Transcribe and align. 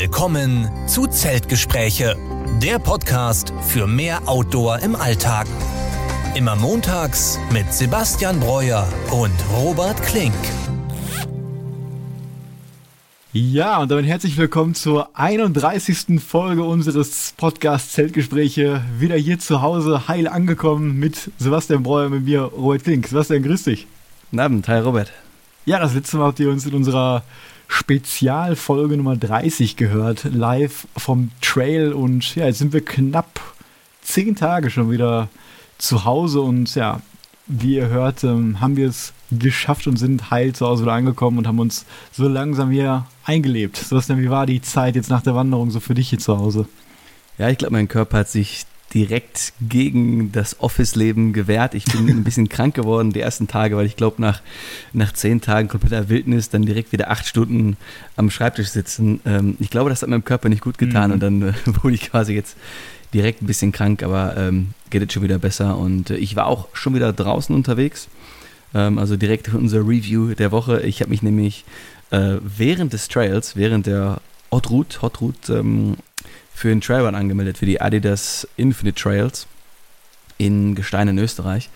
Willkommen 0.00 0.66
zu 0.86 1.06
Zeltgespräche, 1.06 2.16
der 2.62 2.78
Podcast 2.78 3.52
für 3.60 3.86
mehr 3.86 4.26
Outdoor 4.26 4.78
im 4.78 4.96
Alltag. 4.96 5.46
Immer 6.34 6.56
montags 6.56 7.38
mit 7.52 7.70
Sebastian 7.70 8.40
Breuer 8.40 8.88
und 9.10 9.34
Robert 9.54 10.02
Klink. 10.02 10.32
Ja, 13.34 13.82
und 13.82 13.90
damit 13.90 14.06
herzlich 14.06 14.38
willkommen 14.38 14.74
zur 14.74 15.10
31. 15.18 16.18
Folge 16.18 16.64
unseres 16.64 17.34
Podcasts 17.36 17.92
Zeltgespräche. 17.92 18.82
Wieder 18.98 19.16
hier 19.16 19.38
zu 19.38 19.60
Hause, 19.60 20.08
heil 20.08 20.28
angekommen 20.28 20.98
mit 20.98 21.30
Sebastian 21.36 21.82
Breuer, 21.82 22.08
mit 22.08 22.24
mir, 22.24 22.40
Robert 22.40 22.84
Klink. 22.84 23.06
Sebastian, 23.06 23.42
grüß 23.42 23.64
dich. 23.64 23.86
Guten 24.30 24.40
Abend, 24.40 24.66
hi 24.66 24.78
Robert. 24.78 25.12
Ja, 25.66 25.78
das 25.78 25.94
letzte 25.94 26.16
Mal 26.16 26.28
habt 26.28 26.40
ihr 26.40 26.48
uns 26.48 26.64
in 26.64 26.72
unserer 26.72 27.22
Spezialfolge 27.72 28.96
Nummer 28.96 29.16
30 29.16 29.76
gehört, 29.76 30.24
live 30.24 30.88
vom 30.96 31.30
Trail. 31.40 31.92
Und 31.92 32.34
ja, 32.34 32.46
jetzt 32.46 32.58
sind 32.58 32.72
wir 32.72 32.84
knapp 32.84 33.40
zehn 34.02 34.34
Tage 34.34 34.70
schon 34.70 34.90
wieder 34.90 35.28
zu 35.78 36.04
Hause. 36.04 36.40
Und 36.40 36.74
ja, 36.74 37.00
wie 37.46 37.76
ihr 37.76 37.88
hört, 37.88 38.24
ähm, 38.24 38.60
haben 38.60 38.76
wir 38.76 38.88
es 38.88 39.12
geschafft 39.30 39.86
und 39.86 39.98
sind 39.98 40.32
heil 40.32 40.52
zu 40.52 40.66
Hause 40.66 40.82
wieder 40.82 40.94
angekommen 40.94 41.38
und 41.38 41.46
haben 41.46 41.60
uns 41.60 41.86
so 42.10 42.26
langsam 42.26 42.72
hier 42.72 43.06
eingelebt. 43.24 43.76
Sebastian, 43.76 44.20
wie 44.20 44.30
war 44.30 44.46
die 44.46 44.60
Zeit 44.60 44.96
jetzt 44.96 45.08
nach 45.08 45.22
der 45.22 45.36
Wanderung 45.36 45.70
so 45.70 45.78
für 45.78 45.94
dich 45.94 46.10
hier 46.10 46.18
zu 46.18 46.36
Hause? 46.36 46.66
Ja, 47.38 47.50
ich 47.50 47.58
glaube, 47.58 47.74
mein 47.74 47.88
Körper 47.88 48.18
hat 48.18 48.28
sich 48.28 48.66
direkt 48.94 49.52
gegen 49.60 50.32
das 50.32 50.60
Office-Leben 50.60 51.32
gewehrt. 51.32 51.74
Ich 51.74 51.84
bin 51.84 52.08
ein 52.08 52.24
bisschen 52.24 52.48
krank 52.50 52.74
geworden 52.74 53.12
die 53.12 53.20
ersten 53.20 53.46
Tage, 53.46 53.76
weil 53.76 53.86
ich 53.86 53.96
glaube, 53.96 54.20
nach, 54.20 54.42
nach 54.92 55.12
zehn 55.12 55.40
Tagen 55.40 55.68
kompletter 55.68 56.08
Wildnis 56.08 56.50
dann 56.50 56.62
direkt 56.62 56.92
wieder 56.92 57.10
acht 57.10 57.26
Stunden 57.26 57.76
am 58.16 58.30
Schreibtisch 58.30 58.68
sitzen. 58.68 59.20
Ähm, 59.24 59.56
ich 59.60 59.70
glaube, 59.70 59.90
das 59.90 60.02
hat 60.02 60.08
meinem 60.08 60.24
Körper 60.24 60.48
nicht 60.48 60.62
gut 60.62 60.78
getan 60.78 61.08
mhm. 61.08 61.14
und 61.14 61.20
dann 61.20 61.42
äh, 61.42 61.52
wurde 61.82 61.94
ich 61.94 62.10
quasi 62.10 62.34
jetzt 62.34 62.56
direkt 63.14 63.42
ein 63.42 63.46
bisschen 63.46 63.72
krank, 63.72 64.02
aber 64.02 64.36
ähm, 64.36 64.74
geht 64.90 65.02
jetzt 65.02 65.12
schon 65.12 65.22
wieder 65.22 65.38
besser 65.38 65.78
und 65.78 66.10
äh, 66.10 66.16
ich 66.16 66.36
war 66.36 66.46
auch 66.46 66.68
schon 66.72 66.94
wieder 66.94 67.12
draußen 67.12 67.54
unterwegs. 67.54 68.08
Ähm, 68.74 68.98
also 68.98 69.16
direkt 69.16 69.52
unser 69.54 69.80
Review 69.80 70.34
der 70.34 70.52
Woche. 70.52 70.82
Ich 70.82 71.00
habe 71.00 71.10
mich 71.10 71.22
nämlich 71.22 71.64
äh, 72.10 72.36
während 72.42 72.92
des 72.92 73.08
Trails, 73.08 73.56
während 73.56 73.86
der 73.86 74.20
Hot 74.52 74.70
Route, 74.70 75.02
Hot 75.02 75.20
Route 75.20 75.54
ähm, 75.54 75.96
für 76.60 76.68
den 76.68 76.82
Trailrun 76.82 77.14
angemeldet, 77.14 77.56
für 77.56 77.66
die 77.66 77.80
Adidas 77.80 78.46
Infinite 78.56 79.00
Trails 79.00 79.46
in 80.36 80.74
Gestein 80.74 81.08
in 81.08 81.18
Österreich. 81.18 81.70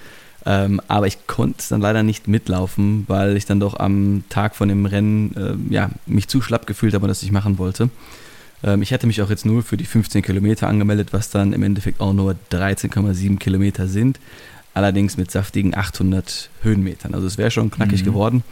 Ähm, 0.44 0.78
aber 0.88 1.06
ich 1.06 1.26
konnte 1.26 1.56
es 1.60 1.68
dann 1.68 1.80
leider 1.80 2.02
nicht 2.02 2.28
mitlaufen, 2.28 3.04
weil 3.08 3.34
ich 3.36 3.46
dann 3.46 3.60
doch 3.60 3.80
am 3.80 4.24
Tag 4.28 4.54
von 4.54 4.68
dem 4.68 4.84
Rennen 4.84 5.34
äh, 5.70 5.74
ja, 5.74 5.90
mich 6.04 6.28
zu 6.28 6.42
schlapp 6.42 6.66
gefühlt 6.66 6.92
habe, 6.92 7.08
dass 7.08 7.22
ich 7.22 7.32
machen 7.32 7.56
wollte. 7.56 7.88
Ähm, 8.62 8.82
ich 8.82 8.92
hatte 8.92 9.06
mich 9.06 9.22
auch 9.22 9.30
jetzt 9.30 9.46
nur 9.46 9.62
für 9.62 9.78
die 9.78 9.86
15 9.86 10.20
Kilometer 10.20 10.68
angemeldet, 10.68 11.14
was 11.14 11.30
dann 11.30 11.54
im 11.54 11.62
Endeffekt 11.62 12.00
auch 12.00 12.12
nur 12.12 12.36
13,7 12.52 13.38
Kilometer 13.38 13.88
sind. 13.88 14.20
Allerdings 14.74 15.16
mit 15.16 15.30
saftigen 15.30 15.74
800 15.74 16.50
Höhenmetern. 16.62 17.14
Also 17.14 17.26
es 17.26 17.38
wäre 17.38 17.50
schon 17.50 17.70
knackig 17.70 18.02
mhm. 18.02 18.06
geworden. 18.06 18.44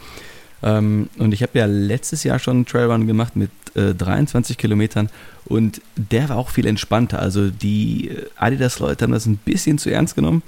Ähm, 0.63 1.09
und 1.17 1.33
ich 1.33 1.43
habe 1.43 1.59
ja 1.59 1.65
letztes 1.65 2.23
Jahr 2.23 2.39
schon 2.39 2.57
einen 2.57 2.65
Trailrun 2.65 3.05
gemacht 3.05 3.35
mit 3.35 3.51
äh, 3.75 3.93
23 3.93 4.57
Kilometern 4.57 5.09
und 5.45 5.81
der 5.95 6.29
war 6.29 6.37
auch 6.37 6.49
viel 6.49 6.65
entspannter. 6.65 7.19
Also 7.19 7.49
die 7.49 8.09
äh, 8.09 8.25
Adidas-Leute 8.37 9.03
haben 9.03 9.11
das 9.11 9.25
ein 9.25 9.37
bisschen 9.37 9.77
zu 9.77 9.91
ernst 9.91 10.15
genommen 10.15 10.41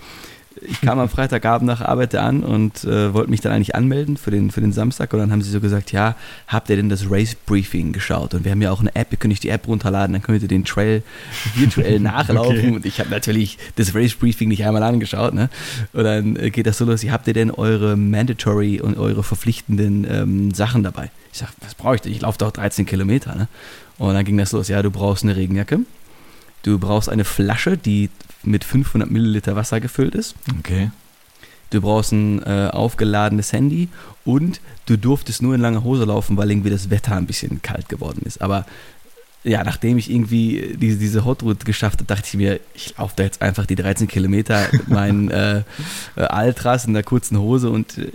ich 0.67 0.81
kam 0.81 0.99
am 0.99 1.09
Freitagabend 1.09 1.67
nach 1.67 1.81
Arbeit 1.81 2.15
an 2.15 2.43
und 2.43 2.83
äh, 2.83 3.13
wollte 3.13 3.29
mich 3.29 3.41
dann 3.41 3.51
eigentlich 3.51 3.75
anmelden 3.75 4.17
für 4.17 4.31
den, 4.31 4.51
für 4.51 4.61
den 4.61 4.71
Samstag. 4.71 5.13
Und 5.13 5.19
dann 5.19 5.31
haben 5.31 5.41
sie 5.41 5.51
so 5.51 5.59
gesagt, 5.59 5.91
ja, 5.91 6.15
habt 6.47 6.69
ihr 6.69 6.75
denn 6.75 6.89
das 6.89 7.09
Race 7.09 7.35
Briefing 7.35 7.93
geschaut? 7.93 8.33
Und 8.33 8.43
wir 8.43 8.51
haben 8.51 8.61
ja 8.61 8.71
auch 8.71 8.81
eine 8.81 8.95
App, 8.95 9.07
ihr 9.11 9.17
könnt 9.17 9.33
euch 9.33 9.39
die 9.39 9.49
App 9.49 9.67
runterladen, 9.67 10.13
dann 10.13 10.21
könnt 10.21 10.41
ihr 10.41 10.47
den 10.47 10.65
Trail 10.65 11.03
virtuell 11.55 11.99
nachlaufen. 12.01 12.57
Okay. 12.57 12.75
Und 12.75 12.85
ich 12.85 12.99
habe 12.99 13.09
natürlich 13.09 13.57
das 13.75 13.95
Race 13.95 14.15
Briefing 14.15 14.49
nicht 14.49 14.65
einmal 14.65 14.83
angeschaut. 14.83 15.33
Ne? 15.33 15.49
Und 15.93 16.03
dann 16.03 16.35
äh, 16.35 16.49
geht 16.49 16.67
das 16.67 16.77
so 16.77 16.85
los, 16.85 17.03
habt 17.05 17.27
ihr 17.27 17.33
denn 17.33 17.51
eure 17.51 17.95
mandatory 17.95 18.81
und 18.81 18.97
eure 18.97 19.23
verpflichtenden 19.23 20.05
ähm, 20.09 20.53
Sachen 20.53 20.83
dabei? 20.83 21.11
Ich 21.31 21.39
sage, 21.39 21.51
was 21.61 21.75
brauche 21.75 21.95
ich 21.95 22.01
denn? 22.01 22.11
Ich 22.11 22.21
laufe 22.21 22.37
doch 22.37 22.51
13 22.51 22.85
Kilometer. 22.85 23.35
Ne? 23.35 23.47
Und 23.97 24.13
dann 24.13 24.25
ging 24.25 24.37
das 24.37 24.51
los, 24.51 24.67
ja, 24.67 24.81
du 24.81 24.91
brauchst 24.91 25.23
eine 25.23 25.35
Regenjacke. 25.35 25.79
Du 26.63 26.79
brauchst 26.79 27.09
eine 27.09 27.25
Flasche, 27.25 27.77
die 27.77 28.09
mit 28.45 28.63
500 28.63 29.09
Milliliter 29.09 29.55
Wasser 29.55 29.79
gefüllt 29.79 30.15
ist. 30.15 30.35
Okay. 30.59 30.91
Du 31.71 31.81
brauchst 31.81 32.11
ein 32.11 32.43
äh, 32.43 32.69
aufgeladenes 32.71 33.51
Handy 33.51 33.89
und 34.23 34.61
du 34.85 34.97
durftest 34.97 35.41
nur 35.41 35.55
in 35.55 35.61
langer 35.61 35.83
Hose 35.83 36.05
laufen, 36.05 36.37
weil 36.37 36.51
irgendwie 36.51 36.69
das 36.69 36.89
Wetter 36.89 37.15
ein 37.15 37.25
bisschen 37.25 37.61
kalt 37.61 37.89
geworden 37.89 38.21
ist. 38.23 38.41
Aber 38.41 38.65
ja, 39.43 39.63
nachdem 39.63 39.97
ich 39.97 40.09
irgendwie 40.09 40.75
diese, 40.75 40.97
diese 40.97 41.23
Hot 41.23 41.43
Route 41.43 41.65
geschafft 41.65 41.99
habe, 41.99 42.05
dachte 42.05 42.27
ich 42.27 42.33
mir, 42.33 42.59
ich 42.73 42.97
laufe 42.97 43.13
da 43.15 43.23
jetzt 43.23 43.41
einfach 43.41 43.65
die 43.65 43.75
13 43.75 44.07
Kilometer 44.07 44.67
mit 44.71 44.87
meinen 44.87 45.29
äh, 45.29 45.63
äh, 46.15 46.21
Altras 46.21 46.85
in 46.85 46.93
der 46.93 47.03
kurzen 47.03 47.39
Hose 47.39 47.69
und 47.69 47.97
äh, 47.97 48.11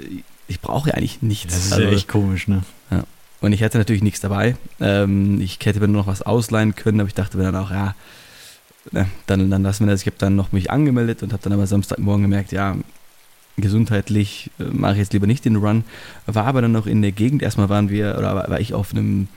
ich 0.48 0.60
brauche 0.60 0.91
ja 0.91 0.97
eigentlich 0.97 1.22
nichts. 1.22 1.54
Das 1.54 1.66
ist 1.66 1.72
also, 1.72 1.84
ja 1.84 1.92
echt 1.92 2.08
komisch, 2.08 2.48
ne? 2.48 2.62
Ja. 2.91 3.04
Und 3.41 3.52
ich 3.52 3.62
hatte 3.62 3.78
natürlich 3.78 4.02
nichts 4.02 4.20
dabei. 4.20 4.56
Ähm, 4.80 5.41
ich 5.41 5.58
hätte 5.62 5.80
mir 5.80 5.86
nur 5.86 6.02
noch 6.02 6.08
was 6.08 6.22
ausleihen 6.22 6.74
können, 6.74 7.00
aber 7.00 7.08
ich 7.08 7.14
dachte 7.14 7.38
mir 7.38 7.44
dann 7.44 7.56
auch, 7.56 7.70
ja, 7.70 7.94
dann, 9.26 9.50
dann 9.50 9.62
lassen 9.62 9.86
wir 9.86 9.92
das. 9.92 10.02
Ich 10.02 10.06
habe 10.06 10.16
dann 10.18 10.36
noch 10.36 10.52
mich 10.52 10.70
angemeldet 10.70 11.22
und 11.22 11.32
habe 11.32 11.42
dann 11.42 11.52
aber 11.52 11.66
Samstagmorgen 11.66 12.22
gemerkt, 12.22 12.52
ja, 12.52 12.76
gesundheitlich 13.56 14.50
äh, 14.58 14.64
mache 14.64 14.92
ich 14.92 14.98
jetzt 14.98 15.12
lieber 15.12 15.26
nicht 15.26 15.44
den 15.44 15.56
Run. 15.56 15.84
War 16.26 16.46
aber 16.46 16.62
dann 16.62 16.72
noch 16.72 16.86
in 16.86 17.02
der 17.02 17.12
Gegend. 17.12 17.42
Erstmal 17.42 17.68
waren 17.68 17.91
wir, 17.91 18.16
oder 18.18 18.34
war, 18.34 18.48
war 18.48 18.60
ich 18.60 18.74
auf 18.74 18.92
einem 18.92 19.28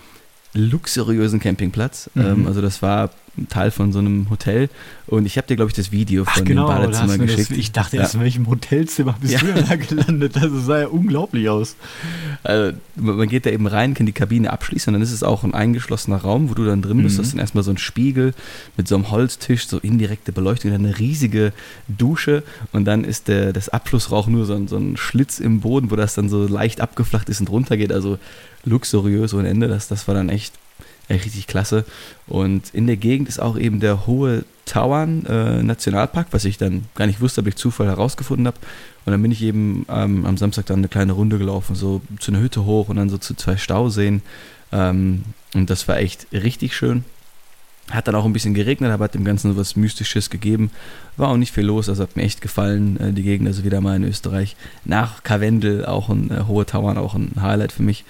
luxuriösen 0.54 1.40
Campingplatz. 1.40 2.10
Mhm. 2.14 2.26
Ähm, 2.26 2.48
also 2.48 2.62
das 2.62 2.82
war 2.82 3.10
Teil 3.50 3.72
von 3.72 3.92
so 3.92 4.00
einem 4.00 4.30
Hotel. 4.30 4.70
Und 5.08 5.26
ich 5.26 5.38
habe 5.38 5.48
dir, 5.48 5.56
glaube 5.56 5.70
ich, 5.70 5.76
das 5.76 5.92
Video 5.92 6.24
von 6.24 6.34
Ach, 6.44 6.44
genau, 6.44 6.68
dem 6.68 6.76
Badezimmer 6.76 7.18
geschickt. 7.18 7.50
Das, 7.50 7.58
ich 7.58 7.72
dachte 7.72 7.98
erst, 7.98 8.14
ja. 8.14 8.20
in 8.20 8.24
welchem 8.24 8.48
Hotelzimmer 8.48 9.16
bist 9.20 9.34
ja. 9.34 9.40
du 9.40 9.54
da 9.54 9.76
gelandet? 9.76 10.36
Das 10.36 10.52
sah 10.66 10.82
ja 10.82 10.88
unglaublich 10.88 11.50
aus. 11.50 11.76
Also, 12.44 12.78
man 12.96 13.28
geht 13.28 13.46
da 13.46 13.50
eben 13.50 13.66
rein, 13.66 13.96
kann 13.96 14.06
die 14.06 14.12
Kabine 14.12 14.54
abschließen 14.54 14.92
und 14.92 14.94
dann 14.94 15.02
ist 15.02 15.12
es 15.12 15.24
auch 15.24 15.44
ein 15.44 15.54
eingeschlossener 15.54 16.18
Raum, 16.18 16.50
wo 16.50 16.54
du 16.54 16.66
dann 16.66 16.82
drin 16.82 17.02
bist. 17.02 17.16
Mhm. 17.16 17.18
Das 17.18 17.28
ist 17.28 17.34
dann 17.34 17.40
erstmal 17.40 17.64
so 17.64 17.72
ein 17.72 17.78
Spiegel 17.78 18.34
mit 18.78 18.88
so 18.88 18.96
einem 18.96 19.10
Holztisch, 19.10 19.68
so 19.68 19.80
indirekte 19.80 20.32
Beleuchtung, 20.32 20.72
dann 20.72 20.86
eine 20.86 21.00
riesige 21.00 21.54
Dusche 21.88 22.44
und 22.72 22.86
dann 22.86 23.04
ist 23.04 23.28
der, 23.28 23.52
das 23.52 23.70
Abflussrauch 23.70 24.28
nur 24.28 24.46
so 24.46 24.54
ein, 24.54 24.68
so 24.68 24.78
ein 24.78 24.96
Schlitz 24.96 25.40
im 25.40 25.62
Boden, 25.62 25.90
wo 25.90 25.96
das 25.96 26.14
dann 26.14 26.30
so 26.30 26.48
leicht 26.48 26.82
abgeflacht 26.82 27.30
ist 27.30 27.40
und 27.40 27.50
runtergeht. 27.50 27.92
Also 27.92 28.20
luxuriös 28.66 29.34
ohne 29.34 29.50
Ende. 29.50 29.68
Das, 29.68 29.88
das 29.88 30.08
war 30.08 30.16
dann 30.16 30.30
echt 30.30 30.54
richtig 31.10 31.48
klasse. 31.48 31.86
Und 32.28 32.74
in 32.74 32.88
der 32.88 32.98
Gegend 32.98 33.30
ist 33.30 33.42
auch 33.42 33.58
eben 33.58 33.80
der 33.80 34.08
Hohe 34.08 34.46
Tauern 34.66 35.26
äh, 35.26 35.62
Nationalpark, 35.62 36.28
was 36.32 36.46
ich 36.46 36.58
dann 36.58 36.86
gar 36.96 37.06
nicht 37.06 37.20
wusste, 37.20 37.42
aber 37.42 37.50
ich 37.50 37.56
Zufall 37.56 37.88
herausgefunden 37.88 38.48
habe. 38.48 38.58
Und 39.06 39.12
dann 39.12 39.22
bin 39.22 39.32
ich 39.32 39.42
eben 39.42 39.86
ähm, 39.90 40.26
am 40.26 40.38
Samstag 40.38 40.66
dann 40.68 40.80
eine 40.80 40.88
kleine 40.88 41.14
Runde 41.14 41.38
gelaufen, 41.38 41.76
so 41.76 42.02
zu 42.20 42.32
einer 42.32 42.40
Hütte 42.40 42.66
hoch 42.66 42.88
und 42.88 42.96
dann 42.96 43.10
so 43.10 43.18
zu 43.18 43.36
zwei 43.36 43.58
Stauseen. 43.58 44.22
Ähm, 44.72 45.24
und 45.54 45.70
das 45.70 45.88
war 45.88 45.98
echt 45.98 46.28
richtig 46.32 46.76
schön. 46.76 47.04
Hat 47.92 48.08
dann 48.08 48.16
auch 48.16 48.24
ein 48.24 48.32
bisschen 48.32 48.54
geregnet, 48.54 48.92
aber 48.92 49.04
hat 49.04 49.14
dem 49.14 49.26
Ganzen 49.26 49.52
so 49.52 49.60
was 49.60 49.76
Mystisches 49.76 50.30
gegeben. 50.30 50.72
War 51.18 51.28
auch 51.28 51.38
nicht 51.38 51.52
viel 51.52 51.66
los, 51.66 51.90
also 51.90 52.04
hat 52.04 52.16
mir 52.16 52.24
echt 52.24 52.40
gefallen, 52.40 52.98
äh, 52.98 53.12
die 53.12 53.24
Gegend, 53.24 53.48
also 53.48 53.66
wieder 53.66 53.82
mal 53.82 53.98
in 53.98 54.06
Österreich. 54.06 54.56
Nach 54.86 55.24
Karwendel 55.24 55.86
auch 55.86 56.08
ein 56.08 56.32
äh, 56.32 56.44
Hohe 56.48 56.66
Tauern, 56.66 56.98
auch 56.98 57.14
ein 57.14 57.34
Highlight 57.42 57.74
für 57.74 57.84
mich. 57.84 58.06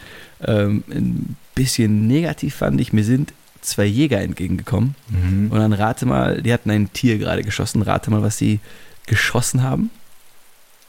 Ähm, 0.45 0.83
ein 0.89 1.35
bisschen 1.55 2.07
negativ 2.07 2.55
fand 2.55 2.79
ich, 2.81 2.93
mir 2.93 3.03
sind 3.03 3.33
zwei 3.61 3.85
Jäger 3.85 4.21
entgegengekommen. 4.21 4.95
Mhm. 5.09 5.51
Und 5.51 5.59
dann 5.59 5.73
rate 5.73 6.05
mal, 6.05 6.41
die 6.41 6.53
hatten 6.53 6.69
ein 6.69 6.91
Tier 6.93 7.17
gerade 7.17 7.43
geschossen. 7.43 7.81
Rate 7.81 8.11
mal, 8.11 8.21
was 8.21 8.37
sie 8.37 8.59
geschossen 9.07 9.63
haben. 9.63 9.89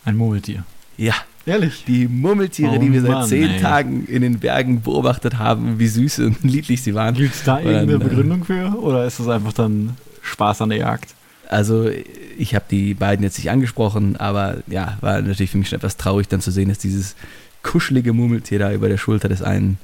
Ein 0.05 0.17
Murmeltier. 0.17 0.65
Ja. 0.97 1.15
Ehrlich? 1.47 1.85
Die 1.87 2.09
Murmeltiere, 2.09 2.77
oh, 2.77 2.79
die 2.79 2.93
wir 2.93 3.03
seit 3.03 3.11
Mann, 3.11 3.29
zehn 3.29 3.51
ey. 3.51 3.61
Tagen 3.61 4.07
in 4.07 4.23
den 4.23 4.39
Bergen 4.39 4.81
beobachtet 4.81 5.39
haben, 5.39 5.79
wie 5.79 5.89
süß 5.89 6.21
und 6.21 6.45
niedlich 6.45 6.83
sie 6.83 6.95
waren. 6.95 7.15
Gibt 7.15 7.35
es 7.35 7.45
da 7.45 7.59
irgendeine 7.59 7.93
dann, 7.93 8.01
äh, 8.01 8.05
Begründung 8.05 8.45
für? 8.45 8.75
Oder 8.81 9.05
ist 9.07 9.21
das 9.21 9.29
einfach 9.29 9.53
dann 9.53 9.97
Spaß 10.23 10.63
an 10.63 10.71
der 10.71 10.79
Jagd? 10.79 11.15
Also, 11.49 11.91
ich 12.39 12.55
habe 12.55 12.65
die 12.71 12.95
beiden 12.95 13.23
jetzt 13.23 13.37
nicht 13.37 13.51
angesprochen, 13.51 14.17
aber 14.17 14.59
ja, 14.67 14.97
war 15.03 15.21
natürlich 15.21 15.51
für 15.51 15.59
mich 15.59 15.69
schon 15.69 15.77
etwas 15.77 15.99
traurig, 15.99 16.29
dann 16.29 16.41
zu 16.41 16.51
sehen, 16.51 16.71
dass 16.71 16.79
dieses 16.79 17.15
kuschelige 17.65 18.13
Murmeltier 18.13 18.61
da 18.61 18.73
über 18.73 18.89
der 18.89 18.99
Schulter 18.99 19.29
des 19.29 19.43
einen 19.43 19.79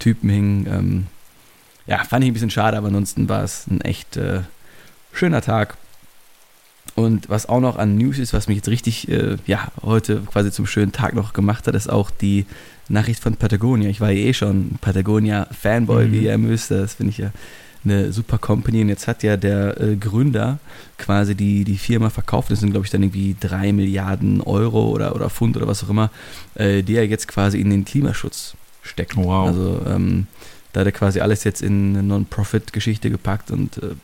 Typen 0.00 0.28
hing. 0.28 0.66
Ähm, 0.68 1.06
ja, 1.86 2.02
fand 2.02 2.24
ich 2.24 2.30
ein 2.30 2.34
bisschen 2.34 2.50
schade, 2.50 2.76
aber 2.76 2.88
ansonsten 2.88 3.28
war 3.28 3.44
es 3.44 3.68
ein 3.68 3.80
echt 3.82 4.16
äh, 4.16 4.40
schöner 5.12 5.42
Tag. 5.42 5.76
Und 6.96 7.28
was 7.28 7.46
auch 7.48 7.60
noch 7.60 7.76
an 7.76 7.96
News 7.96 8.18
ist, 8.18 8.32
was 8.32 8.48
mich 8.48 8.56
jetzt 8.56 8.68
richtig, 8.68 9.08
äh, 9.08 9.36
ja, 9.46 9.68
heute 9.82 10.22
quasi 10.32 10.50
zum 10.50 10.66
schönen 10.66 10.92
Tag 10.92 11.14
noch 11.14 11.34
gemacht 11.34 11.66
hat, 11.66 11.74
ist 11.74 11.90
auch 11.90 12.10
die 12.10 12.46
Nachricht 12.88 13.22
von 13.22 13.36
Patagonia. 13.36 13.90
Ich 13.90 14.00
war 14.00 14.10
ja 14.10 14.26
eh 14.26 14.32
schon 14.32 14.78
Patagonia-Fanboy, 14.80 16.06
mhm. 16.06 16.12
wie 16.12 16.24
ihr 16.24 16.38
müsst. 16.38 16.70
Das 16.70 16.94
finde 16.94 17.10
ich 17.10 17.18
ja 17.18 17.30
eine 17.86 18.12
super 18.12 18.38
Company. 18.38 18.82
Und 18.82 18.90
jetzt 18.90 19.08
hat 19.08 19.22
ja 19.22 19.36
der 19.36 19.80
äh, 19.80 19.96
Gründer 19.96 20.58
quasi 20.98 21.34
die, 21.34 21.64
die 21.64 21.78
Firma 21.78 22.10
verkauft. 22.10 22.50
Das 22.50 22.60
sind, 22.60 22.72
glaube 22.72 22.84
ich, 22.84 22.90
dann 22.90 23.02
irgendwie 23.02 23.36
drei 23.40 23.72
Milliarden 23.72 24.42
Euro 24.42 24.90
oder, 24.90 25.14
oder 25.14 25.30
Pfund 25.30 25.56
oder 25.56 25.66
was 25.66 25.82
auch 25.84 25.88
immer, 25.88 26.10
äh, 26.54 26.82
die 26.82 26.96
er 26.96 27.06
jetzt 27.06 27.28
quasi 27.28 27.60
in 27.60 27.70
den 27.70 27.84
Klimaschutz 27.84 28.54
steckt. 28.82 29.16
Wow. 29.16 29.48
Also 29.48 29.82
ähm, 29.88 30.26
Da 30.72 30.80
hat 30.80 30.86
er 30.86 30.92
quasi 30.92 31.20
alles 31.20 31.44
jetzt 31.44 31.62
in 31.62 31.96
eine 31.96 32.02
Non-Profit-Geschichte 32.02 33.08
gepackt 33.08 33.50
und 33.50 33.78
äh, 33.78 33.94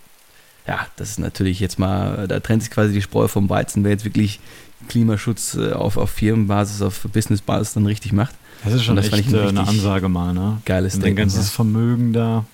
ja, 0.66 0.86
das 0.96 1.10
ist 1.10 1.18
natürlich 1.18 1.60
jetzt 1.60 1.78
mal, 1.78 2.26
da 2.28 2.40
trennt 2.40 2.62
sich 2.62 2.70
quasi 2.70 2.94
die 2.94 3.02
Spreu 3.02 3.28
vom 3.28 3.50
Weizen, 3.50 3.84
wer 3.84 3.90
jetzt 3.90 4.04
wirklich 4.04 4.40
Klimaschutz 4.88 5.54
äh, 5.54 5.72
auf, 5.72 5.96
auf 5.96 6.10
Firmenbasis, 6.10 6.80
auf 6.80 7.00
Businessbasis 7.12 7.74
dann 7.74 7.84
richtig 7.84 8.12
macht. 8.12 8.34
Das 8.64 8.72
ist 8.72 8.84
schon 8.84 8.96
das 8.96 9.12
echt 9.12 9.28
ein 9.28 9.34
äh, 9.34 9.48
eine 9.48 9.66
Ansage 9.66 10.08
mal, 10.08 10.32
ne? 10.32 10.62
Geiles 10.64 10.94
Wenn 10.94 11.02
dein 11.02 11.16
ganzes 11.16 11.48
ja. 11.48 11.52
Vermögen 11.52 12.12
da 12.12 12.44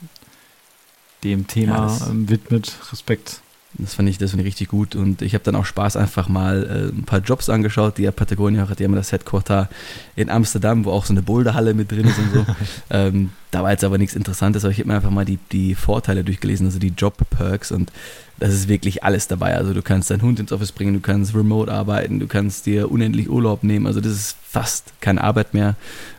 dem 1.24 1.46
Thema 1.46 1.96
Ja, 2.00 2.06
ähm, 2.08 2.28
widmet. 2.28 2.72
Respekt. 2.90 3.40
Das 3.74 3.94
fand 3.94 4.08
ich, 4.08 4.16
das 4.16 4.30
fand 4.30 4.40
ich 4.40 4.46
richtig 4.46 4.68
gut 4.68 4.96
und 4.96 5.20
ich 5.20 5.34
habe 5.34 5.44
dann 5.44 5.54
auch 5.54 5.66
Spaß 5.66 5.96
einfach 5.96 6.28
mal 6.28 6.64
äh, 6.64 6.96
ein 6.96 7.04
paar 7.04 7.20
Jobs 7.20 7.50
angeschaut, 7.50 7.98
die 7.98 8.02
ja 8.02 8.10
Patagonia 8.10 8.66
hat, 8.66 8.78
die 8.78 8.84
haben 8.84 8.94
das 8.94 9.12
Headquarter 9.12 9.68
in 10.16 10.30
Amsterdam, 10.30 10.86
wo 10.86 10.90
auch 10.90 11.04
so 11.04 11.12
eine 11.12 11.20
Boulderhalle 11.20 11.74
mit 11.74 11.92
drin 11.92 12.06
ist 12.06 12.18
und 12.18 12.32
so. 12.32 12.46
ähm, 12.90 13.30
da 13.50 13.62
war 13.62 13.70
jetzt 13.70 13.84
aber 13.84 13.98
nichts 13.98 14.16
Interessantes, 14.16 14.64
aber 14.64 14.72
ich 14.72 14.78
habe 14.78 14.88
mir 14.88 14.96
einfach 14.96 15.10
mal 15.10 15.26
die, 15.26 15.38
die 15.52 15.74
Vorteile 15.74 16.24
durchgelesen, 16.24 16.66
also 16.66 16.78
die 16.78 16.94
Job-Perks 16.96 17.70
und 17.70 17.92
das 18.40 18.54
ist 18.54 18.68
wirklich 18.68 19.04
alles 19.04 19.28
dabei. 19.28 19.54
Also 19.56 19.74
du 19.74 19.82
kannst 19.82 20.10
deinen 20.10 20.22
Hund 20.22 20.40
ins 20.40 20.50
Office 20.50 20.72
bringen, 20.72 20.94
du 20.94 21.00
kannst 21.00 21.34
remote 21.34 21.70
arbeiten, 21.70 22.20
du 22.20 22.26
kannst 22.26 22.64
dir 22.64 22.90
unendlich 22.90 23.28
Urlaub 23.28 23.64
nehmen, 23.64 23.86
also 23.86 24.00
das 24.00 24.12
ist 24.12 24.36
fast 24.42 24.92
keine 25.00 25.22
Arbeit 25.22 25.52
mehr. 25.52 25.76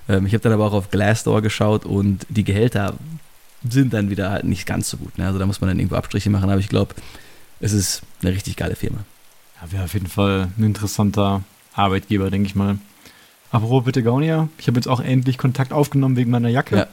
Ähm, 0.07 0.27
ich 0.27 0.33
habe 0.33 0.43
dann 0.43 0.53
aber 0.53 0.65
auch 0.65 0.73
auf 0.73 0.91
Glassdoor 0.91 1.41
geschaut 1.41 1.83
und 1.83 2.27
die 2.29 2.43
Gehälter 2.43 2.93
sind 3.67 3.93
dann 3.93 4.09
wieder 4.09 4.31
halt 4.31 4.45
nicht 4.45 4.65
ganz 4.65 4.89
so 4.89 4.97
gut. 4.97 5.17
Ne? 5.17 5.25
Also 5.25 5.39
da 5.39 5.45
muss 5.45 5.61
man 5.61 5.69
dann 5.69 5.79
irgendwo 5.79 5.95
Abstriche 5.95 6.29
machen, 6.29 6.49
aber 6.49 6.59
ich 6.59 6.69
glaube, 6.69 6.95
es 7.59 7.73
ist 7.73 8.01
eine 8.21 8.31
richtig 8.31 8.55
geile 8.55 8.75
Firma. 8.75 8.99
Ja, 9.61 9.71
wäre 9.71 9.83
auf 9.83 9.93
jeden 9.93 10.07
Fall 10.07 10.49
ein 10.57 10.63
interessanter 10.63 11.43
Arbeitgeber, 11.73 12.29
denke 12.29 12.47
ich 12.47 12.55
mal. 12.55 12.77
Apropos 13.51 13.83
Patagonia, 13.83 14.47
ich 14.57 14.67
habe 14.67 14.77
jetzt 14.77 14.87
auch 14.87 14.99
endlich 14.99 15.37
Kontakt 15.37 15.73
aufgenommen 15.73 16.15
wegen 16.15 16.31
meiner 16.31 16.49
Jacke. 16.49 16.75
Ja. 16.77 16.87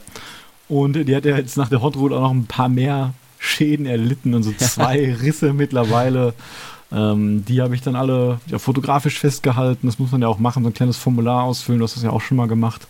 Und 0.68 0.94
die 0.94 1.14
hat 1.14 1.24
ja 1.24 1.36
jetzt 1.36 1.56
nach 1.56 1.68
der 1.68 1.82
Hot 1.82 1.96
Road 1.96 2.12
auch 2.12 2.22
noch 2.22 2.30
ein 2.30 2.46
paar 2.46 2.68
mehr 2.68 3.14
Schäden 3.38 3.86
erlitten 3.86 4.34
und 4.34 4.42
so 4.42 4.52
zwei 4.52 5.14
Risse 5.14 5.52
mittlerweile. 5.52 6.34
Ähm, 6.93 7.44
die 7.44 7.61
habe 7.61 7.75
ich 7.75 7.83
dann 7.83 7.97
alle 7.97 8.38
ja, 8.47 8.59
fotografisch 8.59 9.19
festgehalten. 9.19 9.87
Das 9.87 9.99
muss 9.99 10.12
man 10.12 10.23
ja 10.23 10.29
auch 10.29 10.38
machen, 10.38 10.62
so 10.62 10.71
ein 10.71 10.75
kleines 10.75 10.97
Formular 10.97 11.44
ausfüllen. 11.44 11.81
Du 11.81 11.85
hast 11.85 11.97
das 11.97 12.05
ja 12.05 12.11
auch 12.11 12.21
schon 12.21 12.37
mal 12.37 12.49
gemacht. 12.49 12.87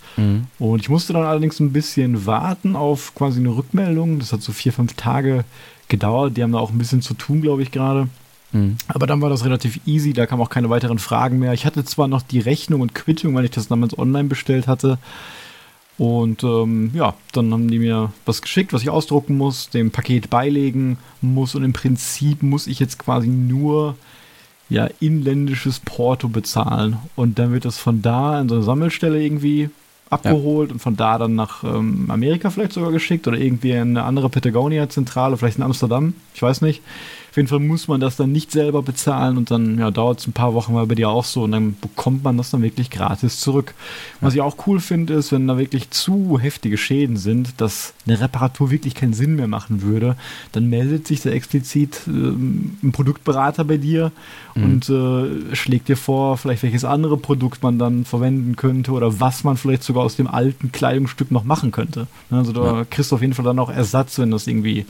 Und 0.58 0.80
ich 0.80 0.88
musste 0.88 1.12
dann 1.12 1.24
allerdings 1.24 1.60
ein 1.60 1.72
bisschen 1.72 2.26
warten 2.26 2.76
auf 2.76 3.14
quasi 3.14 3.40
eine 3.40 3.56
Rückmeldung. 3.56 4.18
Das 4.18 4.32
hat 4.32 4.42
so 4.42 4.52
vier, 4.52 4.72
fünf 4.72 4.94
Tage 4.94 5.44
gedauert. 5.88 6.36
Die 6.36 6.42
haben 6.42 6.52
da 6.52 6.58
auch 6.58 6.70
ein 6.70 6.78
bisschen 6.78 7.02
zu 7.02 7.14
tun, 7.14 7.40
glaube 7.40 7.62
ich, 7.62 7.70
gerade. 7.70 8.08
Mhm. 8.52 8.76
Aber 8.88 9.06
dann 9.06 9.20
war 9.20 9.30
das 9.30 9.44
relativ 9.44 9.80
easy, 9.86 10.12
da 10.12 10.26
kamen 10.26 10.42
auch 10.42 10.50
keine 10.50 10.70
weiteren 10.70 10.98
Fragen 10.98 11.38
mehr. 11.38 11.52
Ich 11.52 11.66
hatte 11.66 11.84
zwar 11.84 12.08
noch 12.08 12.22
die 12.22 12.40
Rechnung 12.40 12.80
und 12.80 12.94
Quittung, 12.94 13.34
weil 13.34 13.44
ich 13.44 13.50
das 13.50 13.68
damals 13.68 13.98
online 13.98 14.28
bestellt 14.28 14.68
hatte. 14.68 14.98
Und 15.98 16.44
ähm, 16.44 16.90
ja, 16.94 17.14
dann 17.32 17.52
haben 17.52 17.68
die 17.68 17.78
mir 17.78 18.12
was 18.26 18.42
geschickt, 18.42 18.72
was 18.72 18.82
ich 18.82 18.90
ausdrucken 18.90 19.36
muss, 19.36 19.70
dem 19.70 19.90
Paket 19.90 20.28
beilegen 20.28 20.98
muss. 21.22 21.54
Und 21.54 21.64
im 21.64 21.72
Prinzip 21.72 22.42
muss 22.42 22.66
ich 22.66 22.80
jetzt 22.80 22.98
quasi 22.98 23.28
nur 23.28 23.96
ja, 24.68 24.88
inländisches 25.00 25.80
Porto 25.80 26.28
bezahlen. 26.28 26.98
Und 27.14 27.38
dann 27.38 27.52
wird 27.52 27.64
das 27.64 27.78
von 27.78 28.02
da 28.02 28.40
in 28.40 28.48
so 28.48 28.56
eine 28.56 28.64
Sammelstelle 28.64 29.22
irgendwie 29.22 29.70
abgeholt 30.10 30.70
und 30.70 30.78
von 30.78 30.96
da 30.96 31.18
dann 31.18 31.34
nach 31.34 31.64
ähm, 31.64 32.06
Amerika 32.10 32.50
vielleicht 32.50 32.72
sogar 32.72 32.92
geschickt 32.92 33.26
oder 33.26 33.38
irgendwie 33.38 33.72
in 33.72 33.96
eine 33.96 34.04
andere 34.04 34.28
Patagonia-Zentrale, 34.28 35.36
vielleicht 35.36 35.58
in 35.58 35.64
Amsterdam, 35.64 36.14
ich 36.34 36.42
weiß 36.42 36.60
nicht. 36.60 36.82
Auf 37.36 37.38
jeden 37.38 37.48
Fall 37.48 37.60
muss 37.60 37.86
man 37.86 38.00
das 38.00 38.16
dann 38.16 38.32
nicht 38.32 38.50
selber 38.50 38.80
bezahlen 38.80 39.36
und 39.36 39.50
dann 39.50 39.78
ja, 39.78 39.90
dauert 39.90 40.20
es 40.20 40.26
ein 40.26 40.32
paar 40.32 40.54
Wochen 40.54 40.72
mal 40.72 40.86
bei 40.86 40.94
dir 40.94 41.10
auch 41.10 41.26
so 41.26 41.42
und 41.42 41.52
dann 41.52 41.76
bekommt 41.78 42.24
man 42.24 42.38
das 42.38 42.48
dann 42.50 42.62
wirklich 42.62 42.88
gratis 42.88 43.40
zurück. 43.40 43.74
Was 44.22 44.32
ich 44.32 44.40
auch 44.40 44.56
cool 44.66 44.80
finde, 44.80 45.12
ist, 45.12 45.32
wenn 45.32 45.46
da 45.46 45.58
wirklich 45.58 45.90
zu 45.90 46.38
heftige 46.40 46.78
Schäden 46.78 47.18
sind, 47.18 47.60
dass 47.60 47.92
eine 48.06 48.18
Reparatur 48.22 48.70
wirklich 48.70 48.94
keinen 48.94 49.12
Sinn 49.12 49.36
mehr 49.36 49.48
machen 49.48 49.82
würde, 49.82 50.16
dann 50.52 50.70
meldet 50.70 51.06
sich 51.06 51.20
da 51.20 51.28
explizit 51.28 52.00
ähm, 52.06 52.78
ein 52.82 52.92
Produktberater 52.92 53.64
bei 53.64 53.76
dir 53.76 54.12
und 54.54 54.88
äh, 54.88 55.54
schlägt 55.54 55.88
dir 55.88 55.98
vor, 55.98 56.38
vielleicht 56.38 56.62
welches 56.62 56.86
andere 56.86 57.18
Produkt 57.18 57.62
man 57.62 57.78
dann 57.78 58.06
verwenden 58.06 58.56
könnte 58.56 58.92
oder 58.92 59.20
was 59.20 59.44
man 59.44 59.58
vielleicht 59.58 59.82
sogar 59.82 60.04
aus 60.04 60.16
dem 60.16 60.26
alten 60.26 60.72
Kleidungsstück 60.72 61.30
noch 61.30 61.44
machen 61.44 61.70
könnte. 61.70 62.06
Also 62.30 62.52
da 62.52 62.64
Ja. 62.78 62.84
kriegst 62.88 63.10
du 63.12 63.16
auf 63.16 63.20
jeden 63.20 63.34
Fall 63.34 63.44
dann 63.44 63.58
auch 63.58 63.68
Ersatz, 63.68 64.18
wenn 64.18 64.30
das 64.30 64.46
irgendwie 64.46 64.86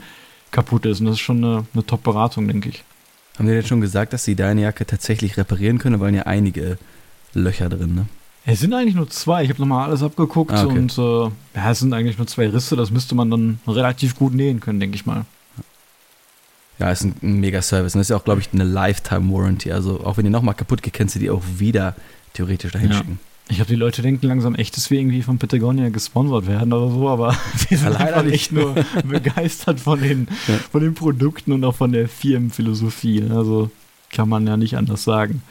kaputt 0.51 0.85
ist. 0.85 0.99
Und 0.99 1.05
das 1.07 1.15
ist 1.15 1.21
schon 1.21 1.43
eine, 1.43 1.65
eine 1.73 1.85
Top-Beratung, 1.85 2.47
denke 2.47 2.69
ich. 2.69 2.83
Haben 3.37 3.47
die 3.47 3.53
denn 3.53 3.65
schon 3.65 3.81
gesagt, 3.81 4.13
dass 4.13 4.23
sie 4.23 4.35
deine 4.35 4.61
Jacke 4.61 4.85
tatsächlich 4.85 5.37
reparieren 5.37 5.77
können? 5.77 5.93
Da 5.95 5.99
waren 5.99 6.13
ja 6.15 6.23
einige 6.23 6.77
Löcher 7.33 7.69
drin, 7.69 7.93
ne? 7.95 8.05
Es 8.49 8.61
sind 8.61 8.73
eigentlich 8.73 8.95
nur 8.95 9.09
zwei. 9.09 9.43
Ich 9.43 9.49
habe 9.49 9.59
nochmal 9.59 9.87
alles 9.89 10.01
abgeguckt 10.01 10.53
Ah, 10.53 10.63
okay. 10.65 10.77
und 10.79 10.97
äh, 10.97 11.01
ja, 11.59 11.71
es 11.71 11.79
sind 11.79 11.93
eigentlich 11.93 12.17
nur 12.17 12.27
zwei 12.27 12.47
Risse. 12.47 12.77
Das 12.77 12.91
müsste 12.91 13.13
man 13.13 13.29
dann 13.29 13.59
relativ 13.67 14.15
gut 14.15 14.33
nähen 14.33 14.61
können, 14.61 14.79
denke 14.79 14.95
ich 14.95 15.05
mal. 15.05 15.25
Ja, 16.79 16.91
ist 16.91 17.03
ein, 17.03 17.15
ein 17.21 17.39
mega 17.39 17.61
Service. 17.61 17.93
Und 17.95 17.99
das 17.99 18.05
ist 18.05 18.11
ja 18.11 18.17
auch, 18.17 18.23
glaube 18.23 18.39
ich, 18.39 18.49
eine 18.53 18.63
Lifetime 18.63 19.31
Warranty. 19.33 19.71
Also 19.71 19.99
auch 20.05 20.15
wenn 20.17 20.23
die 20.23 20.29
nochmal 20.29 20.55
kaputt 20.55 20.81
geht, 20.81 20.93
kannst 20.93 21.15
du 21.15 21.19
die 21.19 21.29
auch 21.29 21.41
wieder 21.57 21.95
theoretisch 22.33 22.71
dahin 22.71 22.91
Ja. 22.91 22.97
schicken. 22.97 23.19
Ich 23.49 23.55
glaube, 23.57 23.69
die 23.69 23.75
Leute 23.75 24.01
denken 24.01 24.27
langsam 24.27 24.55
echt, 24.55 24.75
dass 24.75 24.89
wir 24.91 24.99
irgendwie 24.99 25.21
von 25.21 25.37
Patagonia 25.37 25.87
gesponsert 25.89 26.47
werden 26.47 26.73
oder 26.73 26.91
so, 26.91 27.07
aber 27.07 27.35
wir 27.69 27.77
sind 27.77 27.93
Leider 27.93 28.23
nicht. 28.23 28.51
nur 28.51 28.75
begeistert 29.07 29.79
von 29.79 30.01
den, 30.01 30.27
Ja. 30.47 30.55
von 30.71 30.81
den 30.81 30.93
Produkten 30.93 31.53
und 31.53 31.63
auch 31.63 31.75
von 31.75 31.91
der 31.93 32.09
Firmenphilosophie. 32.09 33.23
Also 33.29 33.69
kann 34.11 34.27
man 34.29 34.45
ja 34.47 34.57
nicht 34.57 34.75
anders 34.75 35.03
sagen. 35.03 35.41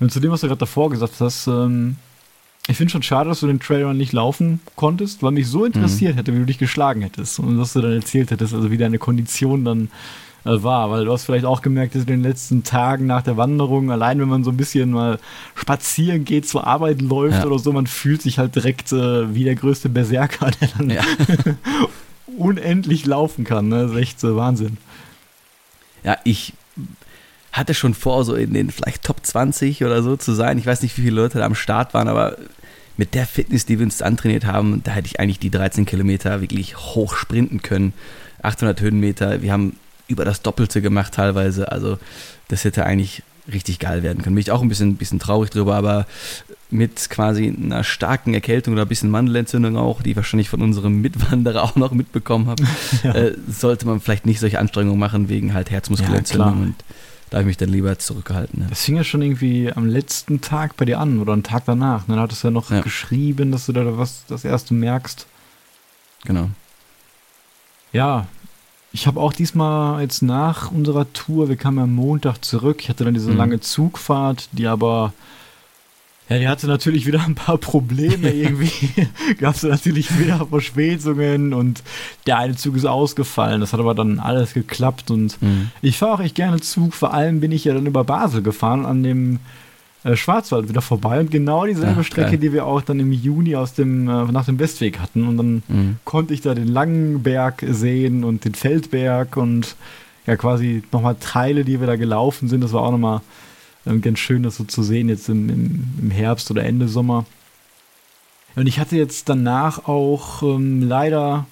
Und 0.00 0.10
zu 0.12 0.20
dem, 0.20 0.30
was 0.32 0.40
du 0.40 0.48
gerade 0.48 0.58
davor 0.58 0.90
gesagt 0.90 1.14
hast, 1.20 1.46
ähm, 1.46 1.96
ich 2.68 2.76
finde 2.76 2.90
schon 2.92 3.02
schade, 3.02 3.28
dass 3.30 3.40
du 3.40 3.46
den 3.46 3.60
Trailer 3.60 3.94
nicht 3.94 4.12
laufen 4.12 4.60
konntest, 4.76 5.22
weil 5.22 5.32
mich 5.32 5.46
so 5.48 5.64
interessiert 5.64 6.16
hätte, 6.16 6.34
wie 6.34 6.38
du 6.40 6.44
dich 6.46 6.58
geschlagen 6.58 7.02
hättest 7.02 7.38
und 7.38 7.58
was 7.58 7.72
du 7.72 7.80
dann 7.80 7.92
erzählt 7.92 8.30
hättest, 8.30 8.52
also 8.52 8.70
wie 8.70 8.76
deine 8.76 8.98
Kondition 8.98 9.64
dann 9.64 9.90
äh, 10.48 10.62
war, 10.62 10.90
weil 10.90 11.04
du 11.04 11.12
hast 11.12 11.24
vielleicht 11.24 11.44
auch 11.44 11.62
gemerkt, 11.62 11.94
dass 11.94 12.02
in 12.02 12.08
den 12.08 12.22
letzten 12.22 12.62
Tagen 12.64 13.06
nach 13.06 13.22
der 13.22 13.36
Wanderung, 13.36 13.90
allein 13.90 14.18
wenn 14.20 14.28
man 14.28 14.44
so 14.44 14.50
ein 14.50 14.56
bisschen 14.56 14.90
mal 14.90 15.18
spazieren 15.54 16.24
geht, 16.24 16.48
zur 16.48 16.66
Arbeit 16.66 17.02
läuft 17.02 17.38
Ja. 17.38 17.46
oder 17.46 17.58
so, 17.58 17.72
man 17.72 17.86
fühlt 17.86 18.22
sich 18.22 18.38
halt 18.38 18.54
direkt 18.54 18.92
äh, 18.92 19.34
wie 19.34 19.44
der 19.44 19.54
größte 19.54 19.88
Berserker, 19.88 20.50
der 20.60 20.68
dann 20.78 20.90
Ja. 20.90 21.02
unendlich 22.36 23.06
laufen 23.06 23.44
kann. 23.44 23.68
Ne? 23.68 23.82
Das 23.82 23.92
ist 23.92 23.96
echt 23.98 24.24
äh, 24.24 24.34
Wahnsinn. 24.36 24.76
Ja, 26.04 26.16
ich 26.24 26.52
hatte 27.52 27.74
schon 27.74 27.94
vor, 27.94 28.24
so 28.24 28.34
in 28.34 28.52
den 28.54 28.70
vielleicht 28.70 29.02
Top 29.02 29.24
20 29.24 29.82
oder 29.84 30.02
so 30.02 30.16
zu 30.16 30.32
sein. 30.32 30.58
Ich 30.58 30.66
weiß 30.66 30.82
nicht, 30.82 30.96
wie 30.98 31.02
viele 31.02 31.16
Leute 31.16 31.38
da 31.38 31.46
am 31.46 31.54
Start 31.54 31.94
waren, 31.94 32.06
aber 32.08 32.36
mit 32.96 33.14
der 33.14 33.26
Fitness, 33.26 33.64
die 33.66 33.78
wir 33.78 33.84
uns 33.86 34.02
antrainiert 34.02 34.44
haben, 34.44 34.82
da 34.84 34.92
hätte 34.92 35.06
ich 35.06 35.18
eigentlich 35.20 35.38
die 35.38 35.50
13 35.50 35.86
Kilometer 35.86 36.40
wirklich 36.40 36.76
hoch 36.76 37.14
sprinten 37.16 37.62
können. 37.62 37.92
800 38.42 38.80
Höhenmeter, 38.80 39.42
wir 39.42 39.52
haben 39.52 39.76
über 40.08 40.24
das 40.24 40.42
Doppelte 40.42 40.82
gemacht 40.82 41.14
teilweise. 41.14 41.70
Also 41.70 41.98
das 42.48 42.64
hätte 42.64 42.84
eigentlich 42.84 43.22
richtig 43.50 43.78
geil 43.78 44.02
werden 44.02 44.22
können. 44.22 44.34
Bin 44.34 44.42
ich 44.42 44.50
auch 44.50 44.62
ein 44.62 44.68
bisschen, 44.68 44.96
bisschen 44.96 45.18
traurig 45.18 45.50
drüber, 45.50 45.76
aber 45.76 46.06
mit 46.70 47.08
quasi 47.08 47.48
einer 47.48 47.82
starken 47.82 48.34
Erkältung 48.34 48.74
oder 48.74 48.82
ein 48.82 48.88
bisschen 48.88 49.10
Mandelentzündung 49.10 49.76
auch, 49.76 50.02
die 50.02 50.10
ich 50.10 50.16
wahrscheinlich 50.16 50.50
von 50.50 50.60
unserem 50.60 51.00
Mitwanderer 51.00 51.62
auch 51.64 51.76
noch 51.76 51.92
mitbekommen 51.92 52.46
habe, 52.46 52.64
Ja. 53.02 53.12
äh, 53.14 53.34
sollte 53.48 53.86
man 53.86 54.00
vielleicht 54.00 54.26
nicht 54.26 54.40
solche 54.40 54.58
Anstrengungen 54.58 54.98
machen 54.98 55.28
wegen 55.28 55.54
halt 55.54 55.70
Herzmuskelentzündung 55.70 56.48
Ja, 56.48 56.62
und 56.66 56.74
da 57.30 57.38
habe 57.38 57.42
ich 57.42 57.48
mich 57.48 57.56
dann 57.56 57.70
lieber 57.70 57.98
zurückgehalten. 57.98 58.62
Ja. 58.62 58.68
Das 58.68 58.84
fing 58.84 58.96
ja 58.96 59.04
schon 59.04 59.22
irgendwie 59.22 59.72
am 59.72 59.86
letzten 59.86 60.40
Tag 60.40 60.76
bei 60.76 60.84
dir 60.84 60.98
an 60.98 61.20
oder 61.20 61.32
einen 61.32 61.42
Tag 61.42 61.64
danach. 61.66 62.04
Dann 62.06 62.18
hattest 62.18 62.42
du 62.42 62.48
ja 62.48 62.52
noch 62.52 62.68
geschrieben, 62.82 63.52
dass 63.52 63.66
du 63.66 63.72
da 63.72 63.98
was 63.98 64.24
das 64.28 64.44
erste 64.44 64.74
merkst. 64.74 65.26
Genau. 66.24 66.48
Ja, 67.92 68.26
ich 68.92 69.06
habe 69.06 69.20
auch 69.20 69.32
diesmal 69.32 70.00
jetzt 70.02 70.22
nach 70.22 70.70
unserer 70.70 71.12
Tour, 71.12 71.48
wir 71.48 71.56
kamen 71.56 71.78
am 71.78 71.94
Montag 71.94 72.44
zurück, 72.44 72.78
ich 72.82 72.88
hatte 72.88 73.04
dann 73.04 73.14
diese 73.14 73.30
Mhm. 73.30 73.36
lange 73.36 73.60
Zugfahrt, 73.60 74.48
die 74.52 74.66
aber, 74.66 75.12
ja, 76.28 76.38
die 76.38 76.48
hatte 76.48 76.66
natürlich 76.66 77.06
wieder 77.06 77.22
ein 77.24 77.34
paar 77.34 77.58
Probleme 77.58 78.30
irgendwie. 78.32 78.70
Gab 79.38 79.54
es 79.54 79.62
natürlich 79.62 80.18
wieder 80.18 80.46
Verspätungen 80.46 81.52
und 81.54 81.82
der 82.26 82.38
eine 82.38 82.56
Zug 82.56 82.76
ist 82.76 82.86
ausgefallen. 82.86 83.60
Das 83.60 83.72
hat 83.72 83.80
aber 83.80 83.94
dann 83.94 84.18
alles 84.20 84.54
geklappt 84.54 85.10
und 85.10 85.40
Mhm. 85.42 85.70
ich 85.82 85.98
fahre 85.98 86.12
auch 86.14 86.20
echt 86.20 86.34
gerne 86.34 86.60
Zug. 86.60 86.94
Vor 86.94 87.12
allem 87.14 87.40
bin 87.40 87.52
ich 87.52 87.64
ja 87.64 87.74
dann 87.74 87.86
über 87.86 88.04
Basel 88.04 88.42
gefahren 88.42 88.84
an 88.86 89.02
dem 89.02 89.38
äh, 90.04 90.16
Schwarzwald 90.16 90.68
wieder 90.68 90.80
vorbei 90.80 91.20
und 91.20 91.30
genau 91.30 91.66
dieselbe 91.66 92.00
Ach, 92.00 92.04
Strecke, 92.04 92.30
geil. 92.32 92.38
die 92.38 92.52
wir 92.52 92.66
auch 92.66 92.82
dann 92.82 93.00
im 93.00 93.12
Juni 93.12 93.56
aus 93.56 93.74
dem, 93.74 94.08
äh, 94.08 94.24
nach 94.32 94.44
dem 94.46 94.58
Westweg 94.58 94.98
hatten. 95.00 95.26
Und 95.26 95.36
dann 95.36 95.62
Mhm. 95.68 95.96
konnte 96.04 96.34
ich 96.34 96.40
da 96.40 96.54
den 96.54 96.68
Langenberg 96.68 97.64
sehen 97.68 98.24
und 98.24 98.44
den 98.44 98.54
Feldberg 98.54 99.36
und 99.36 99.76
ja 100.26 100.36
quasi 100.36 100.82
nochmal 100.92 101.16
Teile, 101.18 101.64
die 101.64 101.80
wir 101.80 101.86
da 101.86 101.96
gelaufen 101.96 102.48
sind. 102.48 102.60
Das 102.62 102.72
war 102.72 102.82
auch 102.82 102.92
nochmal 102.92 103.20
ähm, 103.86 104.00
ganz 104.02 104.18
schön, 104.18 104.42
das 104.42 104.56
so 104.56 104.64
zu 104.64 104.82
sehen 104.82 105.08
jetzt 105.08 105.28
im, 105.28 105.48
im, 105.48 105.84
im 106.02 106.10
Herbst 106.10 106.50
oder 106.50 106.64
Ende 106.64 106.86
Sommer. 106.88 107.24
Und 108.56 108.66
ich 108.66 108.78
hatte 108.80 108.96
jetzt 108.96 109.28
danach 109.28 109.86
auch 109.86 110.42
ähm, 110.42 110.82
leider, 110.82 111.46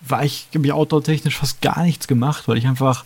war 0.00 0.24
ich, 0.24 0.48
habe 0.54 0.66
ich 0.66 0.72
outdoor-technisch 0.72 1.36
fast 1.38 1.60
gar 1.62 1.82
nichts 1.82 2.06
gemacht, 2.06 2.48
weil 2.48 2.58
ich 2.58 2.66
einfach 2.66 3.04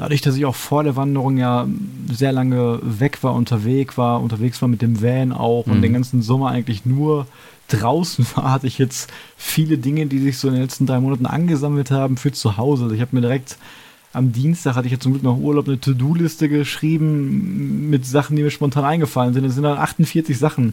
dadurch, 0.00 0.22
dass 0.22 0.34
ich 0.34 0.46
auch 0.46 0.54
vor 0.54 0.82
der 0.82 0.96
Wanderung 0.96 1.36
ja 1.36 1.68
sehr 2.10 2.32
lange 2.32 2.78
weg 2.82 3.22
war, 3.22 3.34
unterwegs 3.34 3.98
war, 3.98 4.22
unterwegs 4.22 4.60
war 4.62 4.68
mit 4.68 4.80
dem 4.80 5.02
Van 5.02 5.32
auch 5.32 5.66
und 5.66 5.78
Mhm. 5.78 5.82
den 5.82 5.92
ganzen 5.92 6.22
Sommer 6.22 6.48
eigentlich 6.48 6.86
nur 6.86 7.26
draußen 7.68 8.26
war, 8.34 8.50
hatte 8.50 8.66
ich 8.66 8.78
jetzt 8.78 9.12
viele 9.36 9.76
Dinge, 9.76 10.06
die 10.06 10.18
sich 10.18 10.38
so 10.38 10.48
in 10.48 10.54
den 10.54 10.62
letzten 10.62 10.86
drei 10.86 11.00
Monaten 11.00 11.26
angesammelt 11.26 11.90
haben 11.90 12.16
für 12.16 12.32
zu 12.32 12.56
Hause. 12.56 12.84
Also 12.84 12.94
ich 12.94 13.02
habe 13.02 13.14
mir 13.14 13.20
direkt 13.20 13.58
am 14.14 14.32
Dienstag 14.32 14.74
hatte 14.74 14.86
ich 14.86 14.92
jetzt 14.92 15.02
zum 15.02 15.12
Glück 15.12 15.22
noch 15.22 15.36
Urlaub 15.38 15.68
eine 15.68 15.78
To-Do-Liste 15.78 16.48
geschrieben 16.48 17.90
mit 17.90 18.06
Sachen, 18.06 18.36
die 18.36 18.42
mir 18.42 18.50
spontan 18.50 18.84
eingefallen 18.84 19.34
sind. 19.34 19.44
Es 19.44 19.54
sind 19.54 19.62
dann 19.64 19.78
48 19.78 20.36
Sachen 20.36 20.72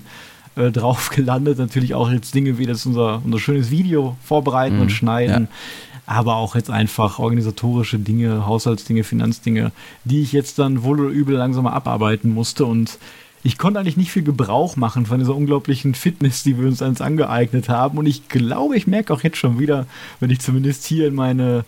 äh, 0.56 0.72
drauf 0.72 1.10
gelandet. 1.10 1.60
Natürlich 1.60 1.94
auch 1.94 2.10
jetzt 2.10 2.34
Dinge 2.34 2.58
wie 2.58 2.66
das 2.66 2.86
unser, 2.86 3.22
unser 3.24 3.40
schönes 3.40 3.70
Video 3.70 4.16
vorbereiten 4.24 4.78
mhm, 4.78 4.84
und 4.84 4.90
schneiden. 4.92 5.50
Ja. 5.52 5.97
Aber 6.08 6.38
auch 6.38 6.56
jetzt 6.56 6.72
einfach 6.72 7.20
organisatorische 7.20 8.00
Dinge, 8.00 8.48
Haushaltsdinge, 8.48 9.04
Finanzdinge, 9.04 9.72
die 10.06 10.22
ich 10.22 10.32
jetzt 10.32 10.58
dann 10.58 10.82
wohl 10.84 11.02
oder 11.02 11.10
übel 11.10 11.36
langsam 11.36 11.68
abarbeiten 11.68 12.34
musste. 12.34 12.66
Und 12.66 12.98
ich 13.44 13.58
konnte 13.58 13.80
eigentlich 13.80 13.98
nicht 13.98 14.12
viel 14.12 14.24
Gebrauch 14.24 14.78
machen 14.78 15.06
von 15.06 15.20
dieser 15.20 15.36
unglaublichen 15.36 15.94
Fitness, 15.94 16.44
die 16.44 16.58
wir 16.58 16.68
uns 16.68 16.82
ans 16.82 17.02
angeeignet 17.02 17.70
haben. 17.70 17.98
Und 17.98 18.06
ich 18.06 18.30
glaube, 18.30 18.78
ich 18.78 18.88
merke 18.88 19.14
auch 19.14 19.22
jetzt 19.22 19.38
schon 19.38 19.60
wieder, 19.60 19.86
wenn 20.20 20.30
ich 20.30 20.40
zumindest 20.40 20.86
hier 20.86 21.08
in 21.08 21.14
meine 21.14 21.66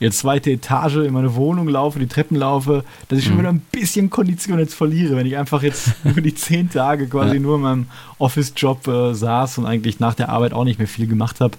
jetzt 0.00 0.18
zweite 0.18 0.50
Etage 0.50 0.96
in 0.96 1.12
meine 1.12 1.34
Wohnung 1.34 1.68
laufe, 1.68 1.98
die 1.98 2.06
Treppen 2.06 2.36
laufe, 2.36 2.84
dass 3.08 3.18
ich 3.18 3.26
schon 3.26 3.34
mhm. 3.34 3.40
wieder 3.40 3.48
ein 3.50 3.62
bisschen 3.70 4.08
Kondition 4.08 4.58
jetzt 4.58 4.74
verliere, 4.74 5.14
wenn 5.16 5.26
ich 5.26 5.36
einfach 5.36 5.62
jetzt 5.62 5.92
über 6.04 6.22
die 6.22 6.34
zehn 6.34 6.70
Tage 6.70 7.06
quasi 7.06 7.34
ja. 7.34 7.40
nur 7.40 7.56
in 7.56 7.62
meinem 7.62 7.86
Office-Job 8.18 8.88
äh, 8.88 9.14
saß 9.14 9.58
und 9.58 9.66
eigentlich 9.66 10.00
nach 10.00 10.14
der 10.14 10.30
Arbeit 10.30 10.54
auch 10.54 10.64
nicht 10.64 10.78
mehr 10.78 10.88
viel 10.88 11.06
gemacht 11.06 11.40
habe. 11.40 11.56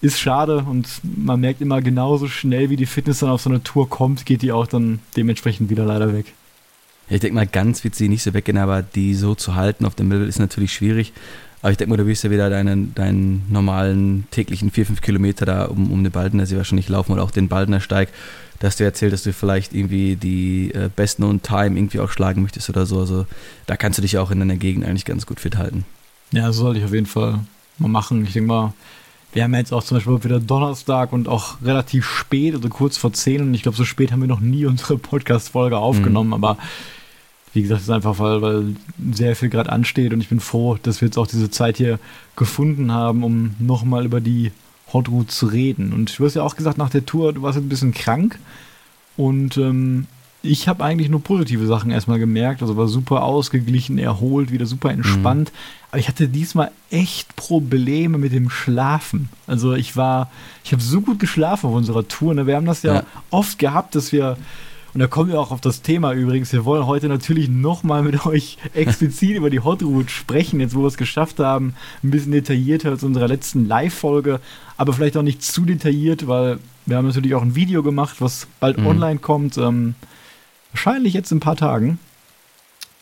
Ist 0.00 0.20
schade 0.20 0.58
und 0.58 0.88
man 1.02 1.40
merkt 1.40 1.60
immer 1.60 1.82
genauso 1.82 2.28
schnell, 2.28 2.70
wie 2.70 2.76
die 2.76 2.86
Fitness 2.86 3.18
dann 3.18 3.30
auf 3.30 3.42
so 3.42 3.50
eine 3.50 3.62
Tour 3.62 3.88
kommt, 3.88 4.26
geht 4.26 4.42
die 4.42 4.52
auch 4.52 4.66
dann 4.66 5.00
dementsprechend 5.16 5.70
wieder 5.70 5.84
leider 5.84 6.12
weg. 6.12 6.34
Ja, 7.08 7.16
ich 7.16 7.20
denke 7.20 7.34
mal, 7.34 7.46
ganz 7.46 7.82
wird 7.84 7.94
sie 7.94 8.08
nicht 8.08 8.22
so 8.22 8.34
weggehen, 8.34 8.58
aber 8.58 8.82
die 8.82 9.14
so 9.14 9.34
zu 9.34 9.54
halten 9.54 9.84
auf 9.84 9.94
dem 9.94 10.10
Level 10.10 10.28
ist 10.28 10.38
natürlich 10.38 10.72
schwierig. 10.72 11.12
Aber 11.60 11.72
ich 11.72 11.76
denke 11.76 11.90
mal, 11.90 11.96
du 11.96 12.06
wirst 12.06 12.22
ja 12.22 12.30
wieder 12.30 12.50
deinen, 12.50 12.94
deinen 12.94 13.44
normalen 13.50 14.28
täglichen 14.30 14.70
4, 14.70 14.86
5 14.86 15.00
Kilometer 15.00 15.44
da 15.44 15.64
um, 15.64 15.90
um 15.90 16.04
den 16.04 16.12
Baldener 16.12 16.46
See 16.46 16.56
wahrscheinlich 16.56 16.88
laufen 16.88 17.12
oder 17.12 17.22
auch 17.22 17.32
den 17.32 17.48
Baldener 17.48 17.80
Steig. 17.80 18.10
Da 18.60 18.68
hast 18.68 18.78
du 18.78 18.84
erzählt, 18.84 19.12
dass 19.12 19.24
du 19.24 19.32
vielleicht 19.32 19.74
irgendwie 19.74 20.16
die 20.16 20.72
äh, 20.72 20.90
Best 20.94 21.16
Known 21.16 21.42
Time 21.42 21.76
irgendwie 21.76 22.00
auch 22.00 22.10
schlagen 22.10 22.42
möchtest 22.42 22.68
oder 22.68 22.86
so. 22.86 23.00
Also 23.00 23.26
da 23.66 23.76
kannst 23.76 23.98
du 23.98 24.02
dich 24.02 24.18
auch 24.18 24.30
in 24.30 24.38
deiner 24.38 24.56
Gegend 24.56 24.84
eigentlich 24.84 25.04
ganz 25.04 25.26
gut 25.26 25.40
fit 25.40 25.56
halten. 25.56 25.84
Ja, 26.30 26.52
so 26.52 26.62
sollte 26.62 26.78
ich 26.80 26.84
auf 26.84 26.92
jeden 26.92 27.06
Fall 27.06 27.40
mal 27.78 27.88
machen. 27.88 28.24
Ich 28.24 28.34
denke 28.34 28.48
mal, 28.48 28.72
wir 29.32 29.44
haben 29.44 29.54
jetzt 29.54 29.72
auch 29.72 29.84
zum 29.84 29.98
Beispiel 29.98 30.24
wieder 30.24 30.40
Donnerstag 30.40 31.12
und 31.12 31.28
auch 31.28 31.60
relativ 31.62 32.06
spät, 32.06 32.54
also 32.54 32.68
kurz 32.68 32.96
vor 32.96 33.12
10. 33.12 33.42
Und 33.42 33.54
ich 33.54 33.62
glaube, 33.62 33.76
so 33.76 33.84
spät 33.84 34.10
haben 34.10 34.20
wir 34.20 34.28
noch 34.28 34.40
nie 34.40 34.64
unsere 34.64 34.96
Podcast-Folge 34.98 35.76
aufgenommen. 35.76 36.28
Mhm. 36.28 36.34
Aber 36.34 36.56
wie 37.52 37.62
gesagt, 37.62 37.80
es 37.80 37.88
ist 37.88 37.92
einfach, 37.92 38.18
weil, 38.18 38.42
weil 38.42 38.76
sehr 39.12 39.36
viel 39.36 39.48
gerade 39.48 39.70
ansteht 39.70 40.12
und 40.12 40.20
ich 40.20 40.28
bin 40.28 40.40
froh, 40.40 40.78
dass 40.82 41.00
wir 41.00 41.08
jetzt 41.08 41.18
auch 41.18 41.26
diese 41.26 41.50
Zeit 41.50 41.76
hier 41.76 41.98
gefunden 42.36 42.92
haben, 42.92 43.24
um 43.24 43.54
nochmal 43.58 44.04
über 44.04 44.20
die 44.20 44.52
Hot 44.92 45.08
Route 45.08 45.28
zu 45.28 45.46
reden. 45.46 45.92
Und 45.92 46.18
du 46.18 46.24
hast 46.24 46.34
ja 46.34 46.42
auch 46.42 46.56
gesagt, 46.56 46.78
nach 46.78 46.90
der 46.90 47.04
Tour, 47.04 47.32
du 47.32 47.42
warst 47.42 47.56
jetzt 47.56 47.66
ein 47.66 47.70
bisschen 47.70 47.92
krank 47.92 48.38
und 49.16 49.56
ähm, 49.56 50.06
ich 50.42 50.68
habe 50.68 50.84
eigentlich 50.84 51.08
nur 51.08 51.22
positive 51.22 51.66
Sachen 51.66 51.90
erstmal 51.90 52.18
gemerkt, 52.18 52.62
also 52.62 52.76
war 52.76 52.86
super 52.86 53.24
ausgeglichen, 53.24 53.98
erholt, 53.98 54.52
wieder 54.52 54.66
super 54.66 54.90
entspannt. 54.90 55.52
Mhm. 55.52 55.77
Aber 55.90 55.98
ich 55.98 56.08
hatte 56.08 56.28
diesmal 56.28 56.70
echt 56.90 57.34
Probleme 57.36 58.18
mit 58.18 58.32
dem 58.32 58.50
Schlafen. 58.50 59.30
Also 59.46 59.74
ich 59.74 59.96
war, 59.96 60.30
ich 60.64 60.72
habe 60.72 60.82
so 60.82 61.00
gut 61.00 61.18
geschlafen 61.18 61.68
auf 61.68 61.74
unserer 61.74 62.06
Tour. 62.06 62.34
Ne? 62.34 62.46
Wir 62.46 62.56
haben 62.56 62.66
das 62.66 62.82
ja, 62.82 62.96
ja, 62.96 63.02
oft 63.30 63.58
gehabt, 63.58 63.94
dass 63.94 64.12
wir 64.12 64.36
und 64.94 65.00
da 65.00 65.06
kommen 65.06 65.30
wir 65.30 65.38
auch 65.38 65.50
auf 65.50 65.60
das 65.60 65.82
Thema 65.82 66.12
übrigens. 66.12 66.52
Wir 66.52 66.64
wollen 66.64 66.86
heute 66.86 67.08
natürlich 67.08 67.48
nochmal 67.48 68.02
mit 68.02 68.26
euch 68.26 68.58
explizit 68.74 69.36
über 69.36 69.50
die 69.50 69.60
Hot 69.60 69.82
Route 69.82 70.10
sprechen, 70.10 70.60
jetzt 70.60 70.74
wo 70.74 70.80
wir 70.80 70.88
es 70.88 70.96
geschafft 70.96 71.38
haben. 71.38 71.74
Ein 72.02 72.10
bisschen 72.10 72.32
detaillierter 72.32 72.90
als 72.90 73.04
unserer 73.04 73.28
letzten 73.28 73.66
Live-Folge, 73.66 74.40
aber 74.76 74.92
vielleicht 74.92 75.16
auch 75.16 75.22
nicht 75.22 75.42
zu 75.42 75.64
detailliert, 75.64 76.26
weil 76.26 76.58
wir 76.86 76.96
haben 76.96 77.06
natürlich 77.06 77.34
auch 77.34 77.42
ein 77.42 77.54
Video 77.54 77.82
gemacht, 77.82 78.16
was 78.20 78.46
bald 78.60 78.78
mhm. 78.78 78.86
online 78.86 79.18
kommt. 79.18 79.58
Ähm, 79.58 79.94
wahrscheinlich 80.72 81.12
jetzt 81.14 81.30
in 81.30 81.36
ein 81.36 81.40
paar 81.40 81.56
Tagen. 81.56 81.98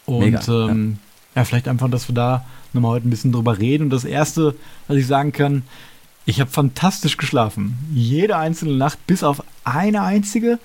Und 0.07 0.19
Mega, 0.19 0.69
ähm, 0.69 0.99
ja. 1.35 1.41
ja, 1.41 1.45
vielleicht 1.45 1.69
einfach, 1.69 1.89
dass 1.89 2.09
wir 2.09 2.15
da 2.15 2.45
nochmal 2.77 2.93
heute 2.93 3.09
ein 3.09 3.11
bisschen 3.11 3.33
drüber 3.33 3.59
reden. 3.59 3.85
Und 3.85 3.91
das 3.91 4.05
Erste, 4.05 4.55
was 4.89 4.97
ich 4.97 5.07
sagen 5.07 5.33
kann, 5.33 5.63
ich 6.25 6.41
habe 6.41 6.51
fantastisch 6.51 7.17
geschlafen. 7.17 7.79
Jede 7.93 8.37
einzelne 8.37 8.77
Nacht, 8.77 9.07
bis 9.07 9.23
auf 9.23 9.43
eine 9.65 10.03
einzige. 10.03 10.59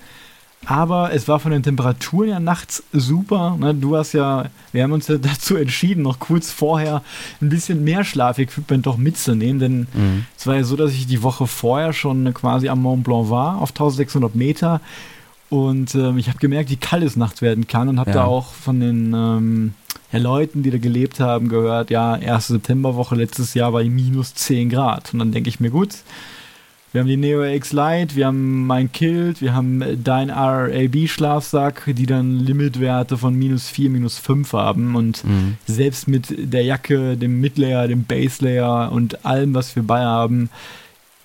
Aber 0.64 1.12
es 1.12 1.26
war 1.26 1.40
von 1.40 1.50
den 1.50 1.62
Temperaturen 1.62 2.28
ja 2.28 2.40
nachts 2.40 2.84
super. 2.92 3.56
Ne? 3.58 3.74
Du 3.74 3.96
hast 3.96 4.12
ja, 4.12 4.46
wir 4.70 4.82
haben 4.82 4.92
uns 4.92 5.08
ja 5.08 5.18
dazu 5.20 5.56
entschieden, 5.56 6.02
noch 6.02 6.18
kurz 6.18 6.50
vorher 6.50 7.02
ein 7.40 7.48
bisschen 7.48 7.82
mehr 7.82 8.04
Schlafequipment 8.04 8.86
doch 8.86 8.96
mitzunehmen, 8.96 9.58
denn 9.58 9.78
mhm. 9.92 10.26
es 10.36 10.46
war 10.46 10.56
ja 10.56 10.64
so, 10.64 10.76
dass 10.76 10.92
ich 10.92 11.06
die 11.06 11.22
Woche 11.22 11.46
vorher 11.46 11.92
schon 11.92 12.32
quasi 12.32 12.68
am 12.68 12.82
Mont 12.82 13.04
Blanc 13.04 13.30
war, 13.30 13.60
auf 13.60 13.70
1600 13.70 14.34
Meter. 14.34 14.80
Und 15.52 15.94
ähm, 15.94 16.16
ich 16.16 16.28
habe 16.28 16.38
gemerkt, 16.38 16.70
wie 16.70 16.76
kalt 16.76 17.02
es 17.02 17.14
nachts 17.14 17.42
werden 17.42 17.66
kann 17.66 17.86
und 17.90 18.00
habe 18.00 18.08
ja. 18.08 18.16
da 18.16 18.24
auch 18.24 18.54
von 18.54 18.80
den 18.80 19.12
ähm, 19.12 19.74
ja, 20.10 20.18
Leuten, 20.18 20.62
die 20.62 20.70
da 20.70 20.78
gelebt 20.78 21.20
haben, 21.20 21.50
gehört, 21.50 21.90
ja, 21.90 22.16
erste 22.16 22.54
Septemberwoche 22.54 23.16
letztes 23.16 23.52
Jahr 23.52 23.74
war 23.74 23.84
minus 23.84 24.32
10 24.32 24.70
Grad. 24.70 25.12
Und 25.12 25.18
dann 25.18 25.30
denke 25.30 25.50
ich 25.50 25.60
mir, 25.60 25.68
gut, 25.68 25.90
wir 26.92 27.02
haben 27.02 27.08
die 27.08 27.18
Neo 27.18 27.44
X 27.44 27.74
Lite, 27.74 28.16
wir 28.16 28.28
haben 28.28 28.66
mein 28.66 28.92
Kilt, 28.92 29.42
wir 29.42 29.52
haben 29.52 30.02
dein 30.02 30.30
RAB 30.30 31.06
Schlafsack, 31.06 31.82
die 31.86 32.06
dann 32.06 32.38
Limitwerte 32.38 33.18
von 33.18 33.34
minus 33.34 33.68
4, 33.68 33.90
minus 33.90 34.16
5 34.16 34.54
haben. 34.54 34.96
Und 34.96 35.22
mhm. 35.22 35.58
selbst 35.66 36.08
mit 36.08 36.34
der 36.34 36.64
Jacke, 36.64 37.18
dem 37.18 37.42
Midlayer, 37.42 37.88
dem 37.88 38.04
Baselayer 38.04 38.90
und 38.90 39.26
allem, 39.26 39.52
was 39.52 39.76
wir 39.76 39.82
bei 39.82 40.00
haben, 40.00 40.48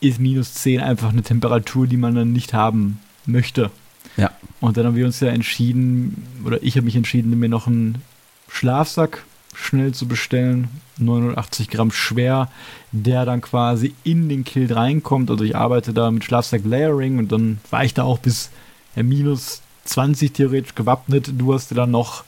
ist 0.01 0.19
minus 0.19 0.53
10 0.55 0.81
einfach 0.81 1.13
eine 1.13 1.23
Temperatur, 1.23 1.87
die 1.87 1.95
man 1.95 2.13
dann 2.13 2.33
nicht 2.33 2.53
haben 2.53 2.99
möchte. 3.25 3.71
Ja. 4.17 4.31
Und 4.59 4.77
dann 4.77 4.85
haben 4.85 4.95
wir 4.95 5.05
uns 5.05 5.19
ja 5.19 5.29
entschieden, 5.29 6.25
oder 6.45 6.61
ich 6.61 6.75
habe 6.75 6.85
mich 6.85 6.95
entschieden, 6.95 7.37
mir 7.39 7.49
noch 7.49 7.67
einen 7.67 8.01
Schlafsack 8.49 9.23
schnell 9.53 9.93
zu 9.93 10.07
bestellen. 10.07 10.67
89 10.99 11.69
Gramm 11.69 11.91
schwer, 11.91 12.49
der 12.91 13.25
dann 13.25 13.41
quasi 13.41 13.93
in 14.03 14.29
den 14.29 14.43
Kilt 14.43 14.75
reinkommt. 14.75 15.29
Also 15.29 15.43
ich 15.43 15.55
arbeite 15.55 15.93
da 15.93 16.09
mit 16.09 16.23
Schlafsack 16.23 16.61
Layering 16.65 17.19
und 17.19 17.31
dann 17.31 17.59
war 17.69 17.83
ich 17.83 17.93
da 17.93 18.03
auch 18.03 18.19
bis 18.19 18.49
ja, 18.95 19.03
minus 19.03 19.61
20 19.85 20.33
theoretisch 20.33 20.75
gewappnet. 20.75 21.31
Du 21.37 21.53
hast 21.53 21.75
dann 21.77 21.91
noch, 21.91 22.23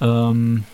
ähm, 0.00 0.64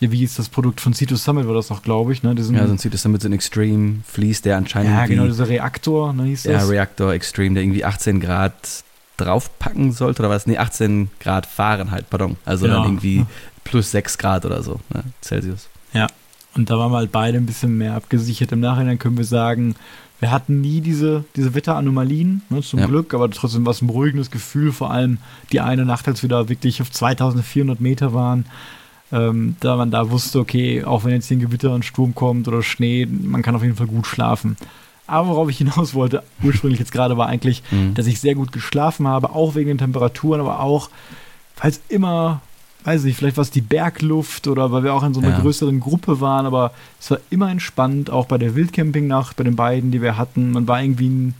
ja, 0.00 0.12
wie 0.12 0.22
ist 0.22 0.38
das 0.38 0.48
Produkt 0.48 0.80
von 0.80 0.94
Cito 0.94 1.16
Summit, 1.16 1.46
war 1.46 1.54
das 1.54 1.70
noch, 1.70 1.82
glaube 1.82 2.12
ich, 2.12 2.22
ne? 2.22 2.34
Diesen, 2.34 2.56
ja, 2.56 2.66
so 2.66 2.72
ein 2.72 2.78
Cito 2.78 2.96
Summit, 2.96 3.22
so 3.22 3.28
ein 3.28 3.32
Extreme 3.32 4.00
Fleece, 4.06 4.42
der 4.42 4.56
anscheinend. 4.56 4.92
Ja, 4.92 5.06
genau, 5.06 5.26
dieser 5.26 5.48
Reaktor, 5.48 6.12
ne, 6.12 6.24
hieß 6.24 6.44
das. 6.44 6.52
Ja, 6.52 6.68
Reaktor 6.68 7.12
Extreme, 7.12 7.54
der 7.54 7.64
irgendwie 7.64 7.84
18 7.84 8.20
Grad 8.20 8.84
draufpacken 9.24 9.92
sollte, 9.92 10.22
oder 10.22 10.30
was? 10.30 10.46
Nee, 10.46 10.58
18 10.58 11.10
Grad 11.20 11.46
Fahrenheit, 11.46 12.10
pardon. 12.10 12.36
Also 12.44 12.66
genau. 12.66 12.78
dann 12.78 12.92
irgendwie 12.92 13.26
plus 13.64 13.90
6 13.90 14.18
Grad 14.18 14.44
oder 14.44 14.62
so, 14.62 14.80
ne? 14.92 15.04
Celsius. 15.22 15.68
Ja, 15.92 16.06
und 16.54 16.70
da 16.70 16.78
waren 16.78 16.92
wir 16.92 16.98
halt 16.98 17.12
beide 17.12 17.38
ein 17.38 17.46
bisschen 17.46 17.76
mehr 17.78 17.94
abgesichert. 17.94 18.52
Im 18.52 18.60
Nachhinein 18.60 18.98
können 18.98 19.16
wir 19.16 19.24
sagen, 19.24 19.76
wir 20.20 20.30
hatten 20.30 20.60
nie 20.60 20.80
diese, 20.80 21.24
diese 21.34 21.54
Wetteranomalien, 21.54 22.42
ne, 22.50 22.60
zum 22.60 22.80
ja. 22.80 22.86
Glück, 22.86 23.14
aber 23.14 23.30
trotzdem 23.30 23.64
war 23.64 23.70
es 23.70 23.80
ein 23.80 23.86
beruhigendes 23.86 24.30
Gefühl, 24.30 24.70
vor 24.70 24.90
allem 24.90 25.18
die 25.50 25.60
eine 25.60 25.86
Nacht, 25.86 26.06
als 26.08 26.22
wir 26.22 26.28
da 26.28 26.48
wirklich 26.48 26.82
auf 26.82 26.90
2400 26.90 27.80
Meter 27.80 28.12
waren, 28.12 28.44
ähm, 29.12 29.56
da 29.60 29.76
man 29.76 29.90
da 29.90 30.10
wusste, 30.10 30.38
okay, 30.38 30.84
auch 30.84 31.04
wenn 31.04 31.12
jetzt 31.12 31.26
hier 31.26 31.38
ein 31.38 31.40
Gewitter 31.40 31.72
und 31.72 31.84
Sturm 31.84 32.14
kommt 32.14 32.48
oder 32.48 32.62
Schnee, 32.62 33.06
man 33.06 33.42
kann 33.42 33.56
auf 33.56 33.62
jeden 33.62 33.76
Fall 33.76 33.86
gut 33.86 34.06
schlafen. 34.06 34.56
Aber 35.10 35.28
worauf 35.28 35.50
ich 35.50 35.58
hinaus 35.58 35.94
wollte, 35.94 36.22
ursprünglich 36.42 36.80
jetzt 36.80 36.92
gerade, 36.92 37.16
war 37.16 37.26
eigentlich, 37.26 37.62
mhm. 37.70 37.94
dass 37.94 38.06
ich 38.06 38.20
sehr 38.20 38.34
gut 38.34 38.52
geschlafen 38.52 39.06
habe, 39.06 39.30
auch 39.30 39.54
wegen 39.54 39.68
den 39.68 39.78
Temperaturen, 39.78 40.40
aber 40.40 40.60
auch, 40.60 40.90
weil 41.60 41.70
es 41.70 41.80
immer 41.88 42.40
weiß 42.84 43.04
nicht, 43.04 43.16
vielleicht 43.16 43.36
war 43.36 43.42
es 43.42 43.50
die 43.50 43.60
Bergluft 43.60 44.46
oder 44.46 44.72
weil 44.72 44.84
wir 44.84 44.94
auch 44.94 45.02
in 45.02 45.14
so 45.14 45.20
einer 45.20 45.30
ja. 45.30 45.40
größeren 45.40 45.80
Gruppe 45.80 46.20
waren, 46.20 46.46
aber 46.46 46.72
es 46.98 47.10
war 47.10 47.18
immer 47.30 47.50
entspannt, 47.50 48.10
auch 48.10 48.26
bei 48.26 48.38
der 48.38 48.54
Wildcampingnacht, 48.54 49.36
bei 49.36 49.44
den 49.44 49.56
beiden, 49.56 49.90
die 49.90 50.02
wir 50.02 50.16
hatten. 50.16 50.52
Man 50.52 50.66
war 50.66 50.82
irgendwie 50.82 51.34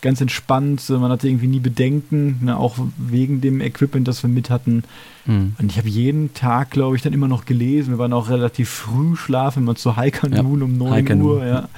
ganz 0.00 0.20
entspannt, 0.20 0.88
man 0.88 1.10
hatte 1.10 1.28
irgendwie 1.28 1.48
nie 1.48 1.58
Bedenken, 1.58 2.38
ne, 2.42 2.56
auch 2.56 2.76
wegen 2.96 3.40
dem 3.40 3.60
Equipment, 3.60 4.08
das 4.08 4.22
wir 4.22 4.30
mit 4.30 4.48
hatten. 4.48 4.84
Mhm. 5.26 5.54
Und 5.58 5.70
ich 5.70 5.78
habe 5.78 5.88
jeden 5.88 6.32
Tag, 6.32 6.70
glaube 6.70 6.96
ich, 6.96 7.02
dann 7.02 7.12
immer 7.12 7.28
noch 7.28 7.44
gelesen. 7.44 7.90
Wir 7.90 7.98
waren 7.98 8.12
auch 8.12 8.30
relativ 8.30 8.70
früh 8.70 9.16
schlafen, 9.16 9.64
immer 9.64 9.74
zu 9.74 9.96
High 9.96 10.12
ja. 10.30 10.40
um 10.40 10.78
9 10.78 11.22
Uhr, 11.22 11.44
ja. 11.44 11.68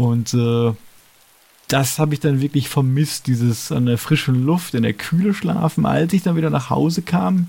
Und 0.00 0.34
äh, 0.34 0.72
das 1.68 1.98
habe 1.98 2.14
ich 2.14 2.20
dann 2.20 2.40
wirklich 2.40 2.68
vermisst, 2.68 3.26
dieses 3.26 3.70
an 3.70 3.86
der 3.86 3.98
frischen 3.98 4.44
Luft, 4.44 4.74
in 4.74 4.82
der 4.82 4.92
Kühle 4.92 5.34
schlafen. 5.34 5.86
Als 5.86 6.12
ich 6.12 6.22
dann 6.22 6.36
wieder 6.36 6.50
nach 6.50 6.70
Hause 6.70 7.02
kam, 7.02 7.48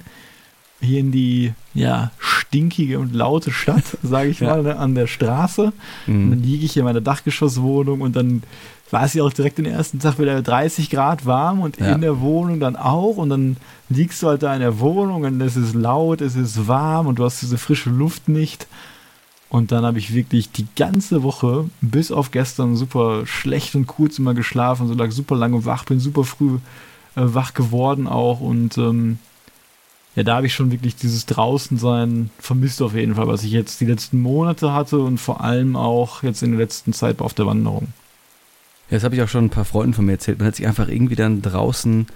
hier 0.81 0.99
in 0.99 1.11
die 1.11 1.53
ja, 1.73 2.11
stinkige 2.19 2.99
und 2.99 3.13
laute 3.13 3.51
Stadt, 3.51 3.83
sage 4.03 4.29
ich 4.29 4.41
mal, 4.41 4.63
ne, 4.63 4.75
an 4.77 4.95
der 4.95 5.07
Straße. 5.07 5.71
Mhm. 6.07 6.29
Dann 6.31 6.43
liege 6.43 6.65
ich 6.65 6.75
in 6.75 6.83
meiner 6.83 7.01
Dachgeschosswohnung 7.01 8.01
und 8.01 8.15
dann 8.15 8.43
war 8.89 9.05
es 9.05 9.13
ja 9.13 9.23
auch 9.23 9.31
direkt 9.31 9.57
den 9.57 9.65
ersten 9.65 9.99
Tag 9.99 10.19
wieder 10.19 10.41
30 10.41 10.89
Grad 10.89 11.25
warm 11.25 11.61
und 11.61 11.79
ja. 11.79 11.93
in 11.93 12.01
der 12.01 12.19
Wohnung 12.19 12.59
dann 12.59 12.75
auch. 12.75 13.15
Und 13.15 13.29
dann 13.29 13.57
liegst 13.87 14.21
du 14.21 14.27
halt 14.27 14.43
da 14.43 14.53
in 14.53 14.59
der 14.59 14.79
Wohnung 14.79 15.23
und 15.23 15.39
es 15.39 15.55
ist 15.55 15.73
laut, 15.73 16.19
es 16.19 16.35
ist 16.35 16.67
warm 16.67 17.07
und 17.07 17.17
du 17.19 17.23
hast 17.23 17.41
diese 17.41 17.57
frische 17.57 17.89
Luft 17.89 18.27
nicht. 18.27 18.67
Und 19.51 19.73
dann 19.73 19.83
habe 19.83 19.99
ich 19.99 20.13
wirklich 20.13 20.53
die 20.53 20.65
ganze 20.77 21.23
Woche 21.23 21.69
bis 21.81 22.09
auf 22.13 22.31
gestern 22.31 22.77
super 22.77 23.25
schlecht 23.25 23.75
und 23.75 23.85
kurz 23.85 24.17
immer 24.17 24.33
geschlafen, 24.33 24.87
so 24.87 24.93
lag 24.93 25.11
super 25.11 25.35
lange 25.35 25.65
wach, 25.65 25.83
bin 25.83 25.99
super 25.99 26.23
früh 26.23 26.55
äh, 27.17 27.21
wach 27.25 27.53
geworden 27.53 28.07
auch 28.07 28.39
und 28.39 28.77
ähm, 28.77 29.19
ja, 30.15 30.23
da 30.23 30.37
habe 30.37 30.47
ich 30.47 30.53
schon 30.53 30.71
wirklich 30.71 30.95
dieses 30.95 31.25
Draußensein 31.25 32.29
vermisst 32.39 32.81
auf 32.81 32.95
jeden 32.95 33.15
Fall, 33.15 33.27
was 33.27 33.43
ich 33.43 33.51
jetzt 33.51 33.81
die 33.81 33.85
letzten 33.85 34.21
Monate 34.21 34.71
hatte 34.71 34.99
und 34.99 35.17
vor 35.17 35.41
allem 35.41 35.75
auch 35.75 36.23
jetzt 36.23 36.43
in 36.43 36.51
der 36.51 36.59
letzten 36.61 36.93
Zeit 36.93 37.19
auf 37.19 37.33
der 37.33 37.45
Wanderung. 37.45 37.89
Ja, 38.89 38.95
das 38.95 39.03
habe 39.03 39.15
ich 39.15 39.21
auch 39.21 39.27
schon 39.27 39.45
ein 39.45 39.49
paar 39.49 39.65
Freunden 39.65 39.93
von 39.93 40.05
mir 40.05 40.13
erzählt. 40.13 40.39
Man 40.39 40.47
hat 40.47 40.55
sich 40.55 40.67
einfach 40.67 40.87
irgendwie 40.87 41.15
dann 41.15 41.41
draußen 41.41 42.07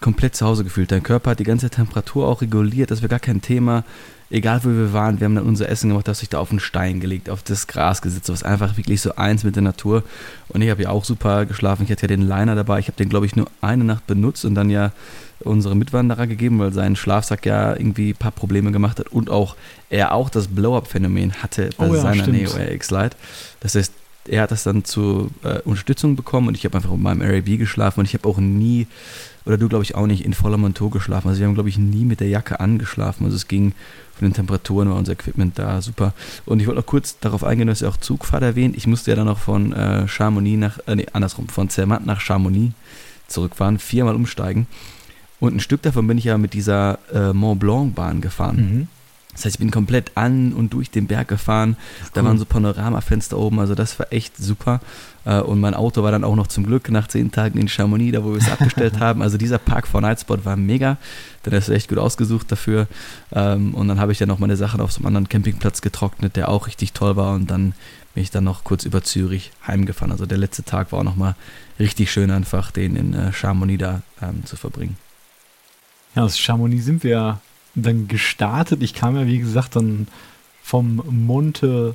komplett 0.00 0.34
zu 0.34 0.46
Hause 0.46 0.64
gefühlt. 0.64 0.90
Dein 0.92 1.02
Körper 1.02 1.30
hat 1.30 1.38
die 1.38 1.44
ganze 1.44 1.70
Temperatur 1.70 2.26
auch 2.28 2.42
reguliert, 2.42 2.90
das 2.90 3.02
wäre 3.02 3.10
gar 3.10 3.18
kein 3.18 3.42
Thema. 3.42 3.84
Egal 4.32 4.60
wo 4.62 4.68
wir 4.68 4.92
waren, 4.92 5.18
wir 5.18 5.24
haben 5.24 5.34
dann 5.34 5.44
unser 5.46 5.68
Essen 5.68 5.88
gemacht, 5.88 6.08
hast 6.08 6.22
dich 6.22 6.28
da 6.28 6.38
auf 6.38 6.50
den 6.50 6.60
Stein 6.60 7.00
gelegt, 7.00 7.28
auf 7.28 7.42
das 7.42 7.66
Gras 7.66 8.00
gesetzt, 8.00 8.28
was 8.28 8.44
einfach 8.44 8.76
wirklich 8.76 9.00
so 9.00 9.16
eins 9.16 9.42
mit 9.42 9.56
der 9.56 9.62
Natur. 9.64 10.04
Und 10.48 10.62
ich 10.62 10.70
habe 10.70 10.84
ja 10.84 10.90
auch 10.90 11.04
super 11.04 11.46
geschlafen. 11.46 11.82
Ich 11.82 11.90
hatte 11.90 12.02
ja 12.02 12.08
den 12.08 12.22
Liner 12.22 12.54
dabei. 12.54 12.78
Ich 12.78 12.86
habe 12.86 12.96
den, 12.96 13.08
glaube 13.08 13.26
ich, 13.26 13.34
nur 13.34 13.50
eine 13.60 13.82
Nacht 13.82 14.06
benutzt 14.06 14.44
und 14.44 14.54
dann 14.54 14.70
ja 14.70 14.92
unsere 15.40 15.74
Mitwanderer 15.74 16.28
gegeben, 16.28 16.60
weil 16.60 16.72
sein 16.72 16.94
Schlafsack 16.94 17.44
ja 17.44 17.72
irgendwie 17.72 18.10
ein 18.10 18.16
paar 18.16 18.30
Probleme 18.30 18.70
gemacht 18.70 19.00
hat 19.00 19.08
und 19.08 19.30
auch 19.30 19.56
er 19.88 20.12
auch 20.12 20.30
das 20.30 20.46
Blow-up-Phänomen 20.46 21.42
hatte 21.42 21.70
bei 21.76 21.88
Oh 21.88 21.94
ja, 21.94 22.00
seiner 22.00 22.22
stimmt. 22.22 22.38
Neo 22.38 22.50
RX 22.50 22.90
Lite. 22.92 23.16
Das 23.58 23.74
heißt, 23.74 23.92
er 24.28 24.42
hat 24.42 24.50
das 24.50 24.62
dann 24.62 24.84
zur 24.84 25.30
äh, 25.42 25.60
Unterstützung 25.64 26.14
bekommen 26.14 26.48
und 26.48 26.56
ich 26.56 26.64
habe 26.64 26.76
einfach 26.76 26.90
mit 26.90 27.00
meinem 27.00 27.22
RAV 27.22 27.58
geschlafen 27.58 28.00
und 28.00 28.06
ich 28.06 28.14
habe 28.14 28.28
auch 28.28 28.38
nie, 28.38 28.86
oder 29.50 29.58
du 29.58 29.68
glaube 29.68 29.82
ich 29.82 29.96
auch 29.96 30.06
nicht, 30.06 30.24
in 30.24 30.32
voller 30.32 30.56
Montur 30.56 30.90
geschlafen. 30.90 31.28
Also 31.28 31.40
wir 31.40 31.48
haben 31.48 31.54
glaube 31.54 31.68
ich 31.68 31.76
nie 31.76 32.04
mit 32.04 32.20
der 32.20 32.28
Jacke 32.28 32.60
angeschlafen. 32.60 33.24
Also 33.24 33.36
es 33.36 33.48
ging 33.48 33.72
von 34.14 34.28
den 34.28 34.34
Temperaturen 34.34 34.88
war 34.88 34.96
unser 34.96 35.12
Equipment 35.12 35.58
da 35.58 35.82
super. 35.82 36.14
Und 36.46 36.60
ich 36.60 36.66
wollte 36.66 36.80
noch 36.80 36.86
kurz 36.86 37.18
darauf 37.18 37.42
eingehen, 37.42 37.66
du 37.66 37.72
hast 37.72 37.80
ja 37.80 37.88
auch 37.88 37.96
Zugfahrt 37.96 38.44
erwähnt. 38.44 38.76
Ich 38.76 38.86
musste 38.86 39.10
ja 39.10 39.16
dann 39.16 39.26
noch 39.26 39.38
von 39.38 39.72
äh, 39.72 40.06
Chamonix 40.06 40.58
nach, 40.58 40.78
äh, 40.86 40.94
nee, 40.94 41.06
andersrum, 41.12 41.48
von 41.48 41.68
Zermatt 41.68 42.06
nach 42.06 42.20
Chamonix 42.20 42.72
zurückfahren, 43.26 43.78
viermal 43.78 44.14
umsteigen. 44.14 44.68
Und 45.40 45.56
ein 45.56 45.60
Stück 45.60 45.82
davon 45.82 46.06
bin 46.06 46.18
ich 46.18 46.24
ja 46.24 46.38
mit 46.38 46.52
dieser 46.52 46.98
äh, 47.12 47.32
Mont 47.32 47.58
Blanc 47.58 47.94
Bahn 47.96 48.20
gefahren. 48.20 48.56
Mhm. 48.56 48.88
Das 49.40 49.46
heißt, 49.46 49.56
ich 49.56 49.60
bin 49.60 49.70
komplett 49.70 50.12
an 50.16 50.52
und 50.52 50.74
durch 50.74 50.90
den 50.90 51.06
Berg 51.06 51.28
gefahren. 51.28 51.76
Da 52.12 52.20
Cool. 52.20 52.26
waren 52.28 52.38
so 52.38 52.44
Panoramafenster 52.44 53.38
oben, 53.38 53.58
also 53.58 53.74
das 53.74 53.98
war 53.98 54.12
echt 54.12 54.36
super. 54.36 54.80
Äh, 55.24 55.40
Und 55.40 55.60
mein 55.60 55.74
Auto 55.74 56.02
war 56.02 56.12
dann 56.12 56.24
auch 56.24 56.36
noch 56.36 56.46
zum 56.46 56.64
Glück 56.66 56.90
nach 56.90 57.08
zehn 57.08 57.30
Tagen 57.32 57.58
in 57.58 57.68
Chamonix, 57.68 58.12
da 58.12 58.22
wo 58.24 58.32
wir 58.32 58.38
es 58.38 58.48
abgestellt 58.52 59.00
haben. 59.00 59.22
Also 59.22 59.38
dieser 59.38 59.58
Park 59.58 59.86
for 59.88 60.00
Night 60.02 60.20
Spot 60.20 60.44
war 60.44 60.56
mega. 60.56 60.98
Der 61.44 61.54
ist 61.54 61.68
echt 61.70 61.88
gut 61.88 61.98
ausgesucht 61.98 62.52
dafür. 62.52 62.86
Ähm, 63.32 63.74
Und 63.74 63.88
dann 63.88 63.98
habe 63.98 64.12
ich 64.12 64.18
dann 64.18 64.28
noch 64.28 64.38
meine 64.38 64.56
Sachen 64.56 64.80
auf 64.80 64.92
so 64.92 64.98
einem 64.98 65.06
anderen 65.06 65.28
Campingplatz 65.28 65.80
getrocknet, 65.80 66.36
der 66.36 66.48
auch 66.50 66.66
richtig 66.66 66.92
toll 66.92 67.16
war. 67.16 67.34
Und 67.34 67.50
dann 67.50 67.72
bin 68.14 68.22
ich 68.22 68.30
dann 68.30 68.44
noch 68.44 68.64
kurz 68.64 68.84
über 68.84 69.02
Zürich 69.02 69.52
heimgefahren. 69.66 70.12
Also 70.12 70.26
der 70.26 70.36
letzte 70.38 70.64
Tag 70.64 70.92
war 70.92 70.98
auch 71.00 71.04
nochmal 71.04 71.34
richtig 71.78 72.10
schön 72.12 72.30
einfach, 72.30 72.70
den 72.72 72.94
in 72.96 73.14
äh, 73.14 73.32
Chamonix 73.32 73.78
da 73.80 74.02
ähm, 74.20 74.44
zu 74.44 74.56
verbringen. 74.56 74.96
Ja, 76.14 76.24
aus 76.24 76.38
Chamonix 76.38 76.84
sind 76.84 77.04
wir 77.04 77.40
dann 77.74 78.08
gestartet. 78.08 78.82
Ich 78.82 78.94
kam 78.94 79.16
ja, 79.16 79.26
wie 79.26 79.38
gesagt, 79.38 79.76
dann 79.76 80.06
vom 80.62 81.02
Monte, 81.08 81.94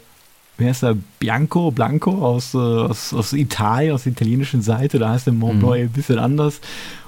wie 0.57 0.65
heißt 0.65 0.83
der, 0.83 0.97
Bianco, 1.19 1.71
Blanco 1.71 2.11
aus, 2.25 2.53
äh, 2.53 2.57
aus, 2.57 3.13
aus 3.13 3.33
Italien, 3.33 3.93
aus 3.93 4.03
der 4.03 4.13
italienischen 4.13 4.61
Seite. 4.61 4.99
Da 4.99 5.09
heißt 5.09 5.25
der 5.27 5.33
Mont 5.33 5.55
Mhm. 5.55 5.59
Blanc 5.59 5.75
ein 5.81 5.89
bisschen 5.89 6.19
anders. 6.19 6.61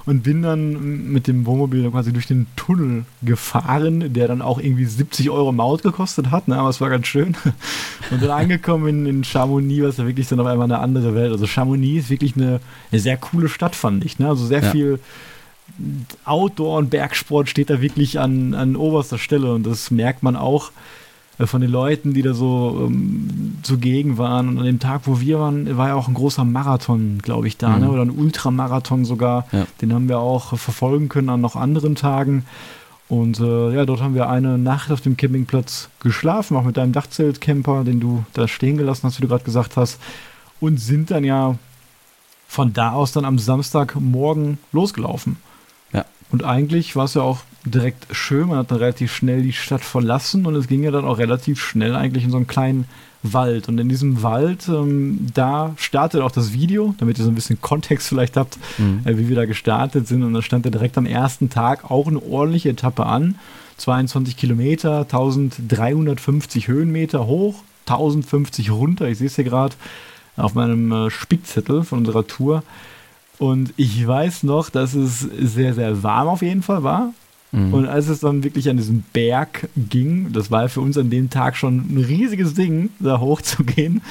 Und 0.06 0.22
bin 0.22 0.40
dann 0.40 1.10
mit 1.12 1.26
dem 1.26 1.44
Wohnmobil 1.44 1.90
quasi 1.90 2.14
durch 2.14 2.26
den 2.26 2.46
Tunnel 2.56 3.04
gefahren, 3.22 4.10
der 4.14 4.26
dann 4.26 4.40
auch 4.40 4.58
irgendwie 4.58 4.86
70 4.86 5.28
Euro 5.28 5.52
Maut 5.52 5.82
gekostet 5.82 6.30
hat. 6.30 6.48
Ne? 6.48 6.56
Aber 6.56 6.70
es 6.70 6.80
war 6.80 6.88
ganz 6.88 7.06
schön. 7.06 7.36
Und 8.10 8.22
dann 8.22 8.30
angekommen 8.30 8.88
in, 8.88 9.06
in 9.06 9.24
Chamonix, 9.24 9.82
was 9.84 9.96
ja 9.98 10.06
wirklich 10.06 10.26
dann 10.28 10.40
auf 10.40 10.46
einmal 10.46 10.64
eine 10.64 10.78
andere 10.78 11.14
Welt. 11.14 11.30
Also 11.32 11.46
Chamonix 11.46 12.04
ist 12.04 12.10
wirklich 12.10 12.36
eine, 12.36 12.60
eine 12.90 13.00
sehr 13.02 13.18
coole 13.18 13.50
Stadt, 13.50 13.76
fand 13.76 14.02
ich. 14.04 14.18
Ne? 14.18 14.28
Also 14.28 14.46
sehr 14.46 14.62
Ja. 14.62 14.70
viel 14.70 14.98
Outdoor 16.24 16.78
und 16.78 16.90
Bergsport 16.90 17.48
steht 17.48 17.70
da 17.70 17.80
wirklich 17.80 18.18
an, 18.18 18.54
an 18.54 18.76
oberster 18.76 19.18
Stelle 19.18 19.52
und 19.54 19.64
das 19.64 19.90
merkt 19.90 20.22
man 20.22 20.34
auch 20.36 20.72
äh, 21.38 21.46
von 21.46 21.60
den 21.60 21.70
Leuten, 21.70 22.14
die 22.14 22.22
da 22.22 22.34
so 22.34 22.86
ähm, 22.88 23.58
zugegen 23.62 24.18
waren. 24.18 24.48
Und 24.48 24.58
an 24.58 24.64
dem 24.64 24.80
Tag, 24.80 25.02
wo 25.04 25.20
wir 25.20 25.38
waren, 25.38 25.76
war 25.76 25.88
ja 25.88 25.94
auch 25.94 26.08
ein 26.08 26.14
großer 26.14 26.44
Marathon, 26.44 27.18
glaube 27.22 27.46
ich, 27.46 27.56
da, 27.56 27.70
Mhm. 27.70 27.80
ne? 27.80 27.90
oder 27.90 28.02
ein 28.02 28.10
Ultramarathon 28.10 29.04
sogar. 29.04 29.46
Ja. 29.52 29.66
Den 29.80 29.92
haben 29.94 30.08
wir 30.08 30.18
auch 30.18 30.58
verfolgen 30.58 31.08
können 31.08 31.28
an 31.28 31.40
noch 31.40 31.54
anderen 31.54 31.94
Tagen. 31.94 32.44
Und 33.08 33.40
äh, 33.40 33.74
ja, 33.74 33.86
dort 33.86 34.02
haben 34.02 34.14
wir 34.14 34.28
eine 34.28 34.58
Nacht 34.58 34.90
auf 34.90 35.00
dem 35.00 35.16
Campingplatz 35.16 35.88
geschlafen, 36.00 36.56
auch 36.56 36.64
mit 36.64 36.76
deinem 36.76 36.92
Dachzeltcamper, 36.92 37.84
den 37.84 38.00
du 38.00 38.24
da 38.34 38.46
stehen 38.48 38.76
gelassen 38.76 39.04
hast, 39.04 39.18
wie 39.18 39.22
du 39.22 39.28
gerade 39.28 39.44
gesagt 39.44 39.76
hast. 39.76 39.98
Und 40.60 40.78
sind 40.78 41.10
dann 41.10 41.24
ja 41.24 41.54
von 42.48 42.72
da 42.72 42.92
aus 42.92 43.12
dann 43.12 43.24
am 43.24 43.38
Samstagmorgen 43.38 44.58
losgelaufen. 44.72 45.36
Und 46.30 46.44
eigentlich 46.44 46.94
war 46.96 47.04
es 47.04 47.14
ja 47.14 47.22
auch 47.22 47.40
direkt 47.64 48.06
schön. 48.12 48.48
Man 48.48 48.58
hat 48.58 48.70
dann 48.70 48.78
relativ 48.78 49.14
schnell 49.14 49.42
die 49.42 49.52
Stadt 49.52 49.82
verlassen 49.82 50.46
und 50.46 50.54
es 50.54 50.68
ging 50.68 50.82
ja 50.82 50.90
dann 50.90 51.04
auch 51.04 51.18
relativ 51.18 51.60
schnell 51.60 51.94
eigentlich 51.94 52.24
in 52.24 52.30
so 52.30 52.36
einen 52.36 52.46
kleinen 52.46 52.84
Wald. 53.22 53.68
Und 53.68 53.78
in 53.78 53.88
diesem 53.88 54.22
Wald, 54.22 54.68
ähm, 54.68 55.26
da 55.34 55.72
startet 55.76 56.20
auch 56.20 56.30
das 56.30 56.52
Video, 56.52 56.94
damit 56.98 57.18
ihr 57.18 57.24
so 57.24 57.30
ein 57.30 57.34
bisschen 57.34 57.60
Kontext 57.60 58.08
vielleicht 58.08 58.36
habt, 58.36 58.58
Mhm. 58.78 59.00
äh, 59.04 59.18
wie 59.18 59.28
wir 59.28 59.36
da 59.36 59.44
gestartet 59.44 60.06
sind. 60.06 60.22
Und 60.22 60.34
da 60.34 60.42
stand 60.42 60.64
ja 60.66 60.70
direkt 60.70 60.96
am 60.98 61.06
ersten 61.06 61.50
Tag 61.50 61.90
auch 61.90 62.06
eine 62.06 62.22
ordentliche 62.22 62.70
Etappe 62.70 63.06
an. 63.06 63.34
22 63.78 64.36
Kilometer, 64.36 65.00
1350 65.04 66.68
Höhenmeter 66.68 67.26
hoch, 67.26 67.62
1050 67.86 68.70
runter. 68.70 69.08
Ich 69.08 69.18
sehe 69.18 69.26
es 69.28 69.36
hier 69.36 69.44
gerade 69.44 69.74
auf 70.36 70.54
meinem 70.54 70.92
äh, 70.92 71.10
Spickzettel 71.10 71.82
von 71.84 71.98
unserer 72.00 72.26
Tour. 72.26 72.62
Und 73.38 73.72
ich 73.76 74.04
weiß 74.06 74.42
noch, 74.42 74.68
dass 74.70 74.94
es 74.94 75.20
sehr, 75.20 75.74
sehr 75.74 76.02
warm 76.02 76.28
auf 76.28 76.42
jeden 76.42 76.62
Fall 76.62 76.82
war. 76.82 77.12
Mhm. 77.52 77.72
Und 77.72 77.86
als 77.86 78.08
es 78.08 78.20
dann 78.20 78.42
wirklich 78.44 78.68
an 78.68 78.76
diesen 78.76 79.04
Berg 79.12 79.68
ging, 79.76 80.32
das 80.32 80.50
war 80.50 80.68
für 80.68 80.80
uns 80.80 80.98
an 80.98 81.08
dem 81.08 81.30
Tag 81.30 81.56
schon 81.56 81.76
ein 81.94 82.04
riesiges 82.06 82.54
Ding, 82.54 82.90
da 82.98 83.20
hochzugehen. 83.20 84.02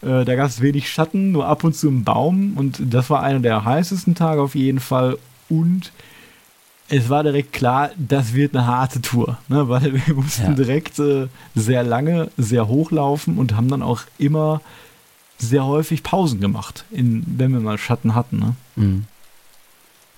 Äh, 0.00 0.24
da 0.24 0.36
gab 0.36 0.48
es 0.48 0.60
wenig 0.62 0.88
Schatten, 0.90 1.32
nur 1.32 1.46
ab 1.46 1.64
und 1.64 1.74
zu 1.74 1.88
ein 1.88 2.04
Baum. 2.04 2.52
Und 2.56 2.80
das 2.80 3.10
war 3.10 3.22
einer 3.22 3.40
der 3.40 3.64
heißesten 3.64 4.14
Tage 4.14 4.40
auf 4.40 4.54
jeden 4.54 4.80
Fall. 4.80 5.18
Und 5.50 5.92
es 6.88 7.10
war 7.10 7.22
direkt 7.22 7.52
klar, 7.52 7.90
das 7.98 8.32
wird 8.32 8.54
eine 8.56 8.66
harte 8.66 9.02
Tour, 9.02 9.36
ne? 9.48 9.68
weil 9.68 9.92
wir 10.06 10.14
mussten 10.14 10.44
Ja. 10.44 10.52
direkt 10.54 10.98
äh, 10.98 11.26
sehr 11.54 11.82
lange, 11.82 12.30
sehr 12.38 12.68
hochlaufen 12.68 13.36
und 13.38 13.54
haben 13.56 13.68
dann 13.68 13.82
auch 13.82 14.02
immer 14.18 14.62
sehr 15.38 15.64
häufig 15.64 16.02
Pausen 16.02 16.40
gemacht, 16.40 16.84
in, 16.90 17.24
wenn 17.26 17.52
wir 17.52 17.60
mal 17.60 17.78
Schatten 17.78 18.14
hatten. 18.14 18.38
Ne? 18.38 18.54
Mhm. 18.76 19.04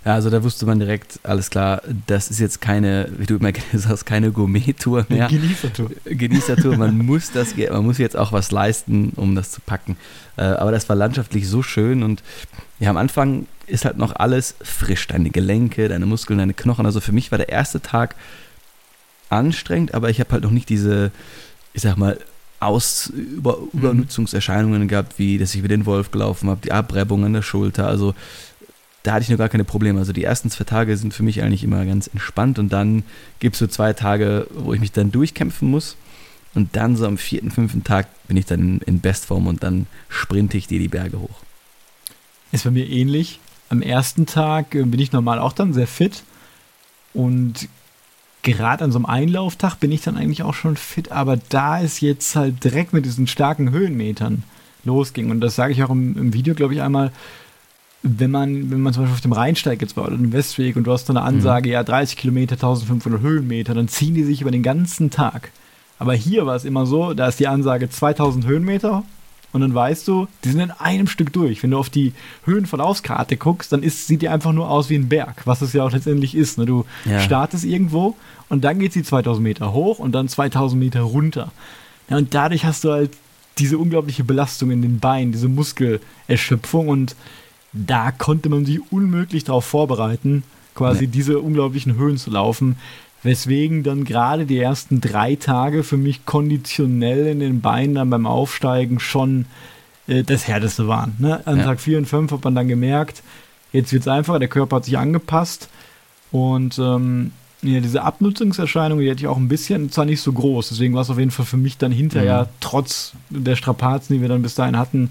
Ja, 0.04 0.14
also 0.14 0.30
da 0.30 0.42
wusste 0.42 0.64
man 0.64 0.78
direkt, 0.78 1.20
alles 1.24 1.50
klar, 1.50 1.83
das 2.06 2.30
ist 2.30 2.40
jetzt 2.40 2.62
keine, 2.62 3.11
wie 3.18 3.26
du 3.26 3.37
immer 3.37 3.52
sagst, 3.74 4.06
keine 4.06 4.33
Gourmet-Tour 4.33 5.04
mehr. 5.11 5.28
Genießertour. 5.28 5.90
Genießertour, 6.04 6.76
man 6.78 6.96
muss 7.06 7.33
das, 7.33 7.54
man 7.56 7.85
muss 7.85 7.98
jetzt 7.98 8.16
auch 8.16 8.33
was 8.33 8.50
leisten, 8.50 9.12
um 9.16 9.35
das 9.35 9.50
zu 9.50 9.61
packen. 9.61 9.96
Äh, 10.37 10.44
aber 10.44 10.72
das 10.72 10.88
war 10.88 10.96
landschaftlich 10.96 11.46
so 11.48 11.62
schön 11.62 12.02
und 12.02 12.22
ja, 12.78 12.88
am 12.88 12.96
Anfang 12.96 13.46
ist 13.66 13.85
halt 13.85 13.98
noch 13.98 14.16
alles 14.16 14.54
frisch, 14.62 15.06
deine 15.06 15.30
Gelenke, 15.30 15.88
deine 15.88 16.06
Muskeln, 16.06 16.38
deine 16.38 16.54
Knochen. 16.54 16.87
Also 16.87 17.00
für 17.00 17.12
mich 17.12 17.30
war 17.30 17.38
der 17.38 17.50
erste 17.50 17.83
Tag 17.83 18.16
anstrengend, 19.28 19.92
aber 19.92 20.09
ich 20.09 20.18
habe 20.18 20.33
halt 20.33 20.44
noch 20.44 20.50
nicht 20.50 20.70
diese, 20.70 21.12
ich 21.74 21.83
sag 21.83 21.98
mal, 21.98 22.18
Aus 22.61 23.07
über, 23.07 23.59
Übernutzungserscheinungen 23.73 24.87
gehabt, 24.87 25.18
wie 25.18 25.38
dass 25.38 25.55
ich 25.55 25.61
über 25.61 25.68
den 25.68 25.87
Wolf 25.87 26.11
gelaufen 26.11 26.51
habe, 26.51 26.61
die 26.62 26.73
Abreibung 26.73 27.25
an 27.25 27.33
der 27.33 27.42
Schulter. 27.42 27.87
Also 27.87 28.14
da 29.03 29.14
hatte 29.14 29.23
ich 29.23 29.31
noch 29.31 29.38
gar 29.38 29.49
keine 29.49 29.64
Probleme. 29.64 29.99
Also 29.99 30.12
die 30.12 30.25
ersten 30.25 30.51
zwei 30.51 30.64
Tage 30.64 30.96
sind 30.96 31.14
für 31.14 31.23
mich 31.23 31.42
eigentlich 31.42 31.64
immer 31.64 31.85
ganz 31.87 32.07
entspannt 32.09 32.59
und 32.59 32.70
dann 32.70 33.03
gibt 33.38 33.55
es 33.55 33.61
so 33.61 33.66
zwei 33.66 33.94
Tage, 33.94 34.46
wo 34.55 34.75
ich 34.75 34.81
mich 34.81 34.92
dann 34.92 35.11
durchkämpfen 35.11 35.70
muss. 35.70 35.96
Und 36.55 36.75
dann 36.75 36.96
so 36.96 37.07
am 37.07 37.16
vierten, 37.16 37.51
fünften 37.51 37.85
Tag 37.85 38.09
bin 38.27 38.37
ich 38.37 38.44
dann 38.44 38.61
in, 38.61 38.81
in 38.81 39.01
Bestform 39.01 39.46
und 39.46 39.62
dann 39.62 39.87
sprinte 40.09 40.59
ich 40.59 40.66
dir 40.66 40.81
die 40.81 40.88
Berge 40.88 41.20
hoch. 41.20 41.40
Ist 42.53 42.64
bei 42.64 42.70
mir 42.70 42.88
ähnlich. 42.88 43.38
Am 43.68 43.83
ersten 43.83 44.27
Tag 44.27 44.75
äh, 44.75 44.83
bin 44.83 44.99
ich 44.99 45.12
normal 45.12 45.38
auch 45.38 45.53
dann 45.53 45.73
sehr 45.73 45.87
fit. 45.87 46.25
Und 47.14 47.68
gerade 48.42 48.85
an 48.85 48.92
so 48.92 48.98
einem 48.98 49.07
Einlauftag 49.07 49.76
bin 49.76 49.92
ich 49.92 50.03
dann 50.03 50.16
eigentlich 50.16 50.42
auch 50.42 50.55
schon 50.55 50.76
fit. 50.76 51.12
Aber 51.12 51.37
da 51.37 51.81
es 51.81 52.00
jetzt 52.00 52.37
halt 52.37 52.62
direkt 52.64 52.92
mit 52.92 53.05
diesen 53.05 53.26
starken 53.26 53.70
Höhenmetern 53.70 54.42
losging, 54.85 55.31
und 55.31 55.40
das 55.40 55.57
sage 55.57 55.72
ich 55.72 55.83
auch 55.83 55.90
im, 55.90 56.16
im 56.16 56.33
Video, 56.33 56.55
glaube 56.55 56.74
ich, 56.74 56.83
einmal, 56.83 57.12
wenn 58.03 58.31
man, 58.31 58.70
wenn 58.70 58.81
man 58.81 58.94
zum 58.94 59.03
Beispiel 59.03 59.14
auf 59.14 59.20
dem 59.20 59.33
Rheinsteig 59.33 59.83
jetzt 59.83 59.96
war 59.96 60.07
oder 60.07 60.16
dem 60.16 60.33
Westweg 60.33 60.76
und 60.76 60.85
du 60.85 60.92
hast 60.92 61.09
dann 61.09 61.16
eine 61.16 61.26
Ansage, 61.26 61.70
ja, 61.70 61.83
30 61.83 62.16
Kilometer, 62.16 62.55
1500 62.55 63.20
Höhenmeter, 63.20 63.74
dann 63.74 63.88
ziehen 63.88 64.14
die 64.14 64.24
sich 64.24 64.40
über 64.40 64.50
den 64.50 64.62
ganzen 64.62 65.11
Tag. 65.11 65.50
Aber 65.98 66.14
hier 66.14 66.46
war 66.46 66.57
es 66.57 66.64
immer 66.64 66.87
so, 66.87 67.12
da 67.12 67.29
ist 67.29 67.40
die 67.40 67.48
Ansage 67.48 67.90
2000 67.90 68.46
Höhenmeter 68.46 69.05
und 69.53 69.61
dann 69.61 69.75
weißt 69.75 70.07
du, 70.07 70.29
die 70.45 70.51
sind 70.51 70.61
in 70.61 70.71
einem 70.71 71.07
Stück 71.07 71.33
durch. 71.33 71.63
Wenn 71.63 71.71
du 71.73 71.79
auf 71.79 71.91
die 71.91 72.13
Höhenverlaufskarte 72.45 73.37
guckst, 73.37 73.73
dann 73.73 73.83
ist, 73.83 74.07
sieht 74.07 74.23
die 74.23 74.29
einfach 74.29 74.53
nur 74.53 74.71
aus 74.71 74.91
wie 74.91 74.95
ein 74.97 75.09
Berg, 75.09 75.43
was 75.47 75.61
es 75.63 75.73
ja 75.73 75.85
auch 75.85 75.93
letztendlich 75.93 76.35
ist. 76.35 76.59
Ne? 76.59 76.67
Du 76.67 76.85
Ja. 77.05 77.21
startest 77.21 77.65
irgendwo 77.65 78.17
und 78.49 78.65
dann 78.65 78.79
geht 78.79 78.93
sie 78.93 79.03
2000 79.03 79.43
Meter 79.43 79.73
hoch 79.73 79.99
und 79.99 80.13
dann 80.13 80.29
2000 80.29 80.81
Meter 80.81 81.01
runter. 81.01 81.51
Ja, 82.09 82.17
und 82.17 82.35
dadurch 82.35 82.65
hast 82.65 82.85
du 82.85 82.93
halt 82.93 83.11
diese 83.59 83.79
unglaubliche 83.79 84.25
Belastung 84.25 84.71
in 84.71 84.83
den 84.83 85.01
Beinen, 85.01 85.33
diese 85.33 85.49
Muskelerschöpfung 85.49 86.89
und 86.89 87.17
da 87.73 88.11
konnte 88.11 88.49
man 88.49 88.65
sich 88.65 88.81
unmöglich 88.91 89.45
darauf 89.45 89.65
vorbereiten, 89.65 90.43
quasi 90.75 91.05
nee. 91.05 91.11
diese 91.13 91.39
unglaublichen 91.39 91.97
Höhen 91.97 92.17
zu 92.17 92.31
laufen. 92.31 92.77
Weswegen 93.22 93.83
dann 93.83 94.04
gerade 94.04 94.46
die 94.46 94.59
ersten 94.59 95.00
drei 95.00 95.37
Tage 95.37 95.83
für 95.83 95.98
mich 95.98 96.24
konditionell 96.24 97.26
in 97.26 97.40
den 97.40 97.61
Beinen 97.61 97.96
dann 97.96 98.11
beim 98.11 98.26
Aufsteigen 98.26 98.98
schon 98.98 99.44
äh, 100.06 100.22
das 100.24 100.48
Härteste 100.48 100.88
waren. 100.88 101.14
Ne? 101.18 101.46
An 101.46 101.59
ja. 101.59 101.64
Tag 101.64 101.80
4 101.80 101.98
und 101.98 102.06
5 102.06 102.33
hat 102.33 102.44
man 102.44 102.54
dann 102.54 102.68
gemerkt, 102.68 103.22
jetzt 103.72 103.92
wird 103.92 104.02
es 104.02 104.09
einfacher, 104.09 104.38
der 104.38 104.48
Körper 104.48 104.76
hat 104.76 104.85
sich 104.87 104.98
angepasst 104.98 105.68
und 106.33 106.78
ähm, 106.78 107.33
ja, 107.62 107.80
diese 107.80 108.02
Abnutzungserscheinung, 108.02 109.00
die 109.00 109.11
hatte 109.11 109.20
ich 109.20 109.26
auch 109.26 109.37
ein 109.37 109.48
bisschen, 109.48 109.90
zwar 109.90 110.06
nicht 110.06 110.22
so 110.22 110.33
groß, 110.33 110.70
deswegen 110.70 110.94
war 110.94 111.02
es 111.02 111.11
auf 111.11 111.18
jeden 111.18 111.30
Fall 111.30 111.44
für 111.44 111.59
mich 111.59 111.76
dann 111.76 111.92
hinterher, 111.92 112.44
mhm. 112.44 112.48
trotz 112.61 113.12
der 113.28 113.56
Strapazen, 113.56 114.14
die 114.14 114.22
wir 114.22 114.28
dann 114.28 114.42
bis 114.42 114.54
dahin 114.54 114.78
hatten, 114.78 115.11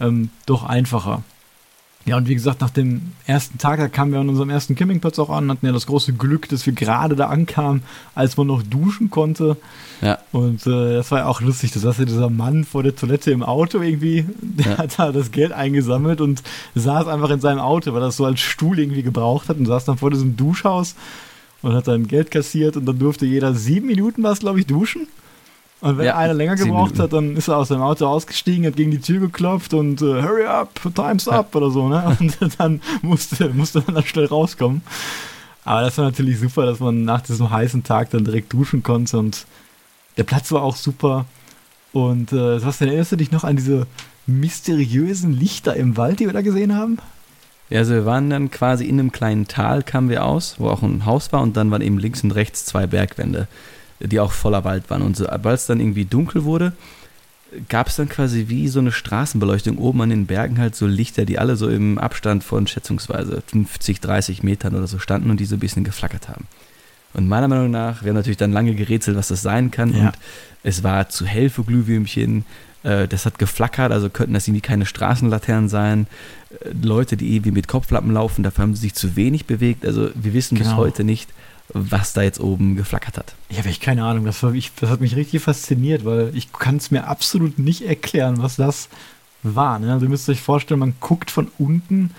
ähm, 0.00 0.30
doch 0.46 0.64
einfacher. 0.64 1.22
Ja, 2.06 2.18
und 2.18 2.28
wie 2.28 2.34
gesagt, 2.34 2.60
nach 2.60 2.70
dem 2.70 3.12
ersten 3.26 3.56
Tag, 3.56 3.78
da 3.78 3.88
kamen 3.88 4.12
wir 4.12 4.20
an 4.20 4.28
unserem 4.28 4.50
ersten 4.50 4.74
Campingplatz 4.74 5.18
auch 5.18 5.30
an, 5.30 5.50
hatten 5.50 5.64
ja 5.64 5.72
das 5.72 5.86
große 5.86 6.12
Glück, 6.12 6.50
dass 6.50 6.66
wir 6.66 6.74
gerade 6.74 7.16
da 7.16 7.28
ankamen, 7.28 7.82
als 8.14 8.36
man 8.36 8.46
noch 8.46 8.62
duschen 8.62 9.08
konnte. 9.08 9.56
Ja. 10.02 10.18
Und 10.30 10.66
äh, 10.66 10.94
das 10.96 11.10
war 11.10 11.20
ja 11.20 11.26
auch 11.26 11.40
lustig, 11.40 11.72
da 11.72 11.80
saß 11.80 11.98
ja 11.98 12.04
dieser 12.04 12.28
Mann 12.28 12.64
vor 12.64 12.82
der 12.82 12.94
Toilette 12.94 13.30
im 13.30 13.42
Auto 13.42 13.80
irgendwie, 13.80 14.26
der 14.40 14.72
ja. 14.72 14.78
hat 14.78 14.98
da 14.98 15.12
das 15.12 15.30
Geld 15.30 15.52
eingesammelt 15.52 16.20
und 16.20 16.42
saß 16.74 17.06
einfach 17.06 17.30
in 17.30 17.40
seinem 17.40 17.60
Auto, 17.60 17.94
weil 17.94 18.02
er 18.02 18.06
das 18.06 18.18
so 18.18 18.26
als 18.26 18.40
Stuhl 18.40 18.78
irgendwie 18.78 19.02
gebraucht 19.02 19.48
hat 19.48 19.56
und 19.56 19.64
saß 19.64 19.86
dann 19.86 19.96
vor 19.96 20.10
diesem 20.10 20.36
Duschhaus 20.36 20.96
und 21.62 21.72
hat 21.72 21.88
dann 21.88 22.06
Geld 22.06 22.30
kassiert 22.30 22.76
und 22.76 22.84
dann 22.84 22.98
durfte 22.98 23.24
jeder 23.24 23.54
sieben 23.54 23.86
Minuten 23.86 24.22
was, 24.22 24.40
glaube 24.40 24.60
ich, 24.60 24.66
duschen. 24.66 25.08
Und 25.84 25.98
wenn 25.98 26.06
ja, 26.06 26.16
einer 26.16 26.32
länger 26.32 26.56
gebraucht 26.56 26.98
hat, 26.98 27.12
dann 27.12 27.36
ist 27.36 27.48
er 27.48 27.58
aus 27.58 27.68
seinem 27.68 27.82
Auto 27.82 28.06
ausgestiegen, 28.06 28.64
hat 28.64 28.74
gegen 28.74 28.90
die 28.90 29.02
Tür 29.02 29.20
geklopft 29.20 29.74
und 29.74 30.00
äh, 30.00 30.22
hurry 30.22 30.46
up, 30.46 30.80
time's 30.94 31.28
up 31.28 31.54
oder 31.54 31.70
so, 31.70 31.90
ne? 31.90 32.16
Und 32.18 32.38
dann 32.58 32.80
musste, 33.02 33.50
musste 33.50 33.82
man 33.84 33.96
dann 33.96 34.06
schnell 34.06 34.24
rauskommen. 34.24 34.80
Aber 35.62 35.82
das 35.82 35.98
war 35.98 36.06
natürlich 36.06 36.40
super, 36.40 36.64
dass 36.64 36.80
man 36.80 37.04
nach 37.04 37.20
diesem 37.20 37.50
heißen 37.50 37.82
Tag 37.82 38.08
dann 38.08 38.24
direkt 38.24 38.50
duschen 38.54 38.82
konnte 38.82 39.18
und 39.18 39.44
der 40.16 40.24
Platz 40.24 40.50
war 40.52 40.62
auch 40.62 40.76
super. 40.76 41.26
Und 41.92 42.32
äh, 42.32 42.64
was 42.64 42.80
erinnerst 42.80 43.12
du 43.12 43.16
dich 43.16 43.30
noch 43.30 43.44
an 43.44 43.56
diese 43.56 43.86
mysteriösen 44.26 45.38
Lichter 45.38 45.76
im 45.76 45.98
Wald, 45.98 46.18
die 46.18 46.24
wir 46.24 46.32
da 46.32 46.40
gesehen 46.40 46.74
haben? 46.74 46.96
Ja, 47.68 47.80
also 47.80 47.92
wir 47.92 48.06
waren 48.06 48.30
dann 48.30 48.50
quasi 48.50 48.86
in 48.86 48.98
einem 48.98 49.12
kleinen 49.12 49.48
Tal, 49.48 49.82
kamen 49.82 50.08
wir 50.08 50.24
aus, 50.24 50.54
wo 50.56 50.70
auch 50.70 50.80
ein 50.80 51.04
Haus 51.04 51.30
war 51.30 51.42
und 51.42 51.58
dann 51.58 51.70
waren 51.70 51.82
eben 51.82 51.98
links 51.98 52.24
und 52.24 52.30
rechts 52.30 52.64
zwei 52.64 52.86
Bergwände 52.86 53.48
die 54.00 54.20
auch 54.20 54.32
voller 54.32 54.64
Wald 54.64 54.90
waren. 54.90 55.02
Und 55.02 55.16
sobald 55.16 55.58
es 55.58 55.66
dann 55.66 55.80
irgendwie 55.80 56.04
dunkel 56.04 56.44
wurde, 56.44 56.72
gab 57.68 57.88
es 57.88 57.96
dann 57.96 58.08
quasi 58.08 58.46
wie 58.48 58.68
so 58.68 58.80
eine 58.80 58.92
Straßenbeleuchtung 58.92 59.78
oben 59.78 60.02
an 60.02 60.10
den 60.10 60.26
Bergen 60.26 60.58
halt 60.58 60.74
so 60.74 60.86
Lichter, 60.86 61.24
die 61.24 61.38
alle 61.38 61.56
so 61.56 61.68
im 61.68 61.98
Abstand 61.98 62.42
von 62.42 62.66
schätzungsweise 62.66 63.42
50, 63.46 64.00
30 64.00 64.42
Metern 64.42 64.74
oder 64.74 64.86
so 64.86 64.98
standen 64.98 65.30
und 65.30 65.38
die 65.38 65.44
so 65.44 65.56
ein 65.56 65.60
bisschen 65.60 65.84
geflackert 65.84 66.28
haben. 66.28 66.46
Und 67.12 67.28
meiner 67.28 67.48
Meinung 67.48 67.70
nach, 67.70 68.02
wir 68.02 68.10
haben 68.10 68.16
natürlich 68.16 68.38
dann 68.38 68.52
lange 68.52 68.74
gerätselt, 68.74 69.16
was 69.16 69.28
das 69.28 69.42
sein 69.42 69.70
kann. 69.70 69.94
Ja. 69.94 70.06
Und 70.06 70.18
es 70.64 70.82
war 70.82 71.08
zu 71.08 71.24
hell 71.24 71.48
für 71.48 71.62
Glühwürmchen. 71.62 72.44
Äh, 72.82 73.06
das 73.06 73.24
hat 73.24 73.38
geflackert, 73.38 73.92
also 73.92 74.10
könnten 74.10 74.34
das 74.34 74.48
irgendwie 74.48 74.62
keine 74.62 74.84
Straßenlaternen 74.84 75.68
sein. 75.68 76.08
Äh, 76.50 76.70
Leute, 76.82 77.16
die 77.16 77.36
irgendwie 77.36 77.52
mit 77.52 77.68
Kopflappen 77.68 78.12
laufen, 78.12 78.42
dafür 78.42 78.62
haben 78.62 78.74
sie 78.74 78.82
sich 78.82 78.94
zu 78.94 79.14
wenig 79.14 79.46
bewegt. 79.46 79.86
Also 79.86 80.10
wir 80.14 80.34
wissen 80.34 80.58
genau. 80.58 80.70
bis 80.70 80.76
heute 80.76 81.04
nicht, 81.04 81.30
was 81.72 82.12
da 82.12 82.22
jetzt 82.22 82.40
oben 82.40 82.76
geflackert 82.76 83.16
hat. 83.16 83.34
Ich 83.48 83.58
habe 83.58 83.68
echt 83.68 83.82
keine 83.82 84.04
Ahnung. 84.04 84.24
Das, 84.24 84.42
ich, 84.42 84.72
das 84.74 84.90
hat 84.90 85.00
mich 85.00 85.16
richtig 85.16 85.42
fasziniert, 85.42 86.04
weil 86.04 86.30
ich 86.34 86.52
kann 86.52 86.76
es 86.76 86.90
mir 86.90 87.06
absolut 87.06 87.58
nicht 87.58 87.82
erklären, 87.82 88.42
was 88.42 88.56
das 88.56 88.88
war. 89.42 89.78
Ne? 89.78 89.92
Also 89.92 90.06
ihr 90.06 90.10
müsst 90.10 90.28
euch 90.28 90.40
vorstellen, 90.40 90.80
man 90.80 90.94
guckt 91.00 91.30
von 91.30 91.50
unten 91.58 92.10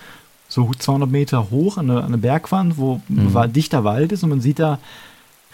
so 0.48 0.70
200 0.72 1.10
Meter 1.10 1.50
hoch 1.50 1.76
an 1.76 1.90
eine, 1.90 2.00
an 2.00 2.06
eine 2.06 2.18
Bergwand, 2.18 2.76
wo 2.76 3.00
mhm. 3.08 3.52
dichter 3.52 3.84
Wald 3.84 4.12
ist 4.12 4.22
und 4.22 4.30
man 4.30 4.40
sieht 4.40 4.58
da 4.58 4.78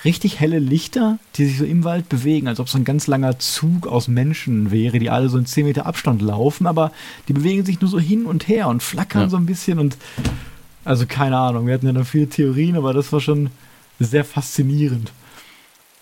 richtig 0.05 0.41
helle 0.41 0.59
Lichter, 0.59 1.19
die 1.37 1.47
sich 1.47 1.59
so 1.59 1.65
im 1.65 1.85
Wald 1.85 2.09
bewegen, 2.09 2.49
als 2.49 2.61
ob 2.61 2.67
es 2.67 2.75
ein 2.75 2.85
ganz 2.85 3.07
langer 3.07 3.39
Zug 3.39 3.87
aus 3.87 4.09
Menschen 4.09 4.71
wäre, 4.71 4.99
die 4.99 5.11
alle 5.11 5.29
so 5.29 5.39
in 5.39 5.47
10 5.47 5.65
Meter 5.65 5.87
Abstand 5.87 6.21
laufen, 6.23 6.67
aber 6.67 6.93
die 7.29 7.33
bewegen 7.33 7.65
sich 7.65 7.81
nur 7.81 7.89
so 7.89 8.01
hin 8.01 8.27
und 8.27 8.49
her 8.49 8.69
und 8.69 8.83
flackern 8.83 9.23
ja. 9.23 9.29
so 9.29 9.37
ein 9.37 9.47
bisschen 9.47 9.79
und 9.79 9.97
also 10.85 11.07
keine 11.07 11.39
Ahnung, 11.39 11.67
wir 11.67 11.75
hatten 11.75 11.87
ja 11.87 11.93
noch 11.93 12.07
viele 12.07 12.29
Theorien, 12.29 12.77
aber 12.77 12.93
das 12.93 13.13
war 13.13 13.21
schon 13.21 13.51
sehr 14.05 14.25
faszinierend. 14.25 15.13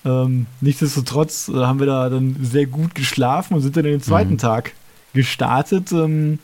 Ähm, 0.05 0.47
nichtsdestotrotz 0.61 1.49
äh, 1.49 1.55
haben 1.55 1.79
wir 1.79 1.87
da 1.87 2.09
dann 2.09 2.37
sehr 2.41 2.67
gut 2.67 2.95
geschlafen 2.95 3.55
und 3.55 3.61
sind 3.61 3.77
dann 3.77 3.85
in 3.85 3.93
den 3.93 4.03
zweiten 4.03 4.33
mhm. 4.33 4.39
Tag 4.39 4.73
gestartet, 5.13 5.93
ähm, 5.93 6.39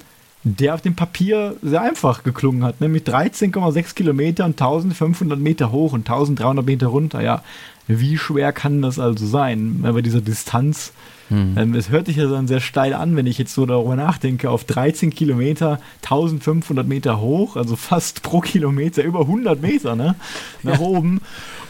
der 0.45 0.75
auf 0.75 0.83
dem 0.83 0.95
Papier 0.95 1.57
sehr 1.63 1.81
einfach 1.81 2.23
geklungen 2.23 2.63
hat, 2.63 2.81
nämlich 2.81 3.03
13,6 3.05 3.95
Kilometer 3.95 4.45
und 4.45 4.61
1500 4.61 5.39
Meter 5.39 5.73
hoch 5.73 5.93
und 5.93 6.01
1300 6.01 6.65
Meter 6.65 6.89
runter. 6.89 7.23
Ja, 7.23 7.43
wie 7.89 8.19
schwer 8.19 8.53
kann 8.53 8.83
das 8.83 8.99
also 8.99 9.27
sein, 9.27 9.81
bei 9.83 10.03
dieser 10.03 10.21
Distanz? 10.21 10.93
Mhm. 11.31 11.55
Ähm, 11.57 11.75
es 11.75 11.91
hört 11.91 12.07
sich 12.07 12.17
ja 12.17 12.27
dann 12.27 12.47
sehr 12.47 12.61
steil 12.61 12.95
an, 12.95 13.17
wenn 13.17 13.27
ich 13.27 13.39
jetzt 13.39 13.55
so 13.55 13.67
darüber 13.67 13.97
nachdenke, 13.97 14.51
auf 14.51 14.65
13 14.65 15.15
Kilometer, 15.15 15.81
1500 16.03 16.87
Meter 16.87 17.21
hoch, 17.21 17.57
also 17.57 17.77
fast 17.77 18.23
pro 18.23 18.41
Kilometer 18.41 19.03
über 19.03 19.21
100 19.21 19.61
Meter 19.61 19.97
ne, 19.97 20.15
nach 20.63 20.81
ja. 20.81 20.87
oben. 20.87 21.21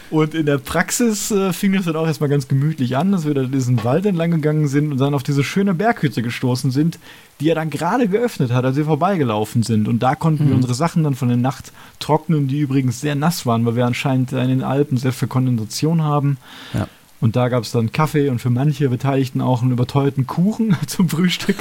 Und 0.09 0.33
in 0.33 0.45
der 0.45 0.57
Praxis 0.57 1.31
äh, 1.31 1.51
fing 1.51 1.73
das 1.73 1.85
dann 1.85 1.97
auch 1.97 2.07
erstmal 2.07 2.29
ganz 2.29 2.47
gemütlich 2.47 2.95
an, 2.95 3.11
dass 3.11 3.25
wir 3.25 3.33
da 3.33 3.43
diesen 3.43 3.83
Wald 3.83 4.05
entlang 4.05 4.31
gegangen 4.31 4.67
sind 4.69 4.91
und 4.91 4.99
dann 4.99 5.13
auf 5.13 5.23
diese 5.23 5.43
schöne 5.43 5.73
Berghütte 5.73 6.21
gestoßen 6.21 6.71
sind, 6.71 6.97
die 7.41 7.49
er 7.49 7.55
dann 7.55 7.69
gerade 7.69 8.07
geöffnet 8.07 8.51
hat, 8.51 8.63
als 8.63 8.77
wir 8.77 8.85
vorbeigelaufen 8.85 9.63
sind. 9.63 9.87
Und 9.87 10.01
da 10.01 10.15
konnten 10.15 10.45
mhm. 10.45 10.49
wir 10.49 10.55
unsere 10.55 10.75
Sachen 10.75 11.03
dann 11.03 11.15
von 11.15 11.27
der 11.27 11.37
Nacht 11.37 11.73
trocknen, 11.99 12.47
die 12.47 12.59
übrigens 12.59 13.01
sehr 13.01 13.15
nass 13.15 13.45
waren, 13.45 13.65
weil 13.65 13.75
wir 13.75 13.85
anscheinend 13.85 14.31
in 14.31 14.47
den 14.47 14.63
Alpen 14.63 14.97
sehr 14.97 15.11
viel 15.11 15.27
Kondensation 15.27 16.01
haben. 16.01 16.37
Ja. 16.73 16.87
Und 17.19 17.35
da 17.35 17.49
gab 17.49 17.63
es 17.63 17.71
dann 17.71 17.91
Kaffee 17.91 18.29
und 18.29 18.39
für 18.39 18.49
manche 18.49 18.89
Beteiligten 18.89 19.41
auch 19.41 19.61
einen 19.61 19.71
überteuerten 19.71 20.27
Kuchen 20.27 20.75
zum 20.87 21.09
Frühstück. 21.09 21.57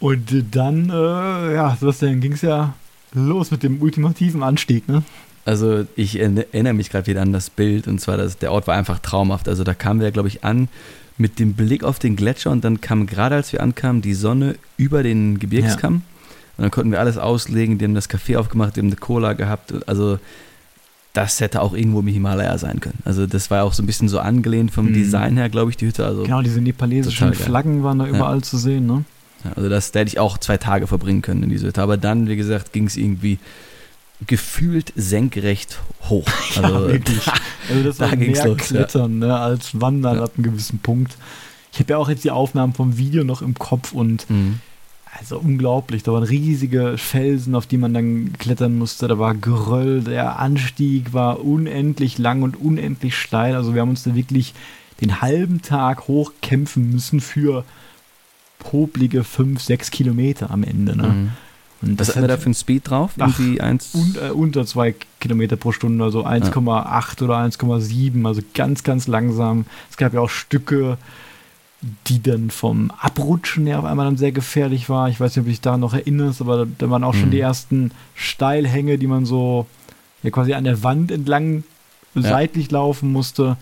und 0.00 0.44
dann, 0.52 0.90
äh, 0.90 1.54
ja, 1.54 1.76
Sebastian, 1.78 2.20
ging 2.20 2.32
es 2.32 2.42
ja 2.42 2.74
los 3.14 3.50
mit 3.50 3.62
dem 3.62 3.82
ultimativen 3.82 4.42
Anstieg, 4.42 4.88
ne? 4.88 5.02
Also 5.44 5.86
ich 5.96 6.20
erinnere 6.20 6.74
mich 6.74 6.90
gerade 6.90 7.06
wieder 7.06 7.22
an 7.22 7.32
das 7.32 7.48
Bild 7.48 7.88
und 7.88 8.00
zwar, 8.02 8.18
dass 8.18 8.36
der 8.36 8.52
Ort 8.52 8.66
war 8.66 8.76
einfach 8.76 8.98
traumhaft. 8.98 9.48
Also 9.48 9.64
da 9.64 9.72
kamen 9.72 10.00
wir, 10.00 10.10
glaube 10.10 10.28
ich, 10.28 10.44
an 10.44 10.68
mit 11.16 11.38
dem 11.38 11.54
Blick 11.54 11.84
auf 11.84 11.98
den 11.98 12.16
Gletscher 12.16 12.50
und 12.50 12.64
dann 12.64 12.82
kam 12.82 13.06
gerade, 13.06 13.36
als 13.36 13.52
wir 13.54 13.62
ankamen, 13.62 14.02
die 14.02 14.12
Sonne 14.12 14.56
über 14.76 15.02
den 15.02 15.38
Gebirgskamm. 15.38 15.94
Ja. 15.94 16.00
Und 16.58 16.62
dann 16.62 16.70
konnten 16.70 16.90
wir 16.90 17.00
alles 17.00 17.16
auslegen, 17.16 17.78
die 17.78 17.86
haben 17.86 17.94
das 17.94 18.10
Café 18.10 18.36
aufgemacht, 18.36 18.76
die 18.76 18.80
haben 18.80 18.88
eine 18.88 18.96
Cola 18.96 19.32
gehabt. 19.32 19.72
Also 19.88 20.18
das 21.12 21.40
hätte 21.40 21.62
auch 21.62 21.74
irgendwo 21.74 22.00
im 22.00 22.06
Himalaya 22.06 22.58
sein 22.58 22.80
können. 22.80 22.98
Also 23.04 23.26
das 23.26 23.50
war 23.50 23.64
auch 23.64 23.72
so 23.72 23.82
ein 23.82 23.86
bisschen 23.86 24.08
so 24.08 24.20
angelehnt 24.20 24.70
vom 24.70 24.86
mhm. 24.86 24.94
Design 24.94 25.36
her, 25.36 25.48
glaube 25.48 25.70
ich, 25.70 25.76
die 25.76 25.86
Hütte. 25.86 26.04
Also 26.04 26.22
genau, 26.22 26.42
diese 26.42 26.60
nepalesischen 26.60 27.34
Flaggen 27.34 27.82
waren 27.82 27.98
da 27.98 28.06
überall 28.06 28.36
ja. 28.36 28.42
zu 28.42 28.58
sehen, 28.58 28.86
ne? 28.86 29.04
also 29.54 29.68
das 29.68 29.92
da 29.92 30.00
hätte 30.00 30.08
ich 30.08 30.18
auch 30.18 30.38
zwei 30.38 30.56
Tage 30.56 30.86
verbringen 30.86 31.22
können 31.22 31.44
in 31.44 31.50
dieser 31.50 31.68
Hütte. 31.68 31.82
Aber 31.82 31.96
dann, 31.96 32.28
wie 32.28 32.36
gesagt, 32.36 32.72
ging 32.72 32.86
es 32.86 32.96
irgendwie 32.96 33.38
gefühlt 34.26 34.92
senkrecht 34.96 35.78
hoch. 36.08 36.26
Also, 36.56 36.86
ja, 36.86 36.92
wirklich. 36.92 37.26
Also 37.70 37.82
das 37.82 37.96
da 37.98 38.10
war 38.10 38.16
mehr 38.16 38.46
los, 38.46 38.56
Klettern 38.56 39.20
ja. 39.20 39.26
ne, 39.26 39.38
als 39.38 39.78
Wandern 39.78 40.16
ja. 40.16 40.24
ab 40.24 40.32
einem 40.36 40.44
gewissen 40.44 40.78
Punkt. 40.78 41.16
Ich 41.72 41.80
habe 41.80 41.92
ja 41.92 41.98
auch 41.98 42.08
jetzt 42.08 42.24
die 42.24 42.30
Aufnahmen 42.30 42.72
vom 42.72 42.96
Video 42.96 43.24
noch 43.24 43.42
im 43.42 43.54
Kopf 43.54 43.92
und 43.92 44.28
mhm. 44.30 44.60
Also 45.16 45.38
unglaublich. 45.38 46.02
Da 46.02 46.12
waren 46.12 46.22
riesige 46.22 46.98
Felsen, 46.98 47.54
auf 47.54 47.66
die 47.66 47.78
man 47.78 47.94
dann 47.94 48.32
klettern 48.38 48.76
musste. 48.78 49.08
Da 49.08 49.18
war 49.18 49.34
Geröll. 49.34 50.02
Der 50.02 50.38
Anstieg 50.38 51.12
war 51.12 51.44
unendlich 51.44 52.18
lang 52.18 52.42
und 52.42 52.60
unendlich 52.60 53.16
steil. 53.16 53.54
Also 53.54 53.74
wir 53.74 53.80
haben 53.80 53.90
uns 53.90 54.02
da 54.02 54.14
wirklich 54.14 54.54
den 55.00 55.20
halben 55.20 55.62
Tag 55.62 56.08
hochkämpfen 56.08 56.90
müssen 56.90 57.20
für 57.20 57.64
poplige 58.58 59.24
5, 59.24 59.62
6 59.62 59.90
Kilometer 59.90 60.50
am 60.50 60.64
Ende. 60.64 60.96
Ne? 60.96 61.08
Mhm. 61.08 61.30
Und 61.80 62.00
Was 62.00 62.16
haben 62.16 62.22
wir 62.22 62.28
da 62.28 62.36
für 62.36 62.46
einen 62.46 62.54
Speed 62.54 62.90
drauf? 62.90 63.12
Irgendwie 63.16 63.60
eins 63.60 63.94
un, 63.94 64.16
äh, 64.20 64.30
unter 64.30 64.66
2 64.66 64.96
Kilometer 65.20 65.56
pro 65.56 65.70
Stunde, 65.70 66.02
also 66.02 66.26
1,8 66.26 67.20
ja. 67.20 67.24
oder 67.24 67.36
1,7, 67.38 68.26
also 68.26 68.42
ganz, 68.52 68.82
ganz 68.82 69.06
langsam. 69.06 69.64
Es 69.88 69.96
gab 69.96 70.12
ja 70.12 70.20
auch 70.20 70.30
Stücke, 70.30 70.98
die 72.08 72.22
dann 72.22 72.50
vom 72.50 72.90
Abrutschen 72.98 73.66
her 73.66 73.78
auf 73.78 73.84
einmal 73.84 74.06
dann 74.06 74.16
sehr 74.16 74.32
gefährlich 74.32 74.88
war. 74.88 75.08
Ich 75.08 75.20
weiß 75.20 75.36
nicht, 75.36 75.44
ob 75.44 75.50
ich 75.50 75.60
da 75.60 75.76
noch 75.76 75.94
erinnerst, 75.94 76.40
aber 76.40 76.66
da 76.66 76.90
waren 76.90 77.04
auch 77.04 77.14
mhm. 77.14 77.20
schon 77.20 77.30
die 77.30 77.40
ersten 77.40 77.92
Steilhänge, 78.14 78.98
die 78.98 79.06
man 79.06 79.24
so 79.24 79.66
ja, 80.22 80.30
quasi 80.30 80.54
an 80.54 80.64
der 80.64 80.82
Wand 80.82 81.12
entlang 81.12 81.62
ja. 82.14 82.22
seitlich 82.22 82.70
laufen 82.70 83.12
musste. 83.12 83.56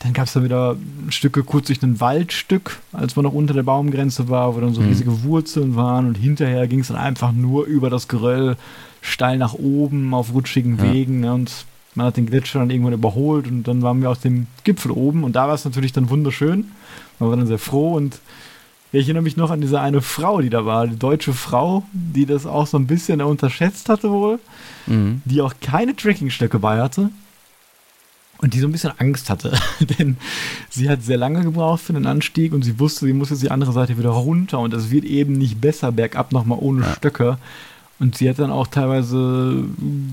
Dann 0.00 0.12
gab 0.12 0.26
es 0.26 0.32
da 0.32 0.42
wieder 0.42 0.76
Stücke 1.10 1.44
kurz 1.44 1.68
durch 1.68 1.80
ein 1.84 2.00
Waldstück, 2.00 2.80
als 2.92 3.14
man 3.14 3.24
noch 3.24 3.34
unter 3.34 3.54
der 3.54 3.62
Baumgrenze 3.62 4.28
war, 4.28 4.56
wo 4.56 4.60
dann 4.60 4.74
so 4.74 4.80
mhm. 4.80 4.88
riesige 4.88 5.22
Wurzeln 5.22 5.76
waren 5.76 6.08
und 6.08 6.16
hinterher 6.16 6.66
ging 6.66 6.80
es 6.80 6.88
dann 6.88 6.96
einfach 6.96 7.30
nur 7.30 7.66
über 7.66 7.88
das 7.88 8.08
Geröll 8.08 8.56
steil 9.00 9.38
nach 9.38 9.54
oben 9.54 10.12
auf 10.14 10.32
rutschigen 10.32 10.78
ja. 10.78 10.92
Wegen. 10.92 11.20
Ne? 11.20 11.32
Und 11.32 11.66
Man 11.94 12.06
hat 12.06 12.16
den 12.16 12.26
Gletscher 12.26 12.58
dann 12.58 12.70
irgendwann 12.70 12.94
überholt 12.94 13.46
und 13.46 13.62
dann 13.68 13.82
waren 13.82 14.02
wir 14.02 14.10
auf 14.10 14.18
dem 14.18 14.48
Gipfel 14.64 14.90
oben 14.90 15.22
und 15.22 15.36
da 15.36 15.46
war 15.46 15.54
es 15.54 15.64
natürlich 15.64 15.92
dann 15.92 16.10
wunderschön. 16.10 16.72
Man 17.22 17.30
war 17.30 17.36
dann 17.36 17.46
sehr 17.46 17.58
froh 17.58 17.94
und 17.94 18.18
ich 18.90 19.04
erinnere 19.04 19.22
mich 19.22 19.36
noch 19.36 19.52
an 19.52 19.60
diese 19.60 19.80
eine 19.80 20.02
Frau, 20.02 20.40
die 20.40 20.50
da 20.50 20.66
war, 20.66 20.88
die 20.88 20.98
deutsche 20.98 21.32
Frau, 21.32 21.84
die 21.92 22.26
das 22.26 22.46
auch 22.46 22.66
so 22.66 22.76
ein 22.76 22.88
bisschen 22.88 23.22
unterschätzt 23.22 23.88
hatte 23.88 24.10
wohl, 24.10 24.40
mhm. 24.86 25.22
die 25.24 25.40
auch 25.40 25.54
keine 25.60 25.94
Trekkingstöcke 25.94 26.58
bei 26.58 26.80
hatte 26.80 27.10
und 28.38 28.54
die 28.54 28.58
so 28.58 28.66
ein 28.66 28.72
bisschen 28.72 28.92
Angst 28.98 29.30
hatte, 29.30 29.56
denn 29.98 30.16
sie 30.68 30.90
hat 30.90 31.04
sehr 31.04 31.16
lange 31.16 31.42
gebraucht 31.44 31.82
für 31.82 31.92
den 31.92 32.06
Anstieg 32.06 32.52
und 32.52 32.64
sie 32.64 32.80
wusste, 32.80 33.06
sie 33.06 33.12
muss 33.12 33.30
jetzt 33.30 33.42
die 33.42 33.52
andere 33.52 33.72
Seite 33.72 33.96
wieder 33.96 34.10
runter 34.10 34.58
und 34.58 34.74
es 34.74 34.90
wird 34.90 35.04
eben 35.04 35.34
nicht 35.34 35.60
besser 35.60 35.92
bergab 35.92 36.32
nochmal 36.32 36.58
ohne 36.60 36.82
ja. 36.82 36.94
Stöcke. 36.96 37.38
Und 38.00 38.18
sie 38.18 38.28
hat 38.28 38.40
dann 38.40 38.50
auch 38.50 38.66
teilweise 38.66 39.62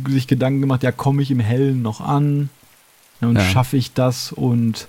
sich 0.08 0.28
Gedanken 0.28 0.62
gemacht, 0.62 0.84
ja, 0.84 0.91
komme 0.91 1.24
ich 1.24 1.32
im 1.32 1.39
Hellen 1.39 1.82
noch 1.82 2.02
an? 2.02 2.50
und 3.19 3.36
ja. 3.36 3.41
schaffe 3.41 3.78
ich 3.78 3.93
das? 3.93 4.32
Und 4.32 4.88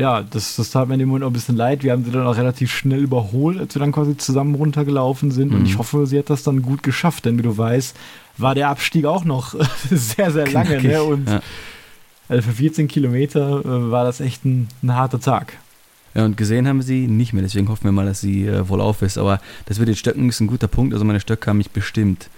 ja, 0.00 0.22
das, 0.22 0.56
das 0.56 0.70
tat 0.70 0.88
mir 0.88 0.94
in 0.94 1.00
dem 1.00 1.08
Moment 1.08 1.24
auch 1.24 1.30
ein 1.30 1.34
bisschen 1.34 1.56
leid. 1.56 1.84
Wir 1.84 1.92
haben 1.92 2.04
sie 2.04 2.10
dann 2.10 2.26
auch 2.26 2.36
relativ 2.36 2.72
schnell 2.72 3.00
überholt, 3.00 3.58
als 3.60 3.74
wir 3.74 3.80
dann 3.80 3.92
quasi 3.92 4.16
zusammen 4.16 4.54
runtergelaufen 4.54 5.30
sind. 5.30 5.50
Mhm. 5.50 5.58
Und 5.58 5.66
ich 5.66 5.76
hoffe, 5.76 6.06
sie 6.06 6.18
hat 6.18 6.30
das 6.30 6.42
dann 6.42 6.62
gut 6.62 6.82
geschafft, 6.82 7.26
denn 7.26 7.38
wie 7.38 7.42
du 7.42 7.56
weißt, 7.56 7.94
war 8.38 8.54
der 8.54 8.70
Abstieg 8.70 9.04
auch 9.04 9.24
noch 9.24 9.54
sehr, 9.90 10.30
sehr 10.30 10.50
lange. 10.50 10.82
Ne? 10.82 11.02
Und 11.02 11.28
ja. 11.28 11.42
also 12.28 12.48
für 12.48 12.54
14 12.54 12.88
Kilometer 12.88 13.60
äh, 13.60 13.90
war 13.90 14.04
das 14.04 14.20
echt 14.20 14.44
ein, 14.46 14.68
ein 14.82 14.94
harter 14.94 15.20
Tag. 15.20 15.52
Ja, 16.14 16.24
und 16.24 16.36
gesehen 16.36 16.66
haben 16.66 16.78
wir 16.78 16.84
sie 16.84 17.06
nicht 17.06 17.32
mehr, 17.34 17.42
deswegen 17.42 17.68
hoffen 17.68 17.84
wir 17.84 17.92
mal, 17.92 18.06
dass 18.06 18.20
sie 18.20 18.46
äh, 18.46 18.68
wohl 18.68 18.80
auf 18.80 19.02
ist. 19.02 19.18
Aber 19.18 19.40
das 19.66 19.78
mit 19.78 19.86
den 19.86 19.96
Stöcken 19.96 20.28
ist 20.30 20.40
ein 20.40 20.46
guter 20.46 20.66
Punkt. 20.66 20.94
Also 20.94 21.04
meine 21.04 21.20
Stöcke 21.20 21.50
haben 21.50 21.58
mich 21.58 21.70
bestimmt 21.70 22.30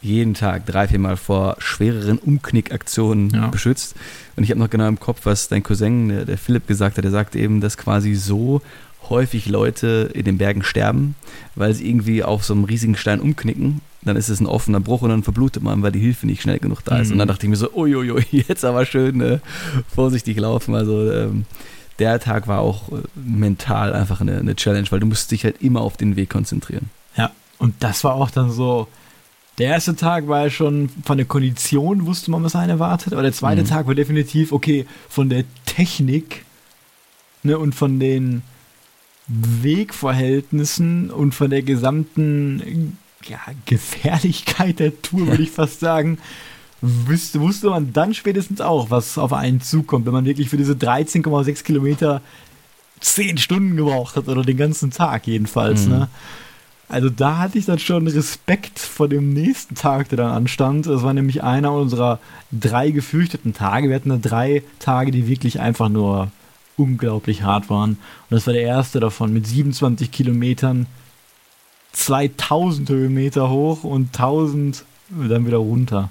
jeden 0.00 0.34
Tag 0.34 0.66
drei, 0.66 0.86
vier 0.88 0.98
Mal 0.98 1.16
vor 1.16 1.56
schwereren 1.58 2.18
Umknickaktionen 2.18 3.30
ja. 3.30 3.46
beschützt. 3.48 3.94
Und 4.36 4.44
ich 4.44 4.50
habe 4.50 4.60
noch 4.60 4.70
genau 4.70 4.86
im 4.86 5.00
Kopf, 5.00 5.20
was 5.24 5.48
dein 5.48 5.62
Cousin, 5.62 6.08
der, 6.08 6.24
der 6.24 6.38
Philipp, 6.38 6.66
gesagt 6.66 6.98
hat. 6.98 7.04
Er 7.04 7.10
sagt 7.10 7.34
eben, 7.34 7.60
dass 7.60 7.76
quasi 7.76 8.14
so 8.14 8.62
häufig 9.08 9.46
Leute 9.46 10.10
in 10.12 10.24
den 10.24 10.38
Bergen 10.38 10.62
sterben, 10.62 11.14
weil 11.54 11.72
sie 11.74 11.88
irgendwie 11.88 12.22
auf 12.22 12.44
so 12.44 12.54
einem 12.54 12.64
riesigen 12.64 12.96
Stein 12.96 13.20
umknicken. 13.20 13.80
Dann 14.02 14.16
ist 14.16 14.28
es 14.28 14.40
ein 14.40 14.46
offener 14.46 14.80
Bruch 14.80 15.02
und 15.02 15.10
dann 15.10 15.22
verblutet 15.22 15.62
man, 15.62 15.82
weil 15.82 15.92
die 15.92 15.98
Hilfe 15.98 16.26
nicht 16.26 16.42
schnell 16.42 16.58
genug 16.58 16.84
da 16.84 16.98
ist. 16.98 17.08
Mhm. 17.08 17.12
Und 17.14 17.18
dann 17.18 17.28
dachte 17.28 17.46
ich 17.46 17.50
mir 17.50 17.56
so, 17.56 17.72
uiuiui, 17.72 18.24
jetzt 18.30 18.64
aber 18.64 18.86
schön 18.86 19.20
äh, 19.20 19.38
vorsichtig 19.92 20.38
laufen. 20.38 20.74
Also 20.74 21.10
ähm, 21.10 21.44
der 21.98 22.20
Tag 22.20 22.46
war 22.46 22.60
auch 22.60 22.90
äh, 22.90 23.02
mental 23.16 23.92
einfach 23.92 24.20
eine, 24.20 24.38
eine 24.38 24.54
Challenge, 24.54 24.86
weil 24.90 25.00
du 25.00 25.06
musst 25.06 25.30
dich 25.30 25.44
halt 25.44 25.60
immer 25.62 25.80
auf 25.80 25.96
den 25.96 26.16
Weg 26.16 26.30
konzentrieren. 26.30 26.90
Ja, 27.16 27.32
und 27.58 27.74
das 27.80 28.04
war 28.04 28.14
auch 28.14 28.30
dann 28.30 28.50
so, 28.50 28.86
der 29.58 29.68
erste 29.68 29.96
Tag 29.96 30.28
war 30.28 30.44
ja 30.44 30.50
schon 30.50 30.88
von 31.04 31.16
der 31.16 31.26
Kondition, 31.26 32.06
wusste 32.06 32.30
man, 32.30 32.44
was 32.44 32.54
einen 32.54 32.70
erwartet, 32.70 33.12
aber 33.12 33.22
der 33.22 33.32
zweite 33.32 33.62
mhm. 33.62 33.66
Tag 33.66 33.86
war 33.86 33.94
definitiv, 33.94 34.52
okay, 34.52 34.86
von 35.08 35.28
der 35.28 35.44
Technik 35.66 36.44
ne, 37.42 37.58
und 37.58 37.74
von 37.74 37.98
den 37.98 38.42
Wegverhältnissen 39.26 41.10
und 41.10 41.34
von 41.34 41.50
der 41.50 41.62
gesamten 41.62 42.96
ja, 43.26 43.40
Gefährlichkeit 43.66 44.78
der 44.78 45.02
Tour, 45.02 45.26
würde 45.26 45.42
ich 45.42 45.50
fast 45.52 45.80
sagen, 45.80 46.18
wusste, 46.80 47.40
wusste 47.40 47.70
man 47.70 47.92
dann 47.92 48.14
spätestens 48.14 48.60
auch, 48.60 48.90
was 48.90 49.18
auf 49.18 49.32
einen 49.32 49.60
zukommt, 49.60 50.06
wenn 50.06 50.12
man 50.12 50.24
wirklich 50.24 50.48
für 50.48 50.56
diese 50.56 50.74
13,6 50.74 51.64
Kilometer 51.64 52.22
10 53.00 53.38
Stunden 53.38 53.76
gebraucht 53.76 54.16
hat 54.16 54.28
oder 54.28 54.42
den 54.42 54.56
ganzen 54.56 54.90
Tag 54.90 55.26
jedenfalls. 55.26 55.86
Mhm. 55.86 55.90
Ne? 55.90 56.08
Also 56.88 57.10
da 57.10 57.38
hatte 57.38 57.58
ich 57.58 57.66
dann 57.66 57.78
schon 57.78 58.06
Respekt 58.06 58.78
vor 58.78 59.08
dem 59.08 59.34
nächsten 59.34 59.74
Tag, 59.74 60.08
der 60.08 60.18
dann 60.18 60.30
anstand. 60.30 60.86
Das 60.86 61.02
war 61.02 61.12
nämlich 61.12 61.42
einer 61.42 61.72
unserer 61.72 62.18
drei 62.50 62.90
gefürchteten 62.90 63.52
Tage. 63.52 63.88
Wir 63.88 63.96
hatten 63.96 64.08
da 64.08 64.16
drei 64.16 64.62
Tage, 64.78 65.10
die 65.10 65.28
wirklich 65.28 65.60
einfach 65.60 65.90
nur 65.90 66.30
unglaublich 66.76 67.42
hart 67.42 67.68
waren. 67.68 67.90
Und 67.90 67.98
das 68.30 68.46
war 68.46 68.54
der 68.54 68.62
erste 68.62 69.00
davon 69.00 69.32
mit 69.32 69.46
27 69.46 70.10
Kilometern, 70.10 70.86
2000 71.92 72.88
Höhenmeter 72.88 73.50
hoch 73.50 73.84
und 73.84 74.06
1000 74.06 74.84
dann 75.10 75.46
wieder 75.46 75.58
runter. 75.58 76.10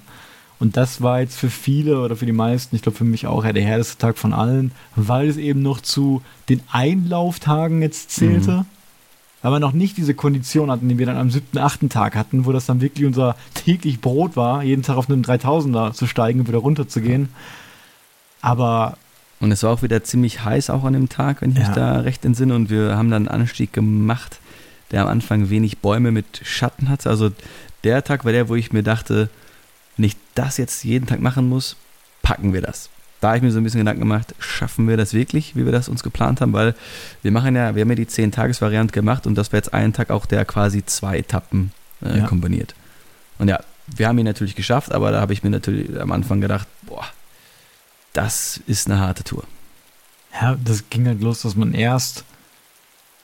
Und 0.60 0.76
das 0.76 1.00
war 1.00 1.20
jetzt 1.20 1.38
für 1.38 1.50
viele 1.50 2.00
oder 2.00 2.16
für 2.16 2.26
die 2.26 2.32
meisten, 2.32 2.74
ich 2.74 2.82
glaube 2.82 2.98
für 2.98 3.04
mich 3.04 3.26
auch, 3.26 3.44
ja, 3.44 3.52
der 3.52 3.62
härteste 3.62 3.98
Tag 3.98 4.18
von 4.18 4.32
allen, 4.32 4.72
weil 4.96 5.28
es 5.28 5.36
eben 5.36 5.62
noch 5.62 5.80
zu 5.80 6.22
den 6.48 6.60
Einlauftagen 6.70 7.80
jetzt 7.80 8.10
zählte. 8.10 8.52
Mhm. 8.52 8.66
Weil 9.48 9.54
wir 9.54 9.60
noch 9.60 9.72
nicht 9.72 9.96
diese 9.96 10.12
Kondition 10.12 10.70
hatten, 10.70 10.90
die 10.90 10.98
wir 10.98 11.06
dann 11.06 11.16
am 11.16 11.30
siebten, 11.30 11.56
achten 11.56 11.88
Tag 11.88 12.16
hatten, 12.16 12.44
wo 12.44 12.52
das 12.52 12.66
dann 12.66 12.82
wirklich 12.82 13.06
unser 13.06 13.34
täglich 13.54 13.98
Brot 13.98 14.36
war, 14.36 14.62
jeden 14.62 14.82
Tag 14.82 14.98
auf 14.98 15.08
einen 15.08 15.24
3000er 15.24 15.94
zu 15.94 16.06
steigen 16.06 16.40
und 16.40 16.48
wieder 16.48 16.58
runter 16.58 16.86
zu 16.86 17.00
gehen. 17.00 17.30
Aber. 18.42 18.98
Und 19.40 19.50
es 19.50 19.62
war 19.62 19.72
auch 19.72 19.80
wieder 19.80 20.04
ziemlich 20.04 20.44
heiß 20.44 20.68
auch 20.68 20.84
an 20.84 20.92
dem 20.92 21.08
Tag, 21.08 21.40
wenn 21.40 21.52
ich 21.52 21.56
ja. 21.56 21.64
mich 21.64 21.74
da 21.74 22.00
recht 22.00 22.26
entsinne. 22.26 22.54
Und 22.54 22.68
wir 22.68 22.94
haben 22.94 23.10
dann 23.10 23.26
einen 23.26 23.40
Anstieg 23.40 23.72
gemacht, 23.72 24.38
der 24.90 25.00
am 25.00 25.08
Anfang 25.08 25.48
wenig 25.48 25.78
Bäume 25.78 26.12
mit 26.12 26.42
Schatten 26.44 26.90
hatte. 26.90 27.08
Also 27.08 27.30
der 27.84 28.04
Tag 28.04 28.26
war 28.26 28.32
der, 28.32 28.50
wo 28.50 28.54
ich 28.54 28.74
mir 28.74 28.82
dachte, 28.82 29.30
wenn 29.96 30.04
ich 30.04 30.16
das 30.34 30.58
jetzt 30.58 30.84
jeden 30.84 31.06
Tag 31.06 31.22
machen 31.22 31.48
muss, 31.48 31.76
packen 32.20 32.52
wir 32.52 32.60
das. 32.60 32.90
Da 33.20 33.28
habe 33.28 33.38
ich 33.38 33.42
mir 33.42 33.50
so 33.50 33.58
ein 33.58 33.64
bisschen 33.64 33.80
Gedanken 33.80 34.00
gemacht, 34.00 34.34
schaffen 34.38 34.86
wir 34.86 34.96
das 34.96 35.12
wirklich, 35.12 35.56
wie 35.56 35.64
wir 35.64 35.72
das 35.72 35.88
uns 35.88 36.02
geplant 36.02 36.40
haben, 36.40 36.52
weil 36.52 36.74
wir 37.22 37.32
machen 37.32 37.56
ja, 37.56 37.74
wir 37.74 37.82
haben 37.82 37.90
ja 37.90 37.96
die 37.96 38.06
10-Tages-Variante 38.06 38.92
gemacht 38.92 39.26
und 39.26 39.34
das 39.34 39.52
war 39.52 39.58
jetzt 39.58 39.74
einen 39.74 39.92
Tag 39.92 40.10
auch 40.10 40.26
der 40.26 40.44
quasi 40.44 40.84
zwei 40.86 41.18
Etappen 41.18 41.72
äh, 42.02 42.18
ja. 42.18 42.26
kombiniert. 42.26 42.74
Und 43.38 43.48
ja, 43.48 43.60
wir 43.86 44.08
haben 44.08 44.18
ihn 44.18 44.24
natürlich 44.24 44.54
geschafft, 44.54 44.92
aber 44.92 45.10
da 45.10 45.20
habe 45.20 45.32
ich 45.32 45.42
mir 45.42 45.50
natürlich 45.50 46.00
am 46.00 46.12
Anfang 46.12 46.40
gedacht, 46.40 46.68
boah, 46.82 47.06
das 48.12 48.60
ist 48.66 48.88
eine 48.88 49.00
harte 49.00 49.24
Tour. 49.24 49.44
Ja, 50.40 50.56
das 50.62 50.90
ging 50.90 51.06
halt 51.06 51.20
los, 51.20 51.42
dass 51.42 51.56
man 51.56 51.74
erst 51.74 52.24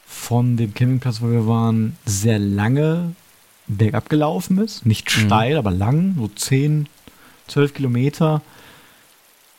von 0.06 0.56
dem 0.56 0.74
Campingplatz, 0.74 1.20
wo 1.20 1.30
wir 1.30 1.46
waren, 1.46 1.96
sehr 2.04 2.38
lange 2.38 3.14
bergab 3.66 4.08
gelaufen 4.08 4.58
ist. 4.58 4.86
Nicht 4.86 5.06
mhm. 5.06 5.26
steil, 5.26 5.52
mhm. 5.52 5.58
aber 5.58 5.70
lang, 5.70 6.14
so 6.16 6.28
10, 6.28 6.88
12 7.48 7.74
Kilometer, 7.74 8.42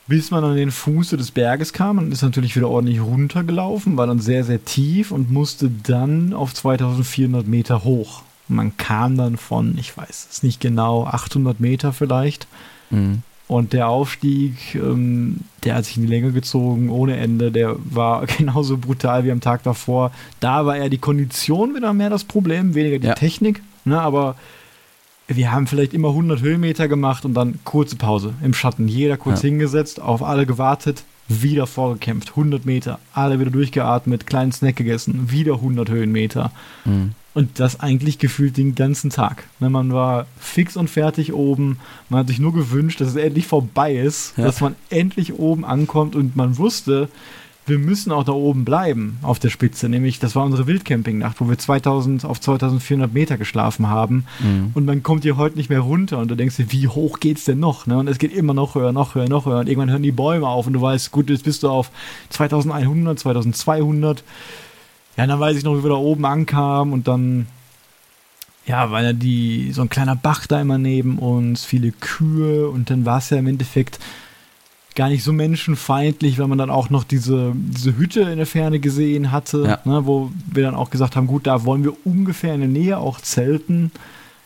bis 0.07 0.31
man 0.31 0.43
an 0.43 0.55
den 0.55 0.71
Fuß 0.71 1.09
des 1.09 1.31
Berges 1.31 1.73
kam. 1.73 1.97
Man 1.97 2.11
ist 2.11 2.21
natürlich 2.21 2.55
wieder 2.55 2.69
ordentlich 2.69 3.01
runtergelaufen, 3.01 3.97
war 3.97 4.07
dann 4.07 4.19
sehr, 4.19 4.43
sehr 4.43 4.63
tief 4.63 5.11
und 5.11 5.31
musste 5.31 5.69
dann 5.69 6.33
auf 6.33 6.53
2400 6.53 7.47
Meter 7.47 7.83
hoch. 7.83 8.23
Man 8.47 8.77
kam 8.77 9.17
dann 9.17 9.37
von, 9.37 9.77
ich 9.79 9.97
weiß 9.97 10.27
es 10.31 10.43
nicht 10.43 10.59
genau, 10.59 11.05
800 11.05 11.59
Meter 11.59 11.93
vielleicht. 11.93 12.47
Mhm. 12.91 13.23
Und 13.47 13.73
der 13.73 13.89
Aufstieg, 13.89 14.75
ähm, 14.75 15.41
der 15.63 15.75
hat 15.75 15.85
sich 15.85 15.97
in 15.97 16.03
die 16.03 16.09
Länge 16.09 16.31
gezogen, 16.31 16.89
ohne 16.89 17.17
Ende. 17.17 17.51
Der 17.51 17.75
war 17.83 18.25
genauso 18.37 18.77
brutal 18.77 19.23
wie 19.23 19.31
am 19.31 19.41
Tag 19.41 19.63
davor. 19.63 20.11
Da 20.39 20.65
war 20.65 20.77
eher 20.77 20.89
die 20.89 20.97
Kondition 20.97 21.75
wieder 21.75 21.93
mehr 21.93 22.09
das 22.09 22.23
Problem, 22.23 22.73
weniger 22.75 22.99
die 22.99 23.07
ja. 23.07 23.15
Technik. 23.15 23.61
Ne, 23.85 23.99
aber 24.01 24.35
wir 25.27 25.51
haben 25.51 25.67
vielleicht 25.67 25.93
immer 25.93 26.09
100 26.09 26.41
Höhenmeter 26.41 26.87
gemacht 26.87 27.25
und 27.25 27.33
dann 27.33 27.59
kurze 27.63 27.95
Pause 27.95 28.33
im 28.43 28.53
Schatten. 28.53 28.87
Jeder 28.87 29.17
kurz 29.17 29.41
ja. 29.41 29.49
hingesetzt, 29.49 29.99
auf 29.99 30.21
alle 30.21 30.45
gewartet, 30.45 31.03
wieder 31.27 31.65
vorgekämpft. 31.65 32.29
100 32.29 32.65
Meter, 32.65 32.99
alle 33.13 33.39
wieder 33.39 33.51
durchgeatmet, 33.51 34.27
kleinen 34.27 34.51
Snack 34.51 34.75
gegessen, 34.75 35.31
wieder 35.31 35.53
100 35.55 35.89
Höhenmeter. 35.89 36.51
Mhm. 36.85 37.11
Und 37.33 37.59
das 37.59 37.81
eigentlich 37.81 38.17
gefühlt 38.17 38.55
den 38.55 38.75
ganzen 38.75 39.09
Tag. 39.09 39.43
Ne, 39.59 39.69
man 39.69 39.91
war 39.91 40.25
fix 40.39 40.77
und 40.77 40.89
fertig 40.89 41.33
oben. 41.33 41.79
Man 42.07 42.21
hat 42.21 42.27
sich 42.27 42.39
nur 42.39 42.53
gewünscht, 42.53 43.01
dass 43.01 43.09
es 43.09 43.15
endlich 43.15 43.45
vorbei 43.45 43.95
ist, 43.95 44.37
ja. 44.37 44.45
dass 44.45 44.61
man 44.61 44.75
endlich 44.89 45.33
oben 45.33 45.65
ankommt 45.65 46.15
und 46.15 46.37
man 46.37 46.57
wusste, 46.57 47.09
wir 47.67 47.79
müssen 47.79 48.11
auch 48.11 48.23
da 48.23 48.31
oben 48.31 48.63
bleiben 48.63 49.17
auf 49.23 49.39
der 49.39 49.49
Spitze. 49.49 49.89
Nämlich, 49.89 50.19
das 50.19 50.35
war 50.35 50.45
unsere 50.45 50.67
Wildcamping-Nacht, 50.67 51.41
wo 51.41 51.49
wir 51.49 51.57
2000 51.57 52.23
auf 52.23 52.39
2400 52.39 53.11
Meter 53.11 53.37
geschlafen 53.37 53.89
haben. 53.89 54.25
Mhm. 54.39 54.71
Und 54.75 54.85
man 54.85 55.01
kommt 55.01 55.23
hier 55.23 55.37
heute 55.37 55.57
nicht 55.57 55.69
mehr 55.69 55.79
runter 55.79 56.19
und 56.19 56.29
du 56.29 56.35
denkst 56.35 56.57
dir, 56.57 56.71
wie 56.71 56.87
hoch 56.87 57.19
geht's 57.19 57.45
denn 57.45 57.59
noch? 57.59 57.87
Ne? 57.87 57.97
Und 57.97 58.07
es 58.07 58.19
geht 58.19 58.33
immer 58.33 58.53
noch 58.53 58.75
höher, 58.75 58.91
noch 58.91 59.15
höher, 59.15 59.27
noch 59.27 59.45
höher. 59.47 59.59
Und 59.59 59.67
irgendwann 59.67 59.89
hören 59.89 60.03
die 60.03 60.11
Bäume 60.11 60.47
auf 60.47 60.67
und 60.67 60.73
du 60.73 60.81
weißt, 60.81 61.11
gut, 61.11 61.29
jetzt 61.29 61.43
bist 61.43 61.63
du 61.63 61.69
auf 61.69 61.89
2100, 62.29 63.17
2200. 63.17 64.23
Ja, 65.17 65.25
dann 65.25 65.39
weiß 65.39 65.57
ich 65.57 65.63
noch, 65.63 65.77
wie 65.77 65.83
wir 65.83 65.89
da 65.89 65.95
oben 65.95 66.25
ankamen 66.25 66.93
und 66.93 67.07
dann 67.07 67.47
ja, 68.67 68.89
weil 68.89 69.05
ja 69.05 69.13
die, 69.13 69.71
so 69.73 69.83
ein 69.83 69.89
kleiner 69.89 70.15
Bach 70.15 70.47
da 70.47 70.59
immer 70.59 70.79
neben 70.79 71.19
uns, 71.19 71.65
viele 71.65 71.91
Kühe 71.91 72.67
und 72.67 72.89
dann 72.89 73.05
war 73.05 73.19
es 73.19 73.29
ja 73.29 73.37
im 73.37 73.45
Endeffekt 73.45 73.99
gar 74.95 75.09
nicht 75.09 75.23
so 75.23 75.33
menschenfeindlich, 75.33 76.39
weil 76.39 76.47
man 76.47 76.57
dann 76.57 76.69
auch 76.69 76.89
noch 76.89 77.03
diese, 77.03 77.53
diese 77.55 77.97
Hütte 77.97 78.21
in 78.21 78.37
der 78.37 78.45
Ferne 78.45 78.79
gesehen 78.79 79.31
hatte, 79.31 79.63
ja. 79.63 79.79
ne, 79.83 80.05
wo 80.05 80.31
wir 80.51 80.63
dann 80.63 80.75
auch 80.75 80.89
gesagt 80.89 81.15
haben, 81.15 81.27
gut, 81.27 81.45
da 81.47 81.65
wollen 81.65 81.83
wir 81.83 81.93
ungefähr 82.05 82.53
in 82.53 82.61
der 82.61 82.69
Nähe 82.69 82.97
auch 82.97 83.19
zelten. 83.19 83.91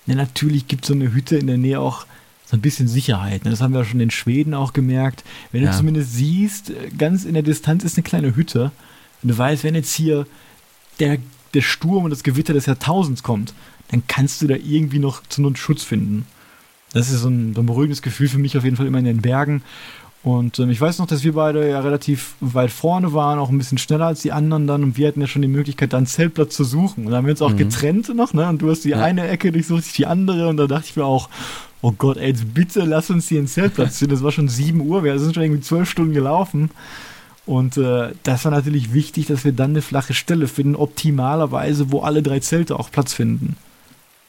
Ja, 0.07 0.15
natürlich 0.15 0.67
gibt 0.67 0.85
so 0.85 0.93
eine 0.93 1.13
Hütte 1.13 1.37
in 1.37 1.47
der 1.47 1.57
Nähe 1.57 1.79
auch 1.79 2.05
so 2.49 2.57
ein 2.57 2.61
bisschen 2.61 2.87
Sicherheit. 2.87 3.45
Ne? 3.45 3.51
Das 3.51 3.61
haben 3.61 3.75
wir 3.75 3.85
schon 3.85 3.99
in 3.99 4.09
Schweden 4.09 4.55
auch 4.55 4.73
gemerkt. 4.73 5.23
Wenn 5.51 5.63
ja. 5.63 5.69
du 5.69 5.77
zumindest 5.77 6.15
siehst, 6.15 6.71
ganz 6.97 7.25
in 7.25 7.35
der 7.35 7.43
Distanz 7.43 7.83
ist 7.83 7.95
eine 7.95 8.03
kleine 8.03 8.35
Hütte. 8.35 8.71
Und 9.21 9.29
du 9.29 9.37
weißt, 9.37 9.63
wenn 9.63 9.75
jetzt 9.75 9.93
hier 9.93 10.25
der, 10.99 11.19
der 11.53 11.61
Sturm 11.61 12.05
und 12.05 12.09
das 12.09 12.23
Gewitter 12.23 12.53
des 12.53 12.65
Jahrtausends 12.65 13.21
kommt, 13.21 13.53
dann 13.91 14.01
kannst 14.07 14.41
du 14.41 14.47
da 14.47 14.55
irgendwie 14.55 14.97
noch 14.97 15.21
zu 15.29 15.41
einem 15.41 15.55
Schutz 15.55 15.83
finden. 15.83 16.25
das 16.91 17.11
ist 17.11 17.21
so 17.21 17.29
ein, 17.29 17.53
so 17.53 17.61
ein 17.61 17.67
beruhigendes 17.67 18.01
Gefühl 18.01 18.29
für 18.29 18.39
mich 18.39 18.57
auf 18.57 18.63
jeden 18.63 18.77
Fall 18.77 18.87
immer 18.87 18.99
in 18.99 19.05
den 19.05 19.21
Bergen. 19.21 19.61
Und 20.21 20.59
ähm, 20.59 20.69
ich 20.69 20.81
weiß 20.81 20.99
noch, 20.99 21.07
dass 21.07 21.23
wir 21.23 21.33
beide 21.33 21.69
ja 21.69 21.79
relativ 21.79 22.35
weit 22.41 22.71
vorne 22.71 23.13
waren, 23.13 23.39
auch 23.39 23.49
ein 23.49 23.57
bisschen 23.57 23.77
schneller 23.77 24.07
als 24.07 24.21
die 24.21 24.33
anderen 24.33 24.67
dann. 24.67 24.83
Und 24.83 24.97
wir 24.97 25.07
hatten 25.07 25.21
ja 25.21 25.27
schon 25.27 25.41
die 25.41 25.47
Möglichkeit, 25.47 25.93
da 25.93 25.97
einen 25.97 26.07
Zeltplatz 26.07 26.55
zu 26.55 26.65
suchen. 26.65 27.05
Und 27.05 27.11
da 27.11 27.17
haben 27.17 27.25
wir 27.25 27.31
uns 27.31 27.41
auch 27.41 27.51
mhm. 27.51 27.57
getrennt 27.57 28.13
noch, 28.13 28.33
ne? 28.33 28.47
Und 28.49 28.61
du 28.61 28.69
hast 28.69 28.83
die 28.83 28.89
ja. 28.89 29.01
eine 29.01 29.27
Ecke 29.27 29.49
ich 29.49 29.67
die 29.93 30.05
andere. 30.05 30.49
Und 30.49 30.57
da 30.57 30.67
dachte 30.67 30.87
ich 30.89 30.95
mir 30.97 31.05
auch, 31.05 31.29
oh 31.81 31.93
Gott, 31.97 32.17
ey, 32.17 32.27
jetzt 32.27 32.53
bitte 32.53 32.81
lass 32.81 33.09
uns 33.09 33.29
hier 33.29 33.39
einen 33.39 33.47
Zeltplatz 33.47 33.99
ziehen. 33.99 34.09
Das 34.09 34.21
war 34.21 34.31
schon 34.31 34.49
7 34.49 34.81
Uhr, 34.81 35.03
wir 35.03 35.17
sind 35.19 35.35
schon 35.35 35.43
irgendwie 35.43 35.61
zwölf 35.61 35.89
Stunden 35.89 36.13
gelaufen. 36.13 36.69
Und 37.45 37.77
äh, 37.77 38.09
das 38.23 38.45
war 38.45 38.51
natürlich 38.51 38.93
wichtig, 38.93 39.25
dass 39.27 39.43
wir 39.43 39.53
dann 39.53 39.71
eine 39.71 39.81
flache 39.81 40.13
Stelle 40.13 40.47
finden, 40.47 40.75
optimalerweise, 40.75 41.91
wo 41.91 42.01
alle 42.01 42.21
drei 42.21 42.39
Zelte 42.41 42.77
auch 42.77 42.91
Platz 42.91 43.13
finden. 43.13 43.55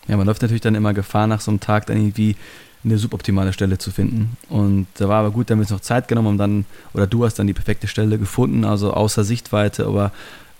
Ja, 0.09 0.17
man 0.17 0.27
läuft 0.27 0.41
natürlich 0.41 0.63
dann 0.63 0.75
immer 0.75 0.95
Gefahr, 0.95 1.27
nach 1.27 1.41
so 1.41 1.51
einem 1.51 1.61
Tag 1.61 1.87
dann 1.87 1.99
irgendwie 1.99 2.37
eine 2.85 2.99
suboptimale 2.99 3.53
Stelle 3.53 3.79
zu 3.79 3.91
finden. 3.91 4.37
Und 4.49 4.87
da 4.95 5.09
war 5.09 5.21
aber 5.21 5.31
gut, 5.31 5.51
da 5.51 5.53
haben 5.53 5.59
wir 5.59 5.65
uns 5.65 5.71
noch 5.71 5.81
Zeit 5.81 6.09
genommen, 6.09 6.29
um 6.29 6.39
dann, 6.39 6.65
oder 6.95 7.07
du 7.07 7.25
hast 7.25 7.39
dann 7.39 7.47
die 7.47 7.53
perfekte 7.53 7.87
Stelle 7.87 8.19
gefunden, 8.19 8.65
also 8.65 8.95
außer 8.95 9.25
Sichtweite, 9.25 9.87
aber 9.87 10.13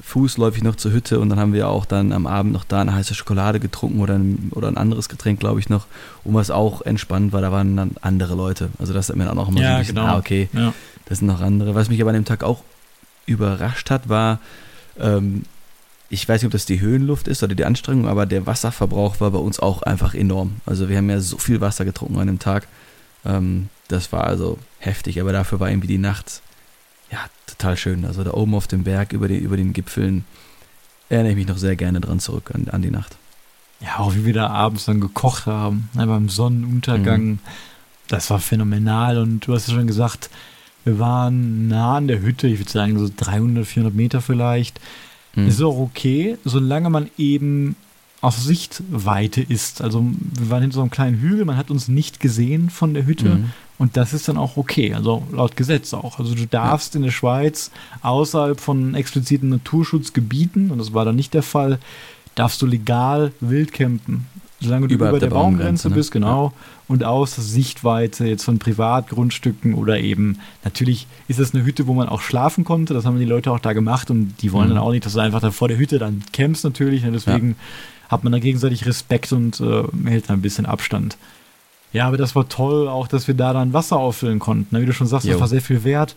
fußläufig 0.03 0.63
noch 0.63 0.77
zur 0.77 0.93
Hütte 0.93 1.21
und 1.21 1.29
dann 1.29 1.39
haben 1.39 1.53
wir 1.53 1.69
auch 1.69 1.85
dann 1.85 2.13
am 2.13 2.27
Abend 2.27 2.53
noch 2.53 2.65
da 2.65 2.81
eine 2.81 2.95
heiße 2.95 3.15
Schokolade 3.15 3.61
getrunken 3.61 4.01
oder 4.01 4.15
ein, 4.15 4.51
oder 4.55 4.69
ein 4.69 4.77
anderes 4.77 5.09
Getränk, 5.09 5.41
glaube 5.41 5.61
ich, 5.61 5.69
noch, 5.69 5.87
und 6.25 6.35
was 6.35 6.51
auch 6.51 6.83
entspannt 6.83 7.33
war, 7.33 7.41
da 7.41 7.53
waren 7.53 7.77
dann 7.77 7.93
andere 8.01 8.35
Leute. 8.35 8.71
Also 8.79 8.93
das 8.93 9.09
hat 9.09 9.17
mir 9.17 9.27
dann 9.27 9.39
auch 9.39 9.49
immer 9.49 9.61
ja, 9.61 9.69
so 9.69 9.75
ein 9.75 9.79
bisschen, 9.81 9.95
genau. 9.97 10.07
ah, 10.07 10.19
okay, 10.19 10.49
ja. 10.53 10.73
das 11.07 11.19
sind 11.19 11.27
noch 11.27 11.41
andere. 11.41 11.75
Was 11.75 11.91
mich 11.91 12.01
aber 12.01 12.11
an 12.11 12.17
dem 12.17 12.25
Tag 12.25 12.43
auch 12.43 12.63
überrascht 13.27 13.91
hat, 13.91 14.09
war, 14.09 14.39
ähm, 14.99 15.45
ich 16.11 16.29
weiß 16.29 16.43
nicht, 16.43 16.47
ob 16.47 16.53
das 16.53 16.67
die 16.67 16.81
Höhenluft 16.81 17.29
ist 17.29 17.43
oder 17.45 17.55
die 17.55 17.65
Anstrengung, 17.65 18.09
aber 18.09 18.27
der 18.27 18.45
Wasserverbrauch 18.45 19.21
war 19.21 19.31
bei 19.31 19.39
uns 19.39 19.61
auch 19.61 19.83
einfach 19.83 20.13
enorm. 20.13 20.57
Also 20.67 20.89
wir 20.89 20.97
haben 20.97 21.09
ja 21.09 21.21
so 21.21 21.39
viel 21.39 21.61
Wasser 21.61 21.85
getrunken 21.85 22.19
an 22.19 22.27
dem 22.27 22.41
Tag. 22.41 22.67
Ähm, 23.25 23.69
das 23.87 24.13
war 24.13 24.25
also 24.25 24.59
heftig, 24.81 25.21
aber 25.21 25.33
dafür 25.33 25.61
war 25.61 25.71
irgendwie 25.71 25.87
die 25.87 25.99
Nacht 25.99 26.43
ja 27.13 27.19
total 27.47 27.77
schön. 27.77 28.05
Also 28.05 28.25
da 28.25 28.33
oben 28.33 28.55
auf 28.57 28.67
dem 28.67 28.83
Berg 28.83 29.13
über, 29.13 29.29
die, 29.29 29.39
über 29.39 29.57
den 29.57 29.73
Gipfeln 29.73 30.25
erinnere 31.09 31.31
ich 31.31 31.39
mich 31.39 31.49
noch 31.49 31.59
sehr 31.59 31.77
gerne 31.77 32.01
dran 32.01 32.19
zurück 32.19 32.51
an, 32.55 32.69
an 32.71 32.83
die 32.83 32.91
Nacht. 32.91 33.17
Ja, 33.81 33.99
auch 33.99 34.15
wie 34.15 34.25
wir 34.25 34.35
da 34.35 34.49
abends 34.49 34.87
dann 34.87 35.01
gekocht 35.01 35.47
haben, 35.47 35.89
ne, 35.95 36.07
beim 36.07 36.29
Sonnenuntergang. 36.29 37.25
Mhm. 37.25 37.39
Das 38.09 38.31
war 38.31 38.41
phänomenal 38.41 39.19
und 39.19 39.47
du 39.47 39.55
hast 39.55 39.69
ja 39.69 39.75
schon 39.75 39.87
gesagt, 39.87 40.29
wir 40.85 40.99
waren 40.99 41.69
nah 41.69 41.99
an 41.99 42.09
der 42.09 42.21
Hütte, 42.21 42.49
ich 42.49 42.59
würde 42.59 42.71
sagen 42.71 42.99
so 42.99 43.09
300, 43.17 43.65
400 43.65 43.95
Meter 43.95 44.21
vielleicht. 44.21 44.81
Mhm. 45.35 45.49
Ist 45.49 45.63
auch 45.63 45.79
okay, 45.79 46.37
solange 46.45 46.91
man 46.91 47.11
eben 47.17 47.77
auf 48.21 48.37
Sichtweite 48.37 49.41
ist. 49.41 49.81
Also 49.81 50.05
wir 50.39 50.51
waren 50.51 50.63
hinter 50.63 50.75
so 50.75 50.81
einem 50.83 50.91
kleinen 50.91 51.21
Hügel, 51.21 51.45
man 51.45 51.57
hat 51.57 51.71
uns 51.71 51.89
nicht 51.89 52.21
gesehen 52.21 52.69
von 52.69 52.93
der 52.93 53.07
Hütte 53.07 53.37
mhm. 53.37 53.51
und 53.79 53.97
das 53.97 54.13
ist 54.13 54.29
dann 54.29 54.37
auch 54.37 54.59
okay, 54.59 54.93
also 54.93 55.23
laut 55.33 55.57
Gesetz 55.57 55.95
auch. 55.95 56.19
Also 56.19 56.35
du 56.35 56.47
darfst 56.47 56.95
ja. 56.95 56.99
in 56.99 57.05
der 57.05 57.13
Schweiz 57.13 57.71
außerhalb 58.03 58.61
von 58.61 58.95
expliziten 58.95 59.49
Naturschutzgebieten, 59.49 60.71
und 60.71 60.79
das 60.79 60.93
war 60.93 61.07
dann 61.07 61.17
nicht 61.17 61.33
der 61.33 61.43
Fall, 61.43 61.79
darfst 62.35 62.61
du 62.61 62.67
legal 62.67 63.33
wild 63.41 63.73
campen. 63.73 64.27
Solange 64.61 64.89
du 64.89 64.95
über, 64.95 65.11
der, 65.11 65.21
der 65.21 65.27
Baumgrenze, 65.29 65.57
Baumgrenze 65.57 65.89
ne? 65.89 65.95
bist, 65.95 66.13
genau. 66.13 66.47
Ja. 66.47 66.53
Und 66.89 67.05
aus 67.05 67.37
Sichtweite 67.37 68.27
jetzt 68.27 68.45
von 68.45 68.59
Privatgrundstücken 68.59 69.75
oder 69.75 69.99
eben, 69.99 70.39
natürlich 70.65 71.07
ist 71.29 71.41
das 71.41 71.55
eine 71.55 71.65
Hütte, 71.65 71.87
wo 71.87 71.95
man 71.95 72.09
auch 72.09 72.21
schlafen 72.21 72.65
konnte. 72.65 72.93
Das 72.93 73.07
haben 73.07 73.19
die 73.19 73.25
Leute 73.25 73.53
auch 73.53 73.59
da 73.59 73.73
gemacht 73.73 74.11
und 74.11 74.35
die 74.43 74.53
wollen 74.53 74.69
mhm. 74.69 74.75
dann 74.75 74.83
auch 74.83 74.91
nicht, 74.91 75.07
dass 75.07 75.15
du 75.15 75.21
einfach 75.21 75.41
da 75.41 75.51
vor 75.51 75.69
der 75.69 75.79
Hütte 75.79 75.99
dann 75.99 76.23
campst 76.33 76.65
natürlich. 76.65 77.03
Und 77.05 77.13
ne? 77.13 77.19
deswegen 77.25 77.51
ja. 77.51 78.11
hat 78.11 78.25
man 78.25 78.33
da 78.33 78.39
gegenseitig 78.39 78.87
Respekt 78.87 79.33
und 79.33 79.61
äh, 79.61 79.85
hält 80.05 80.29
da 80.29 80.35
ein 80.35 80.43
bisschen 80.43 80.67
Abstand. 80.67 81.17
Ja, 81.93 82.07
aber 82.07 82.19
das 82.19 82.37
war 82.37 82.49
toll, 82.49 82.87
auch 82.87 83.09
dass 83.09 83.27
wir 83.27 83.35
da 83.35 83.53
dann 83.53 83.73
Wasser 83.73 83.97
auffüllen 83.97 84.39
konnten. 84.39 84.75
Ne? 84.75 84.83
Wie 84.83 84.87
du 84.87 84.93
schon 84.93 85.07
sagst, 85.07 85.27
jo. 85.27 85.33
das 85.33 85.41
war 85.41 85.49
sehr 85.49 85.63
viel 85.63 85.85
wert 85.85 86.15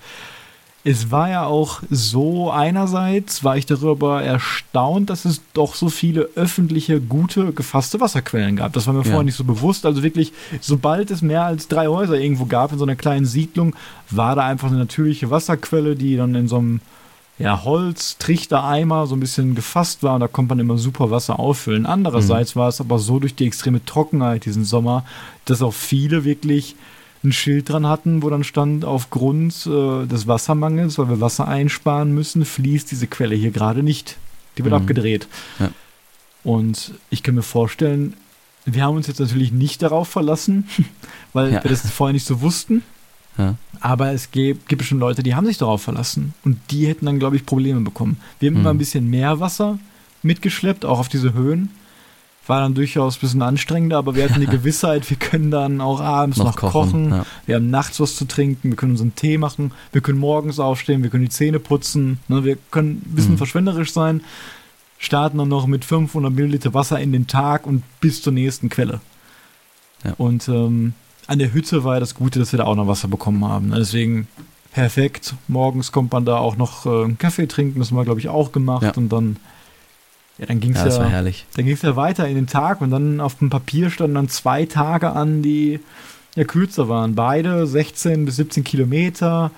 es 0.86 1.12
war 1.12 1.30
ja 1.30 1.46
auch 1.46 1.82
so, 1.90 2.52
einerseits 2.52 3.44
war 3.44 3.56
ich 3.56 3.66
darüber 3.66 4.22
erstaunt, 4.22 5.10
dass 5.10 5.24
es 5.24 5.42
doch 5.54 5.76
so 5.76 5.90
viele 5.90 6.30
öffentliche, 6.36 7.00
gute, 7.00 7.54
gefasste 7.54 8.02
Wasserquellen 8.02 8.58
gab. 8.58 8.74
Das 8.74 8.86
war 8.86 8.94
mir 8.94 9.00
ja. 9.00 9.06
vorher 9.06 9.24
nicht 9.24 9.38
so 9.38 9.46
bewusst. 9.46 9.86
Also 9.86 10.04
wirklich, 10.04 10.34
sobald 10.60 11.10
es 11.10 11.22
mehr 11.22 11.46
als 11.46 11.70
drei 11.70 11.88
Häuser 11.88 12.20
irgendwo 12.20 12.46
gab 12.46 12.74
in 12.74 12.80
so 12.80 12.84
einer 12.84 12.98
kleinen 12.98 13.26
Siedlung, 13.26 13.76
war 14.10 14.36
da 14.36 14.46
einfach 14.46 14.68
eine 14.68 14.78
natürliche 14.78 15.30
Wasserquelle, 15.30 15.96
die 15.96 16.18
dann 16.18 16.36
in 16.36 16.50
so 16.50 16.58
einem 16.58 16.82
ja, 17.40 17.64
Holz, 17.64 18.18
Trichtereimer 18.18 19.08
so 19.08 19.16
ein 19.16 19.22
bisschen 19.22 19.56
gefasst 19.56 20.04
war 20.04 20.16
und 20.16 20.20
da 20.20 20.28
konnte 20.28 20.50
man 20.50 20.60
immer 20.60 20.78
super 20.78 21.10
Wasser 21.12 21.40
auffüllen. 21.40 21.86
Andererseits 21.86 22.56
mhm. 22.56 22.60
war 22.60 22.68
es 22.68 22.82
aber 22.82 23.00
so 23.00 23.20
durch 23.20 23.36
die 23.36 23.48
extreme 23.48 23.84
Trockenheit 23.86 24.46
diesen 24.46 24.66
Sommer, 24.66 25.06
dass 25.46 25.62
auch 25.62 25.74
viele 25.74 26.26
wirklich 26.26 26.76
ein 27.24 27.32
Schild 27.32 27.70
dran 27.70 27.88
hatten, 27.88 28.22
wo 28.22 28.30
dann 28.30 28.44
stand, 28.44 28.86
aufgrund 28.86 29.66
äh, 29.66 30.06
des 30.06 30.28
Wassermangels, 30.28 30.98
weil 30.98 31.10
wir 31.10 31.22
Wasser 31.22 31.48
einsparen 31.48 32.14
müssen, 32.14 32.46
fließt 32.46 32.92
diese 32.92 33.08
Quelle 33.08 33.36
hier 33.36 33.52
gerade 33.52 33.84
nicht. 33.84 34.18
Die 34.58 34.64
wird 34.64 34.74
mhm. 34.74 34.82
abgedreht. 34.82 35.28
Ja. 35.60 35.72
Und 36.44 36.94
ich 37.10 37.24
kann 37.24 37.36
mir 37.36 37.44
vorstellen, 37.44 38.16
wir 38.66 38.84
haben 38.84 38.96
uns 38.96 39.08
jetzt 39.08 39.20
natürlich 39.20 39.52
nicht 39.52 39.82
darauf 39.82 40.10
verlassen, 40.10 40.68
weil 41.34 41.54
ja. 41.54 41.64
wir 41.64 41.70
das 41.70 41.90
vorher 41.90 42.14
nicht 42.14 42.26
so 42.26 42.42
wussten. 42.42 42.84
Ja. 43.38 43.56
Aber 43.80 44.12
es 44.12 44.32
gibt, 44.32 44.70
gibt 44.70 44.84
schon 44.84 45.00
Leute, 45.00 45.24
die 45.24 45.34
haben 45.34 45.46
sich 45.46 45.58
darauf 45.58 45.82
verlassen. 45.82 46.34
Und 46.44 46.60
die 46.72 46.88
hätten 46.88 47.06
dann, 47.06 47.20
glaube 47.20 47.36
ich, 47.36 47.46
Probleme 47.46 47.82
bekommen. 47.82 48.18
Wir 48.40 48.50
haben 48.50 48.56
mhm. 48.56 48.62
immer 48.62 48.70
ein 48.72 48.78
bisschen 48.78 49.10
mehr 49.10 49.40
Wasser 49.40 49.80
mitgeschleppt, 50.22 50.86
auch 50.86 51.00
auf 51.00 51.10
diese 51.10 51.34
Höhen 51.34 51.70
war 52.48 52.60
dann 52.60 52.74
durchaus 52.74 53.18
ein 53.18 53.20
bisschen 53.22 53.42
anstrengender, 53.42 53.98
aber 53.98 54.16
wir 54.16 54.24
hatten 54.26 54.42
die 54.42 54.48
Gewissheit, 54.58 55.10
wir 55.10 55.18
können 55.18 55.52
dann 55.52 55.82
auch 55.82 56.02
abends 56.02 56.38
noch, 56.38 56.46
noch 56.48 56.56
kochen. 56.56 56.72
kochen. 56.72 57.10
Ja. 57.12 57.26
Wir 57.46 57.56
haben 57.56 57.70
nachts 57.70 58.00
was 58.00 58.16
zu 58.16 58.26
trinken, 58.26 58.70
wir 58.70 58.76
können 58.76 58.94
unseren 58.94 59.16
Tee 59.16 59.38
machen, 59.38 59.72
wir 59.92 60.02
können 60.02 60.20
morgens 60.20 60.60
aufstehen, 60.60 61.04
wir 61.04 61.10
können 61.10 61.24
die 61.24 61.30
Zähne 61.30 61.60
putzen, 61.60 62.20
ne, 62.28 62.44
wir 62.44 62.58
können 62.72 63.02
ein 63.06 63.16
bisschen 63.16 63.34
mhm. 63.34 63.38
verschwenderisch 63.38 63.94
sein, 63.94 64.22
starten 64.98 65.38
dann 65.38 65.50
noch 65.50 65.68
mit 65.68 65.86
500 65.86 66.34
Milliliter 66.34 66.74
Wasser 66.74 67.00
in 67.00 67.12
den 67.12 67.28
Tag 67.28 67.66
und 67.66 67.84
bis 68.02 68.22
zur 68.22 68.34
nächsten 68.34 68.70
Quelle. 68.70 69.00
Ja. 70.04 70.14
Und 70.18 70.50
ähm, 70.50 70.94
an 71.28 71.40
der 71.40 71.54
Hütte 71.54 71.86
war 71.86 71.96
ja 71.96 72.00
das 72.02 72.16
Gute, 72.16 72.40
dass 72.40 72.52
wir 72.52 72.58
da 72.58 72.66
auch 72.66 72.76
noch 72.76 72.88
Wasser 72.88 73.08
bekommen 73.08 73.46
haben. 73.46 73.70
Ne, 73.70 73.78
deswegen 73.78 74.28
perfekt. 74.74 75.36
Morgens 75.48 75.94
kommt 75.94 76.12
man 76.12 76.26
da 76.26 76.38
auch 76.38 76.58
noch 76.58 76.86
äh, 76.86 77.06
einen 77.06 77.18
Kaffee 77.18 77.48
trinken, 77.48 77.80
das 77.80 77.92
haben 77.92 77.98
wir, 77.98 78.04
glaube 78.04 78.20
ich, 78.20 78.28
auch 78.28 78.52
gemacht. 78.52 78.84
Ja. 78.84 78.94
Und 78.96 79.10
dann 79.10 79.38
ja, 80.38 80.46
dann 80.48 80.60
ging 80.60 80.76
es 80.76 80.84
ja, 80.84 81.04
ja, 81.04 81.10
herrlich. 81.10 81.46
Dann 81.56 81.66
ging 81.66 81.76
es 81.76 81.82
ja 81.82 81.96
weiter 81.96 82.28
in 82.28 82.36
den 82.36 82.48
Tag 82.48 82.82
und 82.82 82.92
dann 82.92 83.20
auf 83.20 83.36
dem 83.36 83.50
Papier 83.50 83.90
standen 83.90 84.16
dann 84.16 84.30
zwei 84.30 84.66
Tage 84.66 85.12
an, 85.12 85.42
die 85.42 85.80
ja 86.36 86.44
kürzer 86.44 86.90
waren. 86.90 87.16
Beide 87.16 87.68
16 87.68 88.26
bis 88.26 88.38
17 88.38 88.64
Kilometer 88.64 89.52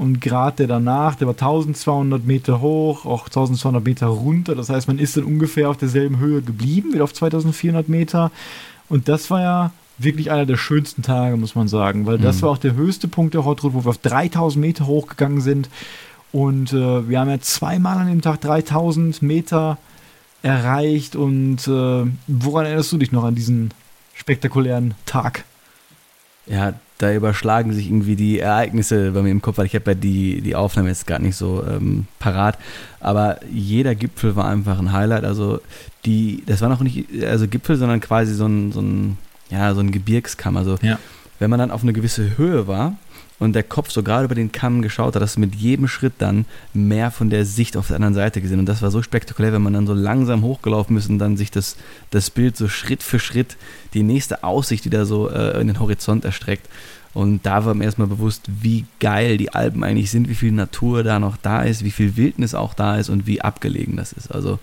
und 0.00 0.20
gerade 0.20 0.56
der 0.58 0.66
danach, 0.68 1.16
der 1.16 1.26
war 1.26 1.34
1200 1.34 2.24
Meter 2.24 2.60
hoch, 2.60 3.04
auch 3.04 3.26
1200 3.26 3.84
Meter 3.84 4.06
runter. 4.06 4.54
Das 4.54 4.70
heißt, 4.70 4.88
man 4.88 4.98
ist 4.98 5.16
dann 5.16 5.24
ungefähr 5.24 5.68
auf 5.68 5.76
derselben 5.76 6.18
Höhe 6.18 6.40
geblieben, 6.42 6.94
wieder 6.94 7.04
auf 7.04 7.12
2400 7.12 7.88
Meter. 7.88 8.30
Und 8.88 9.08
das 9.08 9.30
war 9.30 9.42
ja 9.42 9.72
wirklich 9.98 10.30
einer 10.30 10.46
der 10.46 10.56
schönsten 10.56 11.02
Tage, 11.02 11.36
muss 11.36 11.54
man 11.54 11.68
sagen, 11.68 12.06
weil 12.06 12.16
das 12.16 12.36
mhm. 12.36 12.42
war 12.42 12.50
auch 12.50 12.58
der 12.58 12.74
höchste 12.74 13.08
Punkt 13.08 13.34
der 13.34 13.44
Hot 13.44 13.62
Route, 13.62 13.74
wo 13.74 13.84
wir 13.84 13.90
auf 13.90 13.98
3000 13.98 14.58
Meter 14.58 14.86
hochgegangen 14.86 15.42
sind. 15.42 15.68
Und 16.32 16.72
äh, 16.72 17.08
wir 17.08 17.20
haben 17.20 17.28
ja 17.28 17.40
zweimal 17.40 17.98
an 17.98 18.06
dem 18.06 18.22
Tag 18.22 18.40
3000 18.40 19.20
Meter 19.20 19.76
erreicht 20.42 21.16
und 21.16 21.66
äh, 21.68 22.06
woran 22.26 22.66
erinnerst 22.66 22.92
du 22.92 22.98
dich 22.98 23.12
noch 23.12 23.24
an 23.24 23.34
diesen 23.34 23.70
spektakulären 24.14 24.94
Tag? 25.06 25.44
Ja, 26.46 26.74
da 26.98 27.14
überschlagen 27.14 27.72
sich 27.72 27.86
irgendwie 27.86 28.16
die 28.16 28.40
Ereignisse 28.40 29.12
bei 29.12 29.22
mir 29.22 29.30
im 29.30 29.40
Kopf, 29.40 29.56
weil 29.56 29.66
ich 29.66 29.74
habe 29.74 29.92
ja 29.92 29.94
die, 29.94 30.42
die 30.42 30.54
Aufnahme 30.54 30.88
jetzt 30.88 31.06
gar 31.06 31.18
nicht 31.18 31.36
so 31.36 31.64
ähm, 31.66 32.06
parat. 32.18 32.58
Aber 33.00 33.40
jeder 33.50 33.94
Gipfel 33.94 34.36
war 34.36 34.46
einfach 34.46 34.78
ein 34.78 34.92
Highlight. 34.92 35.24
Also 35.24 35.60
die, 36.04 36.42
das 36.44 36.60
war 36.60 36.68
noch 36.68 36.82
nicht 36.82 37.06
also 37.24 37.48
Gipfel, 37.48 37.76
sondern 37.76 38.00
quasi 38.00 38.34
so 38.34 38.46
ein, 38.46 38.72
so 38.72 38.82
ein, 38.82 39.16
ja, 39.48 39.72
so 39.74 39.80
ein 39.80 39.92
Gebirgskamm. 39.92 40.58
Also 40.58 40.76
ja. 40.82 40.98
wenn 41.38 41.48
man 41.48 41.58
dann 41.58 41.70
auf 41.70 41.82
eine 41.82 41.94
gewisse 41.94 42.36
Höhe 42.36 42.66
war, 42.66 42.96
und 43.40 43.54
der 43.54 43.62
Kopf 43.62 43.90
so 43.90 44.02
gerade 44.02 44.26
über 44.26 44.34
den 44.34 44.52
Kamm 44.52 44.82
geschaut 44.82 45.16
hat, 45.16 45.22
dass 45.22 45.34
du 45.34 45.40
mit 45.40 45.54
jedem 45.54 45.88
Schritt 45.88 46.12
dann 46.18 46.44
mehr 46.74 47.10
von 47.10 47.30
der 47.30 47.46
Sicht 47.46 47.76
auf 47.76 47.88
der 47.88 47.96
anderen 47.96 48.14
Seite 48.14 48.40
gesehen. 48.40 48.60
Und 48.60 48.66
das 48.66 48.82
war 48.82 48.90
so 48.90 49.02
spektakulär, 49.02 49.52
wenn 49.52 49.62
man 49.62 49.72
dann 49.72 49.86
so 49.86 49.94
langsam 49.94 50.42
hochgelaufen 50.42 50.96
ist 50.98 51.08
und 51.08 51.18
dann 51.18 51.38
sich 51.38 51.50
das, 51.50 51.76
das 52.10 52.30
Bild 52.30 52.56
so 52.56 52.68
Schritt 52.68 53.02
für 53.02 53.18
Schritt, 53.18 53.56
die 53.94 54.02
nächste 54.02 54.44
Aussicht 54.44 54.84
wieder 54.84 55.06
so 55.06 55.30
äh, 55.30 55.58
in 55.58 55.68
den 55.68 55.80
Horizont 55.80 56.24
erstreckt. 56.24 56.68
Und 57.14 57.44
da 57.44 57.64
war 57.64 57.74
mir 57.74 57.84
erstmal 57.84 58.06
bewusst, 58.06 58.44
wie 58.46 58.84
geil 59.00 59.38
die 59.38 59.52
Alpen 59.52 59.82
eigentlich 59.82 60.10
sind, 60.10 60.28
wie 60.28 60.34
viel 60.34 60.52
Natur 60.52 61.02
da 61.02 61.18
noch 61.18 61.36
da 61.38 61.62
ist, 61.62 61.82
wie 61.82 61.90
viel 61.90 62.16
Wildnis 62.16 62.54
auch 62.54 62.74
da 62.74 62.98
ist 62.98 63.08
und 63.08 63.26
wie 63.26 63.40
abgelegen 63.40 63.96
das 63.96 64.12
ist. 64.12 64.30
Also 64.30 64.58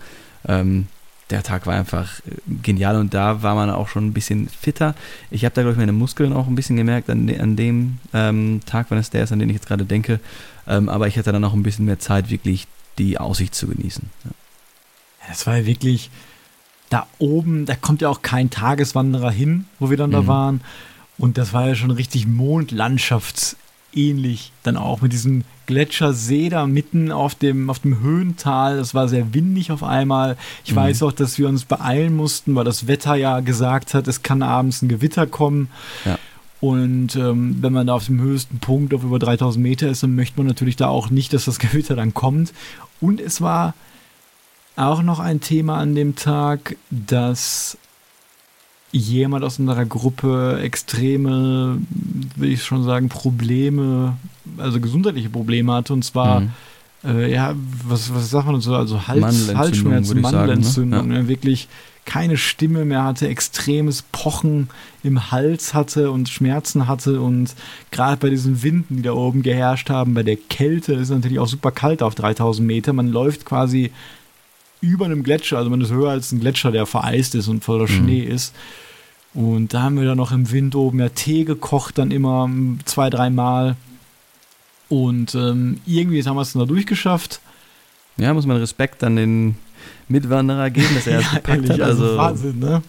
ähm, 0.46 0.86
der 1.30 1.42
Tag 1.42 1.66
war 1.66 1.74
einfach 1.74 2.20
äh, 2.20 2.32
genial 2.62 2.96
und 2.96 3.14
da 3.14 3.42
war 3.42 3.54
man 3.54 3.70
auch 3.70 3.88
schon 3.88 4.06
ein 4.06 4.12
bisschen 4.12 4.48
fitter. 4.48 4.94
Ich 5.30 5.44
habe 5.44 5.54
da, 5.54 5.62
glaube 5.62 5.72
ich, 5.72 5.78
meine 5.78 5.92
Muskeln 5.92 6.32
auch 6.32 6.46
ein 6.46 6.54
bisschen 6.54 6.76
gemerkt 6.76 7.10
an, 7.10 7.26
de, 7.26 7.38
an 7.38 7.56
dem 7.56 7.98
ähm, 8.14 8.60
Tag, 8.66 8.90
wenn 8.90 8.98
es 8.98 9.10
der 9.10 9.24
ist, 9.24 9.32
an 9.32 9.38
den 9.38 9.48
ich 9.48 9.56
jetzt 9.56 9.66
gerade 9.66 9.84
denke. 9.84 10.20
Ähm, 10.66 10.88
aber 10.88 11.06
ich 11.06 11.18
hatte 11.18 11.32
dann 11.32 11.44
auch 11.44 11.54
ein 11.54 11.62
bisschen 11.62 11.84
mehr 11.84 11.98
Zeit, 11.98 12.30
wirklich 12.30 12.66
die 12.98 13.18
Aussicht 13.18 13.54
zu 13.54 13.68
genießen. 13.68 14.08
Ja. 14.24 14.30
Das 15.28 15.46
war 15.46 15.58
ja 15.58 15.66
wirklich 15.66 16.10
da 16.90 17.06
oben, 17.18 17.66
da 17.66 17.76
kommt 17.76 18.00
ja 18.00 18.08
auch 18.08 18.22
kein 18.22 18.48
Tageswanderer 18.50 19.30
hin, 19.30 19.66
wo 19.78 19.90
wir 19.90 19.96
dann 19.96 20.10
mhm. 20.10 20.14
da 20.14 20.26
waren. 20.26 20.60
Und 21.18 21.36
das 21.36 21.52
war 21.52 21.68
ja 21.68 21.74
schon 21.74 21.90
richtig 21.90 22.26
mondlandschaftsähnlich. 23.98 24.52
Dann 24.62 24.76
auch 24.76 25.00
mit 25.00 25.12
diesem 25.12 25.44
Gletschersee 25.66 26.48
da 26.48 26.66
mitten 26.66 27.12
auf 27.12 27.34
dem, 27.34 27.70
auf 27.70 27.80
dem 27.80 28.00
Höhental. 28.00 28.78
Das 28.78 28.94
war 28.94 29.08
sehr 29.08 29.34
windig 29.34 29.70
auf 29.70 29.82
einmal. 29.82 30.36
Ich 30.64 30.72
mhm. 30.72 30.76
weiß 30.76 31.02
auch, 31.02 31.12
dass 31.12 31.38
wir 31.38 31.48
uns 31.48 31.64
beeilen 31.64 32.16
mussten, 32.16 32.54
weil 32.54 32.64
das 32.64 32.86
Wetter 32.86 33.14
ja 33.14 33.40
gesagt 33.40 33.94
hat, 33.94 34.08
es 34.08 34.22
kann 34.22 34.42
abends 34.42 34.82
ein 34.82 34.88
Gewitter 34.88 35.26
kommen. 35.26 35.68
Ja. 36.04 36.18
Und 36.60 37.14
ähm, 37.14 37.58
wenn 37.60 37.72
man 37.72 37.86
da 37.86 37.94
auf 37.94 38.06
dem 38.06 38.20
höchsten 38.20 38.58
Punkt 38.58 38.92
auf 38.92 39.04
über 39.04 39.18
3000 39.18 39.62
Meter 39.62 39.88
ist, 39.88 40.02
dann 40.02 40.16
möchte 40.16 40.38
man 40.38 40.46
natürlich 40.46 40.76
da 40.76 40.88
auch 40.88 41.10
nicht, 41.10 41.32
dass 41.32 41.44
das 41.44 41.58
Gewitter 41.58 41.96
dann 41.96 42.14
kommt. 42.14 42.52
Und 43.00 43.20
es 43.20 43.40
war 43.40 43.74
auch 44.76 45.02
noch 45.02 45.18
ein 45.18 45.40
Thema 45.40 45.78
an 45.78 45.94
dem 45.94 46.14
Tag, 46.14 46.76
dass 46.90 47.76
jemand 48.92 49.44
aus 49.44 49.58
unserer 49.58 49.84
Gruppe 49.84 50.60
extreme, 50.62 51.78
will 52.36 52.52
ich 52.52 52.62
schon 52.62 52.84
sagen, 52.84 53.08
Probleme, 53.08 54.16
also 54.56 54.80
gesundheitliche 54.80 55.30
Probleme 55.30 55.72
hatte. 55.72 55.92
Und 55.92 56.04
zwar, 56.04 56.40
mhm. 56.40 56.50
äh, 57.04 57.32
ja, 57.32 57.54
was, 57.86 58.14
was 58.14 58.30
sagt 58.30 58.46
man 58.46 58.60
so, 58.60 58.74
also 58.74 59.06
Hals, 59.06 59.54
Halsschmerzen, 59.54 60.20
Mandelentzündung, 60.20 61.00
sagen, 61.00 61.08
ne? 61.08 61.20
ja. 61.20 61.28
wirklich 61.28 61.68
keine 62.08 62.38
Stimme 62.38 62.86
mehr 62.86 63.04
hatte, 63.04 63.28
extremes 63.28 64.00
Pochen 64.00 64.70
im 65.02 65.30
Hals 65.30 65.74
hatte 65.74 66.10
und 66.10 66.30
Schmerzen 66.30 66.88
hatte 66.88 67.20
und 67.20 67.54
gerade 67.90 68.16
bei 68.16 68.30
diesen 68.30 68.62
Winden, 68.62 68.96
die 68.96 69.02
da 69.02 69.12
oben 69.12 69.42
geherrscht 69.42 69.90
haben, 69.90 70.14
bei 70.14 70.22
der 70.22 70.36
Kälte, 70.36 70.94
ist 70.94 71.02
es 71.02 71.10
natürlich 71.10 71.38
auch 71.38 71.46
super 71.46 71.70
kalt 71.70 72.02
auf 72.02 72.14
3000 72.14 72.66
Meter. 72.66 72.94
Man 72.94 73.08
läuft 73.08 73.44
quasi 73.44 73.92
über 74.80 75.06
einem 75.06 75.22
Gletscher, 75.22 75.58
also 75.58 75.70
man 75.70 75.80
ist 75.80 75.90
höher 75.90 76.10
als 76.10 76.32
ein 76.32 76.40
Gletscher, 76.40 76.70
der 76.70 76.86
vereist 76.86 77.34
ist 77.34 77.48
und 77.48 77.64
voller 77.64 77.84
mhm. 77.84 77.96
Schnee 77.96 78.20
ist. 78.20 78.54
Und 79.34 79.74
da 79.74 79.82
haben 79.82 79.98
wir 79.98 80.06
dann 80.06 80.16
noch 80.16 80.32
im 80.32 80.50
Wind 80.50 80.74
oben 80.74 81.00
ja 81.00 81.10
Tee 81.10 81.44
gekocht, 81.44 81.98
dann 81.98 82.10
immer 82.10 82.50
zwei, 82.84 83.10
dreimal. 83.10 83.76
Und 84.88 85.34
ähm, 85.34 85.80
irgendwie 85.86 86.22
haben 86.24 86.36
wir 86.36 86.42
es 86.42 86.52
dann 86.52 86.60
da 86.60 86.66
durchgeschafft. 86.66 87.40
Ja, 88.16 88.32
muss 88.34 88.46
man 88.46 88.56
Respekt 88.56 89.04
an 89.04 89.16
den 89.16 89.56
Mitwanderer 90.08 90.70
geben, 90.70 90.88
dass 90.94 91.06
er 91.06 91.20
ja, 91.20 91.28
gepackt 91.28 91.48
ehrlich, 91.48 91.70
hat. 91.70 91.80
Also, 91.80 92.04
also 92.04 92.16
Wahnsinn, 92.16 92.58
ne? 92.58 92.82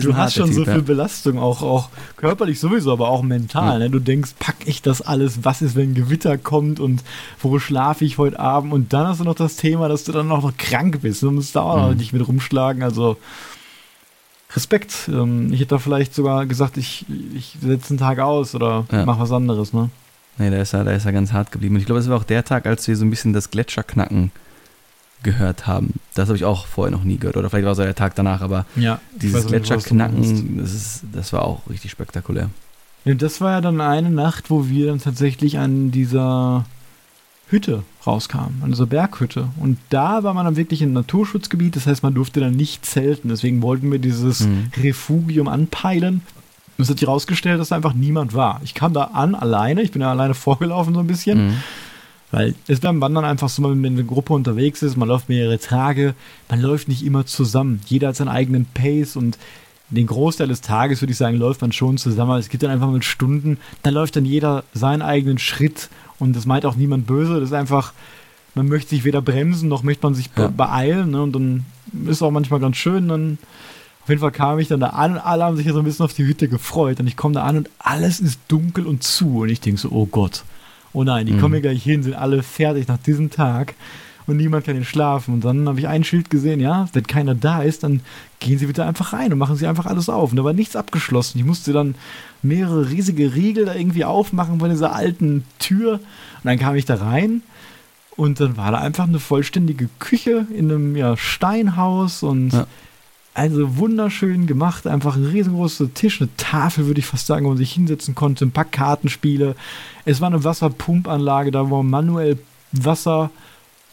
Du 0.00 0.16
hast 0.16 0.34
schon 0.34 0.52
so 0.52 0.64
viel 0.64 0.82
Belastung, 0.82 1.38
auch, 1.38 1.62
auch 1.62 1.88
körperlich 2.16 2.60
sowieso, 2.60 2.92
aber 2.92 3.08
auch 3.08 3.22
mental. 3.22 3.76
Mhm. 3.76 3.84
Ne? 3.84 3.90
Du 3.90 3.98
denkst, 3.98 4.32
pack 4.38 4.56
ich 4.66 4.82
das 4.82 5.02
alles? 5.02 5.44
Was 5.44 5.62
ist, 5.62 5.76
wenn 5.76 5.94
Gewitter 5.94 6.38
kommt 6.38 6.80
und 6.80 7.02
wo 7.40 7.58
schlafe 7.58 8.04
ich 8.04 8.18
heute 8.18 8.38
Abend? 8.38 8.72
Und 8.72 8.92
dann 8.92 9.06
hast 9.06 9.20
du 9.20 9.24
noch 9.24 9.34
das 9.34 9.56
Thema, 9.56 9.88
dass 9.88 10.04
du 10.04 10.12
dann 10.12 10.28
noch, 10.28 10.42
noch 10.42 10.56
krank 10.56 11.00
bist. 11.02 11.22
Du 11.22 11.30
musst 11.30 11.56
da 11.56 11.62
auch 11.62 11.76
mhm. 11.76 11.82
noch 11.82 11.94
nicht 11.94 12.12
mit 12.12 12.26
rumschlagen. 12.26 12.82
Also 12.82 13.16
Respekt. 14.54 15.08
Ähm, 15.08 15.52
ich 15.52 15.60
hätte 15.60 15.70
da 15.70 15.78
vielleicht 15.78 16.14
sogar 16.14 16.46
gesagt, 16.46 16.76
ich, 16.76 17.04
ich 17.34 17.56
setze 17.60 17.90
einen 17.90 17.98
Tag 17.98 18.18
aus 18.18 18.54
oder 18.54 18.86
ja. 18.90 19.04
mach 19.04 19.18
was 19.18 19.32
anderes, 19.32 19.72
ne? 19.72 19.90
Nee, 20.38 20.50
da 20.50 20.58
ist 20.58 20.72
er, 20.72 20.84
da 20.84 20.92
ist 20.92 21.04
er 21.04 21.12
ganz 21.12 21.32
hart 21.32 21.50
geblieben. 21.50 21.74
Und 21.74 21.80
ich 21.80 21.86
glaube, 21.86 22.00
es 22.00 22.08
war 22.08 22.16
auch 22.16 22.24
der 22.24 22.44
Tag, 22.44 22.66
als 22.66 22.86
wir 22.86 22.96
so 22.96 23.04
ein 23.04 23.10
bisschen 23.10 23.32
das 23.32 23.50
Gletscherknacken 23.50 24.30
gehört 25.22 25.66
haben. 25.66 25.94
Das 26.14 26.28
habe 26.28 26.36
ich 26.36 26.44
auch 26.44 26.66
vorher 26.66 26.96
noch 26.96 27.04
nie 27.04 27.18
gehört. 27.18 27.36
Oder 27.36 27.50
vielleicht 27.50 27.64
war 27.64 27.72
es 27.72 27.78
der 27.78 27.94
Tag 27.94 28.14
danach, 28.14 28.40
aber 28.40 28.66
ja, 28.76 29.00
dieses 29.14 29.46
Gletscherknacken, 29.46 30.58
das, 30.58 30.74
ist, 30.74 31.04
das 31.12 31.32
war 31.32 31.42
auch 31.42 31.68
richtig 31.68 31.90
spektakulär. 31.90 32.50
Ja, 33.04 33.14
das 33.14 33.40
war 33.40 33.52
ja 33.52 33.60
dann 33.60 33.80
eine 33.80 34.10
Nacht, 34.10 34.50
wo 34.50 34.68
wir 34.68 34.88
dann 34.88 35.00
tatsächlich 35.00 35.58
an 35.58 35.90
dieser 35.90 36.66
Hütte 37.50 37.82
rauskamen, 38.06 38.62
an 38.62 38.70
dieser 38.70 38.86
Berghütte. 38.86 39.48
Und 39.58 39.78
da 39.88 40.22
war 40.22 40.34
man 40.34 40.44
dann 40.44 40.56
wirklich 40.56 40.82
im 40.82 40.92
Naturschutzgebiet, 40.92 41.76
das 41.76 41.86
heißt, 41.86 42.02
man 42.02 42.14
durfte 42.14 42.40
dann 42.40 42.54
nicht 42.54 42.84
zelten. 42.84 43.28
Deswegen 43.28 43.62
wollten 43.62 43.90
wir 43.90 43.98
dieses 43.98 44.40
mhm. 44.40 44.70
Refugium 44.76 45.48
anpeilen. 45.48 46.22
Und 46.76 46.82
es 46.82 46.90
hat 46.90 46.98
sich 46.98 47.08
herausgestellt, 47.08 47.58
dass 47.58 47.70
da 47.70 47.76
einfach 47.76 47.94
niemand 47.94 48.34
war. 48.34 48.60
Ich 48.62 48.74
kam 48.74 48.92
da 48.92 49.04
an, 49.04 49.34
alleine, 49.34 49.82
ich 49.82 49.90
bin 49.90 50.02
ja 50.02 50.10
alleine 50.10 50.34
vorgelaufen 50.34 50.94
so 50.94 51.00
ein 51.00 51.06
bisschen. 51.06 51.48
Mhm. 51.48 51.56
Weil 52.30 52.54
es 52.66 52.80
beim 52.80 53.00
Wandern 53.00 53.24
einfach 53.24 53.48
so, 53.48 53.62
wenn 53.62 53.80
man 53.80 53.92
in 53.92 53.98
einer 53.98 54.06
Gruppe 54.06 54.34
unterwegs 54.34 54.82
ist, 54.82 54.96
man 54.96 55.08
läuft 55.08 55.28
mehrere 55.28 55.58
Tage, 55.58 56.14
man 56.50 56.60
läuft 56.60 56.88
nicht 56.88 57.04
immer 57.04 57.24
zusammen. 57.24 57.80
Jeder 57.86 58.08
hat 58.08 58.16
seinen 58.16 58.28
eigenen 58.28 58.66
Pace 58.66 59.16
und 59.16 59.38
den 59.90 60.06
Großteil 60.06 60.48
des 60.48 60.60
Tages, 60.60 61.00
würde 61.00 61.12
ich 61.12 61.16
sagen, 61.16 61.38
läuft 61.38 61.62
man 61.62 61.72
schon 61.72 61.96
zusammen. 61.96 62.32
Aber 62.32 62.38
es 62.38 62.50
gibt 62.50 62.62
dann 62.62 62.70
einfach 62.70 62.90
mit 62.90 63.04
Stunden, 63.04 63.56
da 63.82 63.90
läuft 63.90 64.16
dann 64.16 64.26
jeder 64.26 64.64
seinen 64.74 65.00
eigenen 65.00 65.38
Schritt 65.38 65.88
und 66.18 66.36
das 66.36 66.44
meint 66.44 66.66
auch 66.66 66.76
niemand 66.76 67.06
böse. 67.06 67.40
Das 67.40 67.50
ist 67.50 67.54
einfach, 67.54 67.94
man 68.54 68.68
möchte 68.68 68.90
sich 68.90 69.04
weder 69.04 69.22
bremsen, 69.22 69.70
noch 69.70 69.82
möchte 69.82 70.04
man 70.04 70.14
sich 70.14 70.28
ja. 70.36 70.48
beeilen. 70.48 71.12
Ne? 71.12 71.22
Und 71.22 71.32
dann 71.32 71.64
ist 72.04 72.16
es 72.16 72.22
auch 72.22 72.30
manchmal 72.30 72.60
ganz 72.60 72.76
schön. 72.76 73.08
Dann 73.08 73.38
auf 74.02 74.10
jeden 74.10 74.20
Fall 74.20 74.32
kam 74.32 74.58
ich 74.58 74.68
dann 74.68 74.80
da 74.80 74.88
an 74.88 75.12
und 75.12 75.18
alle 75.18 75.44
haben 75.44 75.56
sich 75.56 75.64
ja 75.64 75.72
so 75.72 75.78
ein 75.78 75.84
bisschen 75.86 76.04
auf 76.04 76.12
die 76.12 76.26
Hütte 76.26 76.48
gefreut. 76.48 77.00
Und 77.00 77.06
ich 77.06 77.16
komme 77.16 77.32
da 77.32 77.44
an 77.44 77.56
und 77.56 77.70
alles 77.78 78.20
ist 78.20 78.38
dunkel 78.48 78.86
und 78.86 79.02
zu. 79.02 79.38
Und 79.38 79.48
ich 79.48 79.62
denke 79.62 79.80
so, 79.80 79.88
oh 79.90 80.04
Gott 80.04 80.44
oh 80.98 81.04
nein, 81.04 81.26
die 81.26 81.32
mhm. 81.32 81.40
kommen 81.40 81.54
hier 81.54 81.62
gleich 81.62 81.82
hin, 81.82 82.02
sind 82.02 82.14
alle 82.14 82.42
fertig 82.42 82.88
nach 82.88 82.98
diesem 82.98 83.30
Tag 83.30 83.74
und 84.26 84.36
niemand 84.36 84.66
kann 84.66 84.74
hier 84.74 84.84
schlafen. 84.84 85.34
Und 85.34 85.44
dann 85.44 85.68
habe 85.68 85.78
ich 85.78 85.86
ein 85.86 86.02
Schild 86.02 86.28
gesehen, 86.28 86.58
ja, 86.58 86.88
wenn 86.92 87.06
keiner 87.06 87.36
da 87.36 87.62
ist, 87.62 87.84
dann 87.84 88.00
gehen 88.40 88.58
Sie 88.58 88.66
bitte 88.66 88.84
einfach 88.84 89.12
rein 89.12 89.32
und 89.32 89.38
machen 89.38 89.54
Sie 89.54 89.66
einfach 89.66 89.86
alles 89.86 90.08
auf. 90.08 90.30
Und 90.30 90.36
da 90.36 90.44
war 90.44 90.52
nichts 90.52 90.74
abgeschlossen. 90.74 91.38
Ich 91.38 91.44
musste 91.44 91.72
dann 91.72 91.94
mehrere 92.42 92.90
riesige 92.90 93.34
Riegel 93.34 93.66
da 93.66 93.76
irgendwie 93.76 94.04
aufmachen 94.04 94.58
von 94.58 94.70
dieser 94.70 94.92
alten 94.92 95.44
Tür. 95.60 95.94
Und 95.94 96.44
dann 96.44 96.58
kam 96.58 96.74
ich 96.74 96.84
da 96.84 96.96
rein 96.96 97.42
und 98.16 98.40
dann 98.40 98.56
war 98.56 98.72
da 98.72 98.78
einfach 98.78 99.06
eine 99.06 99.20
vollständige 99.20 99.88
Küche 100.00 100.46
in 100.52 100.70
einem 100.70 100.96
ja, 100.96 101.16
Steinhaus 101.16 102.24
und 102.24 102.52
ja. 102.52 102.66
Also 103.38 103.76
wunderschön 103.76 104.48
gemacht, 104.48 104.88
einfach 104.88 105.14
ein 105.14 105.24
riesengroßer 105.24 105.94
Tisch, 105.94 106.20
eine 106.20 106.28
Tafel, 106.36 106.86
würde 106.86 106.98
ich 106.98 107.06
fast 107.06 107.28
sagen, 107.28 107.44
wo 107.44 107.50
man 107.50 107.56
sich 107.56 107.72
hinsetzen 107.72 108.16
konnte, 108.16 108.44
ein 108.44 108.50
paar 108.50 108.64
Kartenspiele. 108.64 109.54
Es 110.04 110.20
war 110.20 110.26
eine 110.26 110.42
Wasserpumpanlage, 110.42 111.52
da 111.52 111.70
wo 111.70 111.80
man 111.84 111.88
manuell 111.88 112.38
Wasser 112.72 113.30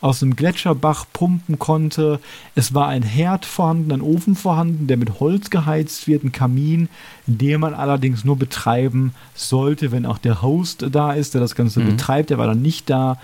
aus 0.01 0.23
einem 0.23 0.35
Gletscherbach 0.35 1.05
pumpen 1.13 1.59
konnte. 1.59 2.19
Es 2.55 2.73
war 2.73 2.87
ein 2.87 3.03
Herd 3.03 3.45
vorhanden, 3.45 3.91
ein 3.91 4.01
Ofen 4.01 4.35
vorhanden, 4.35 4.87
der 4.87 4.97
mit 4.97 5.19
Holz 5.19 5.51
geheizt 5.51 6.07
wird, 6.07 6.23
ein 6.23 6.31
Kamin, 6.31 6.89
den 7.27 7.59
man 7.59 7.75
allerdings 7.75 8.25
nur 8.25 8.37
betreiben 8.37 9.13
sollte, 9.35 9.91
wenn 9.91 10.07
auch 10.07 10.17
der 10.17 10.41
Host 10.41 10.87
da 10.91 11.13
ist, 11.13 11.35
der 11.35 11.41
das 11.41 11.53
Ganze 11.53 11.81
mhm. 11.81 11.91
betreibt. 11.91 12.31
Der 12.31 12.39
war 12.39 12.47
dann 12.47 12.63
nicht 12.63 12.89
da. 12.89 13.19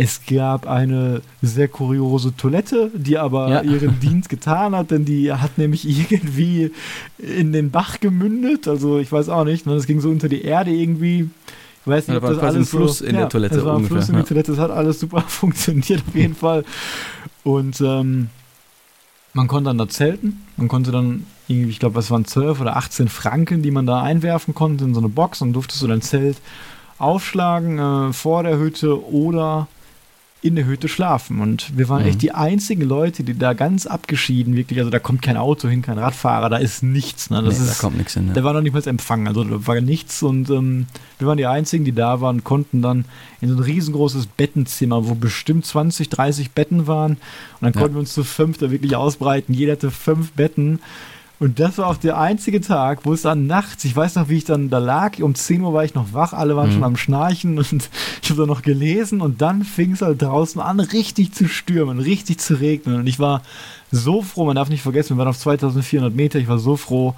Es 0.00 0.20
gab 0.26 0.68
eine 0.68 1.22
sehr 1.42 1.66
kuriose 1.66 2.36
Toilette, 2.36 2.88
die 2.94 3.18
aber 3.18 3.48
ja. 3.48 3.62
ihren 3.62 3.98
Dienst 4.00 4.28
getan 4.28 4.76
hat, 4.76 4.92
denn 4.92 5.04
die 5.04 5.32
hat 5.32 5.58
nämlich 5.58 5.88
irgendwie 5.88 6.70
in 7.18 7.52
den 7.52 7.72
Bach 7.72 7.98
gemündet. 7.98 8.68
Also 8.68 9.00
ich 9.00 9.10
weiß 9.10 9.28
auch 9.28 9.42
nicht, 9.42 9.66
ne? 9.66 9.72
es 9.72 9.88
ging 9.88 10.00
so 10.00 10.08
unter 10.08 10.28
die 10.28 10.42
Erde 10.42 10.70
irgendwie. 10.70 11.28
Ich 11.80 11.86
weiß 11.86 12.06
nicht, 12.06 12.22
ja, 12.22 12.28
ob 12.28 12.32
das 12.32 12.38
alles 12.38 12.54
ein 12.54 12.64
Fluss 12.64 12.98
so, 12.98 13.06
in 13.06 13.16
ja, 13.16 13.22
der 13.22 13.28
Toilette. 13.28 13.58
Es 13.58 13.64
war 13.64 13.72
ein 13.72 13.76
ungefähr, 13.78 13.96
Fluss 13.96 14.08
in 14.08 14.14
der 14.14 14.24
Toilette, 14.24 14.52
es 14.52 14.58
hat 14.58 14.70
alles 14.70 15.00
super 15.00 15.20
funktioniert 15.26 16.04
auf 16.06 16.14
jeden 16.14 16.36
Fall. 16.36 16.64
Und 17.42 17.80
ähm, 17.80 18.28
man 19.32 19.48
konnte 19.48 19.70
dann 19.70 19.78
da 19.78 19.88
zelten. 19.88 20.44
Man 20.56 20.68
konnte 20.68 20.92
dann 20.92 21.26
irgendwie, 21.48 21.70
ich 21.70 21.80
glaube, 21.80 21.96
was 21.96 22.12
waren 22.12 22.24
12 22.24 22.60
oder 22.60 22.76
18 22.76 23.08
Franken, 23.08 23.62
die 23.62 23.72
man 23.72 23.84
da 23.84 24.00
einwerfen 24.00 24.54
konnte 24.54 24.84
in 24.84 24.94
so 24.94 25.00
eine 25.00 25.08
Box 25.08 25.42
und 25.42 25.54
durftest 25.54 25.82
du 25.82 25.88
dein 25.88 26.02
Zelt 26.02 26.36
aufschlagen 26.98 27.80
äh, 27.80 28.12
vor 28.12 28.44
der 28.44 28.58
Hütte 28.58 29.04
oder 29.04 29.66
in 30.40 30.54
der 30.54 30.66
Hütte 30.66 30.88
schlafen. 30.88 31.40
Und 31.40 31.76
wir 31.76 31.88
waren 31.88 32.02
mhm. 32.02 32.08
echt 32.08 32.22
die 32.22 32.32
einzigen 32.32 32.82
Leute, 32.82 33.24
die 33.24 33.36
da 33.36 33.54
ganz 33.54 33.86
abgeschieden, 33.86 34.54
wirklich, 34.54 34.78
also 34.78 34.90
da 34.90 35.00
kommt 35.00 35.20
kein 35.20 35.36
Auto 35.36 35.68
hin, 35.68 35.82
kein 35.82 35.98
Radfahrer, 35.98 36.48
da 36.48 36.58
ist 36.58 36.82
nichts. 36.82 37.30
Ne? 37.30 37.42
Das 37.42 37.58
nee, 37.58 37.64
ist, 37.64 37.76
da 37.76 37.80
kommt 37.80 37.96
nichts 37.96 38.14
hin. 38.14 38.26
Ne? 38.26 38.32
Da 38.34 38.44
war 38.44 38.52
noch 38.52 38.60
nicht 38.60 38.72
mal 38.72 38.86
Empfang, 38.86 39.26
also 39.26 39.42
da 39.42 39.66
war 39.66 39.80
nichts. 39.80 40.22
Und 40.22 40.48
ähm, 40.50 40.86
wir 41.18 41.26
waren 41.26 41.38
die 41.38 41.46
einzigen, 41.46 41.84
die 41.84 41.92
da 41.92 42.20
waren, 42.20 42.44
konnten 42.44 42.82
dann 42.82 43.04
in 43.40 43.48
so 43.48 43.56
ein 43.56 43.62
riesengroßes 43.62 44.26
Bettenzimmer, 44.26 45.08
wo 45.08 45.14
bestimmt 45.14 45.66
20, 45.66 46.08
30 46.08 46.52
Betten 46.52 46.86
waren. 46.86 47.12
Und 47.12 47.20
dann 47.60 47.72
ja. 47.72 47.80
konnten 47.80 47.96
wir 47.96 48.00
uns 48.00 48.12
zu 48.12 48.22
fünf 48.22 48.58
da 48.58 48.70
wirklich 48.70 48.94
ausbreiten. 48.94 49.54
Jeder 49.54 49.72
hatte 49.72 49.90
fünf 49.90 50.32
Betten. 50.32 50.80
Und 51.40 51.60
das 51.60 51.78
war 51.78 51.86
auch 51.86 51.96
der 51.96 52.18
einzige 52.18 52.60
Tag, 52.60 53.00
wo 53.04 53.12
es 53.12 53.22
dann 53.22 53.46
nachts, 53.46 53.84
ich 53.84 53.94
weiß 53.94 54.16
noch, 54.16 54.28
wie 54.28 54.38
ich 54.38 54.44
dann 54.44 54.70
da 54.70 54.78
lag, 54.78 55.20
um 55.20 55.36
10 55.36 55.62
Uhr 55.62 55.72
war 55.72 55.84
ich 55.84 55.94
noch 55.94 56.12
wach, 56.12 56.32
alle 56.32 56.56
waren 56.56 56.70
mhm. 56.70 56.72
schon 56.72 56.84
am 56.84 56.96
Schnarchen 56.96 57.58
und 57.58 57.90
ich 58.22 58.30
habe 58.30 58.40
da 58.40 58.46
noch 58.46 58.62
gelesen 58.62 59.20
und 59.20 59.40
dann 59.40 59.62
fing 59.62 59.92
es 59.92 60.02
halt 60.02 60.20
draußen 60.20 60.60
an, 60.60 60.80
richtig 60.80 61.32
zu 61.32 61.48
stürmen, 61.48 62.00
richtig 62.00 62.40
zu 62.40 62.54
regnen. 62.54 62.96
Und 62.96 63.06
ich 63.06 63.20
war 63.20 63.42
so 63.92 64.22
froh, 64.22 64.46
man 64.46 64.56
darf 64.56 64.68
nicht 64.68 64.82
vergessen, 64.82 65.16
wir 65.16 65.18
waren 65.18 65.28
auf 65.28 65.38
2400 65.38 66.12
Meter, 66.12 66.40
ich 66.40 66.48
war 66.48 66.58
so 66.58 66.76
froh, 66.76 67.14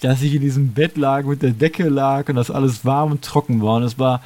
dass 0.00 0.22
ich 0.22 0.34
in 0.34 0.42
diesem 0.42 0.72
Bett 0.72 0.96
lag, 0.96 1.24
mit 1.24 1.42
der 1.42 1.50
Decke 1.50 1.88
lag 1.88 2.28
und 2.28 2.36
dass 2.36 2.50
alles 2.50 2.84
warm 2.84 3.12
und 3.12 3.22
trocken 3.22 3.62
war. 3.62 3.76
Und 3.76 3.82
es 3.82 3.98
war 3.98 4.22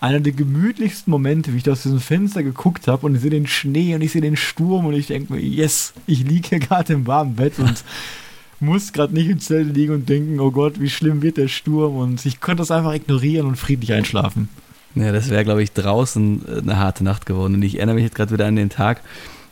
einer 0.00 0.20
der 0.20 0.32
gemütlichsten 0.32 1.10
Momente, 1.10 1.52
wie 1.52 1.58
ich 1.58 1.62
da 1.62 1.72
aus 1.72 1.84
diesem 1.84 2.00
Fenster 2.00 2.42
geguckt 2.42 2.88
habe 2.88 3.06
und 3.06 3.14
ich 3.14 3.20
sehe 3.22 3.30
den 3.30 3.46
Schnee 3.46 3.94
und 3.94 4.02
ich 4.02 4.12
sehe 4.12 4.20
den 4.20 4.36
Sturm 4.36 4.86
und 4.86 4.94
ich 4.94 5.06
denke 5.06 5.32
mir, 5.32 5.40
yes, 5.40 5.94
ich 6.06 6.24
liege 6.24 6.48
hier 6.48 6.58
gerade 6.58 6.92
im 6.92 7.06
warmen 7.06 7.36
Bett 7.36 7.58
und 7.58 7.84
muss 8.62 8.92
gerade 8.92 9.12
nicht 9.12 9.28
im 9.28 9.40
Zelt 9.40 9.74
liegen 9.74 9.92
und 9.92 10.08
denken, 10.08 10.40
oh 10.40 10.50
Gott, 10.50 10.80
wie 10.80 10.88
schlimm 10.88 11.20
wird 11.20 11.36
der 11.36 11.48
Sturm. 11.48 11.96
Und 11.96 12.24
ich 12.24 12.40
konnte 12.40 12.62
das 12.62 12.70
einfach 12.70 12.94
ignorieren 12.94 13.46
und 13.46 13.56
friedlich 13.56 13.92
einschlafen. 13.92 14.48
Ja, 14.94 15.12
das 15.12 15.30
wäre, 15.30 15.44
glaube 15.44 15.62
ich, 15.62 15.72
draußen 15.72 16.42
äh, 16.46 16.58
eine 16.58 16.78
harte 16.78 17.04
Nacht 17.04 17.26
geworden. 17.26 17.54
Und 17.54 17.62
ich 17.62 17.76
erinnere 17.76 17.96
mich 17.96 18.04
jetzt 18.04 18.14
gerade 18.14 18.32
wieder 18.32 18.46
an 18.46 18.56
den 18.56 18.70
Tag. 18.70 19.02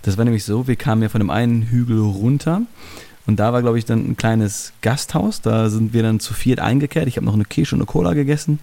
Das 0.02 0.16
war 0.16 0.24
nämlich 0.24 0.44
so, 0.44 0.66
wir 0.66 0.76
kamen 0.76 1.02
ja 1.02 1.08
von 1.08 1.20
dem 1.20 1.30
einen 1.30 1.62
Hügel 1.62 1.98
runter 1.98 2.62
Und 3.26 3.38
da 3.38 3.52
war, 3.52 3.60
glaube 3.60 3.78
ich, 3.78 3.84
dann 3.84 4.10
ein 4.10 4.16
kleines 4.16 4.72
Gasthaus. 4.80 5.40
Da 5.40 5.68
sind 5.68 5.92
wir 5.92 6.02
dann 6.02 6.20
zu 6.20 6.32
viert 6.32 6.60
eingekehrt. 6.60 7.08
Ich 7.08 7.16
habe 7.16 7.26
noch 7.26 7.34
eine 7.34 7.44
Kirsche 7.44 7.74
und 7.74 7.80
eine 7.80 7.86
Cola 7.86 8.14
gegessen. 8.14 8.60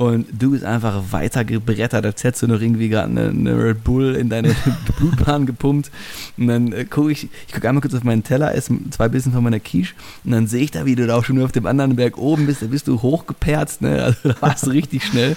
Und 0.00 0.28
du 0.32 0.52
bist 0.52 0.64
einfach 0.64 1.12
weiter 1.12 1.44
gebrettert, 1.44 2.06
als 2.06 2.24
hättest 2.24 2.42
du 2.42 2.46
noch 2.46 2.62
irgendwie 2.62 2.88
gerade 2.88 3.10
eine, 3.10 3.28
eine, 3.28 3.64
Red 3.64 3.84
Bull 3.84 4.14
in 4.16 4.30
deine 4.30 4.56
Blutbahn 4.98 5.44
gepumpt. 5.44 5.90
Und 6.38 6.46
dann 6.46 6.72
äh, 6.72 6.86
gucke 6.86 7.12
ich, 7.12 7.28
ich 7.46 7.52
gucke 7.52 7.68
einmal 7.68 7.82
kurz 7.82 7.92
auf 7.92 8.02
meinen 8.02 8.24
Teller, 8.24 8.54
esse 8.54 8.72
zwei 8.92 9.10
Bissen 9.10 9.30
von 9.30 9.44
meiner 9.44 9.60
Quiche 9.60 9.92
und 10.24 10.30
dann 10.30 10.46
sehe 10.46 10.62
ich 10.62 10.70
da, 10.70 10.86
wie 10.86 10.94
du 10.94 11.06
da 11.06 11.18
auch 11.18 11.24
schon 11.26 11.36
nur 11.36 11.44
auf 11.44 11.52
dem 11.52 11.66
anderen 11.66 11.96
Berg 11.96 12.16
oben 12.16 12.46
bist. 12.46 12.62
Da 12.62 12.66
bist 12.68 12.88
du 12.88 13.02
hochgeperzt, 13.02 13.82
ne? 13.82 14.02
Also 14.02 14.30
da 14.30 14.36
warst 14.40 14.66
du 14.66 14.70
richtig 14.70 15.04
schnell. 15.04 15.36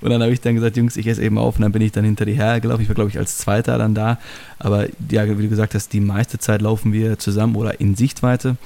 Und 0.00 0.10
dann 0.10 0.22
habe 0.22 0.32
ich 0.32 0.40
dann 0.40 0.54
gesagt, 0.54 0.76
Jungs, 0.76 0.96
ich 0.96 1.08
esse 1.08 1.20
eben 1.20 1.36
auf. 1.36 1.56
Und 1.56 1.62
dann 1.62 1.72
bin 1.72 1.82
ich 1.82 1.90
dann 1.90 2.04
hinter 2.04 2.24
dir 2.24 2.36
hergelaufen. 2.36 2.84
Ich 2.84 2.88
war, 2.88 2.94
glaube 2.94 3.10
ich, 3.10 3.18
als 3.18 3.38
Zweiter 3.38 3.78
dann 3.78 3.96
da. 3.96 4.18
Aber 4.60 4.86
ja, 5.10 5.28
wie 5.28 5.42
du 5.42 5.48
gesagt 5.48 5.74
hast, 5.74 5.92
die 5.92 5.98
meiste 5.98 6.38
Zeit 6.38 6.62
laufen 6.62 6.92
wir 6.92 7.18
zusammen 7.18 7.56
oder 7.56 7.80
in 7.80 7.96
Sichtweite. 7.96 8.58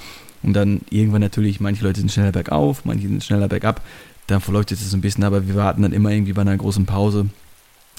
Und 0.43 0.53
dann 0.53 0.81
irgendwann 0.91 1.21
natürlich, 1.21 1.59
manche 1.59 1.83
Leute 1.83 2.01
sind 2.01 2.11
schneller 2.11 2.31
bergauf, 2.31 2.85
manche 2.85 3.07
sind 3.07 3.23
schneller 3.23 3.47
bergab 3.47 3.81
dann 4.31 4.41
verleuchtet 4.41 4.79
es 4.79 4.93
ein 4.93 5.01
bisschen, 5.01 5.23
aber 5.23 5.47
wir 5.47 5.55
warten 5.55 5.81
dann 5.81 5.93
immer 5.93 6.11
irgendwie 6.11 6.33
bei 6.33 6.41
einer 6.41 6.57
großen 6.57 6.85
Pause, 6.85 7.27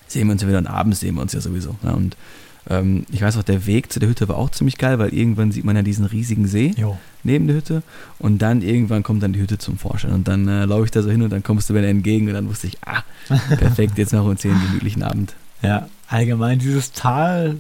sehen 0.07 0.27
wir 0.27 0.33
uns 0.33 0.43
ja 0.43 0.49
wieder 0.49 0.59
und 0.59 0.67
abends 0.67 1.01
sehen 1.01 1.15
wir 1.15 1.23
uns 1.23 1.33
ja 1.33 1.41
sowieso. 1.41 1.77
Ja, 1.83 1.93
und 1.93 2.17
ähm, 2.69 3.07
ich 3.11 3.23
weiß 3.23 3.37
auch, 3.37 3.43
der 3.43 3.67
Weg 3.67 3.93
zu 3.93 4.01
der 4.01 4.09
Hütte 4.09 4.29
war 4.29 4.37
auch 4.37 4.51
ziemlich 4.51 4.77
geil, 4.77 4.99
weil 4.99 5.15
irgendwann 5.15 5.53
sieht 5.53 5.65
man 5.65 5.77
ja 5.77 5.83
diesen 5.83 6.05
riesigen 6.05 6.47
See 6.47 6.75
jo. 6.77 6.99
neben 7.23 7.47
der 7.47 7.57
Hütte 7.57 7.83
und 8.19 8.43
dann 8.43 8.63
irgendwann 8.63 9.03
kommt 9.03 9.23
dann 9.23 9.33
die 9.33 9.41
Hütte 9.41 9.59
zum 9.59 9.79
Vorschein 9.79 10.13
und 10.13 10.29
dann 10.29 10.47
äh, 10.47 10.67
laufe 10.67 10.85
ich 10.85 10.91
da 10.91 11.03
so 11.03 11.11
hin 11.11 11.23
und 11.23 11.31
dann 11.31 11.43
kommst 11.43 11.71
du 11.71 11.75
mir 11.75 11.87
entgegen 11.87 12.29
und 12.29 12.35
dann 12.35 12.49
wusste 12.49 12.67
ich, 12.67 12.79
ah, 12.85 13.03
perfekt, 13.57 13.97
jetzt 13.99 14.13
wir 14.13 14.23
uns 14.23 14.43
hier 14.43 14.53
einen 14.53 14.63
gemütlichen 14.67 15.03
Abend. 15.03 15.35
Ja, 15.63 15.89
allgemein 16.09 16.59
dieses 16.59 16.93
Tal, 16.93 17.57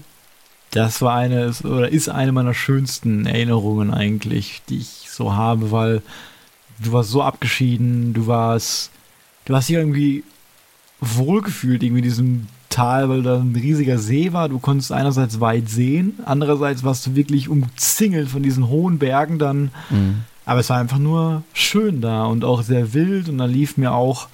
das 0.70 1.02
war 1.02 1.16
eine 1.16 1.52
oder 1.64 1.88
ist 1.90 2.08
eine 2.08 2.32
meiner 2.32 2.54
schönsten 2.54 3.26
Erinnerungen 3.26 3.92
eigentlich, 3.92 4.62
die 4.68 4.78
ich 4.78 5.08
so 5.10 5.34
habe, 5.34 5.70
weil 5.70 6.02
du 6.82 6.92
warst 6.92 7.10
so 7.10 7.22
abgeschieden, 7.22 8.12
du 8.14 8.26
warst, 8.26 8.90
du 9.44 9.54
hast 9.54 9.68
dich 9.68 9.76
irgendwie 9.76 10.24
wohlgefühlt 11.00 11.82
irgendwie 11.82 12.00
in 12.00 12.04
diesem 12.04 12.46
Tal, 12.68 13.08
weil 13.08 13.22
da 13.22 13.38
ein 13.38 13.56
riesiger 13.56 13.98
See 13.98 14.32
war. 14.32 14.48
Du 14.48 14.58
konntest 14.58 14.92
einerseits 14.92 15.40
weit 15.40 15.68
sehen, 15.68 16.20
andererseits 16.24 16.84
warst 16.84 17.06
du 17.06 17.16
wirklich 17.16 17.48
umzingelt 17.48 18.28
von 18.28 18.42
diesen 18.42 18.68
hohen 18.68 18.98
Bergen 18.98 19.38
dann. 19.38 19.70
Mhm. 19.90 20.22
Aber 20.46 20.60
es 20.60 20.70
war 20.70 20.78
einfach 20.78 20.98
nur 20.98 21.42
schön 21.52 22.00
da 22.00 22.24
und 22.24 22.44
auch 22.44 22.62
sehr 22.62 22.92
wild 22.94 23.28
und 23.28 23.38
da 23.38 23.44
lief 23.44 23.76
mir 23.76 23.92
auch 23.92 24.28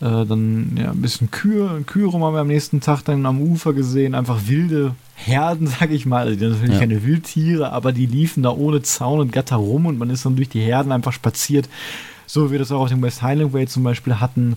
äh, 0.00 0.26
dann 0.26 0.76
ja, 0.76 0.90
ein 0.90 1.00
bisschen 1.00 1.30
Kühe, 1.30 1.82
Kühe 1.86 2.06
rum 2.06 2.22
haben 2.22 2.34
wir 2.34 2.40
am 2.40 2.48
nächsten 2.48 2.80
Tag 2.80 3.02
dann 3.04 3.24
am 3.24 3.40
Ufer 3.40 3.72
gesehen, 3.72 4.14
einfach 4.14 4.40
wilde 4.46 4.94
Herden, 5.14 5.66
sag 5.80 5.90
ich 5.90 6.04
mal. 6.06 6.26
Also 6.26 6.46
natürlich 6.46 6.74
ja. 6.74 6.80
keine 6.80 7.02
Wildtiere, 7.02 7.72
aber 7.72 7.92
die 7.92 8.06
liefen 8.06 8.42
da 8.42 8.50
ohne 8.50 8.82
Zaun 8.82 9.20
und 9.20 9.32
Gatter 9.32 9.56
rum 9.56 9.86
und 9.86 9.98
man 9.98 10.10
ist 10.10 10.26
dann 10.26 10.36
durch 10.36 10.48
die 10.48 10.60
Herden 10.60 10.92
einfach 10.92 11.12
spaziert, 11.12 11.68
so 12.26 12.46
wie 12.46 12.52
wir 12.52 12.58
das 12.58 12.72
auch 12.72 12.82
auf 12.82 12.88
dem 12.88 13.02
West 13.02 13.22
Highland 13.22 13.52
Way 13.52 13.66
zum 13.68 13.84
Beispiel 13.84 14.20
hatten. 14.20 14.56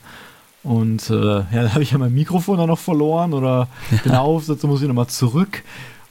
Und 0.63 1.09
äh, 1.09 1.13
ja, 1.13 1.45
da 1.51 1.73
habe 1.73 1.83
ich 1.83 1.91
ja 1.91 1.97
mein 1.97 2.13
Mikrofon 2.13 2.57
dann 2.57 2.67
noch 2.67 2.79
verloren 2.79 3.33
oder 3.33 3.69
den 4.05 4.15
Aufsatz, 4.15 4.63
muss 4.63 4.81
ich 4.81 4.87
nochmal 4.87 5.07
zurück. 5.07 5.63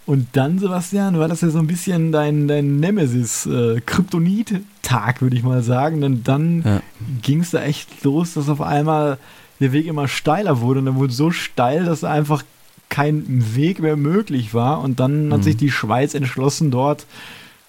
Und 0.09 0.29
dann, 0.33 0.59
Sebastian, 0.59 1.17
war 1.19 1.29
das 1.29 1.43
ja 1.43 1.51
so 1.51 1.59
ein 1.59 1.67
bisschen 1.67 2.13
dein, 2.13 2.49
dein 2.49 2.81
Nemesis-Kryptonit-Tag, 2.81 5.19
äh, 5.19 5.21
würde 5.21 5.37
ich 5.37 5.43
mal 5.43 5.63
sagen. 5.63 6.01
Denn 6.01 6.25
dann 6.25 6.63
ja. 6.65 6.81
ging 7.21 7.41
es 7.41 7.51
da 7.51 7.61
echt 7.61 8.05
los, 8.05 8.33
dass 8.33 8.49
auf 8.49 8.63
einmal 8.63 9.19
der 9.61 9.73
Weg 9.73 9.87
immer 9.87 10.09
steiler 10.09 10.63
wurde. 10.63 10.81
Und 10.81 10.87
er 10.87 10.95
wurde 10.95 11.13
so 11.13 11.31
steil, 11.31 11.85
dass 11.85 12.05
einfach 12.05 12.43
kein 12.89 13.55
Weg 13.55 13.81
mehr 13.81 13.99
möglich 13.99 14.55
war. 14.55 14.81
Und 14.81 14.99
dann 14.99 15.27
mhm. 15.27 15.35
hat 15.35 15.45
sich 15.45 15.59
die 15.59 15.71
Schweiz 15.71 16.15
entschlossen, 16.15 16.71
dort 16.71 17.05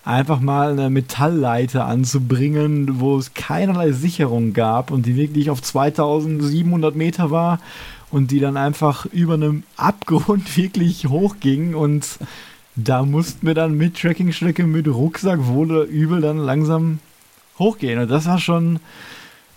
einfach 0.06 0.40
mal 0.40 0.72
eine 0.72 0.90
Metallleiter 0.90 1.88
anzubringen, 1.88 3.02
wo 3.02 3.18
es 3.18 3.34
keinerlei 3.34 3.92
Sicherung 3.92 4.54
gab 4.54 4.92
und 4.92 5.06
die 5.06 5.18
wirklich 5.18 5.50
auf 5.50 5.62
2700 5.62 6.96
Meter 6.96 7.32
war 7.32 7.60
und 8.12 8.32
die 8.32 8.40
dann 8.40 8.58
einfach 8.58 9.06
über 9.08 9.36
einem 9.36 9.64
Abgrund 9.78 10.58
wirklich 10.58 11.08
hochging 11.08 11.76
und 11.76 12.06
da 12.76 13.04
mussten 13.04 13.46
wir 13.46 13.54
dann 13.54 13.74
mit 13.74 14.00
Trekkingstrecke, 14.00 14.64
mit 14.64 14.88
Rucksack 14.88 15.46
wohl 15.48 15.72
oder 15.72 15.84
übel 15.84 16.22
dann 16.22 16.38
langsam 16.38 17.00
hochgehen. 17.58 18.00
Und 18.00 18.10
das 18.10 18.26
war 18.26 18.40
schon 18.40 18.80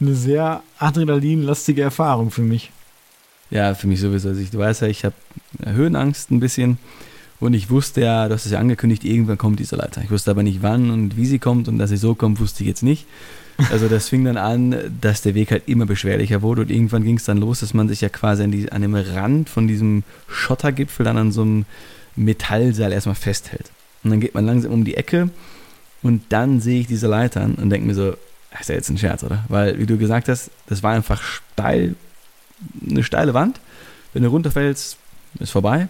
eine 0.01 0.15
sehr 0.15 0.63
adrenalinlastige 0.79 1.83
Erfahrung 1.83 2.31
für 2.31 2.43
mich. 2.43 2.73
Ja, 3.51 3.75
für 3.75 3.87
mich 3.87 4.01
sowieso. 4.01 4.31
Also 4.31 4.41
ich, 4.41 4.51
du 4.51 4.59
weißt 4.59 4.83
ja, 4.83 4.89
ich 4.89 5.05
habe 5.05 5.15
Höhenangst 5.65 6.31
ein 6.31 6.41
bisschen 6.41 6.79
und 7.39 7.55
ich 7.55 7.71
wusste 7.71 8.01
ja, 8.01 8.27
du 8.27 8.35
hast 8.35 8.47
es 8.47 8.53
ja 8.53 8.59
angekündigt, 8.59 9.05
irgendwann 9.05 9.39
kommt 9.39 9.61
diese 9.61 9.77
Leiter. 9.77 10.03
Ich 10.03 10.11
wusste 10.11 10.31
aber 10.31 10.43
nicht 10.43 10.63
wann 10.63 10.91
und 10.91 11.17
wie 11.17 11.27
sie 11.27 11.39
kommt 11.39 11.69
und 11.69 11.79
dass 11.79 11.91
sie 11.91 11.97
so 11.97 12.15
kommt, 12.15 12.41
wusste 12.41 12.65
ich 12.65 12.69
jetzt 12.69 12.83
nicht. 12.83 13.07
Also 13.71 13.89
das 13.89 14.09
fing 14.09 14.25
dann 14.25 14.37
an, 14.37 14.99
dass 15.01 15.23
der 15.23 15.35
Weg 15.35 15.51
halt 15.51 15.65
immer 15.67 15.87
beschwerlicher 15.87 16.43
wurde 16.43 16.63
und 16.63 16.71
irgendwann 16.71 17.05
ging 17.05 17.17
es 17.17 17.25
dann 17.25 17.39
los, 17.39 17.61
dass 17.61 17.75
man 17.75 17.89
sich 17.89 18.01
ja 18.01 18.09
quasi 18.09 18.43
an, 18.43 18.51
die, 18.51 18.71
an 18.73 18.83
dem 18.83 18.95
Rand 18.95 19.49
von 19.49 19.69
diesem 19.69 20.05
Schottergipfel 20.29 21.05
dann 21.05 21.19
an 21.19 21.33
so 21.33 21.43
einem 21.43 21.65
Metallseil 22.17 22.93
erstmal 22.93 23.15
festhält. 23.15 23.71
Und 24.05 24.11
dann 24.11 24.21
geht 24.21 24.35
man 24.35 24.47
langsam 24.47 24.73
um 24.73 24.85
die 24.85 24.97
Ecke 24.97 25.31
und 26.03 26.25
dann 26.31 26.61
sehe 26.61 26.81
ich 26.81 26.87
diese 26.87 27.07
Leitern 27.07 27.55
und 27.55 27.71
denke 27.71 27.87
mir 27.87 27.95
so, 27.95 28.15
das 28.51 28.63
ist 28.63 28.69
ja 28.69 28.75
jetzt 28.75 28.91
ein 28.91 28.99
Scherz, 28.99 29.23
oder? 29.23 29.45
Weil, 29.49 29.79
wie 29.79 29.87
du 29.87 29.97
gesagt 29.97 30.29
hast, 30.29 30.51
das 30.67 30.83
war 30.83 30.93
einfach 30.93 31.23
steil, 31.23 31.95
eine 32.89 33.03
steile 33.03 33.35
Wand. 33.35 33.61
Wenn 34.13 34.25
du 34.25 34.29
runterfällst, 34.29 34.99
ist 35.39 35.51
vorbei. 35.51 35.89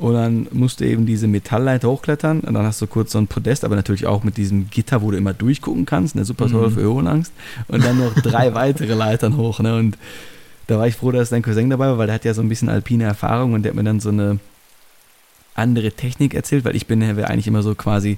Und 0.00 0.14
dann 0.14 0.46
musst 0.50 0.80
du 0.80 0.86
eben 0.86 1.04
diese 1.04 1.28
Metallleiter 1.28 1.90
hochklettern 1.90 2.40
und 2.40 2.54
dann 2.54 2.64
hast 2.64 2.80
du 2.80 2.86
kurz 2.86 3.12
so 3.12 3.18
ein 3.18 3.26
Podest, 3.26 3.66
aber 3.66 3.76
natürlich 3.76 4.06
auch 4.06 4.24
mit 4.24 4.38
diesem 4.38 4.70
Gitter, 4.70 5.02
wo 5.02 5.10
du 5.10 5.18
immer 5.18 5.34
durchgucken 5.34 5.84
kannst, 5.84 6.14
ne, 6.14 6.24
super 6.24 6.48
toll 6.48 6.70
mhm. 6.70 6.72
für 6.72 6.80
Höhenangst. 6.80 7.32
Und 7.68 7.84
dann 7.84 7.98
noch 7.98 8.14
drei 8.14 8.54
weitere 8.54 8.94
Leitern 8.94 9.36
hoch. 9.36 9.60
Ne, 9.60 9.76
und 9.76 9.98
da 10.68 10.78
war 10.78 10.86
ich 10.86 10.96
froh, 10.96 11.10
dass 11.10 11.28
dein 11.28 11.42
Cousin 11.42 11.68
dabei 11.68 11.88
war, 11.88 11.98
weil 11.98 12.06
der 12.06 12.14
hat 12.14 12.24
ja 12.24 12.32
so 12.32 12.40
ein 12.40 12.48
bisschen 12.48 12.70
alpine 12.70 13.04
Erfahrung 13.04 13.52
und 13.52 13.62
der 13.62 13.72
hat 13.72 13.76
mir 13.76 13.84
dann 13.84 14.00
so 14.00 14.08
eine 14.08 14.38
andere 15.54 15.92
Technik 15.92 16.32
erzählt, 16.32 16.64
weil 16.64 16.76
ich 16.76 16.86
bin 16.86 17.02
ja 17.02 17.10
eigentlich 17.26 17.46
immer 17.46 17.62
so 17.62 17.74
quasi 17.74 18.16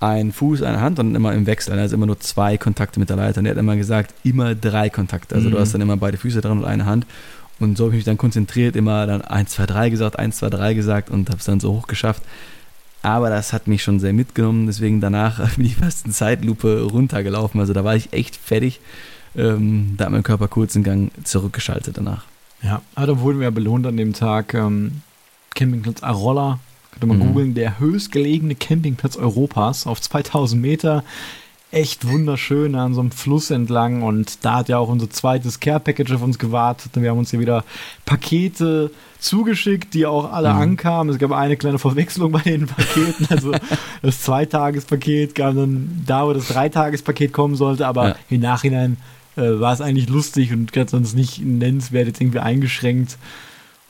ein 0.00 0.32
Fuß, 0.32 0.62
eine 0.62 0.80
Hand 0.80 0.98
und 0.98 1.14
immer 1.14 1.32
im 1.32 1.46
Wechsel. 1.46 1.78
Also 1.78 1.94
immer 1.94 2.06
nur 2.06 2.18
zwei 2.18 2.58
Kontakte 2.58 2.98
mit 2.98 3.08
der 3.08 3.16
Leiter. 3.16 3.38
Und 3.38 3.46
er 3.46 3.52
hat 3.52 3.58
immer 3.58 3.76
gesagt, 3.76 4.14
immer 4.24 4.56
drei 4.56 4.90
Kontakte. 4.90 5.36
Also 5.36 5.48
mhm. 5.48 5.52
du 5.52 5.60
hast 5.60 5.74
dann 5.74 5.80
immer 5.80 5.96
beide 5.96 6.16
Füße 6.16 6.40
dran 6.40 6.58
und 6.58 6.64
eine 6.64 6.86
Hand. 6.86 7.06
Und 7.62 7.76
so 7.76 7.84
habe 7.84 7.94
ich 7.94 7.98
mich 7.98 8.04
dann 8.04 8.18
konzentriert, 8.18 8.76
immer 8.76 9.06
dann 9.06 9.22
1, 9.22 9.50
2, 9.50 9.66
3 9.66 9.90
gesagt, 9.90 10.18
1, 10.18 10.36
2, 10.38 10.50
3 10.50 10.74
gesagt 10.74 11.10
und 11.10 11.28
habe 11.28 11.38
es 11.38 11.44
dann 11.44 11.60
so 11.60 11.72
hoch 11.72 11.86
geschafft. 11.86 12.22
Aber 13.02 13.30
das 13.30 13.52
hat 13.52 13.66
mich 13.66 13.82
schon 13.82 14.00
sehr 14.00 14.12
mitgenommen, 14.12 14.66
deswegen 14.66 15.00
danach 15.00 15.38
bin 15.56 15.66
ich 15.66 15.76
fast 15.76 16.06
in 16.06 16.12
Zeitlupe 16.12 16.82
runtergelaufen. 16.82 17.60
Also 17.60 17.72
da 17.72 17.84
war 17.84 17.96
ich 17.96 18.12
echt 18.12 18.36
fertig. 18.36 18.80
Ähm, 19.36 19.94
da 19.96 20.06
hat 20.06 20.12
mein 20.12 20.22
Körper 20.22 20.48
kurz 20.48 20.74
den 20.74 20.82
Gang 20.82 21.10
zurückgeschaltet 21.24 21.96
danach. 21.96 22.24
Ja, 22.62 22.82
aber 22.94 23.06
da 23.06 23.20
wurden 23.20 23.40
wir 23.40 23.50
belohnt 23.50 23.86
an 23.86 23.96
dem 23.96 24.12
Tag. 24.12 24.54
Ähm, 24.54 25.02
Campingplatz 25.54 26.02
Arolla, 26.02 26.60
könnte 26.92 27.06
man 27.06 27.18
mhm. 27.18 27.26
googeln, 27.28 27.54
der 27.54 27.78
höchstgelegene 27.78 28.54
Campingplatz 28.54 29.16
Europas 29.16 29.86
auf 29.86 30.00
2000 30.00 30.60
Meter 30.60 31.04
echt 31.72 32.06
wunderschön 32.06 32.74
an 32.74 32.94
so 32.94 33.00
einem 33.00 33.10
Fluss 33.10 33.50
entlang 33.50 34.02
und 34.02 34.44
da 34.44 34.56
hat 34.56 34.68
ja 34.68 34.78
auch 34.78 34.88
unser 34.88 35.08
zweites 35.08 35.58
Care-Package 35.58 36.12
auf 36.12 36.22
uns 36.22 36.38
gewartet 36.38 36.92
und 36.94 37.02
wir 37.02 37.10
haben 37.10 37.18
uns 37.18 37.30
hier 37.30 37.40
wieder 37.40 37.64
Pakete 38.04 38.90
zugeschickt, 39.18 39.94
die 39.94 40.04
auch 40.04 40.32
alle 40.32 40.52
mhm. 40.52 40.60
ankamen. 40.60 41.12
Es 41.12 41.18
gab 41.18 41.32
eine 41.32 41.56
kleine 41.56 41.78
Verwechslung 41.78 42.30
bei 42.30 42.40
den 42.40 42.66
Paketen, 42.66 43.26
also 43.30 43.52
das 44.02 44.20
Zweitagespaket 44.20 45.34
kam 45.34 45.56
dann 45.56 46.02
da, 46.06 46.26
wo 46.26 46.34
das 46.34 46.48
Dreitagespaket 46.48 47.32
kommen 47.32 47.56
sollte, 47.56 47.86
aber 47.86 48.08
ja. 48.08 48.16
im 48.28 48.40
Nachhinein 48.40 48.98
äh, 49.36 49.58
war 49.58 49.72
es 49.72 49.80
eigentlich 49.80 50.10
lustig 50.10 50.52
und 50.52 50.72
ganz 50.74 50.90
sonst 50.90 51.16
nicht 51.16 51.42
nennenswert 51.42 52.06
jetzt 52.06 52.20
irgendwie 52.20 52.40
eingeschränkt. 52.40 53.16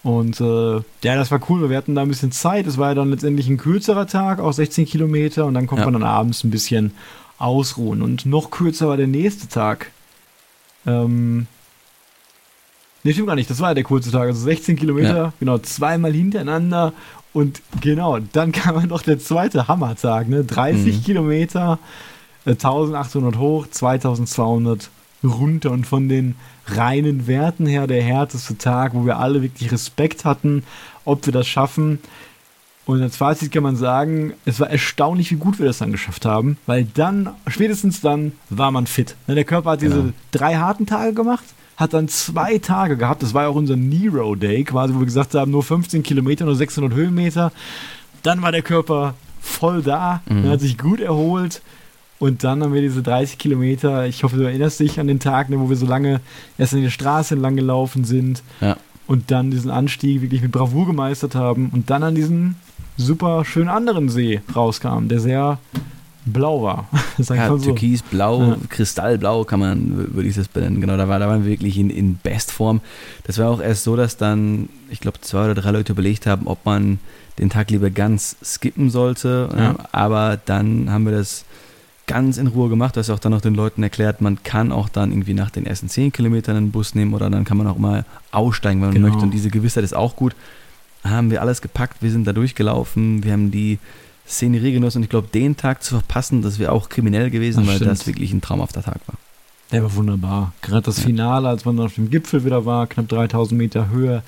Und 0.05 0.41
äh, 0.41 0.75
ja, 0.75 1.15
das 1.17 1.31
war 1.31 1.41
cool. 1.49 1.69
Wir 1.71 1.77
hatten 1.77 1.95
da 1.95 2.03
ein 2.03 2.09
bisschen 2.09 2.33
Zeit. 2.33 2.67
Es 2.67 2.77
war 2.77 2.89
ja 2.89 2.95
dann 2.95 3.11
letztendlich 3.11 3.49
ein 3.49 3.57
kürzerer 3.57 4.09
Tag, 4.09 4.41
auch 4.41 4.53
16 4.53 4.85
Kilometer. 4.85 5.47
Und 5.47 5.55
dann 5.55 5.69
kommt 5.69 5.81
ja. 5.81 5.85
man 5.85 5.95
dann 5.95 6.03
abends 6.03 6.43
ein 6.43 6.51
bisschen 6.51 6.93
ausruhen. 7.43 8.03
Und 8.03 8.25
noch 8.25 8.51
kürzer 8.51 8.89
war 8.89 8.97
der 8.97 9.09
nächste 9.09 9.49
Tag. 9.49 9.91
Ähm, 10.87 11.47
ne, 13.03 13.13
stimmt 13.13 13.29
gar 13.29 13.35
nicht. 13.35 13.51
Das 13.51 13.61
war 13.61 13.71
ja 13.71 13.75
der 13.75 13.85
kurze 13.85 14.11
Tag. 14.11 14.29
Also 14.29 14.41
16 14.41 14.77
Kilometer, 14.77 15.17
ja. 15.17 15.33
genau, 15.41 15.59
zweimal 15.59 16.13
hintereinander. 16.13 16.93
Und 17.33 17.61
genau, 17.81 18.19
dann 18.19 18.53
kam 18.53 18.77
dann 18.77 18.89
noch 18.89 19.03
der 19.03 19.19
zweite 19.19 19.69
Hammertag. 19.69 20.29
Ne? 20.29 20.45
30 20.45 20.97
mhm. 20.97 21.05
Kilometer, 21.05 21.79
äh, 22.47 22.51
1800 22.51 23.37
hoch, 23.39 23.67
2200 23.71 24.91
runter. 25.25 25.71
Und 25.73 25.87
von 25.87 26.09
den 26.09 26.37
reinen 26.67 27.27
Werten 27.27 27.67
her 27.67 27.87
der 27.89 28.03
härteste 28.03 28.57
Tag, 28.57 28.95
wo 28.95 29.05
wir 29.05 29.19
alle 29.19 29.43
wirklich 29.43 29.73
Respekt 29.73 30.25
hatten, 30.25 30.63
ob 31.05 31.27
wir 31.27 31.33
das 31.33 31.49
schaffen. 31.49 31.99
Und 32.85 33.01
als 33.01 33.17
Fazit 33.17 33.53
kann 33.53 33.63
man 33.63 33.77
sagen, 33.77 34.33
es 34.45 34.59
war 34.59 34.69
erstaunlich, 34.69 35.31
wie 35.31 35.37
gut 35.37 35.59
wir 35.59 35.67
das 35.67 35.79
dann 35.79 35.93
geschafft 35.93 36.25
haben, 36.25 36.57
weil 36.67 36.85
dann, 36.95 37.31
spätestens 37.47 38.01
dann, 38.01 38.33
war 38.51 38.73
man 38.73 38.87
fit. 38.87 39.15
Ne, 39.29 39.37
der 39.37 39.45
Körper 39.45 39.71
hat 39.71 39.83
diese 39.83 39.97
genau. 39.97 40.13
drei 40.33 40.57
harten 40.57 40.87
Tage 40.87 41.13
gemacht, 41.13 41.45
hat 41.77 41.95
dann 41.95 42.09
zwei 42.09 42.59
Tage 42.59 42.97
gehabt, 42.97 43.23
das 43.23 43.35
war 43.35 43.43
ja 43.45 43.49
auch 43.49 43.55
unser 43.55 43.77
Nero 43.77 44.35
Day, 44.35 44.65
quasi, 44.65 44.95
wo 44.95 44.99
wir 44.99 45.07
gesagt 45.07 45.35
haben, 45.35 45.53
nur 45.53 45.63
15 45.63 46.03
Kilometer, 46.03 46.45
nur 46.45 46.57
600 46.57 46.93
Höhenmeter. 46.93 47.53
Dann 48.25 48.43
war 48.43 48.51
der 48.51 48.63
Körper 48.63 49.15
voll 49.41 49.83
da, 49.83 50.23
mhm. 50.29 50.49
hat 50.49 50.61
sich 50.61 50.77
gut 50.77 51.01
erholt. 51.01 51.63
Und 52.19 52.45
dann 52.45 52.63
haben 52.63 52.73
wir 52.73 52.83
diese 52.83 53.03
30 53.03 53.37
Kilometer. 53.37 54.07
Ich 54.07 54.23
hoffe, 54.23 54.37
du 54.37 54.45
erinnerst 54.45 54.79
dich 54.79 55.01
an 55.01 55.09
den 55.09 55.19
Tag, 55.19 55.49
ne, 55.51 55.59
wo 55.59 55.69
wir 55.69 55.77
so 55.77 55.87
lange 55.87 56.21
erst 56.57 56.73
in 56.73 56.83
der 56.83 56.91
Straße 56.91 57.35
entlang 57.35 57.57
gelaufen 57.57 58.05
sind. 58.05 58.45
Ja. 58.61 58.77
Und 59.09 59.33
dann 59.33 59.51
diesen 59.51 59.73
Anstieg 59.73 60.23
wirklich 60.23 60.41
mit 60.41 60.53
Bravour 60.53 60.87
gemeistert 60.87 61.35
haben. 61.35 61.71
Und 61.73 61.91
dann 61.91 62.05
an 62.05 62.15
diesen 62.15 62.55
super 62.97 63.45
schönen 63.45 63.69
anderen 63.69 64.09
See 64.09 64.41
rauskamen, 64.55 65.09
der 65.09 65.21
sehr 65.21 65.59
blau 66.25 66.63
war. 66.63 66.89
ja, 67.19 67.49
so. 67.49 67.59
Türkis, 67.59 68.03
blau, 68.03 68.43
ja. 68.43 68.57
kristallblau 68.69 69.45
kann 69.45 69.61
man, 69.61 70.15
würde 70.15 70.29
ich 70.29 70.37
das 70.37 70.49
benennen. 70.49 70.81
Genau, 70.81 70.97
da, 70.97 71.09
war, 71.09 71.19
da 71.19 71.29
waren 71.29 71.45
wir 71.45 71.51
wirklich 71.51 71.79
in, 71.79 71.91
in 71.91 72.19
Bestform. 72.23 72.81
Das 73.25 73.39
war 73.39 73.51
auch 73.51 73.61
erst 73.61 73.85
so, 73.85 73.97
dass 73.97 74.17
dann, 74.17 74.69
ich 74.91 75.01
glaube, 75.01 75.21
zwei 75.21 75.45
oder 75.45 75.55
drei 75.55 75.71
Leute 75.71 75.93
überlegt 75.93 76.27
haben, 76.27 76.47
ob 76.47 76.65
man 76.65 76.99
den 77.39 77.51
Tag 77.51 77.71
lieber 77.71 77.91
ganz 77.91 78.37
skippen 78.45 78.91
sollte. 78.91 79.49
Ja. 79.57 79.75
Aber 79.91 80.39
dann 80.45 80.91
haben 80.91 81.05
wir 81.05 81.13
das 81.13 81.45
ganz 82.07 82.37
in 82.37 82.49
Ruhe 82.49 82.69
gemacht. 82.69 82.97
Du 82.97 83.01
hast 83.01 83.11
auch 83.11 83.19
dann 83.19 83.33
noch 83.33 83.41
den 83.41 83.55
Leuten 83.55 83.83
erklärt, 83.83 84.21
man 84.21 84.43
kann 84.43 84.73
auch 84.73 84.89
dann 84.89 85.13
irgendwie 85.13 85.35
nach 85.35 85.51
den 85.51 85.67
ersten 85.67 85.89
zehn 85.89 86.13
Kilometern 86.13 86.57
einen 86.57 86.71
Bus 86.71 86.95
nehmen 86.95 87.15
oder 87.15 87.31
dann 87.31 87.45
kann 87.45 87.57
man 87.57 87.67
auch 87.67 87.79
mal 87.79 88.05
aussteigen, 88.33 88.81
wenn 88.81 88.89
man 88.89 88.95
genau. 88.95 89.09
möchte. 89.09 89.23
Und 89.23 89.31
diese 89.33 89.51
Gewissheit 89.51 89.85
ist 89.85 89.95
auch 89.95 90.17
gut. 90.17 90.35
Haben 91.05 91.31
wir 91.31 91.41
alles 91.43 91.63
gepackt, 91.63 92.03
wir 92.03 92.11
sind 92.11 92.27
da 92.27 92.33
durchgelaufen, 92.33 93.25
wir 93.25 93.33
haben 93.33 93.51
die 93.51 93.79
Szenerie 94.29 94.73
genossen 94.73 94.99
und 94.99 95.05
ich 95.05 95.11
glaube, 95.11 95.29
den 95.33 95.57
Tag 95.57 95.83
zu 95.83 95.95
verpassen, 95.95 96.43
das 96.43 96.59
wäre 96.59 96.73
auch 96.73 96.89
kriminell 96.89 97.31
gewesen, 97.31 97.61
Ach, 97.65 97.69
weil 97.69 97.77
stimmt. 97.77 97.91
das 97.91 98.07
wirklich 98.07 98.33
ein 98.33 98.41
traumhafter 98.41 98.83
Tag 98.83 99.01
war. 99.07 99.17
Der 99.73 99.83
war 99.83 99.95
wunderbar. 99.95 100.53
Gerade 100.61 100.83
das 100.83 101.01
Finale, 101.01 101.49
als 101.49 101.65
man 101.65 101.81
auf 101.81 101.95
dem 101.95 102.11
Gipfel 102.11 102.45
wieder 102.45 102.67
war, 102.67 102.87
knapp 102.87 103.09
3000 103.09 103.59
Meter 103.59 103.89
Höhe. 103.89 104.23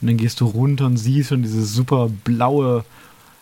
Und 0.00 0.08
dann 0.08 0.18
gehst 0.18 0.40
du 0.40 0.44
runter 0.46 0.86
und 0.86 0.98
siehst 0.98 1.30
schon 1.30 1.42
dieses 1.42 1.72
super 1.72 2.10
blaue, 2.24 2.84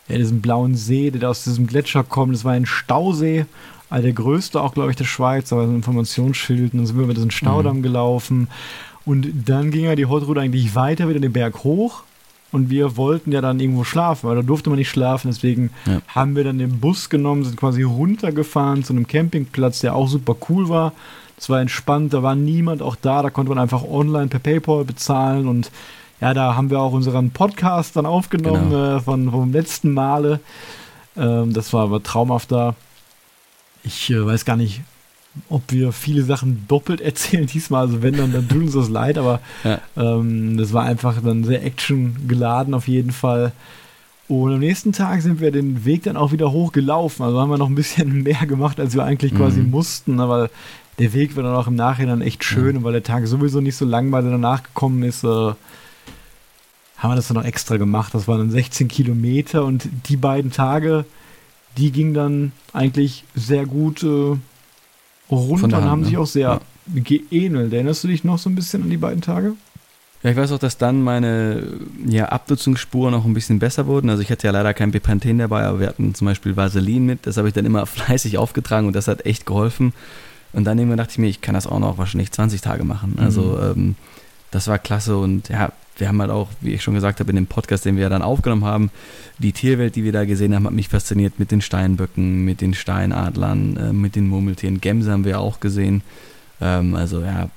ja, 0.08 0.16
diesen 0.16 0.42
blauen 0.42 0.76
See, 0.76 1.10
der 1.10 1.28
aus 1.28 1.42
diesem 1.42 1.66
Gletscher 1.66 2.04
kommt. 2.04 2.34
Das 2.34 2.44
war 2.44 2.52
ein 2.52 2.66
Stausee, 2.66 3.46
also 3.88 4.04
der 4.04 4.12
größte 4.12 4.60
auch, 4.60 4.74
glaube 4.74 4.90
ich, 4.90 4.96
der 4.96 5.04
Schweiz, 5.04 5.52
aber 5.52 5.66
so 5.66 5.72
ein 5.72 5.76
Informationsschild. 5.76 6.72
Und 6.72 6.78
dann 6.78 6.86
sind 6.86 6.96
wir 6.96 7.04
über 7.04 7.14
diesen 7.14 7.32
Staudamm 7.32 7.78
mhm. 7.78 7.82
gelaufen. 7.82 8.48
Und 9.04 9.28
dann 9.46 9.72
ging 9.72 9.86
ja 9.86 9.96
die 9.96 10.06
Hot 10.06 10.24
eigentlich 10.38 10.76
weiter 10.76 11.08
wieder 11.08 11.18
den 11.18 11.32
Berg 11.32 11.64
hoch 11.64 12.04
und 12.52 12.70
wir 12.70 12.96
wollten 12.96 13.32
ja 13.32 13.40
dann 13.40 13.60
irgendwo 13.60 13.84
schlafen, 13.84 14.28
weil 14.28 14.36
da 14.36 14.42
durfte 14.42 14.70
man 14.70 14.78
nicht 14.78 14.88
schlafen. 14.88 15.30
Deswegen 15.30 15.70
ja. 15.86 16.00
haben 16.08 16.36
wir 16.36 16.44
dann 16.44 16.58
den 16.58 16.80
Bus 16.80 17.08
genommen, 17.08 17.44
sind 17.44 17.56
quasi 17.56 17.82
runtergefahren 17.82 18.84
zu 18.84 18.92
einem 18.92 19.06
Campingplatz, 19.06 19.80
der 19.80 19.94
auch 19.94 20.08
super 20.08 20.36
cool 20.48 20.68
war. 20.68 20.92
Es 21.38 21.48
war 21.48 21.60
entspannt, 21.60 22.12
da 22.12 22.22
war 22.22 22.34
niemand 22.34 22.82
auch 22.82 22.96
da, 22.96 23.22
da 23.22 23.30
konnte 23.30 23.48
man 23.48 23.58
einfach 23.58 23.82
online 23.82 24.26
per 24.26 24.40
PayPal 24.40 24.84
bezahlen 24.84 25.48
und 25.48 25.70
ja, 26.20 26.34
da 26.34 26.54
haben 26.54 26.68
wir 26.68 26.80
auch 26.80 26.92
unseren 26.92 27.30
Podcast 27.30 27.96
dann 27.96 28.04
aufgenommen 28.04 28.70
genau. 28.70 28.96
äh, 28.96 29.00
von 29.00 29.30
vom 29.30 29.52
letzten 29.52 29.94
Male. 29.94 30.40
Ähm, 31.16 31.54
das 31.54 31.72
war 31.72 31.84
aber 31.84 32.02
traumhaft 32.02 32.52
da. 32.52 32.74
Ich 33.84 34.10
äh, 34.10 34.26
weiß 34.26 34.44
gar 34.44 34.56
nicht, 34.56 34.82
ob 35.48 35.62
wir 35.68 35.92
viele 35.92 36.22
Sachen 36.22 36.64
doppelt 36.68 37.00
erzählen 37.00 37.46
diesmal. 37.46 37.82
Also 37.82 38.02
wenn, 38.02 38.16
dann, 38.16 38.32
dann 38.32 38.48
tut 38.48 38.62
uns 38.62 38.74
das 38.74 38.88
leid, 38.88 39.18
aber 39.18 39.40
ja. 39.64 39.80
ähm, 39.96 40.56
das 40.56 40.72
war 40.72 40.84
einfach 40.84 41.22
dann 41.22 41.44
sehr 41.44 41.64
actiongeladen 41.64 42.74
auf 42.74 42.88
jeden 42.88 43.12
Fall. 43.12 43.52
Und 44.28 44.52
am 44.52 44.60
nächsten 44.60 44.92
Tag 44.92 45.22
sind 45.22 45.40
wir 45.40 45.50
den 45.50 45.84
Weg 45.84 46.04
dann 46.04 46.16
auch 46.16 46.30
wieder 46.30 46.52
hochgelaufen. 46.52 47.24
Also 47.24 47.40
haben 47.40 47.50
wir 47.50 47.58
noch 47.58 47.68
ein 47.68 47.74
bisschen 47.74 48.22
mehr 48.22 48.46
gemacht, 48.46 48.78
als 48.78 48.94
wir 48.94 49.04
eigentlich 49.04 49.34
quasi 49.34 49.60
mhm. 49.60 49.70
mussten, 49.70 50.16
ne, 50.16 50.28
weil 50.28 50.50
der 51.00 51.12
Weg 51.14 51.34
war 51.34 51.42
dann 51.42 51.54
auch 51.54 51.66
im 51.66 51.74
Nachhinein 51.74 52.20
echt 52.20 52.44
schön 52.44 52.72
mhm. 52.72 52.76
und 52.78 52.84
weil 52.84 52.92
der 52.92 53.02
Tag 53.02 53.26
sowieso 53.26 53.60
nicht 53.60 53.76
so 53.76 53.84
lang 53.84 54.12
war, 54.12 54.22
der 54.22 54.30
danach 54.30 54.62
gekommen 54.62 55.02
ist, 55.02 55.24
äh, 55.24 55.26
haben 57.00 57.12
wir 57.12 57.16
das 57.16 57.28
dann 57.28 57.38
noch 57.38 57.44
extra 57.44 57.76
gemacht. 57.78 58.14
Das 58.14 58.28
waren 58.28 58.38
dann 58.38 58.50
16 58.50 58.86
Kilometer 58.86 59.64
und 59.64 59.88
die 60.06 60.16
beiden 60.16 60.52
Tage, 60.52 61.06
die 61.78 61.90
gingen 61.90 62.14
dann 62.14 62.52
eigentlich 62.72 63.24
sehr 63.34 63.64
gut 63.64 64.02
äh, 64.02 64.36
runter 65.38 65.78
und 65.78 65.84
haben 65.84 66.00
ne? 66.00 66.06
sich 66.06 66.16
auch 66.16 66.26
sehr 66.26 66.60
ja. 66.94 67.02
geähnelt. 67.02 67.72
Erinnerst 67.72 68.04
du 68.04 68.08
dich 68.08 68.24
noch 68.24 68.38
so 68.38 68.50
ein 68.50 68.54
bisschen 68.54 68.82
an 68.82 68.90
die 68.90 68.96
beiden 68.96 69.20
Tage? 69.20 69.54
Ja, 70.22 70.30
ich 70.30 70.36
weiß 70.36 70.52
auch, 70.52 70.58
dass 70.58 70.76
dann 70.76 71.02
meine 71.02 71.62
ja, 72.06 72.26
Abnutzungsspuren 72.26 73.14
auch 73.14 73.24
ein 73.24 73.32
bisschen 73.32 73.58
besser 73.58 73.86
wurden. 73.86 74.10
Also 74.10 74.22
ich 74.22 74.30
hatte 74.30 74.46
ja 74.46 74.52
leider 74.52 74.74
kein 74.74 74.90
Bepanthen 74.90 75.38
dabei, 75.38 75.62
aber 75.62 75.80
wir 75.80 75.86
hatten 75.86 76.14
zum 76.14 76.26
Beispiel 76.26 76.56
Vaseline 76.56 77.00
mit. 77.00 77.26
Das 77.26 77.38
habe 77.38 77.48
ich 77.48 77.54
dann 77.54 77.64
immer 77.64 77.86
fleißig 77.86 78.36
aufgetragen 78.36 78.86
und 78.86 78.94
das 78.94 79.08
hat 79.08 79.24
echt 79.24 79.46
geholfen. 79.46 79.94
Und 80.52 80.64
dann 80.64 80.78
irgendwann 80.78 80.98
dachte 80.98 81.12
ich 81.12 81.18
mir, 81.18 81.28
ich 81.28 81.40
kann 81.40 81.54
das 81.54 81.66
auch 81.66 81.78
noch 81.78 81.96
wahrscheinlich 81.96 82.32
20 82.32 82.60
Tage 82.60 82.84
machen. 82.84 83.16
Also 83.18 83.42
mhm. 83.42 83.80
ähm, 83.80 83.96
das 84.50 84.66
war 84.68 84.78
klasse 84.78 85.16
und 85.16 85.48
ja, 85.48 85.72
wir 86.00 86.08
haben 86.08 86.20
halt 86.20 86.30
auch, 86.30 86.48
wie 86.60 86.72
ich 86.72 86.82
schon 86.82 86.94
gesagt 86.94 87.20
habe, 87.20 87.30
in 87.30 87.36
dem 87.36 87.46
Podcast, 87.46 87.84
den 87.84 87.96
wir 87.96 88.04
ja 88.04 88.08
dann 88.08 88.22
aufgenommen 88.22 88.64
haben, 88.64 88.90
die 89.38 89.52
Tierwelt, 89.52 89.96
die 89.96 90.04
wir 90.04 90.12
da 90.12 90.24
gesehen 90.24 90.54
haben, 90.54 90.66
hat 90.66 90.72
mich 90.72 90.88
fasziniert 90.88 91.38
mit 91.38 91.50
den 91.50 91.60
Steinböcken, 91.60 92.44
mit 92.44 92.60
den 92.60 92.74
Steinadlern, 92.74 93.76
äh, 93.76 93.92
mit 93.92 94.16
den 94.16 94.28
Murmeltieren. 94.28 94.80
Gämse 94.80 95.12
haben 95.12 95.24
wir 95.24 95.38
auch 95.40 95.60
gesehen. 95.60 96.02
Ähm, 96.60 96.94
also 96.94 97.20
ja, 97.20 97.48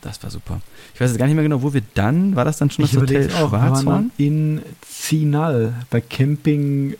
das 0.00 0.22
war 0.22 0.30
super. 0.30 0.60
Ich 0.94 1.00
weiß 1.00 1.10
jetzt 1.10 1.18
gar 1.18 1.26
nicht 1.26 1.34
mehr 1.34 1.44
genau, 1.44 1.62
wo 1.62 1.72
wir 1.72 1.82
dann, 1.94 2.36
war 2.36 2.44
das 2.44 2.58
dann 2.58 2.70
schon 2.70 2.84
das 2.84 2.94
Hotel 2.94 3.30
auch, 3.32 3.48
Schwarzhorn? 3.48 4.10
in 4.18 4.60
Zinal 4.82 5.72
bei 5.90 6.00
Camping 6.00 6.96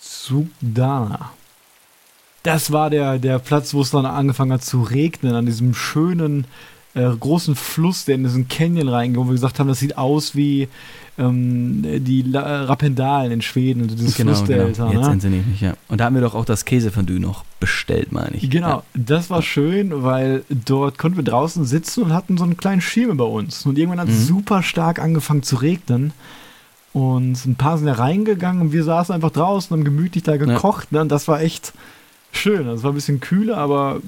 Sugdana. 0.00 1.30
Das 2.42 2.72
war 2.72 2.90
der, 2.90 3.18
der 3.18 3.38
Platz, 3.38 3.74
wo 3.74 3.80
es 3.80 3.90
dann 3.90 4.06
angefangen 4.06 4.52
hat 4.52 4.64
zu 4.64 4.82
regnen, 4.82 5.34
an 5.34 5.46
diesem 5.46 5.74
schönen 5.74 6.46
äh, 6.94 7.08
großen 7.08 7.56
Fluss, 7.56 8.04
der 8.04 8.14
in 8.16 8.24
diesen 8.24 8.48
Canyon 8.48 8.88
reingeht, 8.88 9.18
wo 9.18 9.24
wir 9.26 9.32
gesagt 9.32 9.58
haben, 9.58 9.68
das 9.68 9.80
sieht 9.80 9.98
aus 9.98 10.36
wie 10.36 10.68
ähm, 11.18 11.82
die 11.82 12.22
La 12.22 12.64
Rappendalen 12.64 13.32
in 13.32 13.42
Schweden, 13.42 13.82
also 13.82 13.94
dieses 13.94 14.16
genau, 14.16 14.34
Flussdelta. 14.34 14.90
Genau. 14.90 15.10
Jetzt 15.10 15.24
ne? 15.24 15.30
mich, 15.30 15.60
ja. 15.60 15.74
Und 15.88 16.00
da 16.00 16.04
haben 16.04 16.14
wir 16.14 16.22
doch 16.22 16.34
auch 16.34 16.44
das 16.44 16.64
Käsefondue 16.64 17.20
noch 17.20 17.44
bestellt, 17.60 18.12
meine 18.12 18.36
ich. 18.36 18.50
Genau, 18.50 18.68
ja. 18.68 18.82
das 18.94 19.30
war 19.30 19.42
schön, 19.42 20.02
weil 20.02 20.44
dort 20.48 20.98
konnten 20.98 21.16
wir 21.16 21.24
draußen 21.24 21.64
sitzen 21.64 22.04
und 22.04 22.12
hatten 22.12 22.36
so 22.36 22.44
einen 22.44 22.56
kleinen 22.56 22.80
Schirm 22.80 23.10
über 23.10 23.28
uns. 23.28 23.64
Und 23.66 23.78
irgendwann 23.78 24.00
hat 24.00 24.08
es 24.08 24.20
mhm. 24.20 24.24
super 24.24 24.62
stark 24.62 24.98
angefangen 24.98 25.42
zu 25.42 25.56
regnen. 25.56 26.12
Und 26.92 27.44
ein 27.44 27.56
paar 27.56 27.76
sind 27.76 27.88
da 27.88 27.94
reingegangen 27.94 28.62
und 28.62 28.72
wir 28.72 28.84
saßen 28.84 29.14
einfach 29.14 29.32
draußen 29.32 29.74
und 29.74 29.80
haben 29.80 29.84
gemütlich 29.84 30.22
da 30.22 30.36
gekocht. 30.36 30.88
Ja. 30.90 30.98
Ne? 30.98 31.02
Und 31.02 31.08
das 31.10 31.26
war 31.26 31.40
echt 31.40 31.72
schön. 32.30 32.66
Das 32.66 32.84
war 32.84 32.92
ein 32.92 32.94
bisschen 32.94 33.20
kühler, 33.20 33.56
aber 33.56 34.00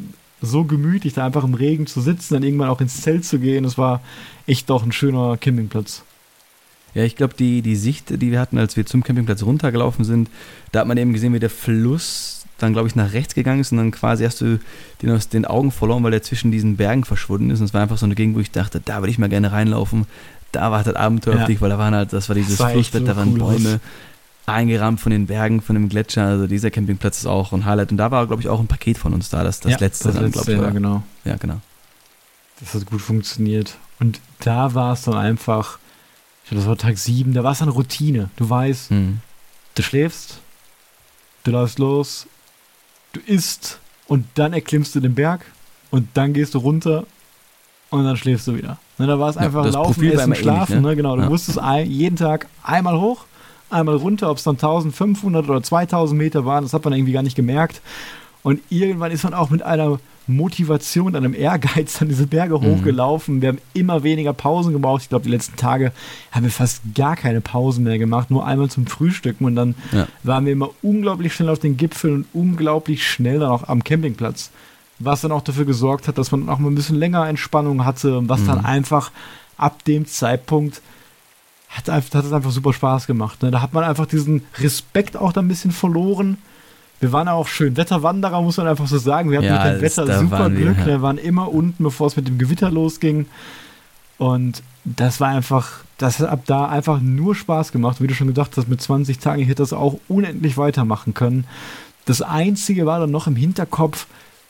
so 0.42 0.64
gemütlich, 0.64 1.14
da 1.14 1.24
einfach 1.24 1.44
im 1.44 1.54
Regen 1.54 1.86
zu 1.86 2.00
sitzen, 2.00 2.34
dann 2.34 2.42
irgendwann 2.42 2.68
auch 2.68 2.80
ins 2.80 3.00
Zelt 3.00 3.24
zu 3.24 3.38
gehen. 3.38 3.64
Das 3.64 3.78
war 3.78 4.02
echt 4.46 4.68
doch 4.70 4.84
ein 4.84 4.92
schöner 4.92 5.36
Campingplatz. 5.36 6.02
Ja, 6.94 7.04
ich 7.04 7.16
glaube, 7.16 7.34
die, 7.34 7.62
die 7.62 7.76
Sicht, 7.76 8.22
die 8.22 8.30
wir 8.30 8.40
hatten, 8.40 8.58
als 8.58 8.76
wir 8.76 8.86
zum 8.86 9.02
Campingplatz 9.02 9.42
runtergelaufen 9.42 10.04
sind, 10.04 10.30
da 10.72 10.80
hat 10.80 10.88
man 10.88 10.96
eben 10.96 11.12
gesehen, 11.12 11.34
wie 11.34 11.38
der 11.38 11.50
Fluss 11.50 12.46
dann, 12.58 12.72
glaube 12.72 12.88
ich, 12.88 12.94
nach 12.94 13.12
rechts 13.12 13.34
gegangen 13.34 13.60
ist 13.60 13.70
und 13.72 13.78
dann 13.78 13.90
quasi 13.90 14.24
hast 14.24 14.40
du 14.40 14.58
den 15.02 15.10
aus 15.10 15.28
den 15.28 15.44
Augen 15.44 15.70
verloren, 15.72 16.02
weil 16.04 16.14
er 16.14 16.22
zwischen 16.22 16.50
diesen 16.50 16.76
Bergen 16.76 17.04
verschwunden 17.04 17.50
ist. 17.50 17.60
Und 17.60 17.66
es 17.66 17.74
war 17.74 17.82
einfach 17.82 17.98
so 17.98 18.06
eine 18.06 18.14
Gegend, 18.14 18.34
wo 18.34 18.40
ich 18.40 18.50
dachte, 18.50 18.80
da 18.82 19.00
würde 19.00 19.10
ich 19.10 19.18
mal 19.18 19.28
gerne 19.28 19.52
reinlaufen. 19.52 20.06
Da 20.52 20.70
war 20.70 20.84
halt 20.84 20.96
Abenteuer 20.96 21.46
ja. 21.46 21.60
weil 21.60 21.68
da 21.68 21.78
waren 21.78 21.94
halt, 21.94 22.14
das 22.14 22.30
war 22.30 22.36
dieses 22.36 22.56
das 22.56 22.72
Flussbett, 22.72 23.02
so 23.02 23.06
da 23.08 23.16
waren 23.16 23.32
cool 23.32 23.38
Bäume. 23.40 23.74
Aus 23.74 23.80
eingerahmt 24.46 25.00
von 25.00 25.10
den 25.10 25.26
Bergen, 25.26 25.60
von 25.60 25.74
dem 25.74 25.88
Gletscher. 25.88 26.24
Also 26.24 26.46
dieser 26.46 26.70
Campingplatz 26.70 27.18
ist 27.18 27.26
auch 27.26 27.52
ein 27.52 27.64
Highlight. 27.64 27.90
Und 27.90 27.98
da 27.98 28.10
war, 28.10 28.26
glaube 28.26 28.42
ich, 28.42 28.48
auch 28.48 28.60
ein 28.60 28.68
Paket 28.68 28.96
von 28.96 29.12
uns 29.12 29.28
da, 29.28 29.44
das, 29.44 29.60
das 29.60 29.72
ja, 29.72 29.78
letzte 29.78 30.08
das 30.08 30.16
dann, 30.16 30.30
glaube 30.30 30.52
ich. 30.52 30.58
Ja, 30.58 30.70
genau. 30.70 31.02
Ja, 31.24 31.36
genau. 31.36 31.60
Das 32.60 32.74
hat 32.74 32.86
gut 32.86 33.02
funktioniert. 33.02 33.76
Und 33.98 34.20
da 34.40 34.74
war 34.74 34.92
es 34.92 35.02
dann 35.02 35.14
einfach, 35.14 35.78
ich 36.44 36.50
glaube, 36.50 36.60
das 36.60 36.68
war 36.68 36.78
Tag 36.78 36.98
7, 36.98 37.32
da 37.32 37.44
war 37.44 37.52
es 37.52 37.58
dann 37.58 37.68
Routine. 37.68 38.30
Du 38.36 38.48
weißt, 38.48 38.92
mhm. 38.92 39.20
du 39.74 39.82
schläfst, 39.82 40.38
du 41.44 41.50
läufst 41.50 41.78
los, 41.78 42.26
du 43.12 43.20
isst 43.20 43.80
und 44.06 44.26
dann 44.34 44.52
erklimmst 44.52 44.94
du 44.94 45.00
den 45.00 45.14
Berg 45.14 45.44
und 45.90 46.08
dann 46.14 46.32
gehst 46.32 46.54
du 46.54 46.58
runter 46.58 47.04
und 47.90 48.04
dann 48.04 48.16
schläfst 48.16 48.46
du 48.46 48.54
wieder. 48.54 48.78
Ne, 48.98 49.06
da 49.06 49.18
war 49.18 49.28
es 49.28 49.36
einfach 49.36 49.64
ja, 49.64 49.72
laufen, 49.72 49.94
Profil 49.94 50.12
essen, 50.12 50.34
schlafen. 50.34 50.72
Ähnlich, 50.72 50.82
ne? 50.82 50.88
ne? 50.90 50.96
Genau, 50.96 51.16
du 51.16 51.22
ja. 51.22 51.28
musstest 51.28 51.58
ein, 51.58 51.90
jeden 51.90 52.16
Tag 52.16 52.46
einmal 52.62 52.98
hoch 52.98 53.24
einmal 53.70 53.96
runter, 53.96 54.30
ob 54.30 54.38
es 54.38 54.44
dann 54.44 54.56
1500 54.56 55.48
oder 55.48 55.62
2000 55.62 56.18
Meter 56.18 56.44
waren, 56.44 56.64
das 56.64 56.72
hat 56.72 56.84
man 56.84 56.94
irgendwie 56.94 57.12
gar 57.12 57.22
nicht 57.22 57.36
gemerkt. 57.36 57.80
Und 58.42 58.60
irgendwann 58.70 59.10
ist 59.10 59.24
man 59.24 59.34
auch 59.34 59.50
mit 59.50 59.62
einer 59.62 59.98
Motivation, 60.28 61.16
einem 61.16 61.34
Ehrgeiz 61.34 62.00
an 62.02 62.08
diese 62.08 62.26
Berge 62.26 62.58
mhm. 62.58 62.64
hochgelaufen. 62.64 63.42
Wir 63.42 63.48
haben 63.48 63.58
immer 63.74 64.02
weniger 64.02 64.32
Pausen 64.32 64.72
gebraucht. 64.72 65.02
Ich 65.02 65.08
glaube, 65.08 65.24
die 65.24 65.30
letzten 65.30 65.56
Tage 65.56 65.92
haben 66.32 66.44
wir 66.44 66.50
fast 66.50 66.82
gar 66.94 67.16
keine 67.16 67.40
Pausen 67.40 67.84
mehr 67.84 67.98
gemacht, 67.98 68.30
nur 68.30 68.46
einmal 68.46 68.68
zum 68.68 68.86
Frühstücken. 68.86 69.44
Und 69.44 69.56
dann 69.56 69.74
ja. 69.92 70.06
waren 70.22 70.46
wir 70.46 70.52
immer 70.52 70.70
unglaublich 70.82 71.34
schnell 71.34 71.48
auf 71.48 71.58
den 71.58 71.76
Gipfeln 71.76 72.14
und 72.14 72.26
unglaublich 72.32 73.08
schnell 73.08 73.40
dann 73.40 73.50
auch 73.50 73.68
am 73.68 73.82
Campingplatz. 73.82 74.50
Was 74.98 75.20
dann 75.20 75.32
auch 75.32 75.42
dafür 75.42 75.64
gesorgt 75.64 76.08
hat, 76.08 76.16
dass 76.16 76.32
man 76.32 76.48
auch 76.48 76.58
mal 76.58 76.70
ein 76.70 76.74
bisschen 76.74 76.96
länger 76.96 77.28
Entspannung 77.28 77.84
hatte, 77.84 78.28
was 78.28 78.40
mhm. 78.40 78.46
dann 78.46 78.64
einfach 78.64 79.10
ab 79.56 79.84
dem 79.84 80.06
Zeitpunkt 80.06 80.82
hat, 81.76 81.88
hat 81.88 82.24
es 82.24 82.32
einfach 82.32 82.50
super 82.50 82.72
Spaß 82.72 83.06
gemacht. 83.06 83.42
Ne? 83.42 83.50
Da 83.50 83.60
hat 83.60 83.72
man 83.72 83.84
einfach 83.84 84.06
diesen 84.06 84.44
Respekt 84.58 85.16
auch 85.16 85.32
da 85.32 85.40
ein 85.40 85.48
bisschen 85.48 85.72
verloren. 85.72 86.38
Wir 87.00 87.12
waren 87.12 87.28
auch 87.28 87.46
schön 87.46 87.76
Wetterwanderer, 87.76 88.40
muss 88.40 88.56
man 88.56 88.68
einfach 88.68 88.86
so 88.86 88.98
sagen. 88.98 89.30
Wir 89.30 89.38
hatten 89.38 89.48
ja, 89.48 89.64
mit 89.64 89.74
dem 89.74 89.82
Wetter 89.82 90.18
super 90.18 90.48
Glück. 90.48 90.78
Wir, 90.84 90.94
ja. 90.94 91.02
Waren 91.02 91.18
immer 91.18 91.52
unten, 91.52 91.82
bevor 91.84 92.06
es 92.06 92.16
mit 92.16 92.26
dem 92.26 92.38
Gewitter 92.38 92.70
losging. 92.70 93.26
Und 94.18 94.62
das 94.84 95.20
war 95.20 95.28
einfach, 95.28 95.80
das 95.98 96.20
hat 96.20 96.28
ab 96.28 96.40
da 96.46 96.66
einfach 96.66 97.00
nur 97.00 97.34
Spaß 97.34 97.72
gemacht. 97.72 98.00
Wie 98.00 98.06
du 98.06 98.14
schon 98.14 98.28
gedacht 98.28 98.52
hast, 98.56 98.68
mit 98.68 98.80
20 98.80 99.18
Tagen, 99.18 99.42
hätte 99.42 99.62
das 99.62 99.74
auch 99.74 99.98
unendlich 100.08 100.56
weitermachen 100.56 101.12
können. 101.12 101.44
Das 102.06 102.22
Einzige 102.22 102.86
war 102.86 103.00
dann 103.00 103.10
noch 103.10 103.26
im 103.26 103.36
Hinterkopf, 103.36 104.06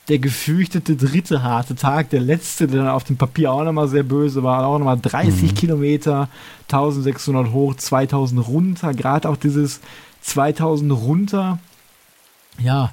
der 0.09 0.19
gefürchtete 0.19 0.97
dritte 0.97 1.43
harte 1.43 1.75
Tag, 1.75 2.11
der 2.11 2.21
letzte, 2.21 2.69
der 2.69 2.83
dann 2.83 2.89
auf 2.89 3.05
dem 3.05 3.17
Papier 3.17 3.53
auch 3.53 3.65
nochmal 3.65 3.89
sehr 3.89 4.05
böse 4.05 4.43
war, 4.43 4.67
auch 4.67 4.79
nochmal 4.79 4.99
30 5.01 5.51
mhm. 5.51 5.55
Kilometer, 5.55 6.29
1600 6.71 7.53
hoch, 7.53 7.75
2000 7.75 8.47
runter, 8.47 8.95
gerade 8.95 9.29
auch 9.29 9.37
dieses 9.37 9.81
2000 10.23 10.93
runter, 10.93 11.59
ja, 12.59 12.93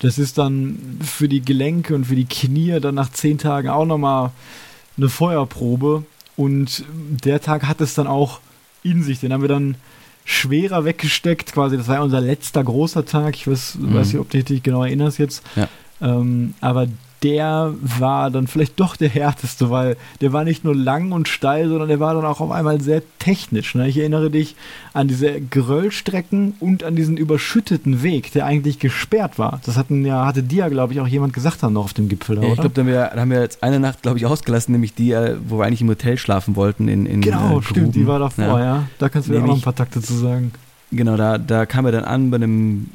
das 0.00 0.18
ist 0.18 0.38
dann 0.38 0.98
für 1.02 1.28
die 1.28 1.42
Gelenke 1.42 1.94
und 1.94 2.04
für 2.04 2.16
die 2.16 2.24
Knie 2.26 2.78
dann 2.80 2.94
nach 2.94 3.10
10 3.10 3.38
Tagen 3.38 3.68
auch 3.68 3.84
nochmal 3.84 4.30
eine 4.96 5.08
Feuerprobe 5.08 6.04
und 6.36 6.84
der 6.88 7.40
Tag 7.40 7.66
hat 7.66 7.80
es 7.80 7.94
dann 7.94 8.06
auch 8.06 8.40
in 8.82 9.02
sich, 9.02 9.20
den 9.20 9.32
haben 9.32 9.42
wir 9.42 9.48
dann 9.48 9.76
schwerer 10.24 10.84
weggesteckt, 10.84 11.52
quasi, 11.52 11.76
das 11.76 11.88
war 11.88 11.96
ja 11.96 12.02
unser 12.02 12.20
letzter 12.20 12.62
großer 12.62 13.04
Tag, 13.04 13.34
ich 13.34 13.48
weiß, 13.48 13.76
mhm. 13.76 13.94
weiß 13.94 14.08
nicht, 14.08 14.20
ob 14.20 14.30
du 14.30 14.42
dich 14.42 14.62
genau 14.62 14.84
erinnerst 14.84 15.18
jetzt, 15.18 15.42
ja. 15.56 15.68
Ähm, 16.00 16.54
aber 16.60 16.86
der 17.22 17.74
war 17.80 18.30
dann 18.30 18.46
vielleicht 18.46 18.78
doch 18.78 18.96
der 18.96 19.08
härteste, 19.08 19.70
weil 19.70 19.96
der 20.20 20.32
war 20.32 20.44
nicht 20.44 20.64
nur 20.64 20.74
lang 20.74 21.10
und 21.10 21.26
steil, 21.26 21.68
sondern 21.68 21.88
der 21.88 21.98
war 21.98 22.14
dann 22.14 22.24
auch 22.24 22.40
auf 22.40 22.50
einmal 22.52 22.80
sehr 22.80 23.02
technisch. 23.18 23.74
Ne? 23.74 23.88
Ich 23.88 23.98
erinnere 23.98 24.30
dich 24.30 24.54
an 24.92 25.08
diese 25.08 25.40
Geröllstrecken 25.40 26.54
und 26.60 26.84
an 26.84 26.94
diesen 26.94 27.16
überschütteten 27.16 28.02
Weg, 28.02 28.32
der 28.32 28.46
eigentlich 28.46 28.78
gesperrt 28.78 29.38
war. 29.38 29.60
Das 29.66 29.76
hatten 29.76 30.04
ja, 30.04 30.26
hatte 30.26 30.42
dir, 30.42 30.70
glaube 30.70 30.92
ich, 30.92 31.00
auch 31.00 31.08
jemand 31.08 31.32
gesagt 31.32 31.62
haben 31.62 31.72
noch 31.72 31.84
auf 31.84 31.94
dem 31.94 32.08
Gipfel, 32.08 32.40
ja, 32.40 32.48
Ich 32.48 32.60
glaube, 32.60 32.84
da, 32.84 33.10
da, 33.10 33.20
haben 33.20 33.30
wir 33.30 33.40
jetzt 33.40 33.62
eine 33.62 33.80
Nacht, 33.80 34.02
glaube 34.02 34.18
ich, 34.18 34.26
ausgelassen, 34.26 34.72
nämlich 34.72 34.94
die, 34.94 35.12
äh, 35.12 35.36
wo 35.48 35.58
wir 35.58 35.66
eigentlich 35.66 35.80
im 35.80 35.88
Hotel 35.88 36.18
schlafen 36.18 36.54
wollten. 36.54 36.86
In, 36.88 37.06
in 37.06 37.20
genau, 37.20 37.58
äh, 37.58 37.62
stimmt, 37.62 37.96
die 37.96 38.06
war 38.06 38.20
davor, 38.20 38.60
ja. 38.60 38.64
ja. 38.64 38.88
Da 38.98 39.08
kannst 39.08 39.28
du 39.28 39.32
mir 39.32 39.42
auch 39.42 39.46
noch 39.46 39.56
ein 39.56 39.62
paar 39.62 39.74
Takte 39.74 40.00
zu 40.00 40.14
sagen. 40.14 40.52
Genau, 40.90 41.16
da, 41.16 41.36
da 41.36 41.66
kam 41.66 41.84
er 41.84 41.92
dann 41.92 42.04
an 42.04 42.30
bei 42.30 42.36
einem 42.36 42.88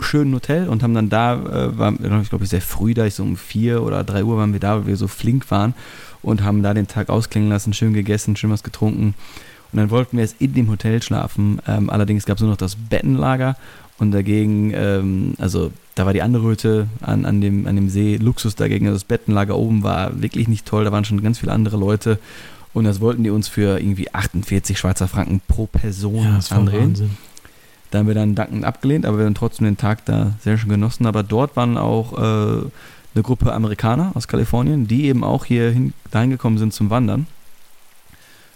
schönen 0.00 0.34
Hotel 0.34 0.68
und 0.68 0.82
haben 0.82 0.94
dann 0.94 1.08
da, 1.08 1.34
äh, 1.34 1.78
war, 1.78 1.92
ich 2.22 2.28
glaube, 2.28 2.46
sehr 2.46 2.60
früh 2.60 2.94
da, 2.94 3.06
ich 3.06 3.14
so 3.14 3.22
um 3.22 3.36
vier 3.36 3.82
oder 3.82 4.04
drei 4.04 4.24
Uhr 4.24 4.36
waren 4.36 4.52
wir 4.52 4.60
da, 4.60 4.76
weil 4.78 4.86
wir 4.86 4.96
so 4.96 5.08
flink 5.08 5.50
waren 5.50 5.74
und 6.22 6.42
haben 6.42 6.62
da 6.62 6.74
den 6.74 6.88
Tag 6.88 7.08
ausklingen 7.08 7.48
lassen, 7.48 7.72
schön 7.72 7.92
gegessen, 7.92 8.36
schön 8.36 8.50
was 8.50 8.62
getrunken. 8.62 9.14
Und 9.72 9.78
dann 9.78 9.90
wollten 9.90 10.16
wir 10.16 10.24
jetzt 10.24 10.36
in 10.40 10.54
dem 10.54 10.70
Hotel 10.70 11.02
schlafen. 11.02 11.60
Ähm, 11.66 11.90
allerdings 11.90 12.24
gab 12.24 12.36
es 12.36 12.40
nur 12.42 12.50
noch 12.50 12.56
das 12.56 12.76
Bettenlager 12.76 13.56
und 13.98 14.12
dagegen, 14.12 14.72
ähm, 14.74 15.34
also 15.38 15.72
da 15.94 16.04
war 16.06 16.12
die 16.12 16.22
andere 16.22 16.48
Hütte 16.48 16.88
an, 17.00 17.24
an, 17.24 17.40
dem, 17.40 17.66
an 17.66 17.76
dem 17.76 17.88
See, 17.88 18.16
Luxus 18.16 18.54
dagegen. 18.54 18.86
Also 18.86 18.96
das 18.96 19.04
Bettenlager 19.04 19.56
oben 19.56 19.82
war 19.82 20.20
wirklich 20.20 20.48
nicht 20.48 20.66
toll, 20.66 20.84
da 20.84 20.92
waren 20.92 21.04
schon 21.04 21.22
ganz 21.22 21.38
viele 21.38 21.52
andere 21.52 21.76
Leute. 21.76 22.18
Und 22.74 22.84
das 22.84 23.00
wollten 23.00 23.24
die 23.24 23.30
uns 23.30 23.48
für 23.48 23.80
irgendwie 23.80 24.12
48 24.12 24.78
Schweizer 24.78 25.08
Franken 25.08 25.40
pro 25.48 25.66
Person 25.66 26.22
ja, 26.22 26.40
andrehen. 26.50 26.88
Wahnsinn. 26.90 27.10
Da 27.90 27.98
haben 27.98 28.06
wir 28.06 28.14
dann 28.14 28.34
dankend 28.34 28.64
abgelehnt, 28.64 29.06
aber 29.06 29.18
wir 29.18 29.26
haben 29.26 29.34
trotzdem 29.34 29.66
den 29.66 29.76
Tag 29.76 30.04
da 30.04 30.32
sehr 30.42 30.58
schön 30.58 30.70
genossen. 30.70 31.06
Aber 31.06 31.22
dort 31.22 31.56
waren 31.56 31.78
auch 31.78 32.12
äh, 32.12 32.66
eine 33.14 33.22
Gruppe 33.22 33.52
Amerikaner 33.52 34.12
aus 34.14 34.28
Kalifornien, 34.28 34.86
die 34.86 35.06
eben 35.06 35.24
auch 35.24 35.44
hier 35.44 35.70
hin, 35.70 35.92
dahin 36.10 36.30
gekommen 36.30 36.58
sind 36.58 36.72
zum 36.72 36.90
Wandern. 36.90 37.26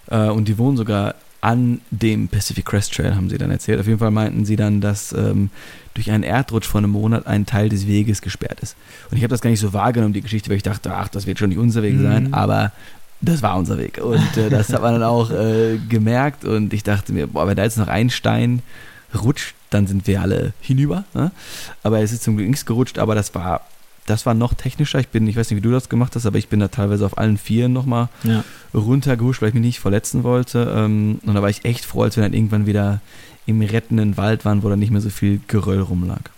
Äh, 0.09 0.29
und 0.29 0.49
die 0.49 0.59
wohnen 0.59 0.77
sogar 0.77 1.15
an 1.41 1.81
dem 1.91 2.29
Pacific 2.29 2.67
Crest 2.67 2.95
Trail, 2.95 3.15
haben 3.15 3.31
sie 3.31 3.39
dann 3.39 3.51
erzählt. 3.51 3.81
Auf 3.81 3.87
jeden 3.87 3.99
Fall 3.99 4.11
meinten 4.11 4.45
sie 4.45 4.57
dann, 4.57 4.81
dass 4.81 5.13
ähm, 5.13 5.51
durch 5.95 6.11
einen 6.11 6.23
Erdrutsch 6.23 6.67
vor 6.67 6.79
einem 6.79 6.91
Monat 6.91 7.27
ein 7.27 7.47
Teil 7.47 7.71
des 7.71 7.87
Weges 7.87 8.21
gesperrt 8.21 8.61
ist. 8.61 8.77
Und 9.11 9.17
ich 9.17 9.23
habe 9.23 9.31
das 9.31 9.41
gar 9.41 9.51
nicht 9.51 9.61
so 9.61 9.73
wahrgenommen, 9.73 10.13
die 10.13 10.21
Geschichte, 10.21 10.51
weil 10.51 10.59
ich 10.59 10.63
dachte, 10.63 10.95
ach, 10.95 11.09
das 11.09 11.27
wird 11.27 11.39
schon 11.39 11.49
nicht 11.49 11.59
unser 11.59 11.83
Weg 11.83 11.95
mhm. 11.95 12.03
sein, 12.03 12.35
aber 12.35 12.73
das 13.23 13.43
war 13.43 13.57
unser 13.57 13.79
Weg. 13.79 13.99
Und 14.03 14.37
äh, 14.37 14.51
das 14.51 14.73
hat 14.73 14.83
man 14.83 14.95
dann 14.95 15.03
auch 15.03 15.31
äh, 15.31 15.79
gemerkt 15.89 16.45
und 16.45 16.73
ich 16.73 16.83
dachte 16.83 17.13
mir, 17.13 17.27
boah, 17.27 17.47
wenn 17.47 17.57
da 17.57 17.65
jetzt 17.65 17.79
noch 17.79 17.89
ein 17.89 18.11
Stein 18.11 18.63
rutscht, 19.15 19.55
dann 19.71 19.87
sind 19.87 20.07
wir 20.07 20.21
alle 20.21 20.53
hinüber. 20.61 21.05
Ne? 21.15 21.31
Aber 21.83 22.01
es 22.01 22.13
ist 22.13 22.23
zum 22.23 22.37
Glück 22.37 22.49
nichts 22.49 22.67
gerutscht, 22.67 22.99
aber 22.99 23.15
das 23.15 23.35
war, 23.35 23.63
das 24.07 24.27
war 24.27 24.35
noch 24.35 24.55
technischer. 24.55 24.99
Ich 24.99 25.09
bin, 25.09 25.27
ich 25.27 25.37
weiß 25.37 25.51
nicht, 25.51 25.57
wie 25.57 25.67
du 25.67 25.71
das 25.71 25.89
gemacht 25.89 26.15
hast, 26.17 26.27
aber 26.27 26.39
ich 26.39 26.49
bin 26.49 26.61
da 26.61 26.69
teilweise 26.69 27.07
auf 27.07 27.19
allen 27.19 27.39
Vieren 27.39 27.73
nochmal 27.73 28.09
ja. 28.25 28.45
runtergehuscht, 28.75 29.43
weil 29.43 29.49
ich 29.49 29.55
mich 29.55 29.63
nicht 29.63 29.81
verletzen 29.81 30.25
wollte. 30.25 30.73
Ähm, 30.77 31.21
und 31.25 31.35
da 31.35 31.43
war 31.43 31.51
ich 31.51 31.65
echt 31.65 31.85
froh, 31.85 32.03
als 32.03 32.17
wir 32.17 32.23
dann 32.23 32.35
irgendwann 32.35 32.67
wieder 32.67 33.01
im 33.47 33.63
rettenden 33.63 34.17
Wald 34.17 34.45
waren, 34.45 34.63
wo 34.63 34.69
da 34.69 34.77
nicht 34.77 34.91
mehr 34.91 35.01
so 35.01 35.11
viel 35.11 35.41
Geröll 35.49 35.81
rumlag. 35.81 36.31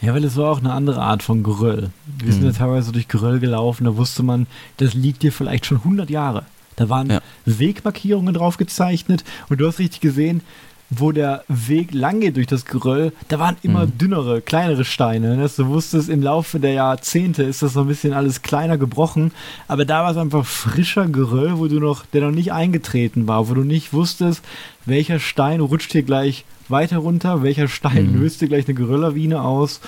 Ja, 0.00 0.14
weil 0.14 0.24
es 0.24 0.36
war 0.36 0.50
auch 0.50 0.60
eine 0.60 0.72
andere 0.72 1.02
Art 1.02 1.22
von 1.22 1.42
Geröll. 1.42 1.90
Wir 2.18 2.32
sind 2.32 2.42
mhm. 2.42 2.48
ja 2.48 2.52
teilweise 2.52 2.92
durch 2.92 3.08
Geröll 3.08 3.40
gelaufen, 3.40 3.84
da 3.84 3.96
wusste 3.96 4.22
man, 4.22 4.46
das 4.76 4.94
liegt 4.94 5.22
dir 5.22 5.32
vielleicht 5.32 5.66
schon 5.66 5.78
100 5.78 6.08
Jahre. 6.08 6.44
Da 6.76 6.88
waren 6.88 7.10
ja. 7.10 7.20
Wegmarkierungen 7.44 8.32
drauf 8.34 8.56
gezeichnet 8.56 9.24
und 9.48 9.58
du 9.60 9.66
hast 9.66 9.80
richtig 9.80 10.00
gesehen, 10.00 10.42
wo 10.90 11.12
der 11.12 11.44
Weg 11.48 11.92
lang 11.92 12.20
geht 12.20 12.36
durch 12.36 12.46
das 12.46 12.64
Geröll, 12.64 13.12
da 13.28 13.38
waren 13.38 13.56
immer 13.62 13.86
mhm. 13.86 13.98
dünnere, 13.98 14.40
kleinere 14.40 14.84
Steine. 14.84 15.36
Ne? 15.36 15.50
Du 15.54 15.66
wusstest, 15.66 16.08
im 16.08 16.22
Laufe 16.22 16.60
der 16.60 16.72
Jahrzehnte 16.72 17.42
ist 17.42 17.62
das 17.62 17.74
so 17.74 17.82
ein 17.82 17.88
bisschen 17.88 18.14
alles 18.14 18.42
kleiner 18.42 18.78
gebrochen, 18.78 19.32
aber 19.66 19.84
da 19.84 20.02
war 20.02 20.12
es 20.12 20.16
einfach 20.16 20.46
frischer 20.46 21.06
Geröll, 21.06 21.58
wo 21.58 21.68
du 21.68 21.78
noch, 21.78 22.06
der 22.06 22.22
noch 22.22 22.30
nicht 22.30 22.52
eingetreten 22.52 23.26
war, 23.26 23.48
wo 23.48 23.54
du 23.54 23.64
nicht 23.64 23.92
wusstest, 23.92 24.42
welcher 24.86 25.20
Stein 25.20 25.60
rutscht 25.60 25.92
hier 25.92 26.02
gleich 26.02 26.44
weiter 26.68 26.98
runter, 26.98 27.42
welcher 27.42 27.68
Stein 27.68 28.12
mhm. 28.12 28.20
löst 28.20 28.40
dir 28.40 28.48
gleich 28.48 28.66
eine 28.66 28.74
Gerölllawine 28.74 29.42
aus 29.42 29.80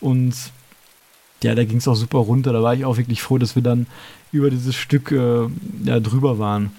und 0.00 0.34
ja, 1.42 1.54
da 1.54 1.64
ging 1.64 1.78
es 1.78 1.88
auch 1.88 1.94
super 1.94 2.18
runter. 2.18 2.52
Da 2.52 2.62
war 2.62 2.74
ich 2.74 2.84
auch 2.84 2.96
wirklich 2.96 3.22
froh, 3.22 3.38
dass 3.38 3.54
wir 3.54 3.62
dann 3.62 3.86
über 4.32 4.50
dieses 4.50 4.76
Stück 4.76 5.10
äh, 5.10 5.48
ja, 5.84 6.00
drüber 6.00 6.38
waren. 6.38 6.70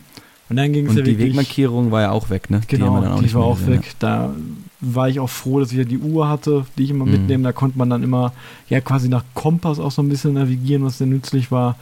Und 0.52 0.58
dann 0.58 0.74
ging 0.74 0.86
es 0.86 0.96
ja 0.96 1.02
die 1.02 1.12
wirklich, 1.12 1.30
Wegmarkierung 1.30 1.92
war 1.92 2.02
ja 2.02 2.12
auch 2.12 2.30
weg, 2.30 2.50
ne? 2.50 2.60
Genau, 2.68 3.00
die, 3.00 3.08
auch 3.08 3.24
die 3.24 3.34
war 3.34 3.44
auch 3.46 3.58
gesehen, 3.58 3.76
weg. 3.76 3.86
Ja. 3.86 3.94
Da 4.00 4.36
war 4.82 5.08
ich 5.08 5.22
auch 5.22 5.30
froh, 5.30 5.62
dass 5.62 5.72
ich 5.72 5.78
ja 5.78 5.86
die 5.86 5.98
Uhr 5.98 6.28
hatte, 6.28 6.66
die 6.78 6.84
ich 6.84 6.90
immer 6.90 7.06
mhm. 7.06 7.12
mitnehme. 7.12 7.46
Da 7.46 7.54
konnte 7.54 7.78
man 7.78 7.90
dann 7.90 8.04
immer 8.04 8.34
ja 8.68 8.82
quasi 8.82 9.08
nach 9.08 9.24
Kompass 9.34 9.80
auch 9.80 9.92
so 9.92 10.02
ein 10.02 10.10
bisschen 10.10 10.34
navigieren, 10.34 10.84
was 10.84 10.98
sehr 10.98 11.08
nützlich 11.08 11.54
war. 11.54 11.78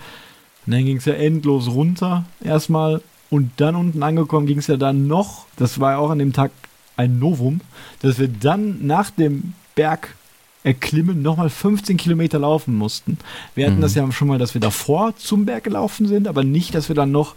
Und 0.68 0.74
dann 0.74 0.86
ging 0.86 0.98
es 0.98 1.06
ja 1.06 1.14
endlos 1.14 1.68
runter 1.68 2.26
erstmal. 2.44 3.02
Und 3.32 3.50
dann 3.58 3.76
unten 3.76 4.04
angekommen 4.04 4.46
ging 4.46 4.60
es 4.60 4.68
ja 4.68 4.78
dann 4.78 5.08
noch, 5.08 5.48
das 5.56 5.80
war 5.80 5.94
ja 5.94 5.98
auch 5.98 6.12
an 6.12 6.20
dem 6.20 6.32
Tag 6.32 6.52
ein 6.96 7.18
Novum, 7.18 7.62
dass 8.04 8.20
wir 8.20 8.28
dann 8.28 8.86
nach 8.86 9.10
dem 9.10 9.54
Berg 9.74 10.16
erklimmen 10.64 11.24
nochmal 11.24 11.50
15 11.50 11.98
Kilometer 11.98 12.38
laufen 12.38 12.76
mussten. 12.76 13.18
Wir 13.56 13.66
hatten 13.66 13.78
mhm. 13.78 13.82
das 13.82 13.96
ja 13.96 14.12
schon 14.12 14.28
mal, 14.28 14.38
dass 14.38 14.54
wir 14.54 14.62
davor 14.62 15.16
zum 15.18 15.48
Berg 15.48 15.64
gelaufen 15.64 16.08
sind, 16.08 16.28
aber 16.28 16.44
nicht, 16.44 16.76
dass 16.76 16.88
wir 16.88 16.96
dann 16.96 17.12
noch 17.12 17.34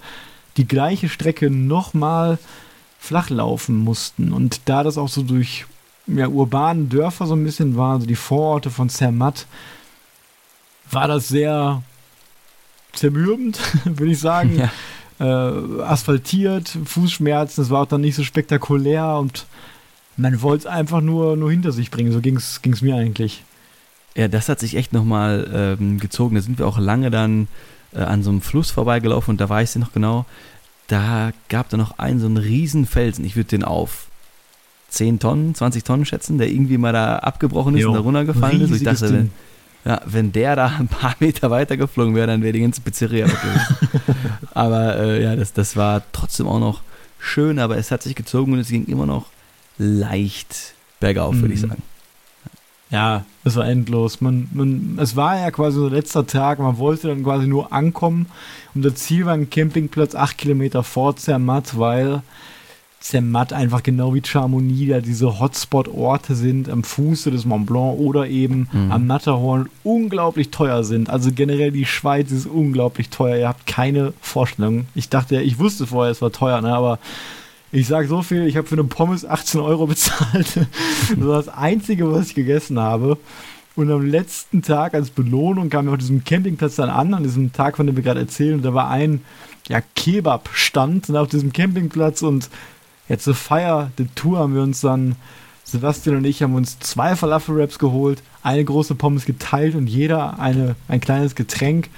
die 0.57 0.67
gleiche 0.67 1.09
Strecke 1.09 1.51
nochmal 1.51 2.39
flach 2.99 3.31
laufen 3.31 3.77
mussten. 3.77 4.33
Und 4.33 4.61
da 4.67 4.83
das 4.83 4.99
auch 4.99 5.09
so 5.09 5.23
durch 5.23 5.67
ja, 6.07 6.29
urbanen 6.29 6.89
Dörfer 6.89 7.27
so 7.27 7.35
ein 7.35 7.45
bisschen 7.45 7.77
war, 7.77 7.95
also 7.95 8.07
die 8.07 8.17
Vororte 8.17 8.71
von 8.71 8.89
Zermatt, 8.89 9.47
war 10.91 11.09
das 11.09 11.29
sehr 11.29 11.83
zermürbend, 12.93 13.59
würde 13.85 14.13
ich 14.13 14.21
sagen. 14.21 14.59
Ja. 14.59 14.71
Äh, 15.21 15.83
asphaltiert, 15.83 16.77
Fußschmerzen, 16.85 17.63
das 17.63 17.71
war 17.71 17.83
auch 17.83 17.87
dann 17.87 18.01
nicht 18.01 18.17
so 18.17 18.25
spektakulär 18.25 19.17
und 19.19 19.47
man 20.17 20.43
wollte 20.43 20.63
es 20.63 20.67
einfach 20.67 21.01
nur, 21.01 21.37
nur 21.37 21.51
hinter 21.51 21.73
sich 21.73 21.91
bringen. 21.91 22.13
So 22.13 22.21
ging 22.21 22.37
es 22.37 22.83
mir 22.83 22.97
eigentlich. 22.97 23.45
Ja, 24.17 24.29
das 24.29 24.49
hat 24.49 24.61
sich 24.61 24.77
echt 24.77 24.93
nochmal 24.93 25.79
ähm, 25.81 25.99
gezogen. 25.99 26.35
Da 26.35 26.43
sind 26.43 26.59
wir 26.59 26.67
auch 26.67 26.79
lange 26.79 27.11
dann 27.11 27.49
äh, 27.95 28.01
an 28.01 28.23
so 28.23 28.31
einem 28.31 28.41
Fluss 28.41 28.71
vorbeigelaufen 28.71 29.33
und 29.33 29.41
da 29.41 29.49
weiß 29.49 29.77
ich 29.77 29.81
noch 29.81 29.93
genau, 29.93 30.27
da 30.89 31.33
gab 31.49 31.69
da 31.69 31.77
noch 31.77 31.99
einen 31.99 32.21
so 32.21 32.27
einen 32.27 32.37
riesen 32.37 32.87
Felsen. 32.87 33.25
Ich 33.25 33.37
würde 33.37 33.49
den 33.49 33.65
auf 33.65 34.09
10 34.91 35.21
Tonnen, 35.21 35.55
20 35.55 35.85
Tonnen 35.85 36.05
schätzen, 36.05 36.39
der 36.39 36.51
irgendwie 36.51 36.77
mal 36.77 36.93
da 36.93 37.17
abgebrochen 37.17 37.75
ist 37.77 37.83
jo, 37.83 37.89
und 37.89 37.95
da 37.95 38.01
runtergefallen 38.01 38.61
ist. 38.61 38.71
Und 38.71 38.77
ich 38.77 38.83
dachte, 38.83 39.13
wenn, 39.13 39.31
ja, 39.85 40.01
wenn 40.05 40.33
der 40.33 40.57
da 40.57 40.67
ein 40.79 40.89
paar 40.89 41.15
Meter 41.21 41.51
weiter 41.51 41.77
geflogen 41.77 42.15
wäre, 42.15 42.27
dann 42.27 42.43
wäre 42.43 42.53
die 42.53 42.61
ganze 42.61 42.81
Pizzeria 42.83 43.27
weg 43.27 43.39
aber 44.55 44.99
äh, 44.99 45.23
ja, 45.23 45.37
das, 45.37 45.53
das 45.53 45.77
war 45.77 46.03
trotzdem 46.13 46.47
auch 46.47 46.61
noch 46.61 46.83
schön, 47.19 47.59
aber 47.59 47.79
es 47.79 47.91
hat 47.91 48.03
sich 48.03 48.15
gezogen 48.15 48.53
und 48.53 48.59
es 48.59 48.69
ging 48.69 48.87
immer 48.87 49.07
noch 49.07 49.27
leicht 49.79 50.75
bergauf, 51.01 51.35
würde 51.37 51.49
mhm. 51.49 51.55
ich 51.55 51.61
sagen 51.61 51.83
ja, 52.93 53.25
es 53.43 53.57
war 53.57 53.67
endlos. 53.67 54.21
Man, 54.21 54.49
man, 54.53 54.99
es 55.01 55.17
war 55.17 55.39
ja 55.39 55.51
quasi 55.51 55.79
so 55.79 55.89
letzter 55.89 56.27
Tag, 56.27 56.59
man 56.59 56.77
wollte 56.77 57.09
dann 57.09 57.25
quasi 57.25 57.47
nur 57.47 57.73
ankommen. 57.73 58.27
Und 58.75 58.85
das 58.85 58.97
Ziel 58.97 59.25
war 59.25 59.33
ein 59.33 59.49
Campingplatz 59.49 60.15
acht 60.15 60.37
Kilometer 60.37 60.83
vor 60.83 61.17
Zermatt, 61.17 61.79
weil 61.79 62.23
Zermatt 63.01 63.55
einfach 63.55 63.83
genau 63.83 64.15
wie 64.15 64.23
Chamonix 64.23 64.91
da 64.91 65.01
diese 65.01 65.41
Hotspot-Orte 65.41 66.35
sind 66.35 66.69
am 66.69 66.85
Fuße 66.85 67.31
des 67.31 67.47
Mont 67.47 67.67
Blanc 67.67 67.99
oder 67.99 68.29
eben 68.29 68.69
mhm. 68.71 68.93
am 68.93 69.07
Matterhorn 69.07 69.71
unglaublich 69.83 70.51
teuer 70.51 70.85
sind. 70.85 71.09
Also 71.09 71.31
generell 71.35 71.73
die 71.73 71.87
Schweiz 71.87 72.31
ist 72.31 72.47
unglaublich 72.47 73.09
teuer. 73.09 73.39
Ihr 73.39 73.49
habt 73.49 73.67
keine 73.67 74.13
Vorstellung. 74.21 74.87
Ich 74.95 75.09
dachte, 75.09 75.41
ich 75.41 75.59
wusste 75.59 75.87
vorher, 75.87 76.13
es 76.13 76.21
war 76.21 76.31
teuer, 76.31 76.61
ne? 76.61 76.75
aber 76.75 76.99
ich 77.73 77.87
sage 77.87 78.07
so 78.07 78.23
viel, 78.23 78.47
ich 78.47 78.59
habe 78.59 78.69
für 78.69 78.75
eine 78.75 78.85
Pommes 78.85 79.25
18 79.25 79.61
Euro 79.61 79.87
bezahlt. 79.87 80.57
das 80.57 81.27
war 81.27 81.37
das 81.37 81.49
Einzige, 81.49 82.13
was 82.13 82.29
ich 82.29 82.35
gegessen 82.35 82.79
habe. 82.79 83.17
Und 83.75 83.91
am 83.91 84.05
letzten 84.05 84.61
Tag 84.61 84.93
als 84.93 85.09
Belohnung 85.09 85.71
kamen 85.71 85.89
wir 85.89 85.93
auf 85.93 85.99
diesem 85.99 86.23
Campingplatz 86.23 86.77
dann 86.77 86.91
an, 86.91 87.15
an 87.15 87.23
diesem 87.23 87.53
Tag, 87.55 87.79
von 87.79 87.87
dem 87.87 87.97
wir 87.97 88.03
gerade 88.03 88.21
erzählen. 88.21 88.57
Und 88.57 88.63
da 88.63 88.75
war 88.75 88.91
ein 88.91 89.23
ja, 89.69 89.81
Kebab-Stand 89.95 91.11
auf 91.17 91.29
diesem 91.29 91.55
Campingplatz. 91.55 92.21
Und 92.21 92.51
ja, 93.09 93.17
zur 93.17 93.35
Feier 93.35 93.91
der 93.97 94.15
Tour 94.15 94.41
haben 94.41 94.55
wir 94.55 94.63
uns 94.63 94.83
dann, 94.83 95.17
Sebastian 95.65 96.17
und 96.17 96.27
ich, 96.27 96.43
haben 96.43 96.55
uns 96.55 96.79
zwei 96.81 97.17
Falafel-Wraps 97.17 97.79
geholt, 97.79 98.23
eine 98.43 98.63
große 98.63 98.95
Pommes 98.95 99.25
geteilt 99.25 99.75
und 99.75 99.87
jeder 99.87 100.39
eine, 100.39 100.77
ein 100.89 101.01
kleines 101.01 101.35
Getränk. 101.35 101.89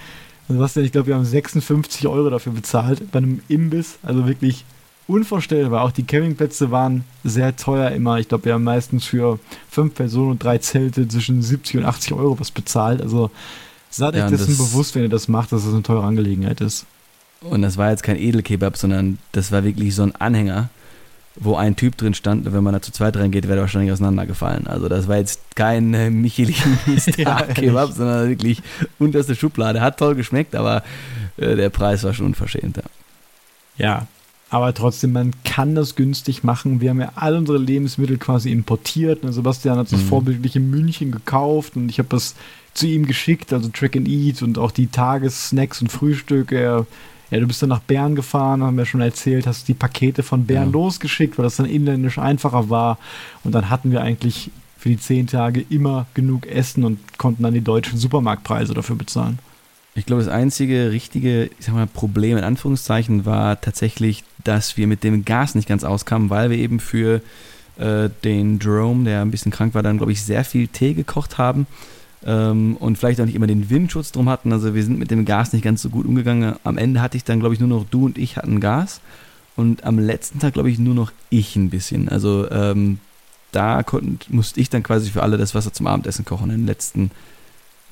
Sebastian, 0.47 0.87
ich 0.87 0.93
glaube, 0.93 1.09
wir 1.09 1.17
haben 1.17 1.25
56 1.25 2.07
Euro 2.07 2.31
dafür 2.31 2.53
bezahlt 2.53 3.11
bei 3.11 3.19
einem 3.19 3.41
Imbiss. 3.49 3.99
Also 4.05 4.29
wirklich 4.29 4.65
unvorstellbar. 5.07 5.83
Auch 5.83 5.93
die 5.93 6.05
Campingplätze 6.05 6.71
waren 6.71 7.05
sehr 7.23 7.57
teuer 7.57 7.91
immer. 7.91 8.19
Ich 8.19 8.29
glaube, 8.29 8.47
wir 8.47 8.55
haben 8.55 8.65
meistens 8.65 9.05
für 9.05 9.39
fünf 9.71 9.95
Personen 9.95 10.33
und 10.33 10.43
drei 10.43 10.59
Zelte 10.59 11.07
zwischen 11.09 11.43
70 11.43 11.79
und 11.79 11.85
80 11.85 12.13
Euro 12.15 12.39
was 12.41 12.51
bezahlt. 12.51 13.01
Also 13.03 13.31
seid 13.91 14.15
euch 14.15 14.21
ja, 14.21 14.31
dessen 14.31 14.57
bewusst, 14.57 14.95
wenn 14.95 15.03
ihr 15.03 15.09
das 15.09 15.29
macht, 15.29 15.53
dass 15.53 15.65
das 15.65 15.73
eine 15.73 15.83
teure 15.83 16.05
Angelegenheit 16.05 16.61
ist. 16.61 16.87
Und 17.41 17.63
das 17.63 17.77
war 17.77 17.91
jetzt 17.91 18.03
kein 18.03 18.17
Edelkebab, 18.17 18.77
sondern 18.77 19.19
das 19.33 19.53
war 19.53 19.65
wirklich 19.65 19.95
so 19.95 20.03
ein 20.03 20.17
Anhänger, 20.17 20.71
wo 21.37 21.57
ein 21.57 21.77
Typ 21.77 21.97
drin 21.97 22.15
stand. 22.15 22.47
Und 22.47 22.55
wenn 22.55 22.63
man 22.63 22.73
da 22.73 22.81
zu 22.81 22.91
zweit 22.91 23.17
reingeht, 23.17 23.45
wäre 23.45 23.59
er 23.59 23.63
wahrscheinlich 23.63 23.93
auseinandergefallen. 23.93 24.67
Also 24.67 24.89
das 24.89 25.09
war 25.09 25.19
jetzt 25.19 25.41
kein 25.55 25.93
äh, 25.93 26.09
Michelin-Star-Kebab, 26.09 27.89
ja, 27.91 27.95
sondern 27.95 28.29
wirklich 28.31 28.63
unterste 28.99 29.35
Schublade. 29.35 29.83
Hat 29.83 29.99
toll 29.99 30.15
geschmeckt, 30.15 30.55
aber 30.55 30.83
äh, 31.37 31.55
der 31.55 31.69
Preis 31.69 32.03
war 32.05 32.15
schon 32.15 32.27
unverschämt. 32.27 32.79
Ja. 32.79 32.83
ja, 33.77 34.07
aber 34.51 34.73
trotzdem, 34.75 35.13
man 35.13 35.33
kann 35.45 35.75
das 35.75 35.97
günstig 35.97 36.45
machen. 36.45 36.81
Wir 36.81 36.91
haben 36.91 37.01
ja 37.01 37.13
all 37.17 37.37
unsere 37.37 37.59
Lebensmittel 37.59 38.19
quasi 38.19 38.53
importiert. 38.53 39.25
Und 39.25 39.33
Sebastian 39.33 39.79
hat 39.79 39.91
das 39.91 40.03
mhm. 40.03 40.07
vorbildlich 40.07 40.57
in 40.57 40.71
München 40.71 41.11
gekauft 41.11 41.77
und 41.77 41.89
ich 41.89 41.99
habe 41.99 42.09
das 42.09 42.35
zu 42.73 42.87
ihm 42.87 43.07
geschickt, 43.07 43.53
also 43.53 43.69
Track 43.69 43.97
and 43.97 44.09
Eat 44.09 44.43
und 44.43 44.59
auch 44.59 44.71
die 44.71 44.89
Tagessnacks 44.89 45.81
und 45.81 45.91
Frühstücke. 45.91 46.57
Er, 46.57 46.87
ja, 47.31 47.41
du 47.41 47.47
bist 47.47 47.63
dann 47.63 47.69
nach 47.69 47.81
Bern 47.81 48.15
gefahren, 48.15 48.63
haben 48.63 48.77
wir 48.77 48.85
schon 48.85 49.01
erzählt, 49.01 49.47
hast 49.47 49.69
die 49.69 49.75
Pakete 49.75 50.23
von 50.23 50.45
Bern 50.45 50.67
ja. 50.67 50.73
losgeschickt, 50.73 51.39
weil 51.39 51.45
das 51.45 51.57
dann 51.57 51.67
inländisch 51.67 52.19
einfacher 52.19 52.71
war. 52.71 52.99
Und 53.45 53.55
dann 53.55 53.71
hatten 53.71 53.91
wir 53.91 54.03
eigentlich 54.03 54.51
für 54.77 54.91
die 54.91 54.99
zehn 54.99 55.27
Tage 55.27 55.65
immer 55.71 56.07
genug 56.15 56.47
Essen 56.47 56.85
und 56.85 56.99
konnten 57.17 57.43
dann 57.43 57.55
die 57.55 57.63
deutschen 57.63 57.99
Supermarktpreise 57.99 58.75
dafür 58.75 58.97
bezahlen. 58.97 59.39
Ich 59.97 60.07
glaube, 60.07 60.23
das 60.23 60.33
einzige 60.33 60.91
richtige, 60.91 61.45
ich 61.59 61.67
sag 61.67 61.75
mal, 61.75 61.87
Problem 61.87 62.37
in 62.37 62.45
Anführungszeichen 62.45 63.25
war 63.27 63.61
tatsächlich, 63.61 64.25
dass 64.43 64.77
wir 64.77 64.87
mit 64.87 65.05
dem 65.05 65.25
Gas 65.25 65.55
nicht 65.55 65.69
ganz 65.69 65.85
auskamen, 65.85 66.31
weil 66.31 66.51
wir 66.51 66.59
eben 66.59 66.81
für 66.81 67.21
äh, 67.79 68.11
den 68.25 68.59
Jerome, 68.59 69.05
der 69.05 69.23
ein 69.23 69.31
bisschen 69.31 69.53
krank 69.53 69.75
war, 69.75 69.83
dann, 69.83 69.99
glaube 69.99 70.13
ich, 70.13 70.23
sehr 70.23 70.45
viel 70.45 70.67
Tee 70.67 70.95
gekocht 70.95 71.39
haben 71.39 71.67
ähm, 72.27 72.77
und 72.79 72.99
vielleicht 72.99 73.21
auch 73.21 73.25
nicht 73.25 73.37
immer 73.37 73.47
den 73.47 73.71
Windschutz 73.71 74.11
drum 74.11 74.29
hatten. 74.29 74.53
Also 74.53 74.75
wir 74.75 74.83
sind 74.83 74.99
mit 74.99 75.13
dem 75.13 75.25
Gas 75.25 75.53
nicht 75.53 75.63
ganz 75.63 75.83
so 75.83 75.91
gut 75.91 76.07
umgegangen. 76.07 76.57
Am 76.65 76.77
Ende 76.77 77.01
hatte 77.01 77.17
ich 77.17 77.25
dann, 77.25 77.41
glaube 77.41 77.55
ich, 77.55 77.61
nur 77.61 77.69
noch 77.69 77.87
du 77.89 78.07
und 78.07 78.19
ich 78.19 78.37
hatten 78.37 78.61
Gas 78.61 79.01
und 79.57 79.85
am 79.85 79.99
letzten 79.99 80.41
Tag, 80.41 80.55
glaube 80.55 80.71
ich, 80.71 80.79
nur 80.79 80.95
noch 80.95 81.13
ich 81.31 81.55
ein 81.55 81.71
bisschen. 81.71 82.09
Also 82.09 82.51
ähm, 82.51 82.99
da 83.53 83.85
konnt, 83.85 84.33
musste 84.33 84.61
ich 84.61 84.71
dann 84.71 84.83
quasi 84.83 85.11
für 85.11 85.23
alle 85.23 85.39
das 85.39 85.55
Wasser 85.55 85.73
zum 85.73 85.87
Abendessen 85.87 86.25
kochen 86.25 86.51
in 86.51 86.63
den 86.63 86.67
letzten 86.67 87.11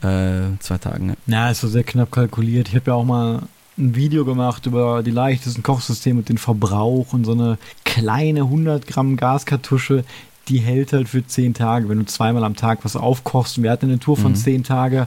äh, 0.02 0.58
zwei 0.60 0.78
Tagen. 0.78 1.16
Ja, 1.26 1.44
ja 1.44 1.50
ist 1.50 1.60
so 1.60 1.68
sehr 1.68 1.84
knapp 1.84 2.10
kalkuliert. 2.10 2.68
Ich 2.68 2.74
habe 2.74 2.90
ja 2.90 2.94
auch 2.94 3.04
mal 3.04 3.42
ein 3.78 3.94
Video 3.94 4.24
gemacht 4.24 4.66
über 4.66 5.02
die 5.02 5.10
leichtesten 5.10 5.62
Kochsysteme 5.62 6.20
und 6.20 6.28
den 6.28 6.38
Verbrauch 6.38 7.12
und 7.12 7.24
so 7.24 7.32
eine 7.32 7.58
kleine 7.84 8.40
100 8.40 8.86
Gramm 8.86 9.16
Gaskartusche, 9.16 10.04
die 10.48 10.58
hält 10.58 10.92
halt 10.92 11.08
für 11.08 11.26
10 11.26 11.54
Tage, 11.54 11.88
wenn 11.88 11.98
du 11.98 12.04
zweimal 12.04 12.44
am 12.44 12.56
Tag 12.56 12.84
was 12.84 12.96
aufkochst. 12.96 13.56
Und 13.56 13.64
wir 13.64 13.70
hatten 13.70 13.86
eine 13.86 13.98
Tour 13.98 14.16
von 14.16 14.32
mhm. 14.32 14.36
10 14.36 14.64
Tagen. 14.64 15.06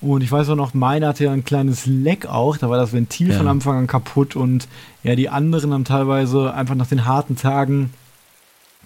Und 0.00 0.22
ich 0.22 0.30
weiß 0.30 0.50
auch 0.50 0.56
noch, 0.56 0.74
meine 0.74 1.06
hatte 1.06 1.24
ja 1.24 1.32
ein 1.32 1.44
kleines 1.44 1.86
Leck 1.86 2.26
auch, 2.26 2.58
da 2.58 2.68
war 2.68 2.76
das 2.76 2.92
Ventil 2.92 3.30
ja. 3.30 3.38
von 3.38 3.48
Anfang 3.48 3.78
an 3.78 3.86
kaputt 3.86 4.36
und 4.36 4.68
ja, 5.02 5.14
die 5.14 5.30
anderen 5.30 5.72
haben 5.72 5.84
teilweise 5.84 6.52
einfach 6.52 6.74
nach 6.74 6.88
den 6.88 7.06
harten 7.06 7.36
Tagen 7.36 7.90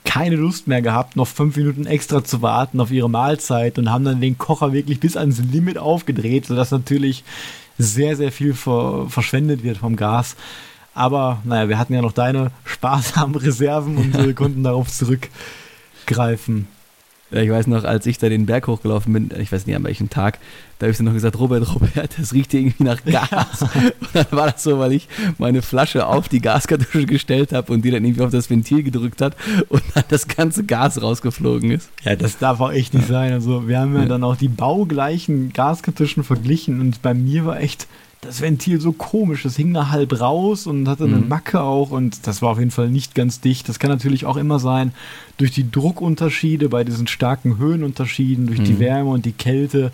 keine 0.09 0.37
Lust 0.37 0.67
mehr 0.67 0.81
gehabt, 0.81 1.17
noch 1.17 1.27
fünf 1.27 1.55
Minuten 1.59 1.85
extra 1.85 2.25
zu 2.25 2.41
warten 2.41 2.81
auf 2.81 2.91
ihre 2.91 3.11
Mahlzeit 3.11 3.79
und 3.79 3.91
haben 3.91 4.07
dann 4.07 4.23
den 4.23 4.39
Kocher 4.39 4.73
wirklich 4.73 5.01
bis 5.01 5.19
ans 5.19 5.39
Limit 5.39 5.77
aufgedreht, 5.77 6.47
sodass 6.47 6.71
natürlich 6.71 7.25
sehr, 7.77 8.17
sehr 8.17 8.33
viel 8.33 8.55
ver 8.55 9.05
verschwendet 9.11 9.63
wird 9.63 9.77
vom 9.77 9.97
Gas. 9.97 10.35
Aber 10.95 11.43
naja, 11.45 11.69
wir 11.69 11.79
hatten 11.79 11.93
ja 11.93 12.01
noch 12.01 12.13
deine 12.13 12.53
sparsamen 12.65 13.37
Reserven 13.37 13.99
und 13.99 14.15
äh, 14.15 14.33
konnten 14.33 14.63
darauf 14.65 14.89
zurückgreifen. 14.89 16.69
Ja, 17.31 17.43
ich 17.43 17.51
weiß 17.51 17.67
noch, 17.67 17.85
als 17.85 18.07
ich 18.07 18.19
da 18.19 18.29
den 18.29 18.47
Berg 18.47 18.67
hochgelaufen 18.67 19.13
bin, 19.13 19.31
ich 19.39 19.53
weiß 19.53 19.67
nicht 19.67 19.77
an 19.77 19.85
welchem 19.85 20.09
Tag, 20.09 20.39
da 20.79 20.85
habe 20.85 20.93
ich 20.93 20.97
dann 20.97 21.07
noch 21.07 21.13
gesagt, 21.13 21.39
Robert, 21.39 21.75
Robert, 21.75 22.19
das 22.19 22.33
riecht 22.33 22.55
irgendwie 22.55 22.85
nach 22.85 23.05
Gas. 23.05 23.61
Ja. 23.61 23.69
Und 24.01 24.09
dann 24.15 24.27
war 24.31 24.51
das 24.51 24.63
so, 24.63 24.79
weil 24.79 24.93
ich 24.93 25.09
meine 25.37 25.61
Flasche 25.61 26.07
auf 26.07 26.29
die 26.29 26.41
Gaskartusche 26.41 27.05
gestellt 27.07 27.53
habe 27.53 27.73
und 27.73 27.85
die 27.85 27.91
dann 27.91 28.05
irgendwie 28.05 28.23
auf 28.23 28.31
das 28.31 28.49
Ventil 28.49 28.83
gedrückt 28.83 29.21
hat 29.21 29.37
und 29.69 29.83
dann 29.95 30.05
das 30.09 30.29
ganze 30.29 30.65
Gas 30.65 31.01
rausgeflogen 31.03 31.71
ist. 31.71 31.91
Ja, 32.05 32.17
das 32.17 32.39
darf 32.39 32.61
auch 32.61 32.73
echt 32.73 32.95
nicht 32.95 33.07
sein. 33.07 33.33
Also 33.33 33.69
wir 33.69 33.79
haben 33.79 33.95
ja, 33.95 34.03
ja. 34.03 34.07
dann 34.07 34.25
auch 34.25 34.37
die 34.37 34.49
baugleichen 34.49 35.53
Gaskartuschen 35.53 36.25
verglichen 36.25 36.81
und 36.81 37.03
bei 37.03 37.15
mir 37.15 37.45
war 37.45 37.61
echt 37.61 37.87
das 38.21 38.41
Ventil 38.41 38.81
so 38.81 38.93
komisch. 38.93 39.43
Das 39.43 39.57
hing 39.57 39.73
da 39.73 39.91
halb 39.91 40.21
raus 40.21 40.67
und 40.67 40.89
hatte 40.89 41.05
eine 41.05 41.17
mhm. 41.17 41.29
Macke 41.29 41.61
auch 41.61 41.91
und 41.91 42.27
das 42.27 42.43
war 42.43 42.51
auf 42.51 42.59
jeden 42.59 42.71
Fall 42.71 42.91
nicht 42.91 43.15
ganz 43.15 43.41
dicht. 43.41 43.69
Das 43.69 43.79
kann 43.79 43.91
natürlich 43.91 44.27
auch 44.27 44.37
immer 44.37 44.59
sein 44.59 44.93
durch 45.37 45.53
die 45.53 45.71
Druckunterschiede 45.71 46.69
bei 46.69 46.85
diesen 46.85 47.07
starken 47.07 47.59
Höhenunterschieden, 47.59 48.47
durch 48.47 48.61
mhm. 48.61 48.65
die 48.65 48.79
Wärme 48.79 49.11
und 49.11 49.25
die 49.25 49.33
Kälte. 49.33 49.93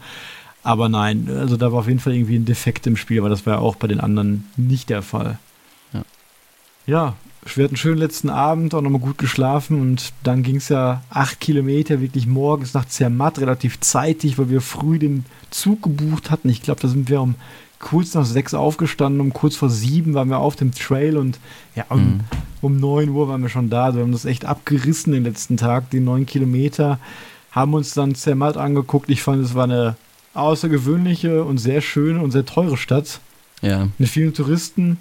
Aber 0.63 0.89
nein, 0.89 1.29
also 1.29 1.57
da 1.57 1.73
war 1.73 1.81
auf 1.81 1.89
jeden 1.89 2.01
Fall 2.01 2.15
irgendwie 2.15 2.37
ein 2.37 2.47
Defekt 2.47 2.87
im 2.87 2.97
Spiel, 2.97 3.19
aber 3.19 3.29
das 3.29 3.45
war 3.45 3.55
ja 3.55 3.61
auch 3.61 3.77
bei 3.77 3.87
den 3.87 4.01
anderen 4.01 4.49
nicht 4.57 4.89
der 4.89 5.03
Fall. 5.03 5.39
Ja, 5.93 6.03
ja 6.87 7.15
wir 7.55 7.65
hatten 7.65 7.75
einen 7.75 7.77
schönen 7.77 7.99
letzten 7.99 8.31
Abend, 8.31 8.75
auch 8.75 8.81
nochmal 8.81 9.03
gut 9.03 9.19
geschlafen 9.19 9.79
und 9.79 10.15
dann 10.23 10.43
ging 10.43 10.57
es 10.57 10.71
ja 10.71 11.03
acht 11.11 11.41
Kilometer 11.41 12.01
wirklich 12.01 12.27
morgens 12.27 12.73
nach 12.73 12.87
Zermatt, 12.87 13.39
relativ 13.39 13.81
zeitig, 13.81 14.39
weil 14.39 14.49
wir 14.49 14.63
früh 14.63 14.99
den 14.99 15.27
Zug 15.51 15.83
gebucht 15.83 16.31
hatten. 16.31 16.49
Ich 16.49 16.63
glaube, 16.63 16.81
da 16.81 16.89
sind 16.89 17.11
wir 17.11 17.21
um 17.21 17.35
kurz 17.85 18.15
nach 18.15 18.25
sechs 18.25 18.55
aufgestanden, 18.55 19.21
um 19.21 19.33
kurz 19.33 19.57
vor 19.57 19.69
sieben 19.69 20.15
waren 20.15 20.31
wir 20.31 20.39
auf 20.39 20.57
dem 20.57 20.73
Trail 20.73 21.19
und 21.19 21.39
ja, 21.77 21.85
um, 21.91 22.01
mhm. 22.01 22.21
um 22.63 22.81
neun 22.81 23.11
Uhr 23.11 23.29
waren 23.29 23.43
wir 23.43 23.51
schon 23.51 23.69
da. 23.69 23.85
Also 23.85 23.99
wir 23.99 24.05
haben 24.05 24.13
das 24.13 24.25
echt 24.25 24.47
abgerissen 24.47 25.13
den 25.13 25.23
letzten 25.23 25.59
Tag, 25.59 25.91
die 25.91 26.01
neun 26.01 26.25
Kilometer, 26.25 26.99
haben 27.53 27.75
uns 27.75 27.93
dann 27.93 28.15
Zermatt 28.15 28.57
angeguckt. 28.57 29.11
Ich 29.11 29.23
fand, 29.23 29.45
es 29.45 29.55
war 29.55 29.65
eine 29.65 29.97
außergewöhnliche 30.33 31.45
und 31.45 31.59
sehr 31.59 31.83
schöne 31.83 32.23
und 32.23 32.31
sehr 32.31 32.47
teure 32.47 32.79
Stadt. 32.79 33.21
Ja. 33.61 33.89
Mit 33.99 34.09
vielen 34.09 34.33
Touristen. 34.33 34.97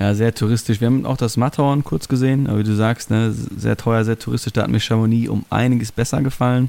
Ja, 0.00 0.14
sehr 0.16 0.34
touristisch. 0.34 0.80
Wir 0.80 0.88
haben 0.88 1.06
auch 1.06 1.16
das 1.16 1.36
Matterhorn 1.36 1.84
kurz 1.84 2.08
gesehen, 2.08 2.48
aber 2.48 2.58
wie 2.58 2.64
du 2.64 2.74
sagst, 2.74 3.10
ne, 3.10 3.32
sehr 3.32 3.76
teuer, 3.76 4.04
sehr 4.04 4.18
touristisch. 4.18 4.52
Da 4.52 4.64
hat 4.64 4.70
mir 4.70 4.80
Chamonix 4.80 5.28
um 5.28 5.44
einiges 5.50 5.92
besser 5.92 6.20
gefallen. 6.20 6.68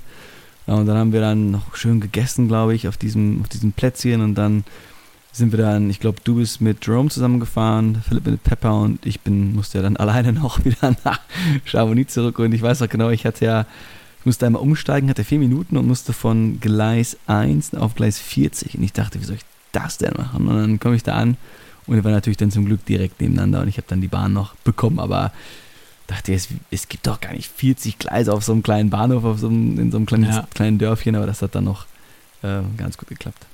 Und 0.67 0.85
dann 0.85 0.95
haben 0.95 1.11
wir 1.11 1.21
dann 1.21 1.49
noch 1.49 1.75
schön 1.75 1.99
gegessen, 1.99 2.47
glaube 2.47 2.75
ich, 2.75 2.87
auf 2.87 2.97
diesem, 2.97 3.41
auf 3.41 3.49
diesem 3.49 3.71
Plätzchen 3.71 4.21
und 4.21 4.35
dann 4.35 4.63
sind 5.33 5.51
wir 5.51 5.57
dann, 5.57 5.89
ich 5.89 5.99
glaube, 5.99 6.19
du 6.23 6.35
bist 6.35 6.61
mit 6.61 6.85
Jerome 6.85 7.09
zusammengefahren, 7.09 8.03
Philipp 8.07 8.27
mit 8.27 8.43
Pepper 8.43 8.79
und 8.79 9.03
ich 9.03 9.21
bin, 9.21 9.55
musste 9.55 9.79
ja 9.79 9.81
dann 9.81 9.97
alleine 10.03 10.31
noch 10.31 10.63
wieder 10.63 10.95
nach 11.03 11.19
Chamonix 11.65 12.13
zurück. 12.13 12.39
Und 12.39 12.53
ich 12.53 12.61
weiß 12.61 12.83
auch 12.83 12.89
genau, 12.89 13.09
ich 13.09 13.25
hatte 13.25 13.45
ja, 13.45 13.65
ich 14.19 14.25
musste 14.25 14.45
einmal 14.45 14.61
umsteigen, 14.61 15.09
hatte 15.09 15.23
vier 15.23 15.39
Minuten 15.39 15.75
und 15.75 15.87
musste 15.87 16.13
von 16.13 16.59
Gleis 16.59 17.17
1 17.25 17.73
auf 17.73 17.95
Gleis 17.95 18.19
40 18.19 18.77
und 18.77 18.83
ich 18.83 18.93
dachte, 18.93 19.19
wie 19.19 19.25
soll 19.25 19.35
ich 19.35 19.45
das 19.71 19.97
denn 19.97 20.13
machen? 20.15 20.47
Und 20.47 20.55
dann 20.55 20.79
komme 20.79 20.95
ich 20.95 21.03
da 21.03 21.15
an 21.15 21.35
und 21.87 21.95
wir 21.95 22.03
waren 22.03 22.13
natürlich 22.13 22.37
dann 22.37 22.51
zum 22.51 22.65
Glück 22.65 22.85
direkt 22.85 23.19
nebeneinander 23.19 23.61
und 23.61 23.67
ich 23.67 23.77
habe 23.77 23.87
dann 23.89 24.01
die 24.01 24.07
Bahn 24.07 24.33
noch 24.33 24.53
bekommen, 24.57 24.99
aber 24.99 25.33
dachte, 26.05 26.33
es, 26.33 26.49
es 26.69 26.87
gibt 26.87 27.07
doch 27.07 27.19
gar 27.19 27.33
nicht 27.33 27.51
40 27.51 27.97
Gleise 27.97 28.31
auf 28.33 28.43
so 28.43 28.51
einem 28.51 28.61
kleinen 28.61 28.91
Bahnhof, 28.91 29.23
auf 29.23 29.39
so 29.39 29.47
einem, 29.47 29.79
in 29.79 29.91
so 29.91 29.97
einem 29.97 30.05
kleinen, 30.05 30.25
ja. 30.25 30.47
kleinen 30.53 30.77
Dörfchen, 30.77 31.15
aber 31.15 31.25
das 31.25 31.41
hat 31.41 31.55
dann 31.55 31.63
noch 31.63 31.87
äh, 32.43 32.61
ganz 32.77 32.97
gut 32.97 33.09
geklappt 33.09 33.47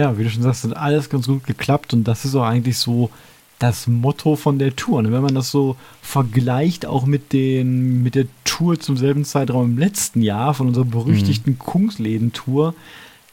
ja, 0.00 0.16
wie 0.16 0.24
du 0.24 0.30
schon 0.30 0.42
sagst, 0.42 0.64
hat 0.64 0.76
alles 0.76 1.10
ganz 1.10 1.26
gut 1.26 1.44
geklappt 1.44 1.92
und 1.92 2.04
das 2.04 2.24
ist 2.24 2.34
auch 2.34 2.44
eigentlich 2.44 2.78
so 2.78 3.10
das 3.58 3.86
Motto 3.86 4.36
von 4.36 4.58
der 4.58 4.74
Tour. 4.74 4.98
Und 4.98 5.12
wenn 5.12 5.22
man 5.22 5.34
das 5.34 5.50
so 5.50 5.76
vergleicht, 6.00 6.86
auch 6.86 7.04
mit, 7.04 7.34
den, 7.34 8.02
mit 8.02 8.14
der 8.14 8.24
Tour 8.44 8.80
zum 8.80 8.96
selben 8.96 9.26
Zeitraum 9.26 9.72
im 9.72 9.78
letzten 9.78 10.22
Jahr, 10.22 10.54
von 10.54 10.68
unserer 10.68 10.86
berüchtigten 10.86 11.52
mhm. 11.52 11.58
Kungsläden-Tour, 11.58 12.74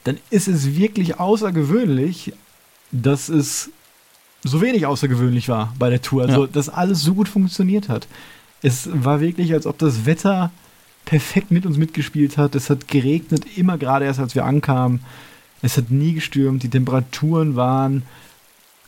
dann 0.04 0.18
ist 0.30 0.50
es 0.50 0.76
wirklich 0.76 1.20
außergewöhnlich, 1.20 2.34
dass 2.92 3.30
es 3.30 3.70
so 4.44 4.62
wenig 4.62 4.86
außergewöhnlich 4.86 5.48
war 5.48 5.74
bei 5.80 5.90
der 5.90 6.02
Tour. 6.02 6.24
Also, 6.24 6.46
ja. 6.46 6.52
dass 6.52 6.68
alles 6.68 7.02
so 7.02 7.14
gut 7.14 7.30
funktioniert 7.30 7.88
hat. 7.88 8.08
Es 8.62 8.90
war 8.92 9.22
wirklich, 9.22 9.54
als 9.54 9.66
ob 9.66 9.78
das 9.78 10.06
Wetter 10.06 10.52
perfekt 11.06 11.52
mit 11.52 11.66
uns 11.66 11.78
mitgespielt 11.78 12.38
hat. 12.38 12.54
Es 12.54 12.70
hat 12.70 12.90
geregnet, 12.90 13.46
immer 13.56 13.78
gerade 13.78 14.04
erst, 14.04 14.20
als 14.20 14.36
wir 14.36 14.44
ankamen. 14.44 15.00
Es 15.62 15.78
hat 15.78 15.92
nie 15.92 16.14
gestürmt, 16.14 16.64
die 16.64 16.70
Temperaturen 16.70 17.56
waren 17.56 18.04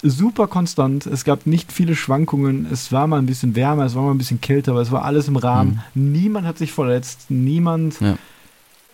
super 0.01 0.47
konstant. 0.47 1.05
Es 1.05 1.24
gab 1.24 1.45
nicht 1.45 1.72
viele 1.72 1.95
Schwankungen. 1.95 2.67
Es 2.72 2.91
war 2.91 3.07
mal 3.07 3.17
ein 3.17 3.26
bisschen 3.26 3.55
wärmer, 3.55 3.86
es 3.86 3.95
war 3.95 4.03
mal 4.03 4.11
ein 4.11 4.17
bisschen 4.17 4.41
kälter, 4.41 4.72
aber 4.72 4.82
es 4.82 4.91
war 4.91 5.03
alles 5.03 5.28
im 5.28 5.36
Rahmen. 5.36 5.82
Mhm. 5.93 6.11
Niemand 6.11 6.47
hat 6.47 6.57
sich 6.57 6.72
verletzt, 6.72 7.26
niemand 7.30 7.99
ja. 7.99 8.17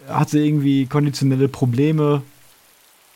hatte 0.08 0.40
irgendwie 0.40 0.86
konditionelle 0.86 1.48
Probleme. 1.48 2.22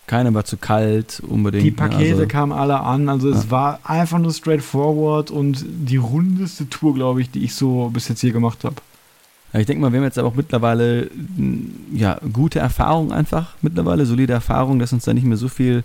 Keiner 0.08 0.34
war 0.34 0.44
zu 0.44 0.58
kalt 0.58 1.22
unbedingt. 1.28 1.64
Die 1.64 1.72
Pakete 1.72 2.14
also, 2.16 2.28
kamen 2.28 2.52
alle 2.52 2.80
an. 2.80 3.10
Also 3.10 3.30
es 3.30 3.46
Ja. 3.46 3.52
war 3.52 3.80
einfach 3.84 4.18
nur 4.18 4.34
straightforward 4.34 5.30
und 5.30 5.64
die 5.68 5.98
rundeste 5.98 6.68
Tour, 6.68 6.96
glaube 6.96 7.22
ich, 7.22 7.30
die 7.30 7.44
ich 7.44 7.54
so 7.54 7.90
bis 7.90 8.08
jetzt 8.08 8.22
hier 8.22 8.32
gemacht 8.32 8.64
habe. 8.64 8.76
Ja, 9.54 9.60
ich 9.60 9.66
denke 9.66 9.82
mal, 9.82 9.92
wir 9.92 10.00
haben 10.00 10.06
jetzt 10.06 10.20
aber 10.20 10.28
auch 10.28 10.36
mittlerweile 10.36 11.10
ja, 11.94 12.20
gute 12.32 12.60
Erfahrung 12.60 13.12
einfach, 13.12 13.56
mittlerweile 13.62 14.06
solide 14.06 14.34
Erfahrung, 14.34 14.80
dass 14.80 14.94
uns 14.94 15.06
da 15.06 15.14
nicht 15.14 15.26
mehr 15.26 15.38
so 15.38 15.48
viel 15.48 15.84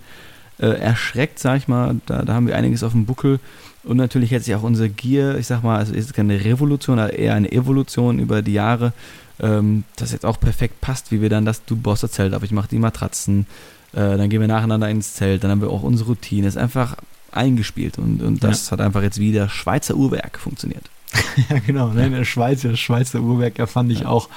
äh, 0.59 0.67
erschreckt, 0.67 1.39
sag 1.39 1.57
ich 1.57 1.69
mal. 1.69 1.97
Da, 2.07 2.23
da 2.23 2.35
haben 2.35 2.47
wir 2.47 2.57
einiges 2.57 2.83
auf 2.83 2.93
dem 2.93 3.07
Buckel. 3.07 3.41
Und 3.83 3.97
natürlich 3.97 4.33
hat 4.33 4.43
sich 4.43 4.55
auch 4.55 4.62
unser 4.62 4.89
Gear, 4.89 5.37
ich 5.37 5.47
sag 5.47 5.62
mal, 5.62 5.79
also 5.79 5.93
ist 5.95 6.15
keine 6.15 6.45
Revolution, 6.45 6.99
aber 6.99 7.12
eher 7.12 7.35
eine 7.35 7.53
Evolution 7.53 8.19
über 8.19 8.43
die 8.43 8.55
Jahre, 8.55 8.93
ähm, 9.41 9.85
das 9.97 10.12
jetzt 10.12 10.25
auch 10.25 10.41
perfekt 10.41 10.81
passt, 10.81 11.12
wie 11.12 11.21
wir 11.21 11.29
dann 11.29 11.45
das, 11.45 11.65
du 11.65 11.77
baust 11.77 12.03
das 12.03 12.12
Zelt 12.12 12.35
auf, 12.35 12.43
ich 12.43 12.53
mache 12.53 12.69
die 12.69 12.79
Matratzen, 12.79 13.47
äh, 13.93 14.17
dann 14.17 14.31
gehen 14.31 14.41
wir 14.41 14.49
nacheinander 14.49 14.89
ins 14.89 15.15
Zelt, 15.15 15.45
dann 15.45 15.51
haben 15.51 15.61
wir 15.61 15.71
auch 15.71 15.83
unsere 15.83 16.11
Routine. 16.11 16.47
ist 16.47 16.57
einfach 16.57 16.97
eingespielt 17.31 17.99
und, 17.99 18.23
und 18.23 18.45
das 18.45 18.71
hat 18.73 18.81
einfach 18.81 19.03
jetzt 19.03 19.19
wieder 19.19 19.49
Schweizer 19.49 19.97
Uhrwerk 19.97 20.39
funktioniert. 20.39 20.89
Ja, 21.51 21.59
genau. 21.67 21.89
Ne? 21.89 22.07
In 22.07 22.12
der 22.12 22.25
Schweiz, 22.25 22.62
das 22.62 22.79
Schweizer 22.79 23.21
Uhrwerk 23.21 23.59
erfand 23.59 23.93
ich 23.93 24.01
Ja. 24.01 24.07
auch. 24.09 24.29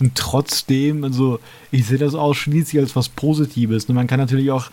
Und 0.00 0.14
trotzdem, 0.14 1.02
also 1.04 1.40
ich 1.70 1.86
sehe 1.86 1.98
das 1.98 2.14
ausschließlich 2.14 2.80
als 2.80 2.94
was 2.94 3.08
Positives. 3.08 3.86
Und 3.86 3.94
man 3.96 4.06
kann 4.06 4.20
natürlich 4.20 4.50
auch 4.50 4.70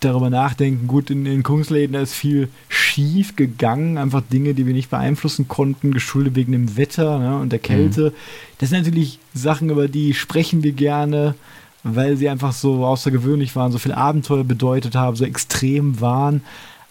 darüber 0.00 0.30
nachdenken, 0.30 0.86
gut, 0.86 1.10
in 1.10 1.24
den 1.24 1.42
Kunstläden 1.42 1.94
da 1.94 2.00
ist 2.00 2.14
viel 2.14 2.48
schief 2.68 3.36
gegangen, 3.36 3.98
einfach 3.98 4.22
Dinge, 4.22 4.54
die 4.54 4.66
wir 4.66 4.72
nicht 4.72 4.90
beeinflussen 4.90 5.48
konnten, 5.48 5.92
geschuldet 5.92 6.34
wegen 6.36 6.52
dem 6.52 6.76
Wetter 6.76 7.18
ne, 7.18 7.36
und 7.38 7.50
der 7.50 7.58
Kälte. 7.58 8.12
Das 8.58 8.70
sind 8.70 8.84
natürlich 8.84 9.18
Sachen, 9.34 9.70
über 9.70 9.88
die 9.88 10.14
sprechen 10.14 10.62
wir 10.62 10.72
gerne, 10.72 11.34
weil 11.82 12.16
sie 12.16 12.28
einfach 12.28 12.52
so 12.52 12.84
außergewöhnlich 12.84 13.54
waren, 13.56 13.72
so 13.72 13.78
viel 13.78 13.92
Abenteuer 13.92 14.44
bedeutet 14.44 14.94
haben, 14.94 15.16
so 15.16 15.24
extrem 15.24 16.00
waren. 16.00 16.42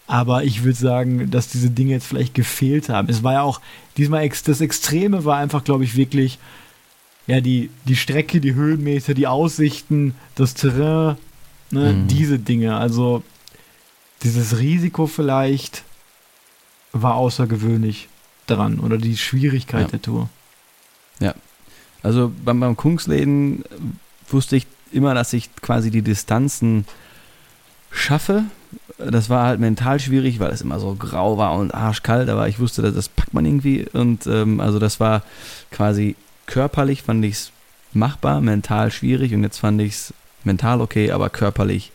Aber 0.06 0.44
ich 0.44 0.62
würde 0.62 0.78
sagen, 0.78 1.30
dass 1.30 1.48
diese 1.48 1.70
Dinge 1.70 1.92
jetzt 1.92 2.06
vielleicht 2.06 2.34
gefehlt 2.34 2.88
haben. 2.88 3.08
Es 3.08 3.22
war 3.22 3.32
ja 3.34 3.42
auch, 3.42 3.60
diesmal 3.96 4.22
ex 4.22 4.42
das 4.44 4.60
Extreme 4.60 5.24
war 5.24 5.36
einfach, 5.38 5.64
glaube 5.64 5.82
ich, 5.84 5.96
wirklich, 5.96 6.38
ja, 7.26 7.40
die, 7.40 7.70
die 7.86 7.96
Strecke, 7.96 8.40
die 8.40 8.54
Höhenmeter, 8.54 9.14
die 9.14 9.26
Aussichten, 9.26 10.14
das 10.36 10.54
Terrain, 10.54 11.16
ne, 11.72 11.92
Mhm. 11.92 12.06
diese 12.08 12.38
Dinge. 12.38 12.76
Also 12.76 13.24
dieses 14.22 14.58
Risiko 14.58 15.06
vielleicht 15.08 15.82
war 16.92 17.16
außergewöhnlich 17.16 18.08
dran 18.46 18.78
oder 18.78 18.96
die 18.98 19.16
Schwierigkeit 19.16 19.82
Ja. 19.82 19.88
der 19.88 20.02
Tour. 20.02 20.28
Also 22.02 22.30
beim, 22.44 22.60
beim 22.60 22.76
Kungsläden 22.76 23.64
wusste 24.28 24.54
ich 24.54 24.68
immer, 24.92 25.12
dass 25.14 25.32
ich 25.32 25.52
quasi 25.56 25.90
die 25.90 26.02
Distanzen 26.02 26.84
schaffe. 27.90 28.44
Das 28.98 29.28
war 29.28 29.46
halt 29.46 29.60
mental 29.60 30.00
schwierig, 30.00 30.40
weil 30.40 30.50
es 30.50 30.62
immer 30.62 30.80
so 30.80 30.94
grau 30.94 31.36
war 31.36 31.54
und 31.54 31.74
arschkalt, 31.74 32.28
aber 32.28 32.48
ich 32.48 32.58
wusste, 32.58 32.82
dass 32.82 32.94
das 32.94 33.08
packt 33.08 33.34
man 33.34 33.44
irgendwie. 33.44 33.86
Und 33.92 34.26
ähm, 34.26 34.60
also 34.60 34.78
das 34.78 35.00
war 35.00 35.22
quasi 35.70 36.16
körperlich 36.46 37.02
fand 37.02 37.24
ich 37.24 37.32
es 37.34 37.52
machbar, 37.92 38.40
mental 38.40 38.90
schwierig 38.90 39.34
und 39.34 39.42
jetzt 39.42 39.58
fand 39.58 39.80
ich 39.80 39.92
es 39.94 40.14
mental 40.44 40.80
okay, 40.80 41.10
aber 41.10 41.28
körperlich 41.28 41.92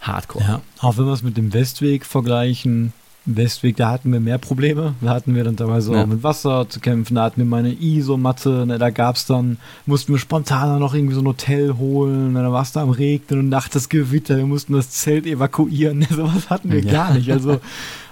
hardcore. 0.00 0.44
Ja, 0.44 0.60
auch 0.80 0.96
wenn 0.98 1.06
wir 1.06 1.12
es 1.12 1.22
mit 1.22 1.36
dem 1.36 1.52
Westweg 1.52 2.06
vergleichen, 2.06 2.92
Westweg, 3.24 3.76
da 3.76 3.90
hatten 3.90 4.12
wir 4.12 4.18
mehr 4.18 4.38
Probleme. 4.38 4.94
Da 5.00 5.10
hatten 5.10 5.34
wir 5.36 5.44
dann 5.44 5.56
teilweise 5.56 5.92
Ja. 5.92 6.02
auch 6.02 6.06
mit 6.06 6.22
Wasser 6.24 6.68
zu 6.68 6.80
kämpfen. 6.80 7.14
Da 7.14 7.22
hatten 7.24 7.36
wir 7.40 7.44
meine 7.44 7.72
Isomatte. 7.72 8.66
Ne, 8.66 8.78
da 8.78 8.90
gab 8.90 9.14
es 9.16 9.26
dann, 9.26 9.58
mussten 9.86 10.12
wir 10.12 10.18
spontan 10.18 10.80
noch 10.80 10.92
irgendwie 10.94 11.14
so 11.14 11.20
ein 11.20 11.26
Hotel 11.26 11.74
holen. 11.78 12.32
Ne, 12.32 12.42
da 12.42 12.50
war 12.52 12.62
es 12.62 12.72
da 12.72 12.82
am 12.82 12.90
Regnen 12.90 13.38
und 13.40 13.48
nachts 13.48 13.88
Gewitter. 13.88 14.36
Wir 14.36 14.46
mussten 14.46 14.72
das 14.72 14.90
Zelt 14.90 15.26
evakuieren. 15.26 15.98
Ne, 16.02 16.06
sowas 16.10 16.50
hatten 16.50 16.70
wir 16.72 16.80
Ja. 16.80 16.90
gar 16.92 17.14
nicht. 17.14 17.30
Also 17.30 17.60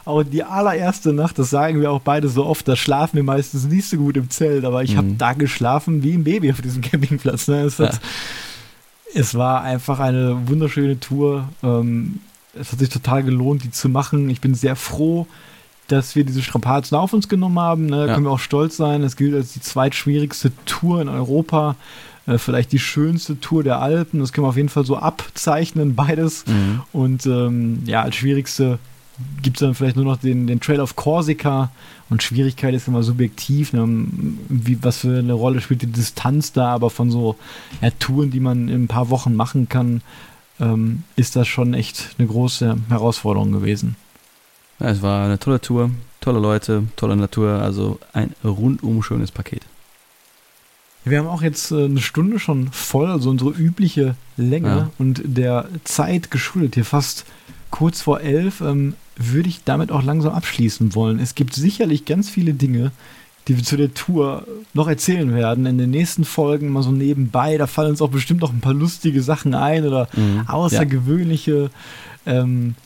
auch 0.05 0.23
die 0.23 0.45
allererste 0.45 1.13
Nacht, 1.13 1.39
das 1.39 1.51
sagen 1.51 1.81
wir 1.81 1.91
auch 1.91 2.01
beide 2.01 2.29
so 2.29 2.47
oft, 2.47 2.67
da 2.69 2.77
schlafen 2.77 3.17
wir 3.17 3.25
meistens 3.25 3.65
nicht 3.67 3.87
so 3.89 3.97
gut 3.97 4.17
im 4.17 4.31
Zelt. 4.31 4.65
Aber 4.65 4.83
ich 4.85 4.97
habe 4.97 5.09
Mhm. 5.09 5.19
da 5.19 5.33
geschlafen 5.33 6.03
wie 6.05 6.13
ein 6.15 6.23
Baby 6.25 6.53
auf 6.53 6.61
diesem 6.63 6.83
Campingplatz. 6.83 7.49
Ne? 7.49 7.63
Es, 7.63 7.79
hat, 7.81 7.95
Ja. 7.95 9.21
es 9.21 9.35
war 9.35 9.63
einfach 9.63 9.99
eine 9.99 10.49
wunderschöne 10.49 11.01
Tour. 11.01 11.49
Ähm, 11.65 12.21
es 12.59 12.73
hat 12.73 12.79
sich 12.79 12.89
total 12.89 13.23
gelohnt, 13.23 13.65
die 13.65 13.71
zu 13.71 13.89
machen. 13.89 14.29
Ich 14.31 14.41
bin 14.41 14.55
sehr 14.55 14.77
froh, 14.77 15.27
dass 15.89 16.15
wir 16.17 16.25
diese 16.25 16.43
Strapazen 16.43 16.97
auf 16.97 17.13
uns 17.13 17.29
genommen 17.29 17.59
haben. 17.59 17.87
Ne? 17.87 17.97
Da 17.97 18.07
Ja. 18.07 18.15
können 18.15 18.27
wir 18.27 18.31
auch 18.33 18.39
stolz 18.39 18.77
sein. 18.77 19.03
Es 19.03 19.17
gilt 19.17 19.35
als 19.35 19.53
die 19.53 19.61
zweitschwierigste 19.61 20.53
Tour 20.65 21.01
in 21.03 21.09
Europa. 21.09 21.77
Äh, 22.27 22.39
vielleicht 22.39 22.73
die 22.73 22.79
schönste 22.79 23.41
Tour 23.41 23.63
der 23.65 23.81
Alpen. 23.81 24.21
Das 24.21 24.33
können 24.33 24.45
wir 24.45 24.51
auf 24.51 24.57
jeden 24.57 24.69
Fall 24.69 24.85
so 24.85 24.97
abzeichnen, 24.97 25.95
beides. 25.95 26.45
Mhm. 26.47 26.83
Und 26.93 27.27
ähm, 27.27 27.83
ja, 27.87 28.03
als 28.03 28.17
schwierigste 28.17 28.79
gibt 29.43 29.57
es 29.57 29.61
dann 29.61 29.75
vielleicht 29.75 29.97
nur 29.97 30.05
noch 30.05 30.17
den, 30.17 30.47
den 30.47 30.61
Trail 30.61 30.81
of 30.81 30.97
Corsica. 30.97 31.71
Und 32.09 32.23
Schwierigkeit 32.23 32.75
ist 32.75 32.89
immer 32.89 33.03
subjektiv. 33.03 33.73
Ne? 33.73 33.87
Wie, 34.49 34.79
was 34.83 34.99
für 34.99 35.19
eine 35.19 35.33
Rolle 35.33 35.61
spielt 35.61 35.83
die 35.83 35.87
Distanz 35.87 36.53
da? 36.53 36.69
Aber 36.73 36.91
von 36.91 37.11
so 37.11 37.37
ja, 37.83 37.91
Touren, 37.99 38.31
die 38.31 38.41
man 38.41 38.69
in 38.69 38.85
ein 38.85 38.89
paar 38.89 39.11
Wochen 39.11 39.35
machen 39.35 39.69
kann, 39.69 40.03
ähm, 40.61 41.05
ist 41.17 41.37
das 41.37 41.49
schon 41.49 41.75
echt 41.75 42.15
eine 42.19 42.29
große 42.29 42.77
Herausforderung 42.89 43.53
gewesen. 43.53 43.97
Ja, 44.79 44.89
es 44.89 45.03
war 45.03 45.25
eine 45.25 45.39
tolle 45.39 45.61
Tour, 45.61 45.91
tolle 46.21 46.39
Leute, 46.41 46.85
tolle 46.97 47.17
Natur, 47.17 47.51
also 47.61 47.99
ein 48.13 48.35
rundum 48.45 49.03
schönes 49.03 49.31
Paket. 49.31 49.63
Wir 51.05 51.19
haben 51.19 51.29
auch 51.29 51.43
jetzt 51.43 51.71
äh, 51.73 51.85
eine 51.85 52.01
Stunde 52.01 52.39
schon 52.39 52.71
voll, 52.73 53.11
also 53.11 53.31
unsere 53.31 53.51
übliche 53.51 54.15
Länge 54.37 54.69
Ja. 54.69 54.91
und 54.99 55.23
der 55.25 55.69
Zeit 55.85 56.31
geschuldet, 56.31 56.75
hier 56.75 56.85
fast 56.85 57.25
kurz 57.71 58.03
vor 58.03 58.21
elf, 58.21 58.61
ähm, 58.61 58.95
würde 59.17 59.49
ich 59.49 59.65
damit 59.65 59.93
auch 59.93 60.03
langsam 60.03 60.33
abschließen 60.35 60.95
wollen. 60.95 61.19
Es 61.21 61.35
gibt 61.35 61.55
sicherlich 61.55 62.05
ganz 62.05 62.29
viele 62.29 62.53
Dinge, 62.55 62.91
die 63.51 63.57
wir 63.57 63.65
zu 63.65 63.77
der 63.77 63.93
Tour 63.93 64.47
noch 64.75 64.87
erzählen 64.87 65.35
werden. 65.35 65.67
In 65.67 65.77
den 65.77 65.91
nächsten 65.91 66.25
Folgen 66.25 66.69
mal 66.69 66.85
so 66.85 66.93
nebenbei, 66.93 67.59
da 67.59 67.67
fallen 67.67 67.91
uns 67.91 68.01
auch 68.01 68.11
bestimmt 68.11 68.43
noch 68.43 68.53
ein 68.53 68.61
paar 68.61 68.75
lustige 68.75 69.23
Sachen 69.23 69.55
ein 69.55 69.85
oder 69.85 70.09
Mhm. 70.15 70.45
außergewöhnliche 70.47 71.71
ähm, 72.27 72.77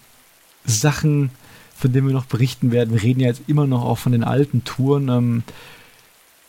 Sachen, 0.64 1.28
von 1.76 1.92
denen 1.92 2.06
wir 2.06 2.14
noch 2.14 2.24
berichten 2.24 2.72
werden. 2.72 2.94
Wir 2.94 3.02
reden 3.02 3.20
ja 3.20 3.26
jetzt 3.26 3.42
immer 3.46 3.66
noch 3.66 3.84
auch 3.84 3.98
von 3.98 4.12
den 4.12 4.24
alten 4.24 4.64
Touren. 4.64 5.10
Ähm, 5.10 5.42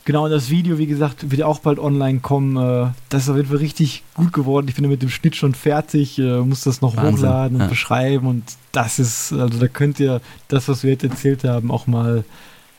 genau, 0.06 0.24
und 0.24 0.32
das 0.32 0.50
Video, 0.50 0.78
wie 0.78 0.88
gesagt, 0.88 1.30
wird 1.30 1.40
ja 1.40 1.46
auch 1.46 1.60
bald 1.60 1.78
online 1.78 2.20
kommen. 2.22 2.56
Äh, 2.56 2.92
das 3.10 3.24
ist 3.24 3.30
auf 3.30 3.36
jeden 3.36 3.50
Fall 3.50 3.58
richtig 3.58 4.04
gut 4.14 4.32
geworden. 4.32 4.68
Ich 4.70 4.76
bin 4.76 4.88
mit 4.88 5.02
dem 5.02 5.10
Schnitt 5.10 5.36
schon 5.36 5.54
fertig, 5.56 6.18
äh, 6.20 6.40
muss 6.40 6.62
das 6.62 6.80
noch 6.80 6.96
Wahnsinn, 6.96 7.16
hochladen 7.16 7.56
und 7.58 7.64
ja. 7.64 7.68
beschreiben. 7.68 8.28
Und 8.28 8.44
das 8.72 8.98
ist, 8.98 9.34
also 9.34 9.60
da 9.60 9.68
könnt 9.68 10.00
ihr 10.00 10.22
das, 10.48 10.70
was 10.70 10.84
wir 10.84 10.92
jetzt 10.92 11.04
erzählt 11.04 11.44
haben, 11.44 11.70
auch 11.70 11.86
mal, 11.86 12.24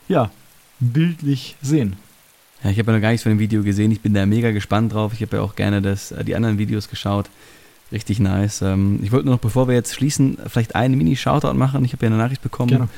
ja, 0.08 0.30
bildlich 0.80 1.56
sehen. 1.62 1.96
Ja, 2.62 2.70
ich 2.70 2.78
habe 2.78 2.90
ja 2.90 2.98
noch 2.98 3.02
gar 3.02 3.10
nichts 3.10 3.22
von 3.22 3.32
dem 3.32 3.38
Video 3.38 3.62
gesehen. 3.62 3.90
Ich 3.92 4.00
bin 4.00 4.14
da 4.14 4.26
mega 4.26 4.50
gespannt 4.50 4.92
drauf. 4.92 5.12
Ich 5.14 5.22
habe 5.22 5.36
ja 5.36 5.42
auch 5.42 5.54
gerne 5.56 5.82
das, 5.82 6.12
äh, 6.12 6.24
die 6.24 6.34
anderen 6.34 6.58
Videos 6.58 6.88
geschaut. 6.88 7.28
Richtig 7.92 8.18
nice. 8.18 8.62
Ähm, 8.62 8.98
ich 9.02 9.12
wollte 9.12 9.26
nur 9.26 9.36
noch, 9.36 9.40
bevor 9.40 9.68
wir 9.68 9.74
jetzt 9.74 9.94
schließen, 9.94 10.38
vielleicht 10.46 10.74
einen 10.74 10.98
Mini-Shoutout 10.98 11.54
machen. 11.54 11.84
Ich 11.84 11.92
habe 11.92 12.04
ja 12.04 12.10
eine 12.10 12.18
Nachricht 12.18 12.42
bekommen 12.42 12.70
Gerne. 12.70 12.88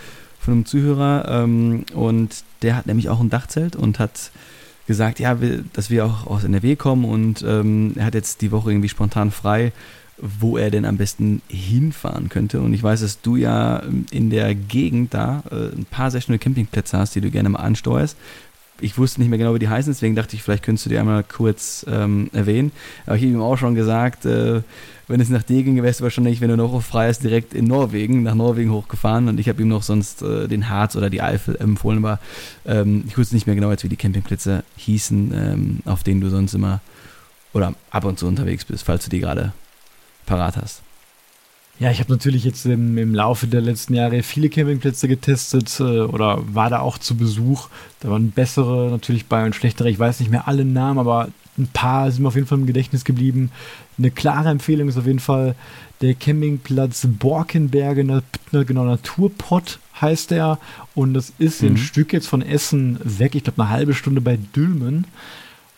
von 0.41 0.55
einem 0.55 0.67
Zuhörer 0.67 1.27
ähm, 1.29 1.85
und 1.95 2.43
der 2.63 2.77
hat 2.77 2.87
nämlich 2.87 3.09
auch 3.09 3.21
ein 3.21 3.31
Dachzelt 3.31 3.77
und 3.77 3.99
hat 3.99 4.31
gesagt, 4.87 5.21
ja, 5.21 5.37
dass 5.75 5.91
wir 5.91 6.07
auch 6.07 6.27
aus 6.27 6.45
NRW 6.45 6.75
kommen 6.77 7.05
und 7.05 7.45
ähm, 7.47 7.93
er 7.97 8.07
hat 8.07 8.15
jetzt 8.15 8.41
die 8.41 8.51
Woche 8.51 8.71
irgendwie 8.71 8.89
spontan 8.89 9.31
frei, 9.31 9.73
wo 10.21 10.57
er 10.57 10.71
denn 10.71 10.85
am 10.85 10.97
besten 10.97 11.43
hinfahren 11.49 12.29
könnte. 12.29 12.61
Und 12.61 12.75
ich 12.75 12.83
weiß, 12.83 13.01
dass 13.01 13.21
du 13.21 13.37
ja 13.37 13.83
ähm, 13.83 14.07
in 14.11 14.31
der 14.31 14.55
Gegend 14.55 15.15
da 15.15 15.43
äh, 15.51 15.77
ein 15.77 15.87
paar 15.89 16.11
sehr 16.11 16.21
schöne 16.21 16.39
Campingplätze 16.39 16.99
hast, 16.99 17.15
die 17.15 17.21
du 17.21 17.31
gerne 17.31 17.49
mal 17.49 17.61
ansteuerst. 17.61 18.17
Ich 18.81 18.97
wusste 18.97 19.21
nicht 19.21 19.29
mehr 19.29 19.39
genau, 19.39 19.55
wie 19.55 19.59
die 19.59 19.69
heißen, 19.69 19.93
deswegen 19.93 20.15
dachte 20.15 20.37
ich, 20.37 20.43
vielleicht 20.43 20.63
könntest 20.63 20.87
du 20.87 20.91
die 20.91 20.99
einmal 20.99 21.25
kurz 21.25 21.85
ähm, 21.89 22.31
erwähnen. 22.33 22.71
Aber 23.07 23.17
ich 23.17 23.23
habe 23.23 23.33
ihm 23.33 23.43
auch 23.43 23.57
schon 23.57 23.75
gesagt, 23.75 24.25
äh, 24.25 24.63
wenn 25.09 25.21
es 25.21 25.31
nach 25.31 25.43
dir 25.43 25.63
ging, 25.65 25.83
wärst 25.83 26.01
du 26.01 26.05
wahrscheinlich, 26.05 26.41
wenn 26.41 26.51
du 26.51 26.57
noch 26.57 26.81
frei 26.83 27.09
ist, 27.09 27.25
direkt 27.25 27.55
in 27.55 27.65
Norwegen, 27.65 28.23
nach 28.23 28.35
Norwegen 28.35 28.71
hochgefahren. 28.71 29.29
Und 29.29 29.41
ich 29.41 29.49
habe 29.49 29.63
ihm 29.63 29.69
noch 29.69 29.83
sonst 29.83 30.23
äh, 30.23 30.47
den 30.47 30.69
Harz 30.69 30.95
oder 30.95 31.11
die 31.11 31.23
Eifel 31.23 31.57
empfohlen, 31.57 31.99
aber 32.05 32.21
ähm, 32.67 33.05
ich 33.09 33.19
wusste 33.19 33.35
nicht 33.35 33.47
mehr 33.47 33.57
genau, 33.57 33.71
jetzt, 33.71 33.83
wie 33.83 33.89
die 33.89 33.97
Campingplätze 33.97 34.63
hießen, 34.77 35.33
ähm, 35.35 35.79
auf 35.85 36.05
denen 36.05 36.21
du 36.21 36.29
sonst 36.29 36.55
immer 36.55 36.81
oder 37.53 37.75
ab 37.91 38.05
und 38.05 38.19
zu 38.19 38.27
unterwegs 38.27 38.65
bist, 38.65 38.85
falls 38.85 39.05
du 39.05 39.11
die 39.11 39.21
gerade 39.21 39.53
parat 40.29 40.57
hast. 40.57 40.83
Ja, 41.81 41.93
ich 41.93 42.01
habe 42.01 42.11
natürlich 42.11 42.43
jetzt 42.45 42.67
im, 42.67 42.99
im 42.99 43.15
Laufe 43.15 43.47
der 43.47 43.61
letzten 43.61 43.95
Jahre 43.95 44.23
viele 44.25 44.49
Campingplätze 44.49 45.07
getestet 45.07 45.79
äh, 45.79 46.01
oder 46.01 46.43
war 46.53 46.71
da 46.71 46.81
auch 46.81 46.99
zu 46.99 47.17
Besuch. 47.17 47.69
Da 48.01 48.11
waren 48.11 48.33
bessere 48.33 48.91
natürlich 48.91 49.27
bei 49.27 49.45
und 49.45 49.55
schlechtere. 49.55 49.89
Ich 49.89 49.99
weiß 49.99 50.19
nicht 50.19 50.31
mehr 50.31 50.49
alle 50.49 50.65
Namen, 50.65 50.99
aber 50.99 51.29
ein 51.57 51.69
paar 51.73 52.11
sind 52.11 52.23
mir 52.23 52.29
auf 52.29 52.35
jeden 52.35 52.49
Fall 52.49 52.59
im 52.59 52.67
Gedächtnis 52.67 53.05
geblieben. 53.05 53.53
Eine 53.97 54.11
klare 54.11 54.49
Empfehlung 54.49 54.89
ist 54.89 54.97
auf 54.99 55.07
jeden 55.07 55.21
Fall 55.21 55.55
der 56.01 56.15
Campingplatz 56.15 57.07
Borkenberge, 57.07 58.03
na, 58.05 58.23
na, 58.51 58.65
genau, 58.65 58.85
Naturpott 58.85 59.79
heißt 60.01 60.33
der. 60.33 60.59
Und 60.97 61.15
das 61.15 61.33
ist 61.39 61.63
Mhm. 61.63 61.71
ein 61.71 61.77
Stück 61.77 62.13
jetzt 62.13 62.27
von 62.29 62.43
Essen 62.43 62.99
weg. 63.05 63.37
Ich 63.37 63.45
glaube, 63.45 63.63
eine 63.63 63.71
halbe 63.71 63.95
Stunde 63.95 64.21
bei 64.21 64.37
Dülmen. 64.57 65.07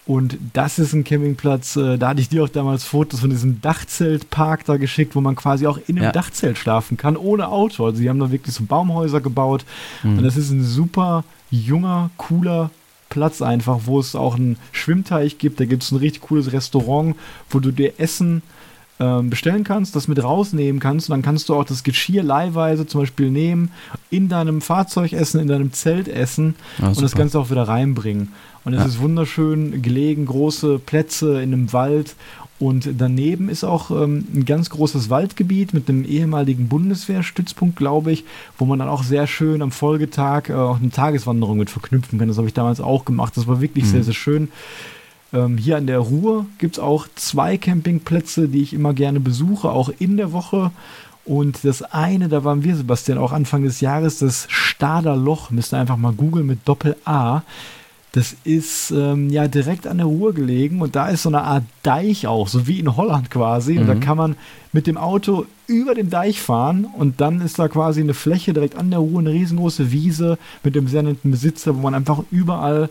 Und 0.06 0.38
das 0.54 0.78
ist 0.78 0.92
ein 0.92 1.04
Campingplatz, 1.04 1.76
äh, 1.76 1.96
da 1.98 2.08
hatte 2.08 2.20
ich 2.20 2.28
dir 2.28 2.42
auch 2.42 2.48
damals 2.48 2.84
Fotos 2.84 3.20
von 3.20 3.30
diesem 3.30 3.60
Dachzeltpark 3.60 4.64
da 4.64 4.76
geschickt, 4.76 5.14
wo 5.14 5.20
man 5.20 5.36
quasi 5.36 5.66
auch 5.66 5.78
in 5.86 5.96
einem 5.96 6.04
Ja. 6.06 6.12
Dachzelt 6.12 6.58
schlafen 6.58 6.96
kann, 6.96 7.16
ohne 7.16 7.48
Auto. 7.48 7.84
Also 7.84 7.98
sie 7.98 8.08
haben 8.08 8.18
da 8.18 8.30
wirklich 8.32 8.54
so 8.54 8.64
Baumhäuser 8.64 9.20
gebaut. 9.20 9.64
Und 10.02 10.22
das 10.24 10.36
ist 10.36 10.50
ein 10.50 10.64
super 10.64 11.24
junger, 11.50 12.10
cooler 12.16 12.70
Platz 13.08 13.42
einfach, 13.42 13.80
wo 13.84 14.00
es 14.00 14.14
auch 14.14 14.36
einen 14.36 14.56
Schwimmteich 14.72 15.38
gibt. 15.38 15.60
Da 15.60 15.64
gibt 15.64 15.82
es 15.82 15.90
ein 15.92 15.98
richtig 15.98 16.22
cooles 16.22 16.52
Restaurant, 16.52 17.14
wo 17.50 17.58
du 17.60 17.70
dir 17.70 17.98
Essen 17.98 18.42
ähm, 19.00 19.30
bestellen 19.30 19.64
kannst, 19.64 19.96
das 19.96 20.06
mit 20.08 20.22
rausnehmen 20.22 20.78
kannst 20.80 21.08
und 21.08 21.14
dann 21.14 21.22
kannst 21.22 21.48
du 21.48 21.54
auch 21.54 21.64
das 21.64 21.82
Geschirr 21.82 22.22
leihweise 22.22 22.86
zum 22.86 23.00
Beispiel 23.00 23.30
nehmen, 23.30 23.70
in 24.10 24.28
deinem 24.28 24.60
Fahrzeug 24.60 25.12
essen, 25.14 25.40
in 25.40 25.48
deinem 25.48 25.72
Zelt 25.72 26.06
essen 26.06 26.54
Ah, 26.80 26.88
und 26.88 27.00
das. 27.02 27.14
Ganze 27.16 27.38
auch 27.40 27.50
wieder 27.50 27.62
reinbringen. 27.66 28.28
Und 28.64 28.74
es 28.74 28.80
Ja. 28.80 28.86
ist 28.86 29.00
wunderschön 29.00 29.80
gelegen, 29.82 30.26
große 30.26 30.78
Plätze 30.78 31.40
in 31.42 31.54
einem 31.54 31.72
Wald 31.72 32.14
und 32.58 32.90
daneben 32.98 33.48
ist 33.48 33.64
auch 33.64 33.90
ähm, 33.90 34.26
ein 34.34 34.44
ganz 34.44 34.68
großes 34.68 35.08
Waldgebiet 35.08 35.72
mit 35.72 35.88
einem 35.88 36.04
ehemaligen 36.04 36.68
Bundeswehrstützpunkt, 36.68 37.76
glaube 37.76 38.12
ich, 38.12 38.24
wo 38.58 38.66
man 38.66 38.78
dann 38.78 38.88
auch 38.88 39.02
sehr 39.02 39.26
schön 39.26 39.62
am 39.62 39.70
Folgetag 39.72 40.50
äh, 40.50 40.52
auch 40.54 40.78
eine 40.78 40.90
Tageswanderung 40.90 41.56
mit 41.56 41.70
verknüpfen 41.70 42.18
kann. 42.18 42.28
Das 42.28 42.36
habe 42.36 42.48
ich 42.48 42.52
damals 42.54 42.82
auch 42.82 43.06
gemacht. 43.06 43.34
Das 43.38 43.46
war 43.48 43.62
wirklich 43.62 43.84
Mhm. 43.86 43.88
sehr, 43.88 44.04
sehr 44.04 44.14
schön. 44.14 44.48
Ähm, 45.32 45.58
hier 45.58 45.76
an 45.76 45.86
der 45.86 45.98
Ruhr 46.00 46.46
gibt 46.58 46.76
es 46.76 46.78
auch 46.82 47.06
zwei 47.14 47.56
Campingplätze, 47.56 48.48
die 48.48 48.62
ich 48.62 48.72
immer 48.74 48.92
gerne 48.94 49.20
besuche, 49.20 49.70
auch 49.70 49.90
in 49.98 50.16
der 50.16 50.32
Woche. 50.32 50.70
Und 51.24 51.64
das 51.64 51.82
eine, 51.82 52.28
da 52.28 52.44
waren 52.44 52.64
wir, 52.64 52.74
Sebastian, 52.74 53.18
auch 53.18 53.32
Anfang 53.32 53.62
des 53.62 53.80
Jahres, 53.80 54.18
das 54.18 54.46
Stader 54.48 55.16
Loch. 55.16 55.50
Müsst 55.50 55.72
ihr 55.72 55.78
einfach 55.78 55.96
mal 55.96 56.12
googeln 56.12 56.46
mit 56.46 56.60
Doppel-A. 56.66 57.42
Das 58.12 58.34
ist 58.42 58.90
ähm, 58.90 59.30
ja 59.30 59.46
direkt 59.46 59.86
an 59.86 59.98
der 59.98 60.06
Ruhr 60.06 60.34
gelegen 60.34 60.82
und 60.82 60.96
da 60.96 61.06
ist 61.06 61.22
so 61.22 61.28
eine 61.28 61.42
Art 61.42 61.62
Deich 61.84 62.26
auch, 62.26 62.48
so 62.48 62.66
wie 62.66 62.80
in 62.80 62.96
Holland 62.96 63.30
quasi. 63.30 63.78
Und 63.78 63.86
da 63.86 63.94
Mhm. 63.94 64.00
kann 64.00 64.16
man 64.16 64.36
mit 64.72 64.88
dem 64.88 64.96
Auto 64.96 65.46
über 65.68 65.94
den 65.94 66.10
Deich 66.10 66.40
fahren 66.40 66.86
und 66.98 67.20
dann 67.20 67.40
ist 67.40 67.60
da 67.60 67.68
quasi 67.68 68.00
eine 68.00 68.14
Fläche 68.14 68.52
direkt 68.52 68.74
an 68.74 68.90
der 68.90 68.98
Ruhr, 68.98 69.20
eine 69.20 69.30
riesengroße 69.30 69.92
Wiese 69.92 70.38
mit 70.64 70.74
dem 70.74 70.88
sehr 70.88 71.04
netten 71.04 71.30
Besitzer, 71.30 71.76
wo 71.76 71.82
man 71.82 71.94
einfach 71.94 72.24
überall 72.32 72.88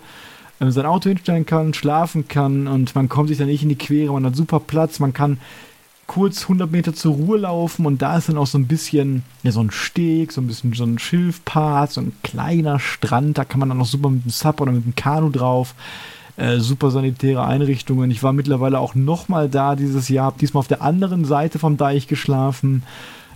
sein 0.59 0.85
Auto 0.85 1.09
hinstellen 1.09 1.45
kann, 1.45 1.73
schlafen 1.73 2.27
kann 2.27 2.67
und 2.67 2.93
man 2.95 3.07
kommt 3.09 3.29
sich 3.29 3.37
da 3.37 3.45
nicht 3.45 3.63
in 3.63 3.69
die 3.69 3.77
Quere, 3.77 4.11
man 4.13 4.25
hat 4.25 4.35
super 4.35 4.59
Platz, 4.59 4.99
man 4.99 5.13
kann 5.13 5.39
kurz 6.05 6.43
100 6.43 6.71
Meter 6.71 6.93
zur 6.93 7.13
Ruhe 7.15 7.37
laufen 7.37 7.85
und 7.85 8.01
da 8.01 8.17
ist 8.17 8.29
dann 8.29 8.37
auch 8.37 8.47
so 8.47 8.57
ein 8.57 8.67
bisschen, 8.67 9.23
ja, 9.43 9.51
so 9.51 9.61
ein 9.61 9.71
Steg, 9.71 10.31
so 10.31 10.41
ein 10.41 10.47
bisschen 10.47 10.73
so 10.73 10.83
ein 10.83 10.97
Schilfpfad, 10.99 11.91
so 11.91 12.01
ein 12.01 12.13
kleiner 12.23 12.79
Strand, 12.79 13.37
da 13.37 13.45
kann 13.45 13.59
man 13.59 13.69
dann 13.69 13.77
noch 13.77 13.85
super 13.85 14.09
mit 14.09 14.25
dem 14.25 14.31
Sub 14.31 14.59
oder 14.59 14.71
mit 14.71 14.85
dem 14.85 14.95
Kanu 14.95 15.29
drauf. 15.29 15.75
Äh, 16.35 16.59
super 16.59 16.89
sanitäre 16.89 17.43
Einrichtungen. 17.45 18.09
Ich 18.11 18.23
war 18.23 18.31
mittlerweile 18.31 18.79
auch 18.79 18.95
nochmal 18.95 19.49
da 19.49 19.75
dieses 19.75 20.07
Jahr, 20.07 20.27
hab 20.27 20.37
diesmal 20.37 20.59
auf 20.61 20.67
der 20.69 20.81
anderen 20.81 21.25
Seite 21.25 21.59
vom 21.59 21.75
Deich 21.77 22.07
geschlafen. 22.07 22.83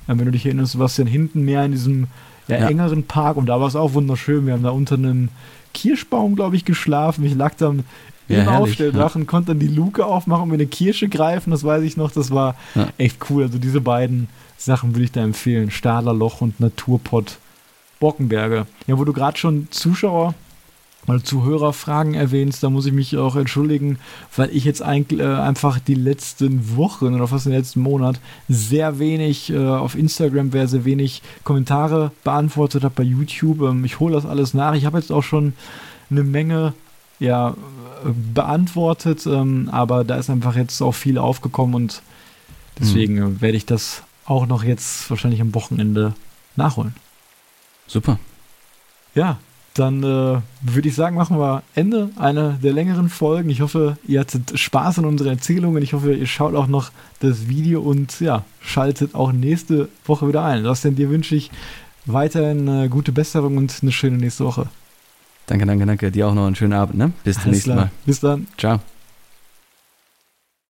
Äh, 0.08 0.18
wenn 0.18 0.26
du 0.26 0.32
dich 0.32 0.46
erinnerst, 0.46 0.80
was 0.80 0.96
denn 0.96 1.06
hinten 1.08 1.44
mehr 1.44 1.66
in 1.66 1.74
diesem 1.74 2.08
ja, 2.48 2.60
Ja. 2.60 2.70
engeren 2.70 3.04
Park 3.04 3.38
und 3.38 3.46
da 3.46 3.60
war 3.60 3.68
es 3.68 3.76
auch 3.76 3.94
wunderschön. 3.94 4.46
Wir 4.46 4.54
haben 4.54 4.64
da 4.64 4.70
unter 4.72 4.96
einem 4.96 5.30
Kirschbaum, 5.74 6.36
glaube 6.36 6.56
ich, 6.56 6.66
geschlafen. 6.66 7.24
Ich 7.26 7.36
lag 7.36 7.54
dann 7.56 7.84
Ja, 8.28 8.40
im 8.40 8.50
herrlich, 8.50 8.72
Aufstelldach 8.72 9.16
und 9.16 9.28
konnte 9.28 9.50
dann 9.50 9.60
die 9.60 9.68
Luke 9.68 10.06
aufmachen 10.06 10.44
und 10.44 10.50
mir 10.50 10.56
eine 10.56 10.68
Kirsche 10.68 11.10
greifen. 11.10 11.52
Das 11.52 11.64
weiß 11.64 11.84
ich 11.84 11.98
noch. 11.98 12.12
Das 12.12 12.32
war 12.32 12.56
Ja. 12.76 12.88
echt 12.98 13.18
cool. 13.30 13.44
Also 13.44 13.58
diese 13.58 13.82
beiden 13.82 14.28
Sachen 14.58 14.96
würde 14.96 15.04
ich 15.04 15.12
da 15.12 15.22
empfehlen. 15.24 15.72
Stahlerloch 15.72 16.42
und 16.42 16.60
Naturpott 16.60 17.38
Bockenberge. 18.00 18.66
Ja, 18.88 18.98
wo 18.98 19.04
du 19.06 19.14
gerade 19.14 19.38
schon 19.38 19.68
Zuschauer 19.72 20.34
oder 21.08 21.24
Zuhörerfragen 21.24 22.14
erwähnst, 22.14 22.64
da 22.64 22.70
muss 22.70 22.86
ich 22.86 22.94
mich 22.94 23.18
auch 23.18 23.36
entschuldigen, 23.36 24.00
weil 24.36 24.50
ich 24.56 24.64
jetzt 24.64 24.82
eigentlich 24.82 25.20
äh, 25.20 25.26
einfach 25.26 25.80
die 25.80 25.96
letzten 25.96 26.76
Wochen 26.78 27.14
oder 27.14 27.28
fast 27.28 27.46
den 27.46 27.54
letzten 27.54 27.82
Monat 27.82 28.20
sehr 28.48 29.00
wenig 29.00 29.52
äh, 29.52 29.58
auf 29.58 29.96
Instagram, 29.96 30.52
sehr, 30.52 30.68
sehr 30.68 30.86
wenig 30.86 31.22
Kommentare 31.44 32.12
beantwortet 32.24 32.84
habe 32.84 32.96
bei 32.96 33.04
YouTube. 33.04 33.62
Ähm, 33.62 33.84
ich 33.84 34.00
hole 34.00 34.14
das 34.14 34.26
alles 34.26 34.54
nach. 34.54 34.76
Ich 34.76 34.86
habe 34.86 34.98
jetzt 34.98 35.12
auch 35.12 35.24
schon 35.24 35.54
eine 36.10 36.24
Menge 36.24 36.74
ja, 37.20 37.50
äh, 37.50 37.54
beantwortet, 38.34 39.26
ähm, 39.26 39.70
aber 39.72 40.04
da 40.04 40.16
ist 40.16 40.30
einfach 40.30 40.56
jetzt 40.56 40.82
auch 40.82 40.94
viel 40.94 41.18
aufgekommen 41.18 41.76
und 41.76 42.02
deswegen 42.80 43.18
äh, 43.18 43.42
werde 43.42 43.58
ich 43.58 43.66
das 43.66 44.04
auch 44.26 44.46
noch 44.46 44.64
jetzt 44.64 45.10
wahrscheinlich 45.10 45.42
am 45.42 45.54
Wochenende 45.54 46.14
nachholen. 46.56 46.96
Super. 47.88 48.20
Ja, 49.16 49.38
dann 49.74 50.04
äh, 50.04 50.40
würde 50.62 50.88
ich 50.88 50.96
sagen, 50.96 51.16
machen 51.16 51.40
wir 51.40 51.64
Ende 51.74 52.10
einer 52.18 52.52
der 52.54 52.74
längeren 52.74 53.10
Folgen. 53.10 53.50
Ich 53.50 53.62
hoffe, 53.62 53.98
ihr 54.08 54.20
hattet 54.20 54.58
Spaß 54.58 55.00
an 55.00 55.06
unseren 55.06 55.30
Erzählungen. 55.30 55.82
Ich 55.82 55.94
hoffe, 55.94 56.14
ihr 56.14 56.28
schaut 56.28 56.56
auch 56.56 56.68
noch 56.68 56.92
das 57.20 57.48
Video 57.48 57.82
und 57.82 58.20
ja, 58.20 58.44
schaltet 58.62 59.16
auch 59.16 59.32
nächste 59.32 59.90
Woche 60.06 60.28
wieder 60.28 60.44
ein. 60.44 60.62
Sebastian, 60.62 60.96
dir 60.96 61.10
wünsche 61.10 61.36
ich 61.36 61.50
weiterhin 62.06 62.68
äh, 62.68 62.88
gute 62.88 63.12
Besserung 63.12 63.58
und 63.58 63.76
eine 63.82 63.92
schöne 63.92 64.18
nächste 64.18 64.46
Woche. 64.46 64.68
Danke, 65.48 65.66
danke, 65.66 65.86
danke. 65.86 66.12
Dir 66.12 66.28
auch 66.28 66.34
noch 66.34 66.46
einen 66.46 66.56
schönen 66.56 66.74
Abend, 66.74 66.98
ne? 66.98 67.12
Bis 67.24 67.42
zum 67.42 67.52
nächsten. 67.52 67.76
Mal. 67.76 67.92
Bis 68.06 68.20
dann. 68.20 68.48
Ciao. 68.58 68.80